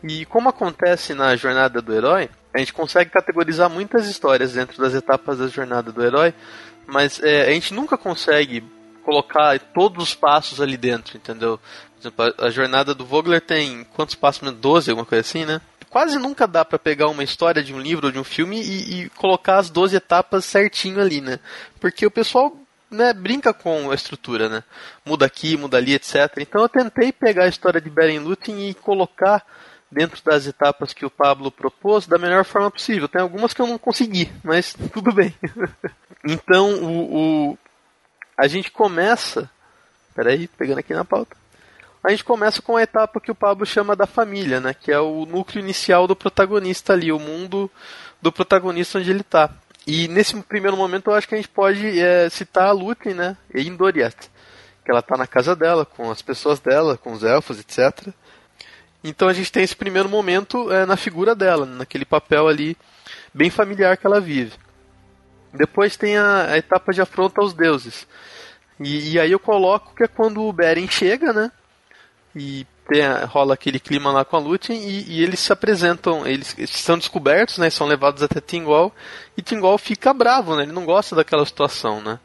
E 0.04 0.26
como 0.26 0.50
acontece 0.50 1.14
na 1.14 1.36
jornada 1.36 1.82
do 1.82 1.94
herói, 1.94 2.30
a 2.54 2.60
gente 2.60 2.74
consegue 2.74 3.12
categorizar 3.12 3.70
muitas 3.70 4.08
histórias 4.08 4.54
dentro 4.54 4.82
das 4.82 4.94
etapas 4.94 5.40
da 5.40 5.48
jornada 5.48 5.92
do 5.92 6.04
herói, 6.04 6.34
mas 6.86 7.22
é, 7.24 7.48
a 7.48 7.52
gente 7.52 7.74
nunca 7.74 7.98
consegue 7.98 8.64
colocar 9.04 9.58
todos 9.60 10.04
os 10.04 10.16
passos 10.16 10.62
ali 10.62 10.78
dentro, 10.78 11.18
entendeu? 11.18 11.60
Por 11.96 12.02
exemplo, 12.02 12.36
a, 12.38 12.46
a 12.46 12.50
jornada 12.50 12.94
do 12.94 13.06
Vogler 13.06 13.42
tem 13.42 13.86
quantos 13.96 14.16
passos? 14.16 14.52
12, 14.52 14.92
alguma 14.92 15.06
coisa 15.06 15.22
assim, 15.22 15.46
né? 15.46 15.62
Quase 15.90 16.20
nunca 16.20 16.46
dá 16.46 16.66
para 16.66 16.78
pegar 16.78 17.08
uma 17.08 17.24
história 17.24 17.64
de 17.64 17.74
um 17.74 17.80
livro 17.80 18.08
ou 18.08 18.12
de 18.12 18.20
um 18.20 18.24
filme 18.24 18.62
e, 18.62 19.04
e 19.04 19.10
colocar 19.12 19.58
as 19.58 19.70
12 19.70 19.96
etapas 19.96 20.46
certinho 20.46 21.00
ali, 21.00 21.22
né? 21.22 21.40
Porque 21.80 22.06
o 22.06 22.12
pessoal 22.12 22.56
né, 22.90 23.14
brinca 23.14 23.54
com 23.54 23.92
a 23.92 23.96
estrutura, 23.96 24.50
né? 24.50 24.64
Muda 25.06 25.26
aqui, 25.26 25.58
muda 25.58 25.78
ali, 25.78 25.94
etc. 25.94 26.16
Então 26.40 26.62
eu 26.62 26.70
tentei 26.70 27.12
pegar 27.12 27.44
a 27.44 27.50
história 27.50 27.82
de 27.82 27.90
Beren 27.90 28.20
Lúthien 28.20 28.70
e 28.70 28.74
colocar 28.74 29.46
dentro 29.92 30.24
das 30.24 30.48
etapas 30.48 30.94
que 30.94 31.06
o 31.06 31.10
Pablo 31.10 31.52
propôs 31.52 32.08
da 32.08 32.18
melhor 32.18 32.44
forma 32.46 32.72
possível. 32.72 33.08
Tem 33.08 33.22
algumas 33.22 33.54
que 33.54 33.62
eu 33.62 33.68
não 33.68 33.78
consegui, 33.78 34.32
mas 34.44 34.76
tudo 34.94 35.14
bem. 35.14 35.34
então, 36.24 36.84
o, 36.84 37.52
o, 37.52 37.58
a 38.38 38.48
gente 38.48 38.72
começa. 38.72 39.50
Peraí, 40.16 40.48
pegando 40.48 40.80
aqui 40.80 40.94
na 40.94 41.06
pauta. 41.06 41.36
A 42.04 42.10
gente 42.10 42.24
começa 42.24 42.62
com 42.62 42.78
a 42.78 42.82
etapa 42.82 43.20
que 43.20 43.32
o 43.32 43.36
Pablo 43.36 43.66
chama 43.66 43.96
da 43.96 44.08
família, 44.08 44.60
né? 44.60 44.74
Que 44.74 44.92
é 44.92 45.00
o 45.00 45.26
núcleo 45.26 45.62
inicial 45.62 46.08
do 46.08 46.16
protagonista 46.16 46.94
ali, 46.94 47.12
o 47.12 47.20
mundo 47.20 47.70
do 48.22 48.32
protagonista 48.32 48.98
onde 48.98 49.12
ele 49.12 49.22
está. 49.22 49.50
E 49.88 50.10
nesse 50.10 50.36
primeiro 50.44 50.76
momento 50.76 51.10
eu 51.10 51.16
acho 51.16 51.26
que 51.26 51.34
a 51.34 51.38
gente 51.38 51.48
pode 51.48 51.98
é, 51.98 52.30
citar 52.30 52.68
a 52.68 52.72
Lúthien, 52.74 53.16
né? 53.16 53.38
Em 53.56 53.74
Doriath. 53.74 54.30
Que 54.84 54.92
ela 54.92 55.00
está 55.00 55.16
na 55.16 55.26
casa 55.26 55.56
dela, 55.56 55.86
com 55.86 56.12
as 56.12 56.22
pessoas 56.22 56.60
dela, 56.60 56.98
com 56.98 57.14
os 57.14 57.24
elfos, 57.24 57.58
etc. 57.58 58.14
Então 59.02 59.30
a 59.30 59.34
gente 59.34 59.50
tem 59.50 59.64
esse 59.64 59.76
primeiro 59.76 60.10
momento 60.10 60.70
é, 60.74 60.86
na 60.86 60.98
figura 60.98 61.34
dela, 61.34 61.66
naquele 61.66 62.04
papel 62.04 62.50
ali 62.50 62.76
bem 63.34 63.50
familiar 63.50 63.96
que 63.96 64.06
ela 64.06 64.20
vive. 64.20 64.52
Depois 65.54 65.96
tem 65.96 66.18
a, 66.18 66.52
a 66.52 66.58
etapa 66.58 66.92
de 66.92 67.02
afronta 67.02 67.40
aos 67.40 67.54
deuses. 67.54 68.06
E, 68.82 69.14
e, 69.14 69.20
aí 69.20 69.32
eu 69.32 69.40
coloco 69.40 69.96
que 69.96 70.04
é 70.04 70.08
quando 70.08 70.42
o 70.44 70.52
Beren 70.52 70.88
chega, 70.90 71.32
né? 71.32 71.50
E 72.36 72.68
tem, 72.88 73.02
rola 73.26 73.54
aquele 73.54 73.80
clima 73.80 74.12
lá 74.12 74.24
com 74.24 74.36
a 74.36 74.40
Lúthien 74.40 74.82
e, 74.82 75.12
e, 75.12 75.24
eles 75.24 75.40
se 75.40 75.52
apresentam, 75.52 76.26
eles, 76.26 76.56
são 76.68 76.98
descobertos, 76.98 77.58
né? 77.58 77.70
São 77.70 77.86
levados 77.86 78.24
até 78.24 78.40
Tingol 78.40 78.94
e 79.36 79.42
Tingol 79.42 79.78
fica 79.78 80.14
bravo, 80.14 80.56
né? 80.56 80.64
Ele 80.64 80.72
não 80.72 80.86
gosta 80.86 81.16
daquela 81.16 81.46
situação, 81.46 82.02
né? 82.02 82.20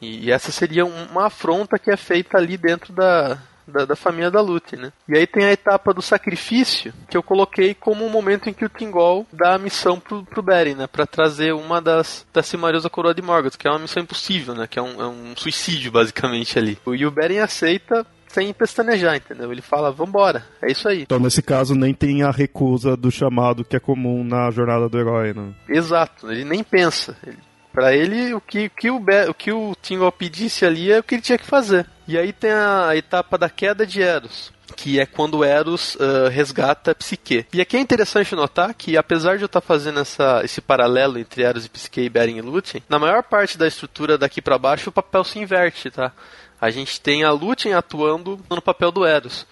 E, 0.00 0.26
e 0.26 0.30
essa 0.30 0.52
seria 0.52 0.84
uma 0.84 1.26
afronta 1.26 1.78
que 1.78 1.90
é 1.90 1.96
feita 1.96 2.38
ali 2.38 2.56
dentro 2.56 2.92
da, 2.92 3.38
da, 3.66 3.84
da, 3.84 3.96
família 3.96 4.30
da 4.30 4.40
Lute, 4.40 4.76
né? 4.76 4.92
E 5.08 5.16
aí 5.16 5.26
tem 5.26 5.44
a 5.44 5.52
etapa 5.52 5.92
do 5.92 6.02
sacrifício, 6.02 6.92
que 7.10 7.16
eu 7.16 7.22
coloquei 7.22 7.74
como 7.74 8.04
o 8.04 8.06
um 8.06 8.10
momento 8.10 8.48
em 8.48 8.52
que 8.52 8.64
o 8.64 8.68
Tingol 8.68 9.26
dá 9.32 9.54
a 9.54 9.58
missão 9.58 9.98
pro, 9.98 10.24
pro 10.24 10.42
Beren, 10.42 10.74
né? 10.74 10.86
Pra 10.86 11.06
trazer 11.06 11.52
uma 11.52 11.80
das, 11.80 12.26
das 12.32 12.46
Silmarils 12.46 12.84
da 12.84 12.90
Coroa 12.90 13.14
de 13.14 13.22
Morgoth, 13.22 13.56
que 13.56 13.66
é 13.66 13.70
uma 13.70 13.80
missão 13.80 14.02
impossível, 14.02 14.54
né? 14.54 14.66
Que 14.66 14.78
é 14.78 14.82
um, 14.82 15.00
é 15.00 15.06
um 15.08 15.36
suicídio, 15.36 15.90
basicamente, 15.90 16.58
ali. 16.58 16.78
E 16.86 17.06
o 17.06 17.10
Beren 17.10 17.40
aceita 17.40 18.06
sem 18.36 18.52
pestanejar, 18.52 19.16
entendeu? 19.16 19.50
Ele 19.50 19.62
fala, 19.62 19.90
vambora, 19.90 20.44
é 20.60 20.70
isso 20.70 20.86
aí. 20.86 21.02
Então, 21.02 21.18
nesse 21.18 21.40
caso, 21.42 21.74
nem 21.74 21.94
tem 21.94 22.22
a 22.22 22.30
recusa 22.30 22.94
do 22.94 23.10
chamado 23.10 23.64
que 23.64 23.76
é 23.76 23.80
comum 23.80 24.22
na 24.22 24.50
jornada 24.50 24.90
do 24.90 24.98
herói, 24.98 25.32
né? 25.32 25.54
Exato, 25.66 26.30
ele 26.30 26.44
nem 26.44 26.62
pensa. 26.62 27.16
Ele 27.26 27.38
para 27.72 27.94
ele, 27.94 28.32
o 28.32 28.40
que, 28.40 28.70
que 28.70 28.90
o, 28.90 28.98
Be 28.98 29.28
o 29.28 29.34
que 29.34 29.52
o 29.52 29.74
Tingol 29.82 30.10
pedisse 30.10 30.64
ali 30.64 30.90
é 30.90 30.98
o 30.98 31.02
que 31.02 31.14
ele 31.14 31.22
tinha 31.22 31.36
que 31.36 31.44
fazer. 31.44 31.86
E 32.08 32.16
aí 32.16 32.32
tem 32.32 32.50
a, 32.50 32.96
etapa 32.96 33.36
da 33.36 33.50
queda 33.50 33.86
de 33.86 34.00
Eros 34.00 34.54
que 34.74 34.98
é 34.98 35.06
quando 35.06 35.44
Eros 35.44 35.94
uh, 35.94 36.28
resgata 36.28 36.94
Psique. 36.94 37.46
E 37.52 37.60
aqui 37.60 37.76
é 37.76 37.80
interessante 37.80 38.34
notar 38.34 38.74
que, 38.74 38.96
apesar 38.96 39.36
de 39.36 39.42
eu 39.44 39.46
estar 39.46 39.60
tá 39.60 39.66
fazendo 39.66 40.00
essa, 40.00 40.42
esse 40.44 40.60
paralelo 40.60 41.18
entre 41.18 41.42
Eros 41.42 41.64
e 41.64 41.70
Psique 41.70 42.00
e 42.00 42.08
Beren 42.08 42.36
e 42.36 42.42
Lúthien, 42.42 42.82
na 42.88 42.98
maior 42.98 43.22
parte 43.22 43.56
da 43.56 43.66
estrutura 43.66 44.18
daqui 44.18 44.42
para 44.42 44.58
baixo 44.58 44.90
o 44.90 44.92
papel 44.92 45.22
se 45.22 45.38
inverte, 45.38 45.90
tá? 45.90 46.12
A 46.60 46.70
gente 46.70 47.00
tem 47.00 47.24
a 47.24 47.30
Lúthien 47.30 47.74
atuando 47.74 48.40
no 48.48 48.62
papel 48.62 48.90
do 48.90 49.04
Eros. 49.04 49.46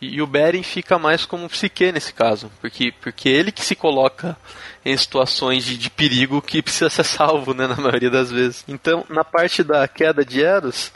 E, 0.00 0.16
e 0.16 0.22
o 0.22 0.26
Beren 0.26 0.62
fica 0.62 0.98
mais 0.98 1.24
como 1.24 1.48
Psique 1.48 1.90
nesse 1.90 2.12
caso, 2.12 2.50
porque, 2.60 2.92
porque 3.00 3.28
ele 3.28 3.50
que 3.50 3.64
se 3.64 3.74
coloca 3.74 4.36
em 4.84 4.96
situações 4.96 5.64
de, 5.64 5.76
de 5.76 5.90
perigo 5.90 6.42
que 6.42 6.62
precisa 6.62 6.90
ser 6.90 7.04
salvo, 7.04 7.54
né, 7.54 7.66
na 7.66 7.76
maioria 7.76 8.10
das 8.10 8.30
vezes. 8.30 8.64
Então, 8.68 9.04
na 9.08 9.24
parte 9.24 9.62
da 9.62 9.86
queda 9.88 10.24
de 10.24 10.42
Eros, 10.42 10.92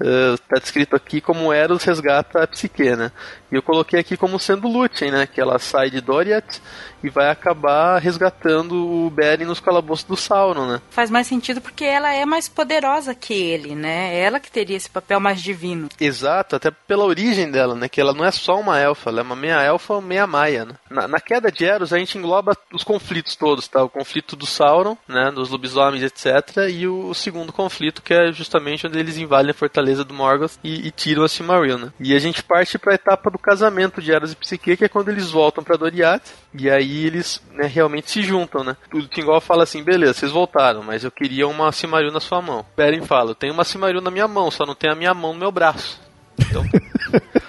está 0.00 0.56
uh, 0.56 0.60
descrito 0.60 0.96
aqui 0.96 1.20
como 1.20 1.52
Eros 1.52 1.84
resgata 1.84 2.42
a 2.42 2.46
Psique, 2.46 2.96
né? 2.96 3.12
E 3.54 3.54
eu 3.54 3.62
coloquei 3.62 4.00
aqui 4.00 4.16
como 4.16 4.38
sendo 4.38 4.66
Lúthien, 4.66 5.12
né? 5.12 5.26
Que 5.26 5.40
ela 5.40 5.60
sai 5.60 5.88
de 5.88 6.00
Doriath 6.00 6.60
e 7.04 7.08
vai 7.08 7.30
acabar 7.30 7.98
resgatando 7.98 8.74
o 8.74 9.10
Beren 9.10 9.44
nos 9.44 9.60
calabouços 9.60 10.04
do 10.04 10.16
Sauron, 10.16 10.66
né? 10.66 10.80
Faz 10.90 11.10
mais 11.10 11.26
sentido 11.26 11.60
porque 11.60 11.84
ela 11.84 12.12
é 12.12 12.24
mais 12.24 12.48
poderosa 12.48 13.14
que 13.14 13.32
ele, 13.32 13.74
né? 13.76 14.14
É 14.14 14.20
ela 14.22 14.40
que 14.40 14.50
teria 14.50 14.76
esse 14.76 14.90
papel 14.90 15.20
mais 15.20 15.40
divino. 15.40 15.88
Exato, 16.00 16.56
até 16.56 16.70
pela 16.70 17.04
origem 17.04 17.50
dela, 17.50 17.74
né? 17.76 17.88
Que 17.88 18.00
ela 18.00 18.12
não 18.12 18.24
é 18.24 18.30
só 18.32 18.58
uma 18.58 18.80
elfa, 18.80 19.10
ela 19.10 19.20
é 19.20 19.22
uma 19.22 19.36
meia 19.36 19.62
elfa, 19.62 20.00
meia 20.00 20.26
maia, 20.26 20.64
né? 20.64 20.74
Na, 20.90 21.06
na 21.06 21.20
queda 21.20 21.52
de 21.52 21.64
Eros 21.64 21.92
a 21.92 21.98
gente 21.98 22.18
engloba 22.18 22.56
os 22.72 22.82
conflitos 22.82 23.36
todos, 23.36 23.68
tá? 23.68 23.84
O 23.84 23.90
conflito 23.90 24.34
do 24.34 24.46
Sauron, 24.46 24.96
né? 25.06 25.30
Dos 25.30 25.50
lobisomens, 25.50 26.02
etc. 26.02 26.68
E 26.70 26.88
o, 26.88 27.10
o 27.10 27.14
segundo 27.14 27.52
conflito 27.52 28.02
que 28.02 28.14
é 28.14 28.32
justamente 28.32 28.86
onde 28.86 28.98
eles 28.98 29.18
invadem 29.18 29.50
a 29.50 29.54
fortaleza 29.54 29.83
do 30.04 30.14
Morgoth 30.14 30.52
e, 30.62 30.86
e 30.86 30.90
tiram 30.90 31.24
a 31.24 31.28
Silmaril, 31.28 31.78
né? 31.78 31.92
E 32.00 32.14
a 32.14 32.18
gente 32.18 32.42
parte 32.42 32.78
para 32.78 32.92
a 32.92 32.94
etapa 32.94 33.30
do 33.30 33.38
casamento 33.38 34.00
de 34.00 34.12
Eros 34.12 34.32
e 34.32 34.36
Psique, 34.36 34.76
que 34.76 34.84
é 34.84 34.88
quando 34.88 35.08
eles 35.08 35.30
voltam 35.30 35.62
para 35.62 35.76
Doriath, 35.76 36.32
e 36.54 36.70
aí 36.70 37.06
eles 37.06 37.42
né, 37.52 37.66
realmente 37.66 38.10
se 38.10 38.22
juntam, 38.22 38.64
né? 38.64 38.76
O 38.92 39.02
Tingol 39.02 39.40
fala 39.40 39.64
assim, 39.64 39.82
beleza, 39.82 40.14
vocês 40.14 40.32
voltaram, 40.32 40.82
mas 40.82 41.04
eu 41.04 41.10
queria 41.10 41.46
uma 41.46 41.72
Silmaril 41.72 42.12
na 42.12 42.20
sua 42.20 42.40
mão. 42.40 42.64
Beren 42.76 43.02
fala, 43.02 43.30
eu 43.30 43.34
tenho 43.34 43.52
uma 43.52 43.64
Silmaril 43.64 44.00
na 44.00 44.10
minha 44.10 44.28
mão, 44.28 44.50
só 44.50 44.64
não 44.64 44.74
tem 44.74 44.90
a 44.90 44.94
minha 44.94 45.14
mão 45.14 45.32
no 45.32 45.40
meu 45.40 45.52
braço. 45.52 46.00
Então... 46.38 46.64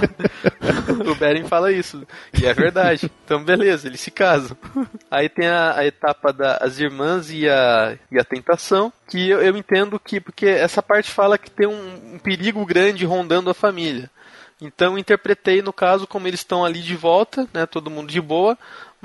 o 1.10 1.14
Beren 1.14 1.44
fala 1.44 1.72
isso. 1.72 2.06
E 2.40 2.46
é 2.46 2.54
verdade. 2.54 3.10
Então, 3.24 3.42
beleza, 3.42 3.86
eles 3.86 4.00
se 4.00 4.10
casam. 4.10 4.56
Aí 5.10 5.28
tem 5.28 5.48
a, 5.48 5.76
a 5.76 5.86
etapa 5.86 6.32
das 6.32 6.78
irmãs 6.78 7.30
e 7.30 7.48
a, 7.48 7.98
e 8.10 8.18
a 8.18 8.24
tentação, 8.24 8.92
que 9.08 9.28
eu, 9.28 9.40
eu 9.42 9.56
entendo 9.56 9.98
que, 9.98 10.20
porque 10.20 10.46
essa 10.46 10.82
parte 10.82 11.10
fala 11.10 11.38
que 11.38 11.50
tem 11.50 11.66
um, 11.66 12.14
um 12.14 12.18
perigo 12.18 12.64
grande 12.64 13.04
rondando 13.04 13.50
a 13.50 13.54
família. 13.54 14.10
Então 14.60 14.96
interpretei 14.96 15.60
no 15.60 15.72
caso 15.72 16.06
como 16.06 16.26
eles 16.26 16.40
estão 16.40 16.64
ali 16.64 16.80
de 16.80 16.96
volta, 16.96 17.46
né, 17.52 17.66
todo 17.66 17.90
mundo 17.90 18.10
de 18.10 18.20
boa, 18.20 18.56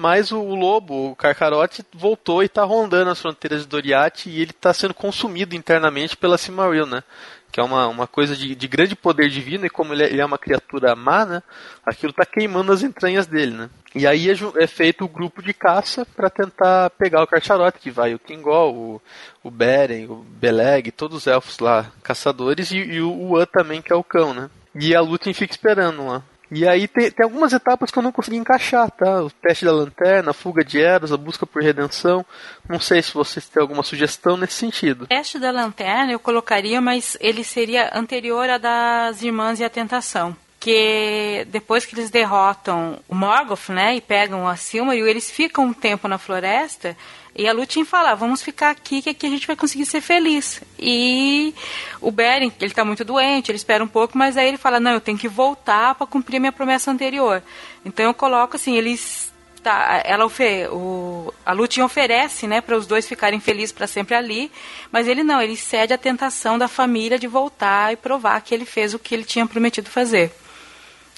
mas 0.02 0.32
o, 0.32 0.42
lobo, 0.56 1.12
o 1.12 1.16
Carcarote, 1.16 1.86
voltou 1.94 2.42
e 2.42 2.48
está 2.48 2.64
rondando 2.64 3.12
as 3.12 3.22
fronteiras 3.22 3.62
de 3.62 3.68
Doriath 3.68 4.26
e 4.26 4.42
ele 4.42 4.50
está 4.50 4.74
sendo 4.74 4.96
consumido 4.96 5.56
internamente 5.56 6.18
pela 6.18 6.40
Silmaril, 6.40 6.88
né? 6.88 7.04
Que 7.52 7.60
é 7.60 7.64
uma, 7.64 7.88
uma 7.88 8.08
coisa 8.08 8.36
de, 8.36 8.56
de 8.56 8.68
grande 8.68 8.96
poder 8.96 9.30
divino 9.30 9.64
e 9.64 9.70
como 9.70 9.94
ele 9.94 10.04
é, 10.04 10.08
ele 10.08 10.20
é 10.20 10.26
uma 10.26 10.40
criatura 10.40 10.96
má, 10.96 11.24
né? 11.24 11.44
Aquilo 11.86 12.10
está 12.10 12.26
queimando 12.26 12.72
as 12.72 12.82
entranhas 12.82 13.28
dele, 13.28 13.52
né? 13.52 13.70
E 13.94 14.08
aí 14.08 14.28
é, 14.28 14.34
é 14.58 14.66
feito 14.66 15.06
o 15.06 15.10
grupo 15.10 15.40
de 15.44 15.54
caça 15.54 16.04
para 16.04 16.32
tentar 16.32 16.90
pegar 16.92 17.22
o 17.22 17.28
Carcharote, 17.28 17.78
que 17.78 17.92
vai 17.92 18.16
o 18.16 18.20
Kingol, 18.20 18.74
o, 18.74 19.02
o 19.44 19.52
Beren, 19.52 20.08
o 20.08 20.16
Beleg, 20.16 20.92
todos 20.92 21.18
os 21.18 21.28
elfos 21.28 21.60
lá, 21.60 21.92
caçadores, 22.02 22.72
e, 22.72 22.78
e 22.78 23.02
o 23.02 23.34
Uan 23.34 23.46
também, 23.46 23.84
que 23.84 23.94
é 23.94 23.96
o 23.96 24.04
cão, 24.04 24.34
né? 24.34 24.50
E 24.74 24.96
a 24.96 25.02
Lúthien 25.02 25.36
fica 25.36 25.54
esperando 25.54 26.08
lá. 26.08 26.24
E 26.52 26.68
aí 26.68 26.86
tem, 26.86 27.10
tem, 27.10 27.24
algumas 27.24 27.54
etapas 27.54 27.90
que 27.90 27.98
eu 27.98 28.04
não 28.04 28.12
consegui 28.12 28.36
encaixar, 28.36 28.92
tá? 28.92 29.24
O 29.24 29.30
teste 29.30 29.64
da 29.64 29.72
lanterna, 29.72 30.32
a 30.32 30.34
fuga 30.34 30.66
de 30.66 30.82
Eros, 30.82 31.14
a 31.14 31.18
busca 31.18 31.46
por 31.46 31.64
redenção. 31.64 32.26
Não 32.68 32.78
sei 32.78 33.02
se 33.02 33.14
vocês 33.14 33.48
têm 33.48 33.62
alguma 33.62 33.84
sugestão 33.84 34.36
nesse 34.36 34.56
sentido. 34.56 35.06
O 35.06 35.08
teste 35.08 35.40
da 35.40 35.50
lanterna 35.50 36.12
eu 36.12 36.20
colocaria, 36.20 36.82
mas 36.82 37.18
ele 37.22 37.46
seria 37.46 37.90
anterior 37.98 38.50
a 38.50 38.58
das 38.58 39.24
Irmãs 39.24 39.62
e 39.62 39.64
a 39.64 39.70
Tentação. 39.70 40.36
Que 40.60 41.48
depois 41.50 41.86
que 41.86 41.96
eles 41.96 42.10
derrotam 42.10 43.00
o 43.08 43.16
Morgoth, 43.16 43.70
né, 43.70 43.96
e 43.96 44.02
pegam 44.02 44.48
a 44.48 44.58
Silmaril, 44.58 45.08
eles 45.08 45.32
ficam 45.32 45.66
um 45.66 45.74
tempo 45.74 46.08
na 46.08 46.18
floresta 46.18 46.98
e 47.34 47.48
a 47.48 47.54
Lúthien 47.54 47.86
fala, 47.86 48.14
vamos 48.14 48.42
ficar 48.42 48.72
aqui 48.72 49.02
que 49.02 49.10
aqui 49.10 49.26
a 49.26 49.30
gente 49.30 49.48
vai 49.48 49.56
conseguir 49.56 49.86
ser 49.86 50.02
feliz. 50.02 50.62
E 50.78 51.54
o 52.02 52.12
Beren, 52.12 52.52
ele 52.60 52.72
está 52.72 52.84
muito 52.84 53.06
doente, 53.06 53.50
ele 53.50 53.56
espera 53.56 53.84
um 53.84 53.88
pouco, 53.88 54.18
mas 54.18 54.36
aí 54.36 54.48
ele 54.48 54.58
fala, 54.58 54.80
não, 54.80 54.92
eu 54.92 55.02
tenho 55.02 55.18
que 55.18 55.30
voltar 55.30 55.96
para 55.96 56.06
cumprir 56.06 56.38
a 56.38 56.40
minha 56.42 56.52
promessa 56.52 56.92
anterior. 56.92 57.42
Então 57.86 58.06
eu 58.06 58.14
coloco 58.14 58.58
assim, 58.58 58.76
eles 58.76 59.32
tá, 59.64 60.02
ela 60.04 60.26
o, 60.72 61.34
a 61.46 61.54
Lúthien 61.54 61.86
oferece, 61.86 62.48
né, 62.48 62.60
para 62.60 62.76
os 62.76 62.86
dois 62.86 63.08
ficarem 63.08 63.40
felizes 63.40 63.72
para 63.72 63.88
sempre 63.88 64.16
ali, 64.16 64.52
mas 64.92 65.08
ele 65.08 65.24
não, 65.24 65.42
ele 65.42 65.56
cede 65.56 65.94
à 65.94 65.98
tentação 65.98 66.58
da 66.58 66.68
família 66.68 67.18
de 67.18 67.28
voltar 67.28 67.94
e 67.94 67.96
provar 67.96 68.42
que 68.42 68.54
ele 68.54 68.66
fez 68.66 68.94
o 68.94 69.00
que 69.00 69.16
ele 69.16 69.24
tinha 69.24 69.48
prometido 69.48 69.90
fazer. 69.90 70.34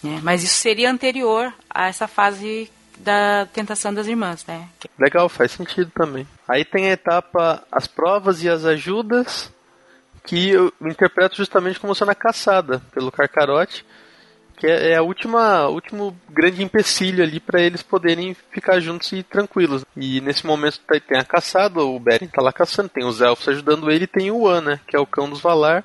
É, 0.05 0.19
mas 0.21 0.43
isso 0.43 0.55
seria 0.55 0.91
anterior 0.91 1.53
a 1.69 1.87
essa 1.87 2.07
fase 2.07 2.69
da 2.99 3.45
tentação 3.47 3.93
das 3.93 4.07
irmãs, 4.07 4.45
né? 4.45 4.67
Legal, 4.97 5.27
faz 5.29 5.51
sentido 5.51 5.91
também. 5.93 6.27
Aí 6.47 6.63
tem 6.63 6.87
a 6.87 6.93
etapa 6.93 7.63
as 7.71 7.87
provas 7.87 8.43
e 8.43 8.49
as 8.49 8.65
ajudas, 8.65 9.51
que 10.25 10.49
eu 10.49 10.71
interpreto 10.81 11.35
justamente 11.35 11.79
como 11.79 11.95
sendo 11.95 12.11
a 12.11 12.15
caçada 12.15 12.81
pelo 12.93 13.11
Carcarote, 13.11 13.85
que 14.55 14.67
é, 14.67 14.91
é 14.91 14.95
a 14.95 15.01
última, 15.01 15.67
último 15.67 16.15
grande 16.29 16.63
empecilho 16.63 17.23
ali 17.23 17.39
para 17.39 17.61
eles 17.61 17.83
poderem 17.83 18.35
ficar 18.51 18.79
juntos 18.79 19.11
e 19.11 19.23
tranquilos. 19.23 19.83
E 19.95 20.21
nesse 20.21 20.45
momento 20.45 20.79
tem 21.07 21.19
a 21.19 21.25
caçada, 21.25 21.81
o 21.81 21.99
Beren 21.99 22.27
tá 22.27 22.41
lá 22.41 22.53
caçando, 22.53 22.89
tem 22.89 23.05
os 23.05 23.21
elfos 23.21 23.49
ajudando 23.49 23.91
ele, 23.91 24.05
e 24.05 24.07
tem 24.07 24.31
o 24.31 24.47
An, 24.47 24.61
né, 24.61 24.79
que 24.87 24.95
é 24.95 24.99
o 24.99 25.05
cão 25.05 25.29
dos 25.29 25.41
Valar, 25.41 25.83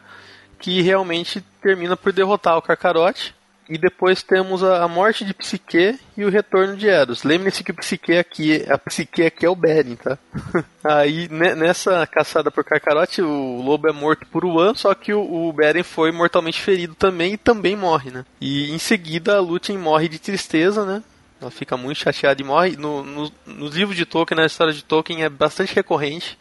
que 0.58 0.80
realmente 0.82 1.40
termina 1.60 1.96
por 1.96 2.12
derrotar 2.12 2.56
o 2.56 2.62
Carcarote 2.62 3.34
e 3.68 3.76
depois 3.76 4.22
temos 4.22 4.62
a, 4.64 4.84
a, 4.84 4.88
morte 4.88 5.24
de 5.24 5.34
Psique 5.34 5.98
e 6.16 6.24
o 6.24 6.30
retorno 6.30 6.76
de 6.76 6.88
Eros. 6.88 7.22
Lembre-se 7.22 7.62
que 7.62 7.70
o 7.70 7.74
Psique 7.74 8.16
aqui, 8.16 8.64
a 8.68 8.78
Psique 8.78 9.22
aqui 9.22 9.44
é 9.44 9.50
o 9.50 9.54
Beren, 9.54 9.96
tá? 9.96 10.18
Aí 10.82 11.28
nessa 11.28 12.06
caçada 12.06 12.50
por 12.50 12.64
Carcarote, 12.64 13.20
o 13.20 13.60
lobo 13.60 13.88
é 13.88 13.92
morto 13.92 14.26
por 14.26 14.44
Uan, 14.44 14.74
só 14.74 14.94
que 14.94 15.12
o, 15.12 15.48
o 15.48 15.52
Beren 15.52 15.82
foi 15.82 16.10
mortalmente 16.10 16.60
ferido 16.60 16.94
também 16.94 17.34
e 17.34 17.36
também 17.36 17.76
morre, 17.76 18.10
né? 18.10 18.24
E 18.40 18.72
em 18.72 18.78
seguida 18.78 19.36
a 19.36 19.40
Lúthien 19.40 19.76
morre 19.76 20.08
de 20.08 20.18
tristeza, 20.18 20.84
né? 20.84 21.02
Ela 21.40 21.50
fica 21.50 21.76
muito 21.76 21.98
chateada 21.98 22.40
e 22.40 22.44
morre. 22.44 22.76
No, 22.76 23.04
no, 23.04 23.32
nos 23.46 23.76
livros 23.76 23.96
de 23.96 24.04
Tolkien, 24.04 24.36
na 24.36 24.46
história 24.46 24.72
de 24.72 24.82
Tolkien, 24.82 25.22
é 25.22 25.28
bastante 25.28 25.74
recorrente 25.74 26.36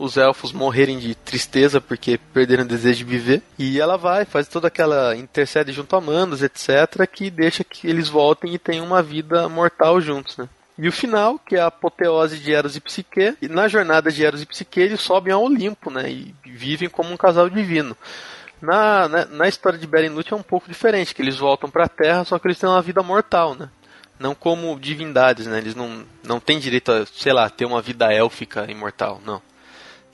os 0.00 0.16
elfos 0.16 0.50
morrerem 0.50 0.98
de 0.98 1.14
tristeza 1.14 1.78
porque 1.78 2.18
perderam 2.32 2.64
o 2.64 2.66
desejo 2.66 3.04
de 3.04 3.04
viver. 3.04 3.42
E 3.58 3.78
ela 3.78 3.98
vai, 3.98 4.24
faz 4.24 4.48
toda 4.48 4.66
aquela 4.68 5.14
intercede 5.14 5.72
junto 5.72 5.94
a 5.94 6.00
Mandos, 6.00 6.42
etc., 6.42 7.06
que 7.06 7.30
deixa 7.30 7.62
que 7.62 7.86
eles 7.86 8.08
voltem 8.08 8.54
e 8.54 8.58
tenham 8.58 8.86
uma 8.86 9.02
vida 9.02 9.46
mortal 9.48 10.00
juntos, 10.00 10.38
né? 10.38 10.48
E 10.78 10.88
o 10.88 10.92
final, 10.92 11.38
que 11.38 11.56
é 11.56 11.60
a 11.60 11.66
apoteose 11.66 12.38
de 12.38 12.54
Eros 12.54 12.74
e 12.74 12.80
Psique, 12.80 13.36
e 13.42 13.48
na 13.48 13.68
jornada 13.68 14.10
de 14.10 14.24
Eros 14.24 14.40
e 14.40 14.46
Psique 14.46 14.80
eles 14.80 15.02
sobem 15.02 15.34
ao 15.34 15.42
Olimpo, 15.42 15.90
né? 15.90 16.10
E 16.10 16.34
vivem 16.46 16.88
como 16.88 17.12
um 17.12 17.18
casal 17.18 17.50
divino. 17.50 17.94
Na, 18.62 19.06
na, 19.06 19.24
na 19.26 19.48
história 19.48 19.78
de 19.78 19.86
Beren 19.86 20.08
Luth 20.08 20.32
é 20.32 20.34
um 20.34 20.42
pouco 20.42 20.66
diferente, 20.66 21.14
que 21.14 21.20
eles 21.20 21.36
voltam 21.36 21.68
para 21.68 21.84
a 21.84 21.88
Terra, 21.88 22.24
só 22.24 22.38
que 22.38 22.46
eles 22.46 22.58
têm 22.58 22.68
uma 22.68 22.80
vida 22.80 23.02
mortal, 23.02 23.54
né? 23.54 23.68
Não 24.18 24.34
como 24.34 24.78
divindades, 24.80 25.46
né? 25.46 25.58
Eles 25.58 25.74
não, 25.74 26.04
não 26.24 26.40
têm 26.40 26.58
direito 26.58 26.90
a, 26.90 27.04
sei 27.04 27.34
lá, 27.34 27.50
ter 27.50 27.66
uma 27.66 27.82
vida 27.82 28.10
élfica 28.10 28.70
imortal, 28.70 29.20
não. 29.22 29.42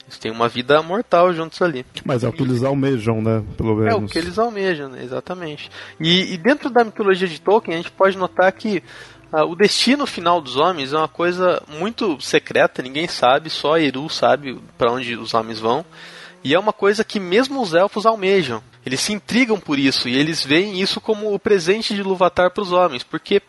Eles 0.07 0.17
têm 0.17 0.31
uma 0.31 0.47
vida 0.47 0.81
mortal 0.81 1.33
juntos 1.33 1.61
ali. 1.61 1.85
Mas 2.05 2.23
é 2.23 2.29
o 2.29 2.31
que 2.31 2.41
eles 2.41 2.63
almejam, 2.63 3.21
né? 3.21 3.43
Pelo 3.57 3.75
menos. 3.75 3.93
É 3.93 3.95
o 3.95 4.07
que 4.07 4.17
eles 4.17 4.39
almejam, 4.39 4.87
né? 4.87 5.03
exatamente. 5.03 5.69
E, 5.99 6.33
e 6.33 6.37
dentro 6.37 6.69
da 6.69 6.83
mitologia 6.83 7.27
de 7.27 7.41
Tolkien, 7.41 7.75
a 7.75 7.77
gente 7.81 7.91
pode 7.91 8.17
notar 8.17 8.49
que 8.53 8.81
ah, 9.31 9.43
o 9.43 9.55
destino 9.55 10.07
final 10.07 10.39
dos 10.39 10.55
homens 10.55 10.93
é 10.93 10.97
uma 10.97 11.09
coisa 11.09 11.61
muito 11.67 12.19
secreta, 12.21 12.81
ninguém 12.81 13.07
sabe, 13.07 13.49
só 13.49 13.77
Eru 13.77 14.09
sabe 14.09 14.57
para 14.77 14.91
onde 14.91 15.15
os 15.17 15.33
homens 15.33 15.59
vão. 15.59 15.85
E 16.43 16.55
é 16.55 16.59
uma 16.59 16.71
coisa 16.71 17.03
que 17.03 17.19
mesmo 17.19 17.61
os 17.61 17.73
elfos 17.73 18.05
almejam. 18.05 18.63
Eles 18.85 19.01
se 19.01 19.11
intrigam 19.11 19.59
por 19.59 19.77
isso 19.77 20.07
e 20.07 20.15
eles 20.15 20.45
veem 20.45 20.81
isso 20.81 21.01
como 21.01 21.33
o 21.33 21.39
presente 21.39 21.93
de 21.93 22.01
Luvatar 22.01 22.51
para 22.51 22.63
os 22.63 22.71
homens, 22.71 23.03
porque 23.03 23.41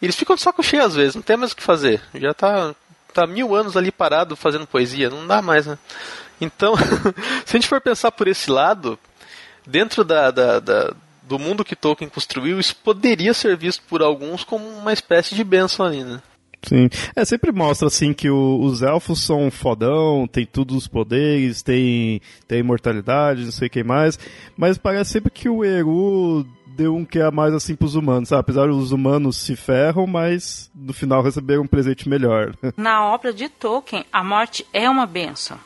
eles 0.00 0.16
ficam 0.16 0.34
de 0.34 0.40
saco 0.40 0.62
cheio 0.62 0.84
às 0.84 0.94
vezes, 0.94 1.14
não 1.14 1.22
tem 1.22 1.36
mais 1.36 1.52
o 1.52 1.56
que 1.56 1.62
fazer. 1.62 2.00
Já 2.14 2.32
tá, 2.32 2.74
tá 3.22 3.26
mil 3.26 3.54
anos 3.54 3.76
ali 3.76 3.90
parado 3.90 4.36
fazendo 4.36 4.66
poesia, 4.66 5.10
não 5.10 5.26
dá 5.26 5.40
mais, 5.40 5.66
né? 5.66 5.78
Então, 6.40 6.74
se 7.44 7.56
a 7.56 7.60
gente 7.60 7.68
for 7.68 7.80
pensar 7.80 8.10
por 8.12 8.28
esse 8.28 8.50
lado, 8.50 8.98
dentro 9.66 10.04
da, 10.04 10.30
da, 10.30 10.60
da, 10.60 10.94
do 11.22 11.38
mundo 11.38 11.64
que 11.64 11.76
Tolkien 11.76 12.10
construiu, 12.10 12.58
isso 12.58 12.76
poderia 12.76 13.32
ser 13.32 13.56
visto 13.56 13.82
por 13.88 14.02
alguns 14.02 14.44
como 14.44 14.66
uma 14.66 14.92
espécie 14.92 15.34
de 15.34 15.44
bênção 15.44 15.86
ali, 15.86 16.04
né? 16.04 16.20
Sim. 16.66 16.88
É, 17.14 17.24
sempre 17.24 17.52
mostra 17.52 17.88
assim 17.88 18.12
que 18.12 18.30
o, 18.30 18.60
os 18.62 18.82
elfos 18.82 19.22
são 19.22 19.50
fodão, 19.50 20.26
tem 20.26 20.46
todos 20.46 20.76
os 20.76 20.88
poderes, 20.88 21.62
tem, 21.62 22.20
tem 22.48 22.60
imortalidade, 22.60 23.44
não 23.44 23.52
sei 23.52 23.68
o 23.68 23.70
que 23.70 23.84
mais. 23.84 24.18
Mas 24.56 24.78
parece 24.78 25.12
sempre 25.12 25.30
que 25.30 25.48
o 25.48 25.62
Eru 25.62 26.46
deu 26.74 26.94
um 26.94 27.04
que 27.04 27.20
a 27.20 27.30
mais 27.30 27.54
assim 27.54 27.74
pros 27.76 27.94
humanos, 27.94 28.28
sabe? 28.28 28.40
Apesar 28.40 28.68
dos 28.68 28.92
humanos 28.92 29.36
se 29.36 29.56
ferram, 29.56 30.06
mas 30.06 30.70
no 30.74 30.92
final 30.92 31.22
receberam 31.22 31.62
um 31.62 31.66
presente 31.66 32.08
melhor. 32.08 32.54
Na 32.76 33.06
obra 33.06 33.32
de 33.32 33.48
Tolkien, 33.48 34.04
a 34.12 34.22
morte 34.24 34.66
é 34.72 34.88
uma 34.88 35.06
benção. 35.06 35.58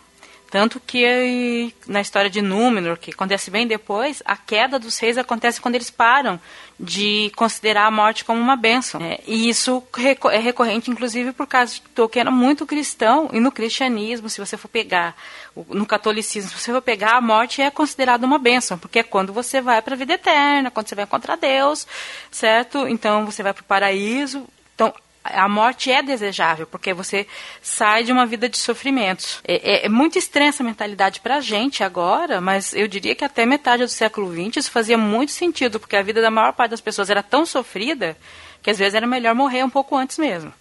Tanto 0.51 0.81
que 0.81 1.75
na 1.87 2.01
história 2.01 2.31
de 2.31 2.41
Númenor, 2.41 2.97
que 2.97 3.11
acontece 3.11 3.51
bem 3.51 3.67
depois, 3.67 4.23
a 4.25 4.35
queda 4.37 4.79
dos 4.79 4.99
reis 4.99 5.19
acontece 5.19 5.61
quando 5.61 5.75
eles 5.75 5.91
param 5.91 6.41
de 6.81 7.31
considerar 7.37 7.87
a 7.87 7.91
morte 7.91 8.25
como 8.25 8.41
uma 8.41 8.57
bênção. 8.57 9.01
É, 9.03 9.19
e 9.27 9.49
isso 9.49 9.83
é 10.31 10.39
recorrente, 10.39 10.91
inclusive, 10.91 11.33
por 11.33 11.47
causa 11.47 11.75
de 11.75 11.83
Tolkien 11.95 12.23
era 12.23 12.31
muito 12.31 12.65
cristão, 12.65 13.29
e 13.33 13.41
no 13.41 13.53
cristianismo, 13.53 14.31
se 14.31 14.41
você 14.41 14.57
for 14.57 14.69
pegar, 14.69 15.15
no 15.69 15.85
catolicismo, 15.85 16.51
se 16.51 16.59
você 16.59 16.73
for 16.73 16.81
pegar, 16.83 17.17
a 17.17 17.21
morte 17.21 17.61
é 17.61 17.71
considerada 17.71 18.25
uma 18.25 18.39
bênção, 18.39 18.79
porque 18.79 19.01
é 19.01 19.03
quando 19.03 19.33
você 19.33 19.61
vai 19.61 19.83
para 19.83 19.95
a 19.95 19.99
vida 19.99 20.15
eterna, 20.15 20.71
quando 20.71 20.89
você 20.89 20.95
vai 20.95 21.05
encontrar 21.05 21.37
Deus, 21.37 21.87
certo? 22.31 22.89
Então 22.89 23.27
você 23.27 23.43
vai 23.43 23.53
para 23.53 23.63
o 23.63 23.67
paraíso. 23.67 24.47
Então, 24.75 24.95
a 25.35 25.49
morte 25.49 25.91
é 25.91 26.03
desejável, 26.03 26.67
porque 26.67 26.93
você 26.93 27.27
sai 27.63 28.05
de 28.05 28.13
uma 28.13 28.27
vida 28.27 28.49
de 28.49 28.59
sofrimentos. 28.59 29.41
É, 29.47 29.55
é, 29.55 29.87
é 29.87 29.89
muito 29.89 30.19
estranha 30.19 30.49
essa 30.49 30.65
mentalidade 30.65 31.21
para 31.21 31.37
a 31.37 31.41
gente 31.41 31.83
agora, 31.85 32.41
mas 32.41 32.73
eu 32.75 32.89
diria 32.89 33.15
que 33.15 33.25
até 33.25 33.45
metade 33.47 33.83
do 33.83 33.89
século 33.89 34.33
XX 34.33 34.59
isso 34.59 34.71
fazia 34.71 34.99
muito 34.99 35.33
sentido, 35.33 35.79
porque 35.79 35.97
a 35.97 36.03
vida 36.03 36.21
da 36.21 36.31
maior 36.31 36.53
parte 36.53 36.71
das 36.71 36.81
pessoas 36.81 37.11
era 37.11 37.23
tão 37.23 37.45
sofrida 37.45 38.17
que 38.63 38.71
às 38.71 38.79
vezes 38.79 38.95
era 38.95 39.07
melhor 39.07 39.35
morrer 39.35 39.63
um 39.63 39.71
pouco 39.71 39.97
antes 39.97 40.19
mesmo. 40.19 40.53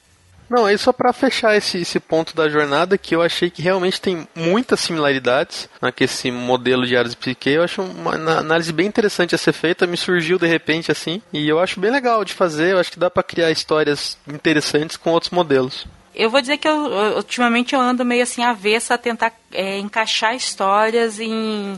Não, 0.49 0.67
é 0.67 0.77
só 0.77 0.93
para 0.93 1.11
fechar 1.11 1.55
esse, 1.57 1.79
esse 1.79 1.99
ponto 1.99 2.35
da 2.35 2.47
jornada 2.47 2.97
que 2.97 3.13
eu 3.13 3.21
achei 3.21 3.49
que 3.49 3.61
realmente 3.61 3.99
tem 3.99 4.27
muitas 4.33 4.79
similaridades 4.79 5.69
né, 5.81 5.91
esse 5.99 6.31
modelo 6.31 6.85
de 6.85 6.95
Ares 6.95 7.15
Psique. 7.15 7.49
Eu 7.49 7.63
acho 7.63 7.81
uma 7.81 8.13
análise 8.13 8.71
bem 8.71 8.87
interessante 8.87 9.35
a 9.35 9.37
ser 9.37 9.51
feita, 9.51 9.85
me 9.85 9.97
surgiu 9.97 10.39
de 10.39 10.47
repente 10.47 10.91
assim, 10.91 11.21
e 11.33 11.47
eu 11.47 11.59
acho 11.59 11.79
bem 11.79 11.91
legal 11.91 12.23
de 12.23 12.33
fazer. 12.33 12.71
Eu 12.71 12.79
acho 12.79 12.91
que 12.91 12.99
dá 12.99 13.09
para 13.09 13.23
criar 13.23 13.51
histórias 13.51 14.17
interessantes 14.27 14.95
com 14.95 15.11
outros 15.11 15.31
modelos. 15.31 15.85
Eu 16.15 16.29
vou 16.29 16.41
dizer 16.41 16.57
que 16.57 16.67
eu, 16.67 17.15
ultimamente 17.15 17.75
eu 17.75 17.81
ando 17.81 18.03
meio 18.05 18.23
assim 18.23 18.43
avessa 18.43 18.95
a 18.95 18.97
tentar 18.97 19.33
é, 19.51 19.77
encaixar 19.77 20.35
histórias 20.35 21.19
em, 21.19 21.77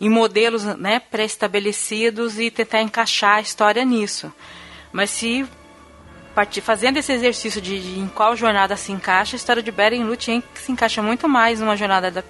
em 0.00 0.10
modelos 0.10 0.64
né, 0.64 1.00
pré-estabelecidos 1.00 2.38
e 2.38 2.50
tentar 2.50 2.82
encaixar 2.82 3.36
a 3.36 3.40
história 3.40 3.84
nisso. 3.84 4.30
Mas 4.92 5.10
se 5.10 5.46
partir, 6.38 6.60
fazendo 6.60 6.98
esse 6.98 7.12
exercício 7.12 7.60
de, 7.60 7.80
de, 7.80 7.98
em 7.98 8.06
qual 8.06 8.36
jornada 8.36 8.76
se 8.76 8.92
encaixa, 8.92 9.34
a 9.34 9.38
história 9.38 9.60
de 9.60 9.72
Beren 9.72 10.04
Lúthien 10.04 10.40
se 10.54 10.70
encaixa 10.70 11.02
muito 11.02 11.28
mais 11.28 11.58
numa 11.58 11.76
jornada 11.76 12.12
da, 12.12 12.22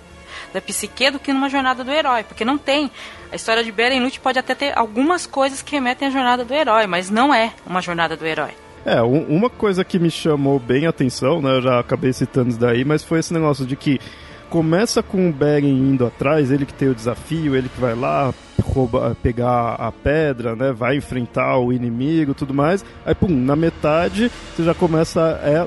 da 0.51 0.63
psique 0.63 1.11
do 1.11 1.19
que 1.19 1.31
numa 1.31 1.51
jornada 1.51 1.85
do 1.85 1.91
herói, 1.91 2.25
porque 2.25 2.43
não 2.43 2.57
tem. 2.57 2.91
A 3.31 3.37
história 3.37 3.63
de 3.63 3.71
Beren 3.71 4.01
Lúthien 4.01 4.23
pode 4.23 4.39
até 4.39 4.55
ter 4.55 4.73
algumas 4.79 5.27
coisas 5.27 5.61
que 5.61 5.73
remetem 5.73 6.09
à 6.09 6.11
jornada 6.11 6.43
do 6.43 6.55
herói, 6.55 6.87
mas 6.87 7.11
não 7.11 7.35
é 7.35 7.53
uma 7.67 7.83
jornada 7.83 8.17
do 8.17 8.25
herói. 8.25 8.53
É, 8.83 9.03
um, 9.03 9.25
uma 9.25 9.51
coisa 9.51 9.85
que 9.85 9.99
me 9.99 10.11
chamou 10.11 10.59
bem 10.59 10.87
a 10.87 10.89
atenção, 10.89 11.43
né, 11.43 11.59
eu 11.59 11.61
já 11.61 11.79
acabei 11.79 12.11
citando 12.15 12.49
isso 12.49 12.59
daí, 12.59 12.87
mas 12.87 13.05
foi 13.05 13.19
esse 13.19 13.35
negócio 13.35 13.67
de 13.67 13.77
que 13.77 14.01
começa 14.49 15.03
com 15.03 15.29
o 15.29 15.33
Beren 15.33 15.69
indo 15.69 16.07
atrás, 16.07 16.51
ele 16.51 16.67
que 16.67 16.75
tem 16.75 16.89
o 16.89 16.95
desafio, 16.95 17.55
ele 17.55 17.69
que 17.69 17.81
vai 17.81 17.95
lá 17.95 18.33
roubar, 18.63 19.15
pegar 19.17 19.75
a 19.75 19.93
pedra, 19.93 20.55
né? 20.55 20.73
Vai 20.73 20.97
enfrentar 20.97 21.59
o 21.59 21.73
inimigo, 21.73 22.35
tudo 22.35 22.55
mais. 22.55 22.85
Aí, 23.05 23.15
pum, 23.15 23.29
na 23.29 23.57
metade 23.57 24.31
você 24.55 24.65
já 24.65 24.75
começa 24.75 25.41
é 25.43 25.67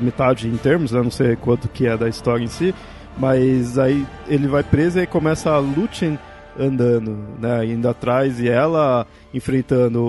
metade 0.00 0.48
em 0.48 0.56
termos, 0.56 0.92
né? 0.92 1.02
Não 1.02 1.10
sei 1.10 1.36
quanto 1.36 1.68
que 1.68 1.86
é 1.86 1.96
da 1.96 2.08
história 2.08 2.44
em 2.44 2.48
si, 2.48 2.74
mas 3.18 3.78
aí 3.78 4.06
ele 4.28 4.46
vai 4.46 4.62
preso 4.62 5.00
e 5.00 5.06
começa 5.06 5.50
a 5.50 5.58
Lúthien 5.58 6.18
andando, 6.58 7.16
né? 7.40 7.64
Indo 7.66 7.88
atrás 7.88 8.40
e 8.40 8.48
ela 8.48 9.06
enfrentando 9.32 10.04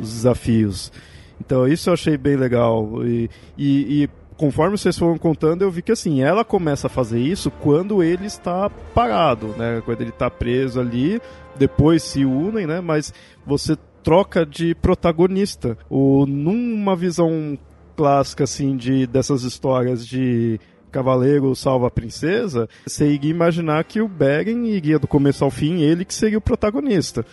os 0.00 0.12
desafios. 0.12 0.92
Então 1.40 1.66
isso 1.66 1.88
eu 1.88 1.94
achei 1.94 2.16
bem 2.16 2.36
legal. 2.36 3.04
E, 3.04 3.30
e, 3.56 4.04
e 4.04 4.10
conforme 4.40 4.78
vocês 4.78 4.96
foram 4.96 5.18
contando, 5.18 5.60
eu 5.60 5.70
vi 5.70 5.82
que 5.82 5.92
assim, 5.92 6.22
ela 6.22 6.42
começa 6.42 6.86
a 6.86 6.90
fazer 6.90 7.20
isso 7.20 7.50
quando 7.50 8.02
ele 8.02 8.24
está 8.24 8.70
parado, 8.94 9.48
né? 9.48 9.82
Quando 9.84 10.00
ele 10.00 10.08
está 10.08 10.30
preso 10.30 10.80
ali, 10.80 11.20
depois 11.58 12.02
se 12.02 12.24
unem, 12.24 12.66
né? 12.66 12.80
Mas 12.80 13.12
você 13.44 13.76
troca 14.02 14.46
de 14.46 14.74
protagonista. 14.74 15.76
O, 15.90 16.24
numa 16.24 16.96
visão 16.96 17.58
clássica, 17.94 18.44
assim, 18.44 18.78
de, 18.78 19.06
dessas 19.06 19.42
histórias 19.42 20.06
de 20.06 20.58
cavaleiro 20.90 21.54
salva 21.54 21.88
a 21.88 21.90
princesa, 21.90 22.66
você 22.86 23.12
iria 23.12 23.30
imaginar 23.30 23.84
que 23.84 24.00
o 24.00 24.08
Beren 24.08 24.64
iria 24.68 24.98
do 24.98 25.06
começo 25.06 25.44
ao 25.44 25.50
fim, 25.50 25.82
ele 25.82 26.02
que 26.02 26.14
seria 26.14 26.38
o 26.38 26.40
protagonista 26.40 27.26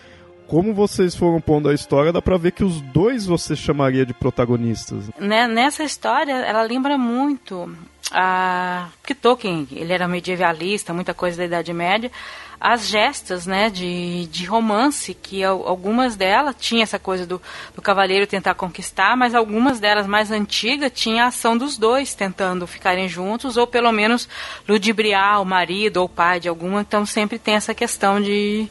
como 0.48 0.74
vocês 0.74 1.16
foram 1.16 1.41
pondo 1.41 1.70
a 1.70 1.74
história, 1.74 2.14
dá 2.14 2.22
pra 2.22 2.38
ver 2.38 2.52
que 2.52 2.64
os 2.64 2.82
dois 2.82 3.26
você 3.26 3.56
chamaria 3.56 4.06
de 4.06 4.14
protagonistas. 4.14 5.10
Né, 5.19 5.48
nessa 5.48 5.84
história, 5.84 6.32
ela 6.32 6.61
lembra 6.61 6.98
muito 6.98 7.69
a. 8.11 8.88
que 9.06 9.14
Tolkien, 9.14 9.68
ele 9.72 9.91
era 9.94 10.07
medievalista, 10.07 10.94
muita 10.94 11.14
coisa 11.14 11.38
da 11.38 11.45
Idade 11.45 11.74
Média. 11.74 12.11
As 12.60 12.88
gestas, 12.88 13.45
né, 13.45 13.69
de, 13.69 14.26
de 14.28 14.45
romance, 14.45 15.14
que 15.14 15.44
algumas 15.44 16.15
delas 16.15 16.56
tinha 16.57 16.82
essa 16.82 16.98
coisa 16.98 17.24
do, 17.24 17.40
do 17.76 17.84
cavaleiro 17.84 18.26
tentar 18.26 18.56
conquistar, 18.56 19.15
mas 19.15 19.36
algumas 19.36 19.80
delas 19.80 20.07
mais 20.07 20.32
antigas 20.32 20.91
tinha 20.91 21.26
a 21.26 21.28
ação 21.28 21.56
dos 21.56 21.78
dois 21.78 22.15
tentando 22.15 22.65
ficarem 22.65 23.07
juntos, 23.07 23.57
ou 23.57 23.68
pelo 23.68 23.91
menos 23.91 24.28
ludibriar 24.68 25.40
o 25.40 25.45
marido 25.45 25.98
ou 25.98 26.06
o 26.06 26.10
pai 26.10 26.40
de 26.40 26.49
alguma, 26.49 26.82
então 26.82 27.06
sempre 27.06 27.38
tem 27.38 27.53
essa 27.53 27.76
questão 27.76 28.19
de, 28.19 28.68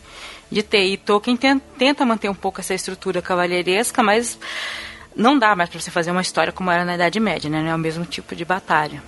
de. 0.50 0.64
E 0.72 0.96
Tolkien 0.96 1.36
tenta 1.36 2.04
manter 2.04 2.28
um 2.28 2.34
pouco 2.34 2.60
essa 2.60 2.74
estrutura 2.74 3.22
cavalheiresca, 3.22 4.02
mas 4.02 4.38
não 5.14 5.38
dá 5.38 5.54
mais 5.56 5.70
para 5.70 5.80
você 5.80 5.90
fazer 5.90 6.10
uma 6.10 6.20
história 6.20 6.52
como 6.52 6.70
era 6.70 6.84
na 6.84 6.94
Idade 6.94 7.18
Média, 7.20 7.48
né? 7.48 7.62
Não 7.62 7.70
é 7.70 7.74
o 7.74 7.78
mesmo 7.78 8.04
tipo 8.04 8.34
de 8.34 8.44
batalha. 8.44 9.02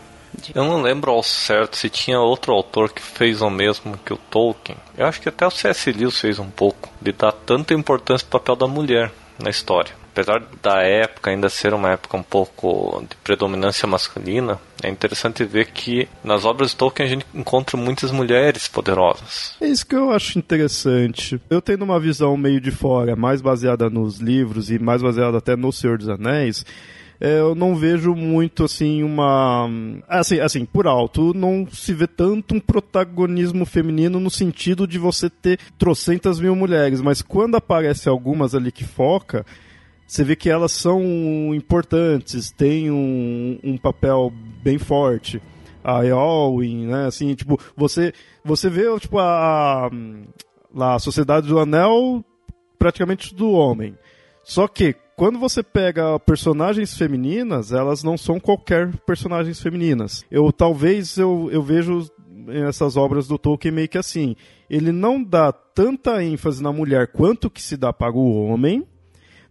Eu 0.55 0.65
não 0.65 0.81
lembro 0.81 1.11
ao 1.11 1.23
certo 1.23 1.77
se 1.77 1.89
tinha 1.89 2.21
outro 2.21 2.53
autor 2.53 2.93
que 2.93 3.03
fez 3.03 3.43
o 3.43 3.51
mesmo 3.51 3.99
que 4.05 4.13
o 4.13 4.17
Tolkien. 4.17 4.79
Eu 4.97 5.07
acho 5.07 5.21
que 5.21 5.29
até 5.29 5.47
o 5.47 5.51
C.S. 5.51 5.91
Lewis 5.91 6.21
fez 6.21 6.39
um 6.39 6.51
pouco, 6.51 6.89
de 7.01 7.13
dar 7.13 7.33
tanta 7.33 7.75
importância 7.75 8.25
ao 8.25 8.31
papel 8.39 8.55
da 8.55 8.69
mulher 8.69 9.11
na 9.39 9.51
história 9.51 9.93
apesar 10.19 10.43
da 10.61 10.83
época 10.83 11.31
ainda 11.31 11.49
ser 11.49 11.73
uma 11.73 11.93
época 11.93 12.17
um 12.17 12.23
pouco 12.23 13.05
de 13.09 13.15
predominância 13.23 13.87
masculina, 13.87 14.59
é 14.83 14.89
interessante 14.89 15.45
ver 15.45 15.67
que 15.67 16.09
nas 16.25 16.45
obras 16.45 16.71
de 16.71 16.77
Tolkien 16.77 17.07
a 17.07 17.09
gente 17.09 17.27
encontra 17.33 17.77
muitas 17.77 18.11
mulheres 18.11 18.67
poderosas. 18.67 19.55
É 19.61 19.69
isso 19.69 19.87
que 19.87 19.95
eu 19.95 20.11
acho 20.11 20.37
interessante. 20.37 21.41
Eu 21.49 21.63
tendo 21.63 21.85
uma 21.85 22.01
visão 22.01 22.37
meio 22.37 22.61
de 22.61 22.73
fora, 22.73 23.15
mais 23.15 23.41
baseada 23.41 23.89
nos 23.89 24.19
livros 24.19 24.73
e 24.73 24.79
mais 24.79 25.01
baseada 25.01 25.39
até 25.39 25.55
no 25.55 25.73
Senhor 25.73 25.99
dos 25.99 26.09
Anéis, 26.09 26.67
é, 27.21 27.39
eu 27.39 27.55
não 27.55 27.77
vejo 27.77 28.15
muito 28.15 28.65
assim 28.65 29.03
uma 29.03 29.69
assim 30.09 30.39
assim 30.39 30.65
por 30.65 30.87
alto 30.87 31.35
não 31.35 31.67
se 31.69 31.93
vê 31.93 32.07
tanto 32.07 32.55
um 32.55 32.61
protagonismo 32.61 33.67
feminino 33.67 34.21
no 34.21 34.31
sentido 34.31 34.87
de 34.87 35.01
você 35.01 35.29
ter 35.29 35.59
trocentas 35.77 36.39
mil 36.39 36.55
mulheres 36.55 37.01
mas 37.01 37.21
quando 37.21 37.57
aparece 37.57 38.09
algumas 38.09 38.55
ali 38.55 38.71
que 38.71 38.85
foca 38.85 39.45
você 40.09 40.25
vê 40.25 40.35
que 40.35 40.51
elas 40.51 40.73
são 40.73 41.55
importantes 41.55 42.51
têm 42.51 42.91
um, 42.91 43.61
um 43.63 43.77
papel 43.77 44.33
bem 44.63 44.79
forte 44.79 45.41
a 45.85 46.05
Eowyn, 46.05 46.87
né 46.87 47.07
assim 47.07 47.35
tipo 47.35 47.61
você 47.77 48.13
você 48.45 48.69
vê 48.69 48.85
tipo 48.99 49.19
a, 49.19 49.89
a, 50.75 50.95
a 50.95 50.99
sociedade 50.99 51.47
do 51.47 51.59
anel 51.61 52.25
praticamente 52.79 53.35
do 53.35 53.51
homem 53.53 53.95
só 54.43 54.67
que 54.67 54.97
quando 55.15 55.39
você 55.39 55.65
pega 55.65 56.19
personagens 56.21 56.97
femininas, 56.97 57.73
elas 57.73 58.05
não 58.05 58.17
são 58.17 58.39
qualquer 58.39 58.97
personagens 58.99 59.61
femininas. 59.61 60.25
Eu 60.31 60.53
talvez 60.53 61.19
eu, 61.19 61.51
eu 61.53 61.61
vejo 61.61 62.09
essas 62.49 62.97
obras 62.97 63.27
do 63.27 63.37
Tolkien 63.37 63.75
meio 63.75 63.89
que 63.89 63.99
assim. 63.99 64.37
Ele 64.71 64.93
não 64.93 65.23
dá 65.23 65.53
tanta 65.53 66.23
ênfase 66.23 66.63
na 66.63 66.73
mulher 66.73 67.09
quanto 67.09 67.51
que 67.51 67.61
se 67.61 67.77
dá 67.77 67.93
para 67.93 68.13
o 68.13 68.47
homem, 68.47 68.87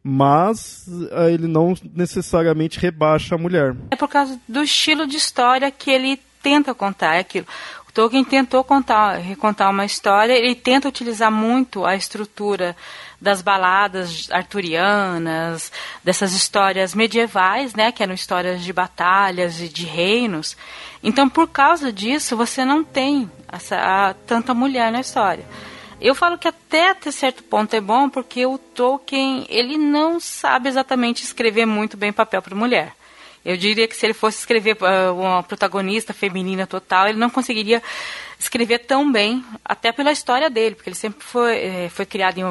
mas 0.10 0.86
eh, 1.12 1.34
ele 1.34 1.48
não 1.48 1.76
necessariamente 1.94 2.80
rebaixa 2.80 3.36
a 3.36 3.38
mulher. 3.38 3.76
É 3.92 3.96
por 3.98 4.08
causa 4.08 4.40
do 4.48 4.64
estilo 4.64 5.06
de 5.06 5.18
história 5.18 5.70
que 5.70 5.92
ele 5.92 6.18
tenta 6.42 6.74
contar, 6.74 7.16
é 7.16 7.20
aquilo. 7.20 7.46
O 7.90 7.92
Tolkien 7.92 8.24
tentou 8.24 8.64
contar, 8.64 9.18
recontar 9.18 9.70
uma 9.70 9.84
história, 9.84 10.32
ele 10.32 10.56
tenta 10.56 10.88
utilizar 10.88 11.30
muito 11.30 11.86
a 11.86 11.94
estrutura 11.94 12.74
das 13.20 13.42
baladas 13.42 14.30
arturianas, 14.32 15.74
dessas 16.02 16.32
histórias 16.32 16.96
medievais, 16.96 17.76
né, 17.76 17.92
que 17.92 18.02
eram 18.02 18.14
histórias 18.14 18.64
de 18.64 18.72
batalhas 18.72 19.60
e 19.60 19.68
de 19.68 19.86
reinos. 19.86 20.56
Então, 21.04 21.28
por 21.28 21.50
causa 21.50 21.92
disso, 21.92 22.38
você 22.38 22.64
não 22.64 22.82
tem 22.82 23.30
essa, 23.52 23.76
a, 23.76 24.14
tanta 24.14 24.54
mulher 24.54 24.90
na 24.90 25.02
história. 25.02 25.44
Eu 26.00 26.14
falo 26.14 26.38
que 26.38 26.48
até 26.48 26.92
até 26.92 27.12
certo 27.12 27.44
ponto 27.44 27.76
é 27.76 27.82
bom 27.82 28.10
porque 28.10 28.46
o 28.46 28.58
Tolkien 28.58 29.46
ele 29.50 29.78
não 29.78 30.20
sabe 30.20 30.70
exatamente 30.70 31.24
escrever 31.24 31.66
muito 31.66 31.98
bem 31.98 32.14
papel 32.14 32.42
para 32.42 32.56
mulher. 32.56 32.94
Eu 33.44 33.58
diria 33.58 33.88
que 33.88 33.96
se 33.96 34.06
ele 34.06 34.14
fosse 34.14 34.40
escrever 34.40 34.78
uh, 34.82 35.14
uma 35.14 35.42
protagonista 35.42 36.14
feminina 36.14 36.68
total, 36.68 37.08
ele 37.08 37.18
não 37.18 37.30
conseguiria 37.30 37.82
escrever 38.38 38.80
tão 38.80 39.10
bem, 39.12 39.44
até 39.64 39.92
pela 39.92 40.12
história 40.12 40.50
dele, 40.50 40.76
porque 40.76 40.90
ele 40.90 40.96
sempre 40.98 41.24
foi, 41.24 41.56
eh, 41.58 41.90
foi 41.90 42.06
criado 42.06 42.38
em 42.38 42.44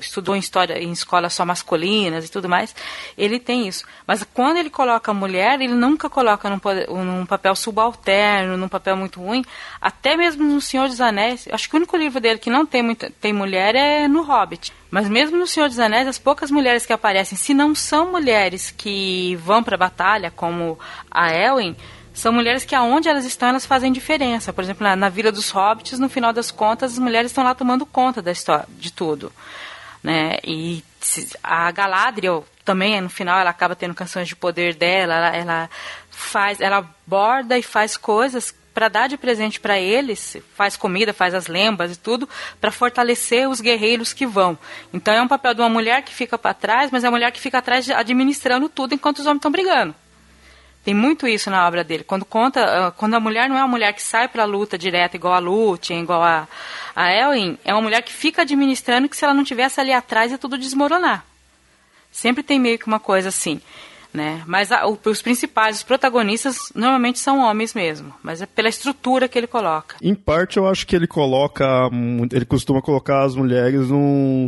estudou 0.00 0.36
em 0.36 0.38
história 0.38 0.78
em 0.78 0.90
escolas 0.90 1.34
só 1.34 1.44
masculinas 1.44 2.26
e 2.26 2.30
tudo 2.30 2.48
mais, 2.48 2.74
ele 3.16 3.38
tem 3.38 3.68
isso. 3.68 3.84
Mas 4.06 4.24
quando 4.34 4.56
ele 4.56 4.70
coloca 4.70 5.10
a 5.10 5.14
mulher, 5.14 5.60
ele 5.60 5.74
nunca 5.74 6.08
coloca 6.08 6.48
num, 6.48 6.60
num 7.04 7.26
papel 7.26 7.54
subalterno, 7.54 8.56
num 8.56 8.68
papel 8.68 8.96
muito 8.96 9.20
ruim. 9.20 9.44
Até 9.80 10.16
mesmo 10.16 10.44
no 10.44 10.60
Senhor 10.60 10.88
dos 10.88 11.00
Anéis, 11.00 11.48
acho 11.50 11.68
que 11.68 11.76
o 11.76 11.78
único 11.78 11.96
livro 11.96 12.20
dele 12.20 12.38
que 12.38 12.50
não 12.50 12.64
tem, 12.64 12.82
muita, 12.82 13.10
tem 13.20 13.32
mulher 13.32 13.74
é 13.74 14.08
no 14.08 14.22
Hobbit. 14.22 14.72
Mas 14.90 15.08
mesmo 15.08 15.36
no 15.36 15.46
Senhor 15.46 15.68
dos 15.68 15.78
Anéis, 15.78 16.08
as 16.08 16.18
poucas 16.18 16.50
mulheres 16.50 16.86
que 16.86 16.92
aparecem, 16.92 17.36
se 17.36 17.52
não 17.52 17.74
são 17.74 18.10
mulheres 18.10 18.70
que 18.70 19.36
vão 19.36 19.62
para 19.62 19.74
a 19.74 19.78
batalha, 19.78 20.30
como 20.30 20.78
a 21.10 21.32
Elwin, 21.32 21.76
são 22.18 22.32
mulheres 22.32 22.64
que 22.64 22.74
aonde 22.74 23.08
elas 23.08 23.24
estão, 23.24 23.50
elas 23.50 23.64
fazem 23.64 23.92
diferença. 23.92 24.52
Por 24.52 24.64
exemplo, 24.64 24.82
na, 24.82 24.96
na 24.96 25.08
Vila 25.08 25.30
dos 25.30 25.50
Hobbits, 25.50 25.98
no 25.98 26.08
final 26.08 26.32
das 26.32 26.50
contas, 26.50 26.94
as 26.94 26.98
mulheres 26.98 27.30
estão 27.30 27.44
lá 27.44 27.54
tomando 27.54 27.86
conta 27.86 28.20
da 28.20 28.32
história, 28.32 28.66
de 28.78 28.92
tudo 28.92 29.32
né? 30.02 30.38
E 30.44 30.84
a 31.42 31.70
Galadriel 31.70 32.46
também, 32.64 33.00
no 33.00 33.08
final, 33.08 33.38
ela 33.38 33.50
acaba 33.50 33.74
tendo 33.74 33.94
canções 33.94 34.28
de 34.28 34.36
poder 34.36 34.74
dela, 34.74 35.14
ela, 35.14 35.36
ela 35.36 35.70
faz, 36.10 36.60
ela 36.60 36.86
borda 37.06 37.56
e 37.58 37.62
faz 37.62 37.96
coisas 37.96 38.54
para 38.74 38.88
dar 38.88 39.08
de 39.08 39.16
presente 39.16 39.58
para 39.58 39.78
eles, 39.80 40.36
faz 40.54 40.76
comida, 40.76 41.12
faz 41.12 41.34
as 41.34 41.48
lembas 41.48 41.92
e 41.92 41.98
tudo, 41.98 42.28
para 42.60 42.70
fortalecer 42.70 43.48
os 43.48 43.60
guerreiros 43.60 44.12
que 44.12 44.24
vão. 44.24 44.56
Então 44.92 45.12
é 45.12 45.20
um 45.20 45.26
papel 45.26 45.52
de 45.52 45.60
uma 45.60 45.68
mulher 45.68 46.02
que 46.02 46.14
fica 46.14 46.38
para 46.38 46.54
trás, 46.54 46.90
mas 46.90 47.02
é 47.02 47.08
a 47.08 47.10
mulher 47.10 47.32
que 47.32 47.40
fica 47.40 47.58
atrás 47.58 47.90
administrando 47.90 48.68
tudo 48.68 48.94
enquanto 48.94 49.18
os 49.18 49.26
homens 49.26 49.38
estão 49.38 49.50
brigando. 49.50 49.94
Tem 50.84 50.94
muito 50.94 51.26
isso 51.26 51.50
na 51.50 51.66
obra 51.66 51.84
dele. 51.84 52.04
Quando 52.04 52.24
conta, 52.24 52.60
ah, 52.64 52.90
quando 52.90 53.14
a 53.14 53.20
mulher 53.20 53.48
não 53.48 53.56
é 53.56 53.60
uma 53.60 53.68
mulher 53.68 53.92
que 53.92 54.02
sai 54.02 54.28
para 54.28 54.44
a 54.44 54.46
luta 54.46 54.78
direta 54.78 55.16
igual 55.16 55.34
a 55.34 55.38
Lúthien, 55.38 56.02
igual 56.02 56.22
a, 56.22 56.48
a 56.96 57.12
Elwin, 57.12 57.58
é 57.64 57.72
uma 57.74 57.82
mulher 57.82 58.02
que 58.02 58.12
fica 58.12 58.42
administrando 58.42 59.08
que 59.08 59.16
se 59.16 59.24
ela 59.24 59.34
não 59.34 59.44
tivesse 59.44 59.80
ali 59.80 59.92
atrás 59.92 60.32
é 60.32 60.38
tudo 60.38 60.56
desmoronar. 60.56 61.24
Sempre 62.10 62.42
tem 62.42 62.58
meio 62.58 62.78
que 62.78 62.86
uma 62.86 63.00
coisa 63.00 63.28
assim. 63.28 63.60
Né? 64.12 64.42
Mas 64.46 64.72
a, 64.72 64.86
os 64.86 65.20
principais, 65.20 65.76
os 65.76 65.82
protagonistas, 65.82 66.72
normalmente 66.74 67.18
são 67.18 67.40
homens 67.40 67.74
mesmo, 67.74 68.12
mas 68.22 68.40
é 68.40 68.46
pela 68.46 68.70
estrutura 68.70 69.28
que 69.28 69.38
ele 69.38 69.46
coloca. 69.46 69.96
Em 70.00 70.14
parte, 70.14 70.56
eu 70.56 70.66
acho 70.66 70.86
que 70.86 70.96
ele 70.96 71.06
coloca, 71.06 71.66
ele 72.32 72.46
costuma 72.46 72.80
colocar 72.80 73.22
as 73.24 73.36
mulheres 73.36 73.90
num, 73.90 74.46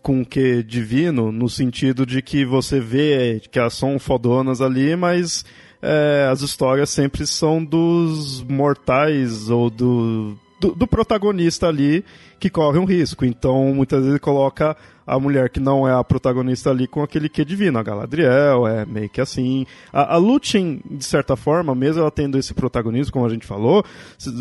com 0.00 0.24
que 0.24 0.62
divino, 0.62 1.32
no 1.32 1.48
sentido 1.48 2.06
de 2.06 2.22
que 2.22 2.44
você 2.44 2.78
vê 2.78 3.42
que 3.50 3.58
elas 3.58 3.74
são 3.74 3.98
fodonas 3.98 4.60
ali, 4.60 4.94
mas 4.94 5.44
é, 5.82 6.28
as 6.30 6.42
histórias 6.42 6.90
sempre 6.90 7.26
são 7.26 7.64
dos 7.64 8.42
mortais 8.42 9.48
ou 9.48 9.70
do, 9.70 10.36
do, 10.60 10.74
do, 10.74 10.86
protagonista 10.86 11.68
ali 11.68 12.04
que 12.38 12.50
corre 12.50 12.78
um 12.78 12.84
risco. 12.84 13.24
Então, 13.24 13.74
muitas 13.74 14.00
vezes 14.00 14.12
ele 14.12 14.20
coloca 14.20 14.76
a 15.06 15.18
mulher 15.18 15.48
que 15.48 15.58
não 15.58 15.88
é 15.88 15.92
a 15.92 16.04
protagonista 16.04 16.70
ali 16.70 16.86
com 16.86 17.02
aquele 17.02 17.28
que 17.28 17.40
é 17.40 17.44
divino. 17.44 17.78
A 17.78 17.82
Galadriel 17.82 18.66
é 18.66 18.84
meio 18.84 19.08
que 19.08 19.20
assim. 19.20 19.66
A, 19.92 20.14
a 20.14 20.16
Lúthien, 20.18 20.80
de 20.88 21.04
certa 21.04 21.34
forma, 21.34 21.74
mesmo 21.74 22.02
ela 22.02 22.10
tendo 22.10 22.38
esse 22.38 22.52
protagonismo, 22.52 23.12
como 23.12 23.26
a 23.26 23.30
gente 23.30 23.46
falou, 23.46 23.84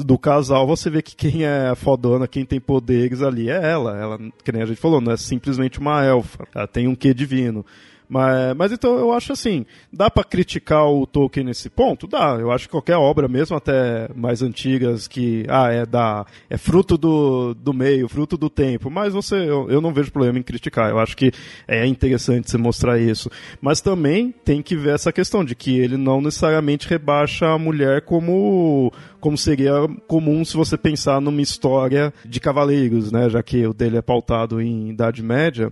do 0.05 0.17
casal, 0.17 0.67
você 0.67 0.89
vê 0.89 1.01
que 1.01 1.15
quem 1.15 1.45
é 1.45 1.73
fodona, 1.73 2.27
quem 2.27 2.45
tem 2.45 2.59
poderes 2.59 3.21
ali 3.21 3.49
é 3.49 3.71
ela. 3.71 3.97
Ela, 3.97 4.19
que 4.43 4.51
nem 4.51 4.61
a 4.61 4.65
gente 4.65 4.79
falou, 4.79 4.99
não 4.99 5.13
é 5.13 5.17
simplesmente 5.17 5.79
uma 5.79 6.03
elfa. 6.03 6.45
Ela 6.53 6.67
tem 6.67 6.87
um 6.87 6.95
quê 6.95 7.13
divino. 7.13 7.65
Mas, 8.09 8.55
mas 8.57 8.71
então 8.71 8.97
eu 8.97 9.13
acho 9.13 9.31
assim, 9.31 9.67
dá 9.93 10.09
para 10.09 10.23
criticar 10.23 10.87
o 10.87 11.05
Tolkien 11.05 11.45
nesse 11.45 11.69
ponto? 11.69 12.07
Dá. 12.07 12.37
Eu 12.39 12.51
acho 12.51 12.65
que 12.65 12.71
qualquer 12.71 12.97
obra, 12.97 13.27
mesmo 13.27 13.55
até 13.55 14.09
mais 14.15 14.41
antigas, 14.41 15.07
que 15.07 15.45
ah, 15.47 15.71
é 15.71 15.85
da 15.85 16.25
é 16.49 16.57
fruto 16.57 16.97
do, 16.97 17.53
do 17.53 17.71
meio, 17.71 18.09
fruto 18.09 18.35
do 18.35 18.49
tempo, 18.49 18.89
mas 18.89 19.13
você 19.13 19.35
eu, 19.35 19.69
eu 19.69 19.79
não 19.79 19.93
vejo 19.93 20.11
problema 20.11 20.39
em 20.39 20.43
criticar. 20.43 20.89
Eu 20.89 20.97
acho 20.97 21.15
que 21.15 21.31
é 21.67 21.85
interessante 21.85 22.49
você 22.49 22.57
mostrar 22.57 22.97
isso. 22.97 23.29
Mas 23.61 23.79
também 23.79 24.33
tem 24.43 24.63
que 24.63 24.75
ver 24.75 24.95
essa 24.95 25.13
questão 25.13 25.45
de 25.45 25.53
que 25.53 25.77
ele 25.77 25.95
não 25.95 26.19
necessariamente 26.19 26.89
rebaixa 26.89 27.47
a 27.47 27.59
mulher 27.59 28.01
como 28.01 28.91
como 29.19 29.37
seria 29.37 29.73
comum 30.07 30.43
se 30.43 30.55
você 30.55 30.77
pensar 30.77 31.21
numa 31.21 31.41
história 31.41 32.13
de 32.25 32.39
cavaleiros, 32.39 33.11
né, 33.11 33.29
já 33.29 33.43
que 33.43 33.67
o 33.67 33.73
dele 33.73 33.97
é 33.97 34.01
pautado 34.01 34.61
em 34.61 34.89
Idade 34.89 35.21
Média. 35.21 35.71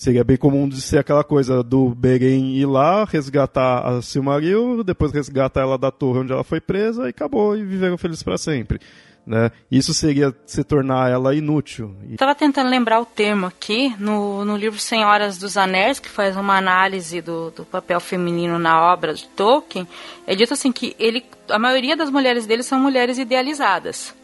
Seria 0.00 0.24
bem 0.24 0.38
comum 0.38 0.66
de 0.66 0.80
ser 0.80 0.96
aquela 0.96 1.22
coisa 1.22 1.62
do 1.62 1.90
Beren 1.90 2.54
ir 2.54 2.64
lá, 2.64 3.04
resgatar 3.04 3.86
a 3.86 4.00
Silmaril, 4.00 4.82
depois 4.82 5.12
resgatar 5.12 5.60
ela 5.60 5.76
da 5.76 5.90
torre 5.90 6.20
onde 6.20 6.32
ela 6.32 6.42
foi 6.42 6.58
presa 6.58 7.04
e 7.04 7.10
acabou 7.10 7.54
e 7.54 7.62
viveram 7.62 7.98
felizes 7.98 8.22
para 8.22 8.38
sempre. 8.38 8.80
Né? 9.26 9.50
Isso 9.70 9.92
seria 9.92 10.34
se 10.46 10.64
tornar 10.64 11.10
ela 11.10 11.34
inútil. 11.34 11.94
Estava 12.08 12.34
tentando 12.34 12.70
lembrar 12.70 12.98
o 12.98 13.04
termo 13.04 13.44
aqui 13.44 13.94
no, 13.98 14.42
no 14.42 14.56
livro 14.56 14.78
Senhoras 14.78 15.36
dos 15.36 15.58
Anéis, 15.58 16.00
que 16.00 16.08
faz 16.08 16.34
uma 16.34 16.56
análise 16.56 17.20
do, 17.20 17.50
do 17.50 17.66
papel 17.66 18.00
feminino 18.00 18.58
na 18.58 18.80
obra 18.80 19.12
de 19.12 19.28
Tolkien. 19.28 19.86
É 20.26 20.34
dito 20.34 20.54
assim 20.54 20.72
que 20.72 20.96
ele, 20.98 21.22
a 21.50 21.58
maioria 21.58 21.94
das 21.94 22.08
mulheres 22.08 22.46
dele 22.46 22.62
são 22.62 22.80
mulheres 22.80 23.18
idealizadas. 23.18 24.18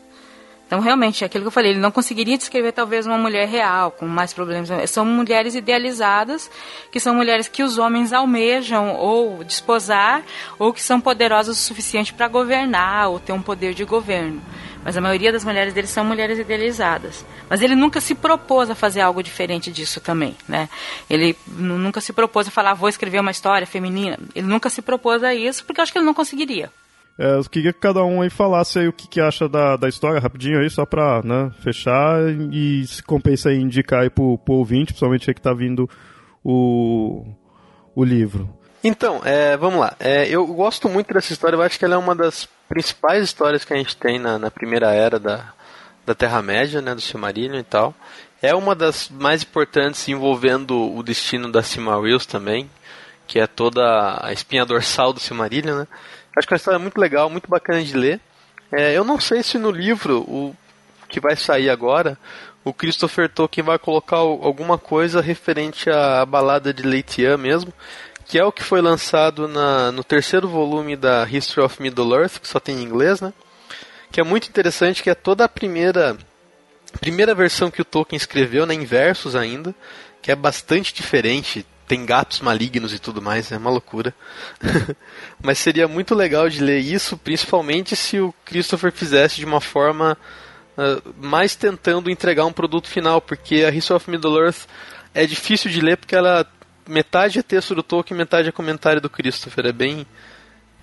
Então, 0.66 0.80
realmente, 0.80 1.22
é 1.22 1.26
aquilo 1.26 1.44
que 1.44 1.48
eu 1.48 1.52
falei, 1.52 1.70
ele 1.70 1.80
não 1.80 1.92
conseguiria 1.92 2.36
descrever 2.36 2.72
talvez 2.72 3.06
uma 3.06 3.16
mulher 3.16 3.46
real, 3.46 3.92
com 3.92 4.06
mais 4.06 4.32
problemas. 4.32 4.68
São 4.90 5.04
mulheres 5.04 5.54
idealizadas, 5.54 6.50
que 6.90 6.98
são 6.98 7.14
mulheres 7.14 7.46
que 7.46 7.62
os 7.62 7.78
homens 7.78 8.12
almejam 8.12 8.96
ou 8.96 9.44
desposar, 9.44 10.24
ou 10.58 10.72
que 10.72 10.82
são 10.82 11.00
poderosas 11.00 11.56
o 11.56 11.60
suficiente 11.60 12.12
para 12.12 12.26
governar, 12.26 13.10
ou 13.10 13.20
ter 13.20 13.32
um 13.32 13.40
poder 13.40 13.74
de 13.74 13.84
governo. 13.84 14.42
Mas 14.82 14.96
a 14.96 15.00
maioria 15.00 15.30
das 15.32 15.44
mulheres 15.44 15.72
dele 15.72 15.86
são 15.86 16.04
mulheres 16.04 16.36
idealizadas. 16.36 17.24
Mas 17.48 17.62
ele 17.62 17.76
nunca 17.76 18.00
se 18.00 18.14
propôs 18.14 18.68
a 18.68 18.74
fazer 18.74 19.00
algo 19.00 19.22
diferente 19.22 19.70
disso 19.70 20.00
também, 20.00 20.36
né? 20.48 20.68
Ele 21.08 21.36
nunca 21.46 22.00
se 22.00 22.12
propôs 22.12 22.48
a 22.48 22.50
falar, 22.50 22.74
vou 22.74 22.88
escrever 22.88 23.20
uma 23.20 23.30
história 23.30 23.66
feminina. 23.66 24.18
Ele 24.34 24.46
nunca 24.46 24.68
se 24.68 24.82
propôs 24.82 25.22
a 25.22 25.32
isso, 25.32 25.64
porque 25.64 25.80
eu 25.80 25.82
acho 25.84 25.92
que 25.92 25.98
ele 25.98 26.06
não 26.06 26.14
conseguiria. 26.14 26.72
É, 27.18 27.36
eu 27.36 27.44
queria 27.44 27.72
que 27.72 27.80
cada 27.80 28.04
um 28.04 28.20
aí 28.20 28.28
falasse 28.28 28.78
aí 28.78 28.88
o 28.88 28.92
que, 28.92 29.08
que 29.08 29.20
acha 29.20 29.48
da, 29.48 29.76
da 29.76 29.88
história, 29.88 30.20
rapidinho 30.20 30.60
aí, 30.60 30.68
só 30.68 30.84
pra 30.84 31.22
né, 31.22 31.50
fechar 31.60 32.20
e 32.52 32.86
se 32.86 33.02
compensa 33.02 33.48
aí 33.48 33.56
indicar 33.56 34.02
aí 34.02 34.10
pro, 34.10 34.36
pro 34.38 34.54
ouvinte, 34.54 34.92
principalmente 34.92 35.30
aí 35.30 35.34
que 35.34 35.40
tá 35.40 35.54
vindo 35.54 35.88
o, 36.44 37.24
o 37.94 38.04
livro? 38.04 38.48
Então, 38.84 39.22
é, 39.24 39.56
vamos 39.56 39.80
lá. 39.80 39.96
É, 39.98 40.28
eu 40.28 40.46
gosto 40.46 40.88
muito 40.88 41.12
dessa 41.12 41.32
história, 41.32 41.56
eu 41.56 41.62
acho 41.62 41.78
que 41.78 41.84
ela 41.84 41.94
é 41.94 41.98
uma 41.98 42.14
das 42.14 42.46
principais 42.68 43.24
histórias 43.24 43.64
que 43.64 43.72
a 43.72 43.76
gente 43.76 43.96
tem 43.96 44.18
na, 44.18 44.38
na 44.38 44.50
primeira 44.50 44.92
era 44.92 45.18
da, 45.18 45.52
da 46.04 46.14
Terra-média, 46.14 46.82
né, 46.82 46.94
do 46.94 47.00
Silmarillion 47.00 47.58
e 47.58 47.64
tal. 47.64 47.94
É 48.42 48.54
uma 48.54 48.74
das 48.74 49.08
mais 49.08 49.42
importantes 49.42 50.06
envolvendo 50.08 50.94
o 50.94 51.02
destino 51.02 51.50
da 51.50 51.62
Silmarils 51.62 52.26
também, 52.26 52.70
que 53.26 53.40
é 53.40 53.46
toda 53.46 54.20
a 54.22 54.32
espinha 54.32 54.66
dorsal 54.66 55.12
do 55.14 55.18
Silmarillion, 55.18 55.78
né? 55.78 55.86
Acho 56.36 56.46
que 56.46 56.52
é 56.52 56.54
uma 56.54 56.58
história 56.58 56.78
muito 56.78 57.00
legal, 57.00 57.30
muito 57.30 57.48
bacana 57.48 57.82
de 57.82 57.96
ler. 57.96 58.20
É, 58.70 58.92
eu 58.92 59.04
não 59.04 59.18
sei 59.18 59.42
se 59.42 59.56
no 59.56 59.70
livro, 59.70 60.20
o 60.20 60.54
que 61.08 61.18
vai 61.18 61.34
sair 61.34 61.70
agora, 61.70 62.18
o 62.64 62.74
Christopher 62.74 63.28
Tolkien 63.28 63.64
vai 63.64 63.78
colocar 63.78 64.16
alguma 64.16 64.76
coisa 64.76 65.20
referente 65.20 65.88
à 65.88 66.26
balada 66.26 66.74
de 66.74 66.82
Leitian 66.82 67.38
mesmo, 67.38 67.72
que 68.26 68.38
é 68.38 68.44
o 68.44 68.52
que 68.52 68.62
foi 68.62 68.82
lançado 68.82 69.46
na, 69.46 69.92
no 69.92 70.02
terceiro 70.02 70.48
volume 70.48 70.96
da 70.96 71.26
History 71.26 71.64
of 71.64 71.80
Middle-earth, 71.80 72.40
que 72.40 72.48
só 72.48 72.58
tem 72.58 72.78
em 72.78 72.82
inglês, 72.82 73.20
né? 73.20 73.32
Que 74.10 74.20
é 74.20 74.24
muito 74.24 74.48
interessante, 74.48 75.02
que 75.02 75.08
é 75.08 75.14
toda 75.14 75.44
a 75.44 75.48
primeira 75.48 76.16
primeira 77.00 77.34
versão 77.34 77.70
que 77.70 77.82
o 77.82 77.84
Tolkien 77.84 78.16
escreveu, 78.16 78.66
né, 78.66 78.74
em 78.74 78.84
versos 78.84 79.36
ainda, 79.36 79.74
que 80.22 80.32
é 80.32 80.36
bastante 80.36 80.94
diferente, 80.94 81.64
tem 81.86 82.04
gatos 82.04 82.40
malignos 82.40 82.92
e 82.92 82.98
tudo 82.98 83.22
mais, 83.22 83.52
é 83.52 83.56
uma 83.56 83.70
loucura. 83.70 84.14
Mas 85.42 85.58
seria 85.58 85.86
muito 85.86 86.14
legal 86.14 86.48
de 86.48 86.62
ler 86.62 86.78
isso, 86.80 87.16
principalmente 87.16 87.94
se 87.94 88.18
o 88.20 88.34
Christopher 88.44 88.92
fizesse 88.92 89.36
de 89.36 89.44
uma 89.44 89.60
forma 89.60 90.16
uh, 90.76 91.14
mais 91.20 91.54
tentando 91.54 92.10
entregar 92.10 92.44
um 92.44 92.52
produto 92.52 92.88
final, 92.88 93.20
porque 93.20 93.64
a 93.64 93.70
History 93.70 93.96
of 93.96 94.10
Middle-earth 94.10 94.66
é 95.14 95.26
difícil 95.26 95.70
de 95.70 95.80
ler 95.80 95.96
porque 95.96 96.14
ela 96.14 96.46
metade 96.88 97.38
é 97.38 97.42
texto 97.42 97.74
do 97.74 97.82
Tolkien, 97.82 98.16
metade 98.16 98.48
é 98.48 98.52
comentário 98.52 99.00
do 99.00 99.10
Christopher, 99.10 99.66
é 99.66 99.72
bem 99.72 100.06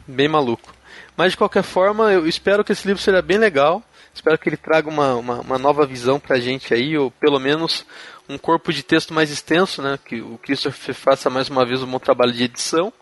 bem 0.07 0.27
maluco. 0.27 0.73
Mas 1.15 1.31
de 1.31 1.37
qualquer 1.37 1.63
forma, 1.63 2.11
eu 2.11 2.27
espero 2.27 2.63
que 2.63 2.71
esse 2.71 2.87
livro 2.87 3.01
seja 3.01 3.21
bem 3.21 3.37
legal. 3.37 3.83
Espero 4.13 4.37
que 4.37 4.47
ele 4.47 4.57
traga 4.57 4.89
uma, 4.89 5.15
uma, 5.15 5.41
uma 5.41 5.57
nova 5.57 5.85
visão 5.85 6.19
pra 6.19 6.39
gente 6.39 6.73
aí, 6.73 6.97
ou 6.97 7.09
pelo 7.09 7.39
menos 7.39 7.85
um 8.29 8.37
corpo 8.37 8.71
de 8.71 8.83
texto 8.83 9.13
mais 9.13 9.31
extenso, 9.31 9.81
né? 9.81 9.97
Que 10.03 10.21
o 10.21 10.37
Christopher 10.37 10.93
faça 10.93 11.29
mais 11.29 11.49
uma 11.49 11.65
vez 11.65 11.81
um 11.81 11.87
bom 11.87 11.99
trabalho 11.99 12.31
de 12.31 12.43
edição. 12.43 12.93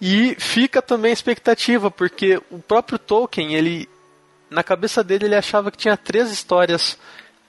E 0.00 0.36
fica 0.38 0.82
também 0.82 1.10
a 1.10 1.14
expectativa, 1.14 1.90
porque 1.90 2.40
o 2.50 2.58
próprio 2.58 2.98
Tolkien, 2.98 3.54
ele 3.54 3.88
na 4.50 4.62
cabeça 4.62 5.02
dele 5.02 5.24
ele 5.24 5.34
achava 5.34 5.70
que 5.70 5.78
tinha 5.78 5.96
três 5.96 6.30
histórias 6.30 6.98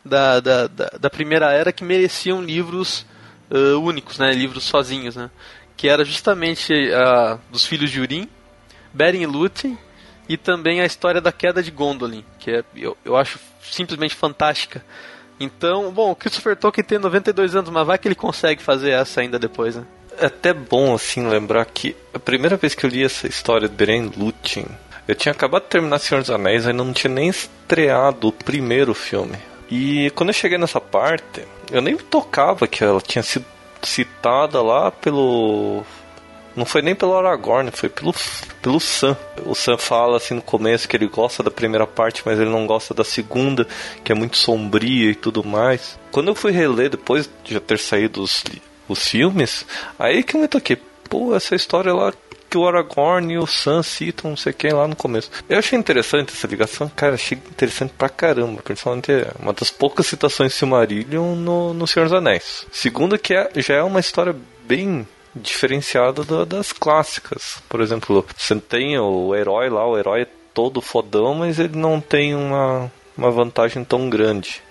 da, 0.03 0.39
da, 0.39 0.67
da, 0.67 0.85
da 0.99 1.09
primeira 1.09 1.51
era 1.51 1.71
que 1.71 1.83
mereciam 1.83 2.41
livros 2.41 3.05
uh, 3.51 3.79
únicos, 3.79 4.17
né? 4.17 4.31
Livros 4.31 4.63
sozinhos, 4.63 5.15
né? 5.15 5.29
Que 5.75 5.89
era 5.89 6.05
justamente 6.05 6.73
uh, 6.73 7.39
dos 7.51 7.65
filhos 7.65 7.91
de 7.91 7.99
Urim, 7.99 8.29
Beren 8.93 9.21
e 9.21 9.25
Lúthien 9.25 9.77
e 10.29 10.37
também 10.37 10.81
a 10.81 10.85
história 10.85 11.21
da 11.21 11.31
queda 11.31 11.61
de 11.61 11.71
Gondolin, 11.71 12.23
que 12.45 12.51
é, 12.51 12.63
eu, 12.75 12.95
eu 13.03 13.17
acho 13.17 13.39
simplesmente 13.59 14.13
fantástica. 14.13 14.85
Então, 15.39 15.91
bom, 15.91 16.11
o 16.11 16.15
Christopher 16.15 16.55
Tolkien 16.55 16.85
tem 16.85 16.99
92 16.99 17.55
anos, 17.55 17.71
mas 17.71 17.87
vai 17.87 17.97
que 17.97 18.07
ele 18.07 18.13
consegue 18.13 18.61
fazer 18.61 18.91
essa 18.91 19.19
ainda 19.19 19.39
depois, 19.39 19.75
né? 19.75 19.83
É 20.19 20.27
até 20.27 20.53
bom, 20.53 20.93
assim, 20.93 21.27
lembrar 21.27 21.65
que 21.65 21.95
a 22.13 22.19
primeira 22.19 22.55
vez 22.55 22.75
que 22.75 22.85
eu 22.85 22.89
li 22.89 23.03
essa 23.03 23.27
história 23.27 23.67
de 23.67 23.73
Beren 23.73 24.11
Lúthien, 24.15 24.67
eu 25.07 25.15
tinha 25.15 25.31
acabado 25.31 25.63
de 25.63 25.69
terminar 25.69 25.97
Senhor 25.97 26.21
dos 26.21 26.29
Anéis, 26.29 26.67
ainda 26.67 26.83
não 26.83 26.93
tinha 26.93 27.11
nem 27.11 27.29
estreado 27.29 28.27
o 28.27 28.31
primeiro 28.31 28.93
filme. 28.93 29.37
E 29.69 30.11
quando 30.11 30.29
eu 30.29 30.33
cheguei 30.33 30.59
nessa 30.59 30.79
parte, 30.79 31.41
eu 31.71 31.81
nem 31.81 31.97
tocava 31.97 32.67
que 32.67 32.83
ela 32.83 33.01
tinha 33.01 33.23
sido 33.23 33.45
citada 33.81 34.61
lá 34.61 34.91
pelo 34.91 35.83
não 36.55 36.65
foi 36.65 36.81
nem 36.81 36.95
pelo 36.95 37.17
Aragorn, 37.17 37.69
foi 37.71 37.89
pelo, 37.89 38.13
pelo 38.61 38.79
Sam. 38.79 39.17
O 39.45 39.53
Sam 39.53 39.77
fala 39.77 40.17
assim 40.17 40.35
no 40.35 40.41
começo 40.41 40.87
que 40.87 40.95
ele 40.95 41.07
gosta 41.07 41.43
da 41.43 41.51
primeira 41.51 41.85
parte, 41.85 42.21
mas 42.25 42.39
ele 42.39 42.49
não 42.49 42.65
gosta 42.65 42.93
da 42.93 43.03
segunda, 43.03 43.67
que 44.03 44.11
é 44.11 44.15
muito 44.15 44.37
sombria 44.37 45.11
e 45.11 45.15
tudo 45.15 45.43
mais. 45.43 45.99
Quando 46.11 46.29
eu 46.29 46.35
fui 46.35 46.51
reler, 46.51 46.89
depois 46.89 47.29
de 47.43 47.53
já 47.53 47.59
ter 47.59 47.79
saído 47.79 48.21
os, 48.21 48.43
os 48.87 49.07
filmes, 49.07 49.65
aí 49.99 50.23
que 50.23 50.35
eu 50.35 50.41
me 50.41 50.47
toquei. 50.47 50.77
Pô, 51.09 51.35
essa 51.35 51.55
história 51.55 51.93
lá 51.93 52.11
que 52.49 52.57
o 52.57 52.67
Aragorn 52.67 53.33
e 53.33 53.37
o 53.37 53.45
Sam 53.45 53.83
citam, 53.83 54.31
não 54.31 54.37
sei 54.37 54.53
quem, 54.53 54.71
lá 54.71 54.87
no 54.87 54.95
começo. 54.95 55.29
Eu 55.49 55.59
achei 55.59 55.77
interessante 55.77 56.31
essa 56.33 56.47
ligação, 56.47 56.89
cara, 56.95 57.15
achei 57.15 57.37
interessante 57.37 57.93
pra 57.97 58.07
caramba. 58.07 58.61
Principalmente 58.61 59.11
uma 59.39 59.51
das 59.51 59.69
poucas 59.69 60.07
citações 60.07 60.51
de 60.51 60.57
Silmarillion 60.57 61.35
no, 61.35 61.73
no 61.73 61.85
Senhor 61.85 62.05
dos 62.05 62.17
Anéis. 62.17 62.65
Segundo, 62.71 63.19
que 63.19 63.33
é, 63.33 63.49
já 63.57 63.75
é 63.75 63.83
uma 63.83 63.99
história 63.99 64.35
bem 64.65 65.05
diferenciada 65.35 66.23
do, 66.23 66.45
das 66.45 66.71
clássicas. 66.71 67.61
Por 67.67 67.81
exemplo, 67.81 68.25
você 68.35 68.55
tem 68.55 68.97
o 68.97 69.35
herói 69.35 69.69
lá, 69.69 69.85
o 69.85 69.97
herói 69.97 70.21
é 70.21 70.27
todo 70.53 70.81
fodão, 70.81 71.35
mas 71.35 71.59
ele 71.59 71.77
não 71.77 71.99
tem 71.99 72.33
uma, 72.33 72.91
uma 73.17 73.29
vantagem 73.29 73.83
tão 73.83 74.09
grande. 74.09 74.61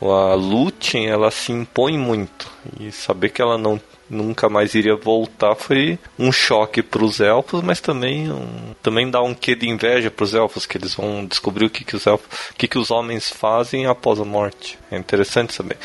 A 0.00 0.34
Lúthien, 0.34 1.08
ela 1.08 1.30
se 1.30 1.52
impõe 1.52 1.98
muito. 1.98 2.50
E 2.78 2.90
saber 2.92 3.30
que 3.30 3.42
ela 3.42 3.56
não 3.58 3.80
nunca 4.10 4.48
mais 4.48 4.74
iria 4.74 4.96
voltar 4.96 5.54
foi 5.54 5.98
um 6.18 6.32
choque 6.32 6.82
para 6.82 7.04
os 7.04 7.20
elfos, 7.20 7.62
mas 7.62 7.78
também 7.78 8.32
um, 8.32 8.74
também 8.82 9.10
dá 9.10 9.20
um 9.20 9.34
quê 9.34 9.54
de 9.54 9.68
inveja 9.68 10.10
para 10.10 10.24
os 10.24 10.32
elfos 10.32 10.64
que 10.64 10.78
eles 10.78 10.94
vão 10.94 11.26
descobrir 11.26 11.66
o 11.66 11.70
que, 11.70 11.84
que 11.84 11.94
os 11.94 12.06
elfos, 12.06 12.26
o 12.50 12.54
que, 12.54 12.66
que 12.66 12.78
os 12.78 12.90
homens 12.90 13.28
fazem 13.28 13.84
após 13.84 14.18
a 14.18 14.24
morte. 14.24 14.78
É 14.90 14.96
interessante 14.96 15.52
saber. 15.52 15.76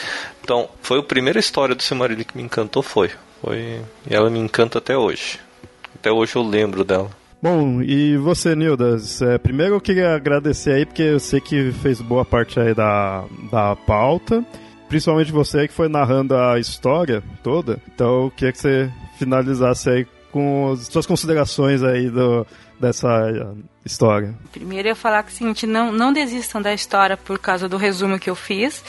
Então, 0.42 0.70
foi 0.82 1.00
a 1.00 1.04
primeira 1.04 1.38
história 1.38 1.76
do 1.76 1.84
Silmarillion 1.84 2.24
que 2.24 2.38
me 2.38 2.44
encantou 2.44 2.82
foi 2.82 3.12
foi. 3.44 3.82
E 4.10 4.16
ela 4.16 4.30
me 4.30 4.40
encanta 4.40 4.78
até 4.78 4.98
hoje. 4.98 5.40
Até 5.96 6.12
hoje 6.12 6.36
eu 6.36 6.44
lembro 6.44 6.84
dela. 6.84 7.10
Bom, 7.42 7.82
e 7.82 8.16
você, 8.16 8.56
Nildas? 8.56 9.22
É, 9.22 9.38
primeiro 9.38 9.76
eu 9.76 9.82
queria 9.82 10.16
agradecer 10.16 10.72
aí, 10.72 10.86
porque 10.86 11.02
eu 11.02 11.20
sei 11.20 11.42
que 11.42 11.74
fez 11.74 12.00
boa 12.00 12.24
parte 12.24 12.58
aí 12.58 12.74
da, 12.74 13.26
da 13.52 13.76
pauta. 13.76 14.44
Principalmente 14.88 15.32
você 15.32 15.68
que 15.68 15.74
foi 15.74 15.90
narrando 15.90 16.38
a 16.38 16.58
história 16.58 17.22
toda. 17.44 17.82
Então 17.94 18.24
eu 18.24 18.32
queria 18.32 18.54
que 18.54 18.60
você 18.60 18.90
finalizasse 19.20 19.90
aí 19.90 20.08
com 20.32 20.72
as 20.72 20.88
suas 20.88 21.06
considerações 21.06 21.84
aí 21.84 22.10
do, 22.10 22.48
dessa 22.80 23.54
história. 23.86 24.34
Primeiro 24.52 24.88
eu 24.88 24.96
falar 24.96 25.24
que 25.24 25.32
o 25.32 25.36
seguinte, 25.36 25.68
não, 25.68 25.92
não 25.92 26.14
desistam 26.14 26.62
da 26.62 26.74
história 26.74 27.18
por 27.18 27.38
causa 27.38 27.68
do 27.68 27.76
resumo 27.76 28.18
que 28.18 28.30
eu 28.30 28.36
fiz 28.36 28.84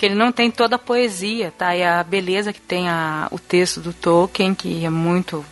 que 0.00 0.06
ele 0.06 0.14
não 0.14 0.32
tem 0.32 0.50
toda 0.50 0.76
a 0.76 0.78
poesia, 0.78 1.52
tá? 1.58 1.76
E 1.76 1.84
a 1.84 2.02
beleza 2.02 2.54
que 2.54 2.60
tem 2.60 2.88
a, 2.88 3.28
o 3.30 3.38
texto 3.38 3.82
do 3.82 3.92
Tolkien, 3.92 4.54
que 4.54 4.82
é 4.82 4.88
muito, 4.88 5.44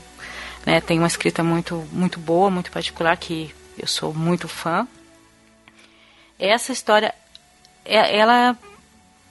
né, 0.64 0.80
tem 0.80 0.96
uma 0.98 1.06
escrita 1.06 1.44
muito, 1.44 1.86
muito 1.92 2.18
boa, 2.18 2.50
muito 2.50 2.72
particular, 2.72 3.14
que 3.18 3.54
eu 3.78 3.86
sou 3.86 4.14
muito 4.14 4.48
fã. 4.48 4.88
Essa 6.38 6.72
história, 6.72 7.14
é, 7.84 8.16
ela 8.16 8.56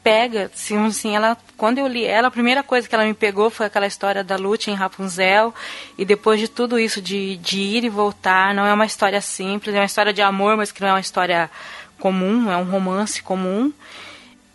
pega, 0.04 0.52
assim, 0.54 0.78
assim, 0.86 1.16
ela, 1.16 1.36
quando 1.58 1.80
eu 1.80 1.88
li 1.88 2.06
ela, 2.06 2.28
a 2.28 2.32
primeira 2.32 2.62
coisa 2.62 2.88
que 2.88 2.94
ela 2.94 3.04
me 3.04 3.16
pegou 3.16 3.50
foi 3.50 3.66
aquela 3.66 3.88
história 3.88 4.24
da 4.24 4.36
luta 4.36 4.70
em 4.70 4.76
Rapunzel, 4.76 5.52
e 5.98 6.06
depois 6.06 6.40
de 6.40 6.48
tudo 6.48 6.78
isso, 6.78 7.02
de, 7.02 7.38
de 7.38 7.60
ir 7.60 7.84
e 7.84 7.90
voltar, 7.90 8.54
não 8.54 8.68
é 8.68 8.72
uma 8.72 8.86
história 8.86 9.20
simples, 9.20 9.74
é 9.74 9.80
uma 9.80 9.86
história 9.86 10.14
de 10.14 10.22
amor, 10.22 10.56
mas 10.56 10.72
que 10.72 10.80
não 10.80 10.90
é 10.90 10.94
uma 10.94 11.00
história 11.00 11.50
comum, 11.98 12.52
é 12.52 12.56
um 12.56 12.66
romance 12.66 13.24
comum, 13.24 13.74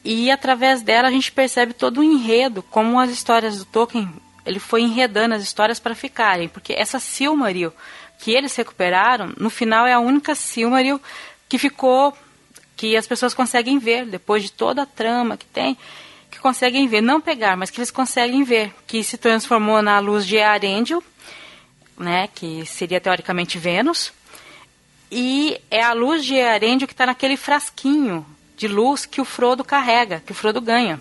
e 0.05 0.31
através 0.31 0.83
dela 0.83 1.09
a 1.09 1.11
gente 1.11 1.31
percebe 1.31 1.73
todo 1.73 2.01
o 2.01 2.05
enredo, 2.05 2.63
como 2.63 2.99
as 2.99 3.11
histórias 3.11 3.59
do 3.59 3.65
Tolkien, 3.65 4.13
ele 4.45 4.59
foi 4.59 4.83
enredando 4.83 5.35
as 5.35 5.43
histórias 5.43 5.79
para 5.79 5.95
ficarem, 5.95 6.49
porque 6.49 6.73
essa 6.73 6.99
Silmaril 6.99 7.73
que 8.19 8.33
eles 8.33 8.55
recuperaram, 8.55 9.33
no 9.37 9.51
final 9.51 9.87
é 9.87 9.93
a 9.93 9.99
única 9.99 10.35
Silmaril 10.35 11.01
que 11.49 11.59
ficou 11.59 12.17
que 12.77 12.97
as 12.97 13.07
pessoas 13.07 13.35
conseguem 13.35 13.79
ver 13.79 14.07
depois 14.07 14.43
de 14.43 14.53
toda 14.53 14.83
a 14.83 14.87
trama 14.87 15.37
que 15.37 15.47
tem, 15.47 15.77
que 16.31 16.39
conseguem 16.39 16.87
ver, 16.89 17.01
não 17.01 17.21
pegar, 17.21 17.57
mas 17.57 17.71
que 17.71 17.79
eles 17.79 17.91
conseguem 17.91 18.43
ver, 18.43 18.75
que 18.87 19.05
se 19.05 19.19
transformou 19.19 19.83
na 19.83 19.99
luz 19.99 20.27
de 20.27 20.41
Arendil, 20.41 21.03
né, 21.99 22.29
que 22.35 22.65
seria 22.65 23.01
teoricamente 23.01 23.59
Vênus, 23.59 24.13
e 25.11 25.61
é 25.71 25.83
a 25.83 25.93
luz 25.93 26.25
de 26.25 26.41
Arendil 26.41 26.89
que 26.89 26.95
está 26.95 27.07
naquele 27.07 27.37
frasquinho 27.37 28.25
de 28.57 28.69
luz 28.69 29.07
que 29.07 29.21
o 29.21 29.25
Frodo 29.25 29.65
carrega, 29.65 30.23
que 30.25 30.33
o 30.33 30.35
Frodo 30.35 30.61
ganha. 30.61 31.01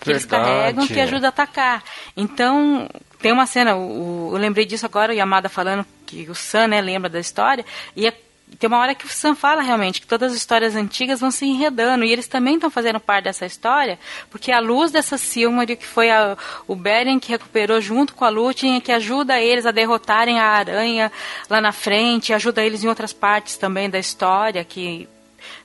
Que 0.00 0.10
eles 0.10 0.24
carregam, 0.24 0.86
que 0.86 1.00
ajuda 1.00 1.28
a 1.28 1.30
atacar. 1.30 1.82
Então, 2.14 2.88
tem 3.18 3.32
uma 3.32 3.46
cena, 3.46 3.74
o, 3.74 4.30
eu 4.32 4.38
lembrei 4.38 4.66
disso 4.66 4.84
agora, 4.84 5.12
o 5.12 5.16
Yamada 5.16 5.48
falando 5.48 5.86
que 6.04 6.28
o 6.28 6.34
Sam, 6.34 6.68
né, 6.68 6.80
lembra 6.82 7.08
da 7.08 7.18
história, 7.18 7.64
e 7.96 8.06
é, 8.06 8.12
tem 8.58 8.68
uma 8.68 8.78
hora 8.78 8.94
que 8.94 9.06
o 9.06 9.08
Sam 9.08 9.34
fala 9.34 9.62
realmente 9.62 10.00
que 10.00 10.06
todas 10.06 10.32
as 10.32 10.36
histórias 10.36 10.76
antigas 10.76 11.20
vão 11.20 11.30
se 11.30 11.46
enredando, 11.46 12.04
e 12.04 12.12
eles 12.12 12.26
também 12.26 12.56
estão 12.56 12.68
fazendo 12.68 13.00
parte 13.00 13.24
dessa 13.24 13.46
história, 13.46 13.98
porque 14.30 14.52
a 14.52 14.60
luz 14.60 14.90
dessa 14.90 15.16
Silmaril, 15.16 15.76
que 15.76 15.86
foi 15.86 16.10
a, 16.10 16.36
o 16.68 16.76
Beren 16.76 17.18
que 17.18 17.30
recuperou 17.30 17.80
junto 17.80 18.14
com 18.14 18.26
a 18.26 18.28
Lúthien, 18.28 18.78
que 18.80 18.92
ajuda 18.92 19.40
eles 19.40 19.64
a 19.64 19.70
derrotarem 19.70 20.38
a 20.38 20.44
aranha 20.44 21.10
lá 21.48 21.62
na 21.62 21.72
frente, 21.72 22.34
ajuda 22.34 22.62
eles 22.62 22.84
em 22.84 22.88
outras 22.88 23.14
partes 23.14 23.56
também 23.56 23.88
da 23.88 23.98
história, 23.98 24.62
que 24.64 25.08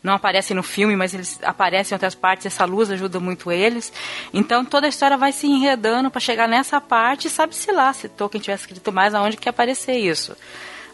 não 0.03 0.13
aparecem 0.13 0.55
no 0.55 0.63
filme, 0.63 0.95
mas 0.95 1.13
eles 1.13 1.39
aparecem 1.43 1.93
em 1.93 1.95
outras 1.95 2.15
partes, 2.15 2.45
essa 2.45 2.65
luz 2.65 2.89
ajuda 2.91 3.19
muito 3.19 3.51
eles. 3.51 3.91
Então 4.33 4.63
toda 4.63 4.87
a 4.87 4.89
história 4.89 5.17
vai 5.17 5.31
se 5.31 5.47
enredando 5.47 6.09
para 6.09 6.19
chegar 6.19 6.47
nessa 6.47 6.79
parte, 6.79 7.29
sabe-se 7.29 7.71
lá, 7.71 7.91
se 7.93 8.07
Tolkien 8.09 8.41
tivesse 8.41 8.63
escrito 8.63 8.91
mais, 8.91 9.13
aonde 9.13 9.37
que 9.37 9.47
ia 9.47 9.51
aparecer 9.51 9.97
isso, 9.97 10.35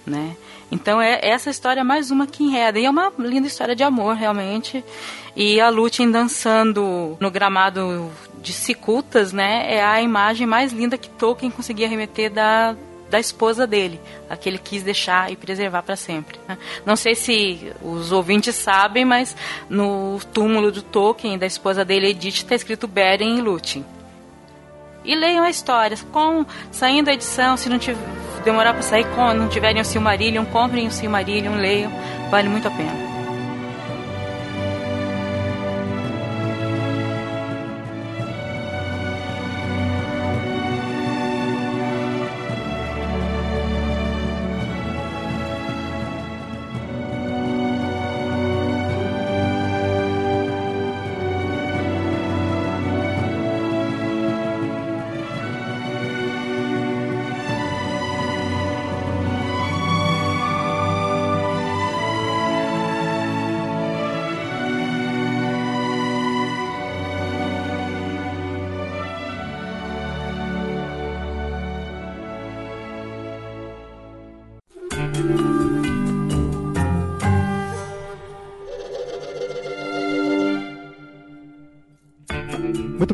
né? 0.06 0.36
Então 0.72 1.02
é 1.02 1.20
essa 1.22 1.50
história 1.50 1.82
é 1.82 1.84
mais 1.84 2.12
uma 2.12 2.26
que 2.28 2.44
enreda. 2.44 2.80
E 2.80 2.86
é 2.86 2.90
uma 2.90 3.12
linda 3.20 3.48
história 3.48 3.76
de 3.76 3.84
amor, 3.84 4.16
realmente. 4.16 4.84
E 5.36 5.60
a 5.60 5.70
Lúthien 5.70 6.10
dançando 6.10 7.18
no 7.20 7.30
gramado 7.30 8.12
de 8.42 8.52
cicutas, 8.54 9.32
né? 9.32 9.66
É 9.74 9.84
a 9.84 10.02
imagem 10.02 10.48
mais 10.48 10.72
linda 10.72 10.98
que 10.98 11.10
Tolkien 11.10 11.52
conseguia 11.52 11.88
remeter 11.88 12.32
da, 12.32 12.76
da 13.10 13.20
esposa 13.20 13.68
dele, 13.68 14.00
a 14.30 14.36
que 14.36 14.50
ele 14.50 14.58
quis 14.58 14.84
deixar 14.84 15.32
e 15.32 15.36
preservar 15.36 15.84
para 15.84 15.96
sempre. 15.96 16.40
Né? 16.48 16.58
Não 16.86 16.96
sei 16.96 17.16
se 17.16 17.72
os 17.82 18.12
ouvintes 18.12 18.56
sabem, 18.56 19.06
mas 19.06 19.36
no 19.70 20.20
túmulo 20.34 20.72
do 20.72 20.82
Tolkien, 20.82 21.38
da 21.38 21.46
esposa 21.46 21.86
dele, 21.86 22.10
Edith, 22.10 22.38
está 22.38 22.56
escrito 22.56 22.88
Beren 22.88 23.38
e 23.38 23.42
Lúthien. 23.42 23.86
E 25.04 25.14
leiam 25.14 25.44
a 25.44 25.50
história. 25.50 25.96
Com, 26.12 26.46
saindo 26.72 27.10
a 27.10 27.14
edição, 27.14 27.56
se 27.56 27.70
não 27.70 27.78
tiver 27.78 28.00
demorar 28.46 28.74
para 28.74 28.84
sair, 28.84 29.06
não 29.36 29.50
tiverem 29.50 29.82
o 29.82 29.86
Silmarillion, 29.86 30.46
comprem 30.46 30.88
o 30.88 30.92
Silmarillion, 30.92 31.56
leiam, 31.56 31.92
vale 32.30 32.48
muito 32.48 32.68
a 32.68 32.72
pena. 32.72 33.05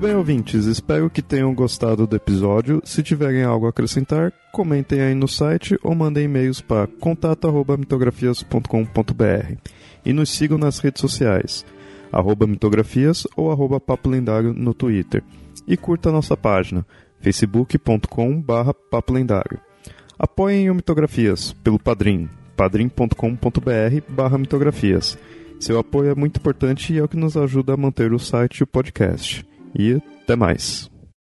Bem, 0.02 0.16
ouvintes, 0.16 0.66
espero 0.66 1.12
que 1.12 1.22
tenham 1.22 1.54
gostado 1.54 2.08
do 2.08 2.16
episódio. 2.16 2.82
Se 2.84 3.04
tiverem 3.04 3.44
algo 3.44 3.68
a 3.68 3.70
acrescentar, 3.70 4.34
comentem 4.52 5.00
aí 5.00 5.14
no 5.14 5.28
site 5.28 5.78
ou 5.84 5.94
mandem 5.94 6.24
e-mails 6.24 6.60
para 6.60 6.88
contato@mitografias.com.br 6.88 9.58
e 10.04 10.12
nos 10.12 10.32
sigam 10.32 10.58
nas 10.58 10.80
redes 10.80 11.02
sociais, 11.02 11.64
arroba 12.12 12.48
mitografias 12.48 13.28
ou 13.36 13.52
arroba 13.52 13.80
papo 13.80 14.10
lendário 14.10 14.54
no 14.54 14.74
Twitter. 14.74 15.24
E 15.68 15.78
curta 15.78 16.10
a 16.10 16.12
nossa 16.12 16.36
página, 16.36 16.84
facebook.com 17.20 18.42
barra. 18.42 18.74
Apoiem 20.18 20.72
o 20.72 20.76
Mitografias 20.76 21.54
pelo 21.64 21.78
Padrim, 21.78 22.28
padrim.com.br 22.58 23.14
barra 24.10 24.40
mitografias. 24.40 25.16
Seu 25.60 25.78
apoio 25.78 26.10
é 26.10 26.16
muito 26.16 26.38
importante 26.38 26.92
e 26.92 26.98
é 26.98 27.04
o 27.04 27.08
que 27.08 27.18
nos 27.18 27.38
ajuda 27.38 27.76
a 27.76 27.78
manter 27.78 28.12
o 28.14 28.20
site 28.20 28.58
e 28.58 28.64
o 28.64 28.68
podcast. 28.68 29.51
E 29.78 30.02
até 30.24 30.36
mais. 30.36 30.91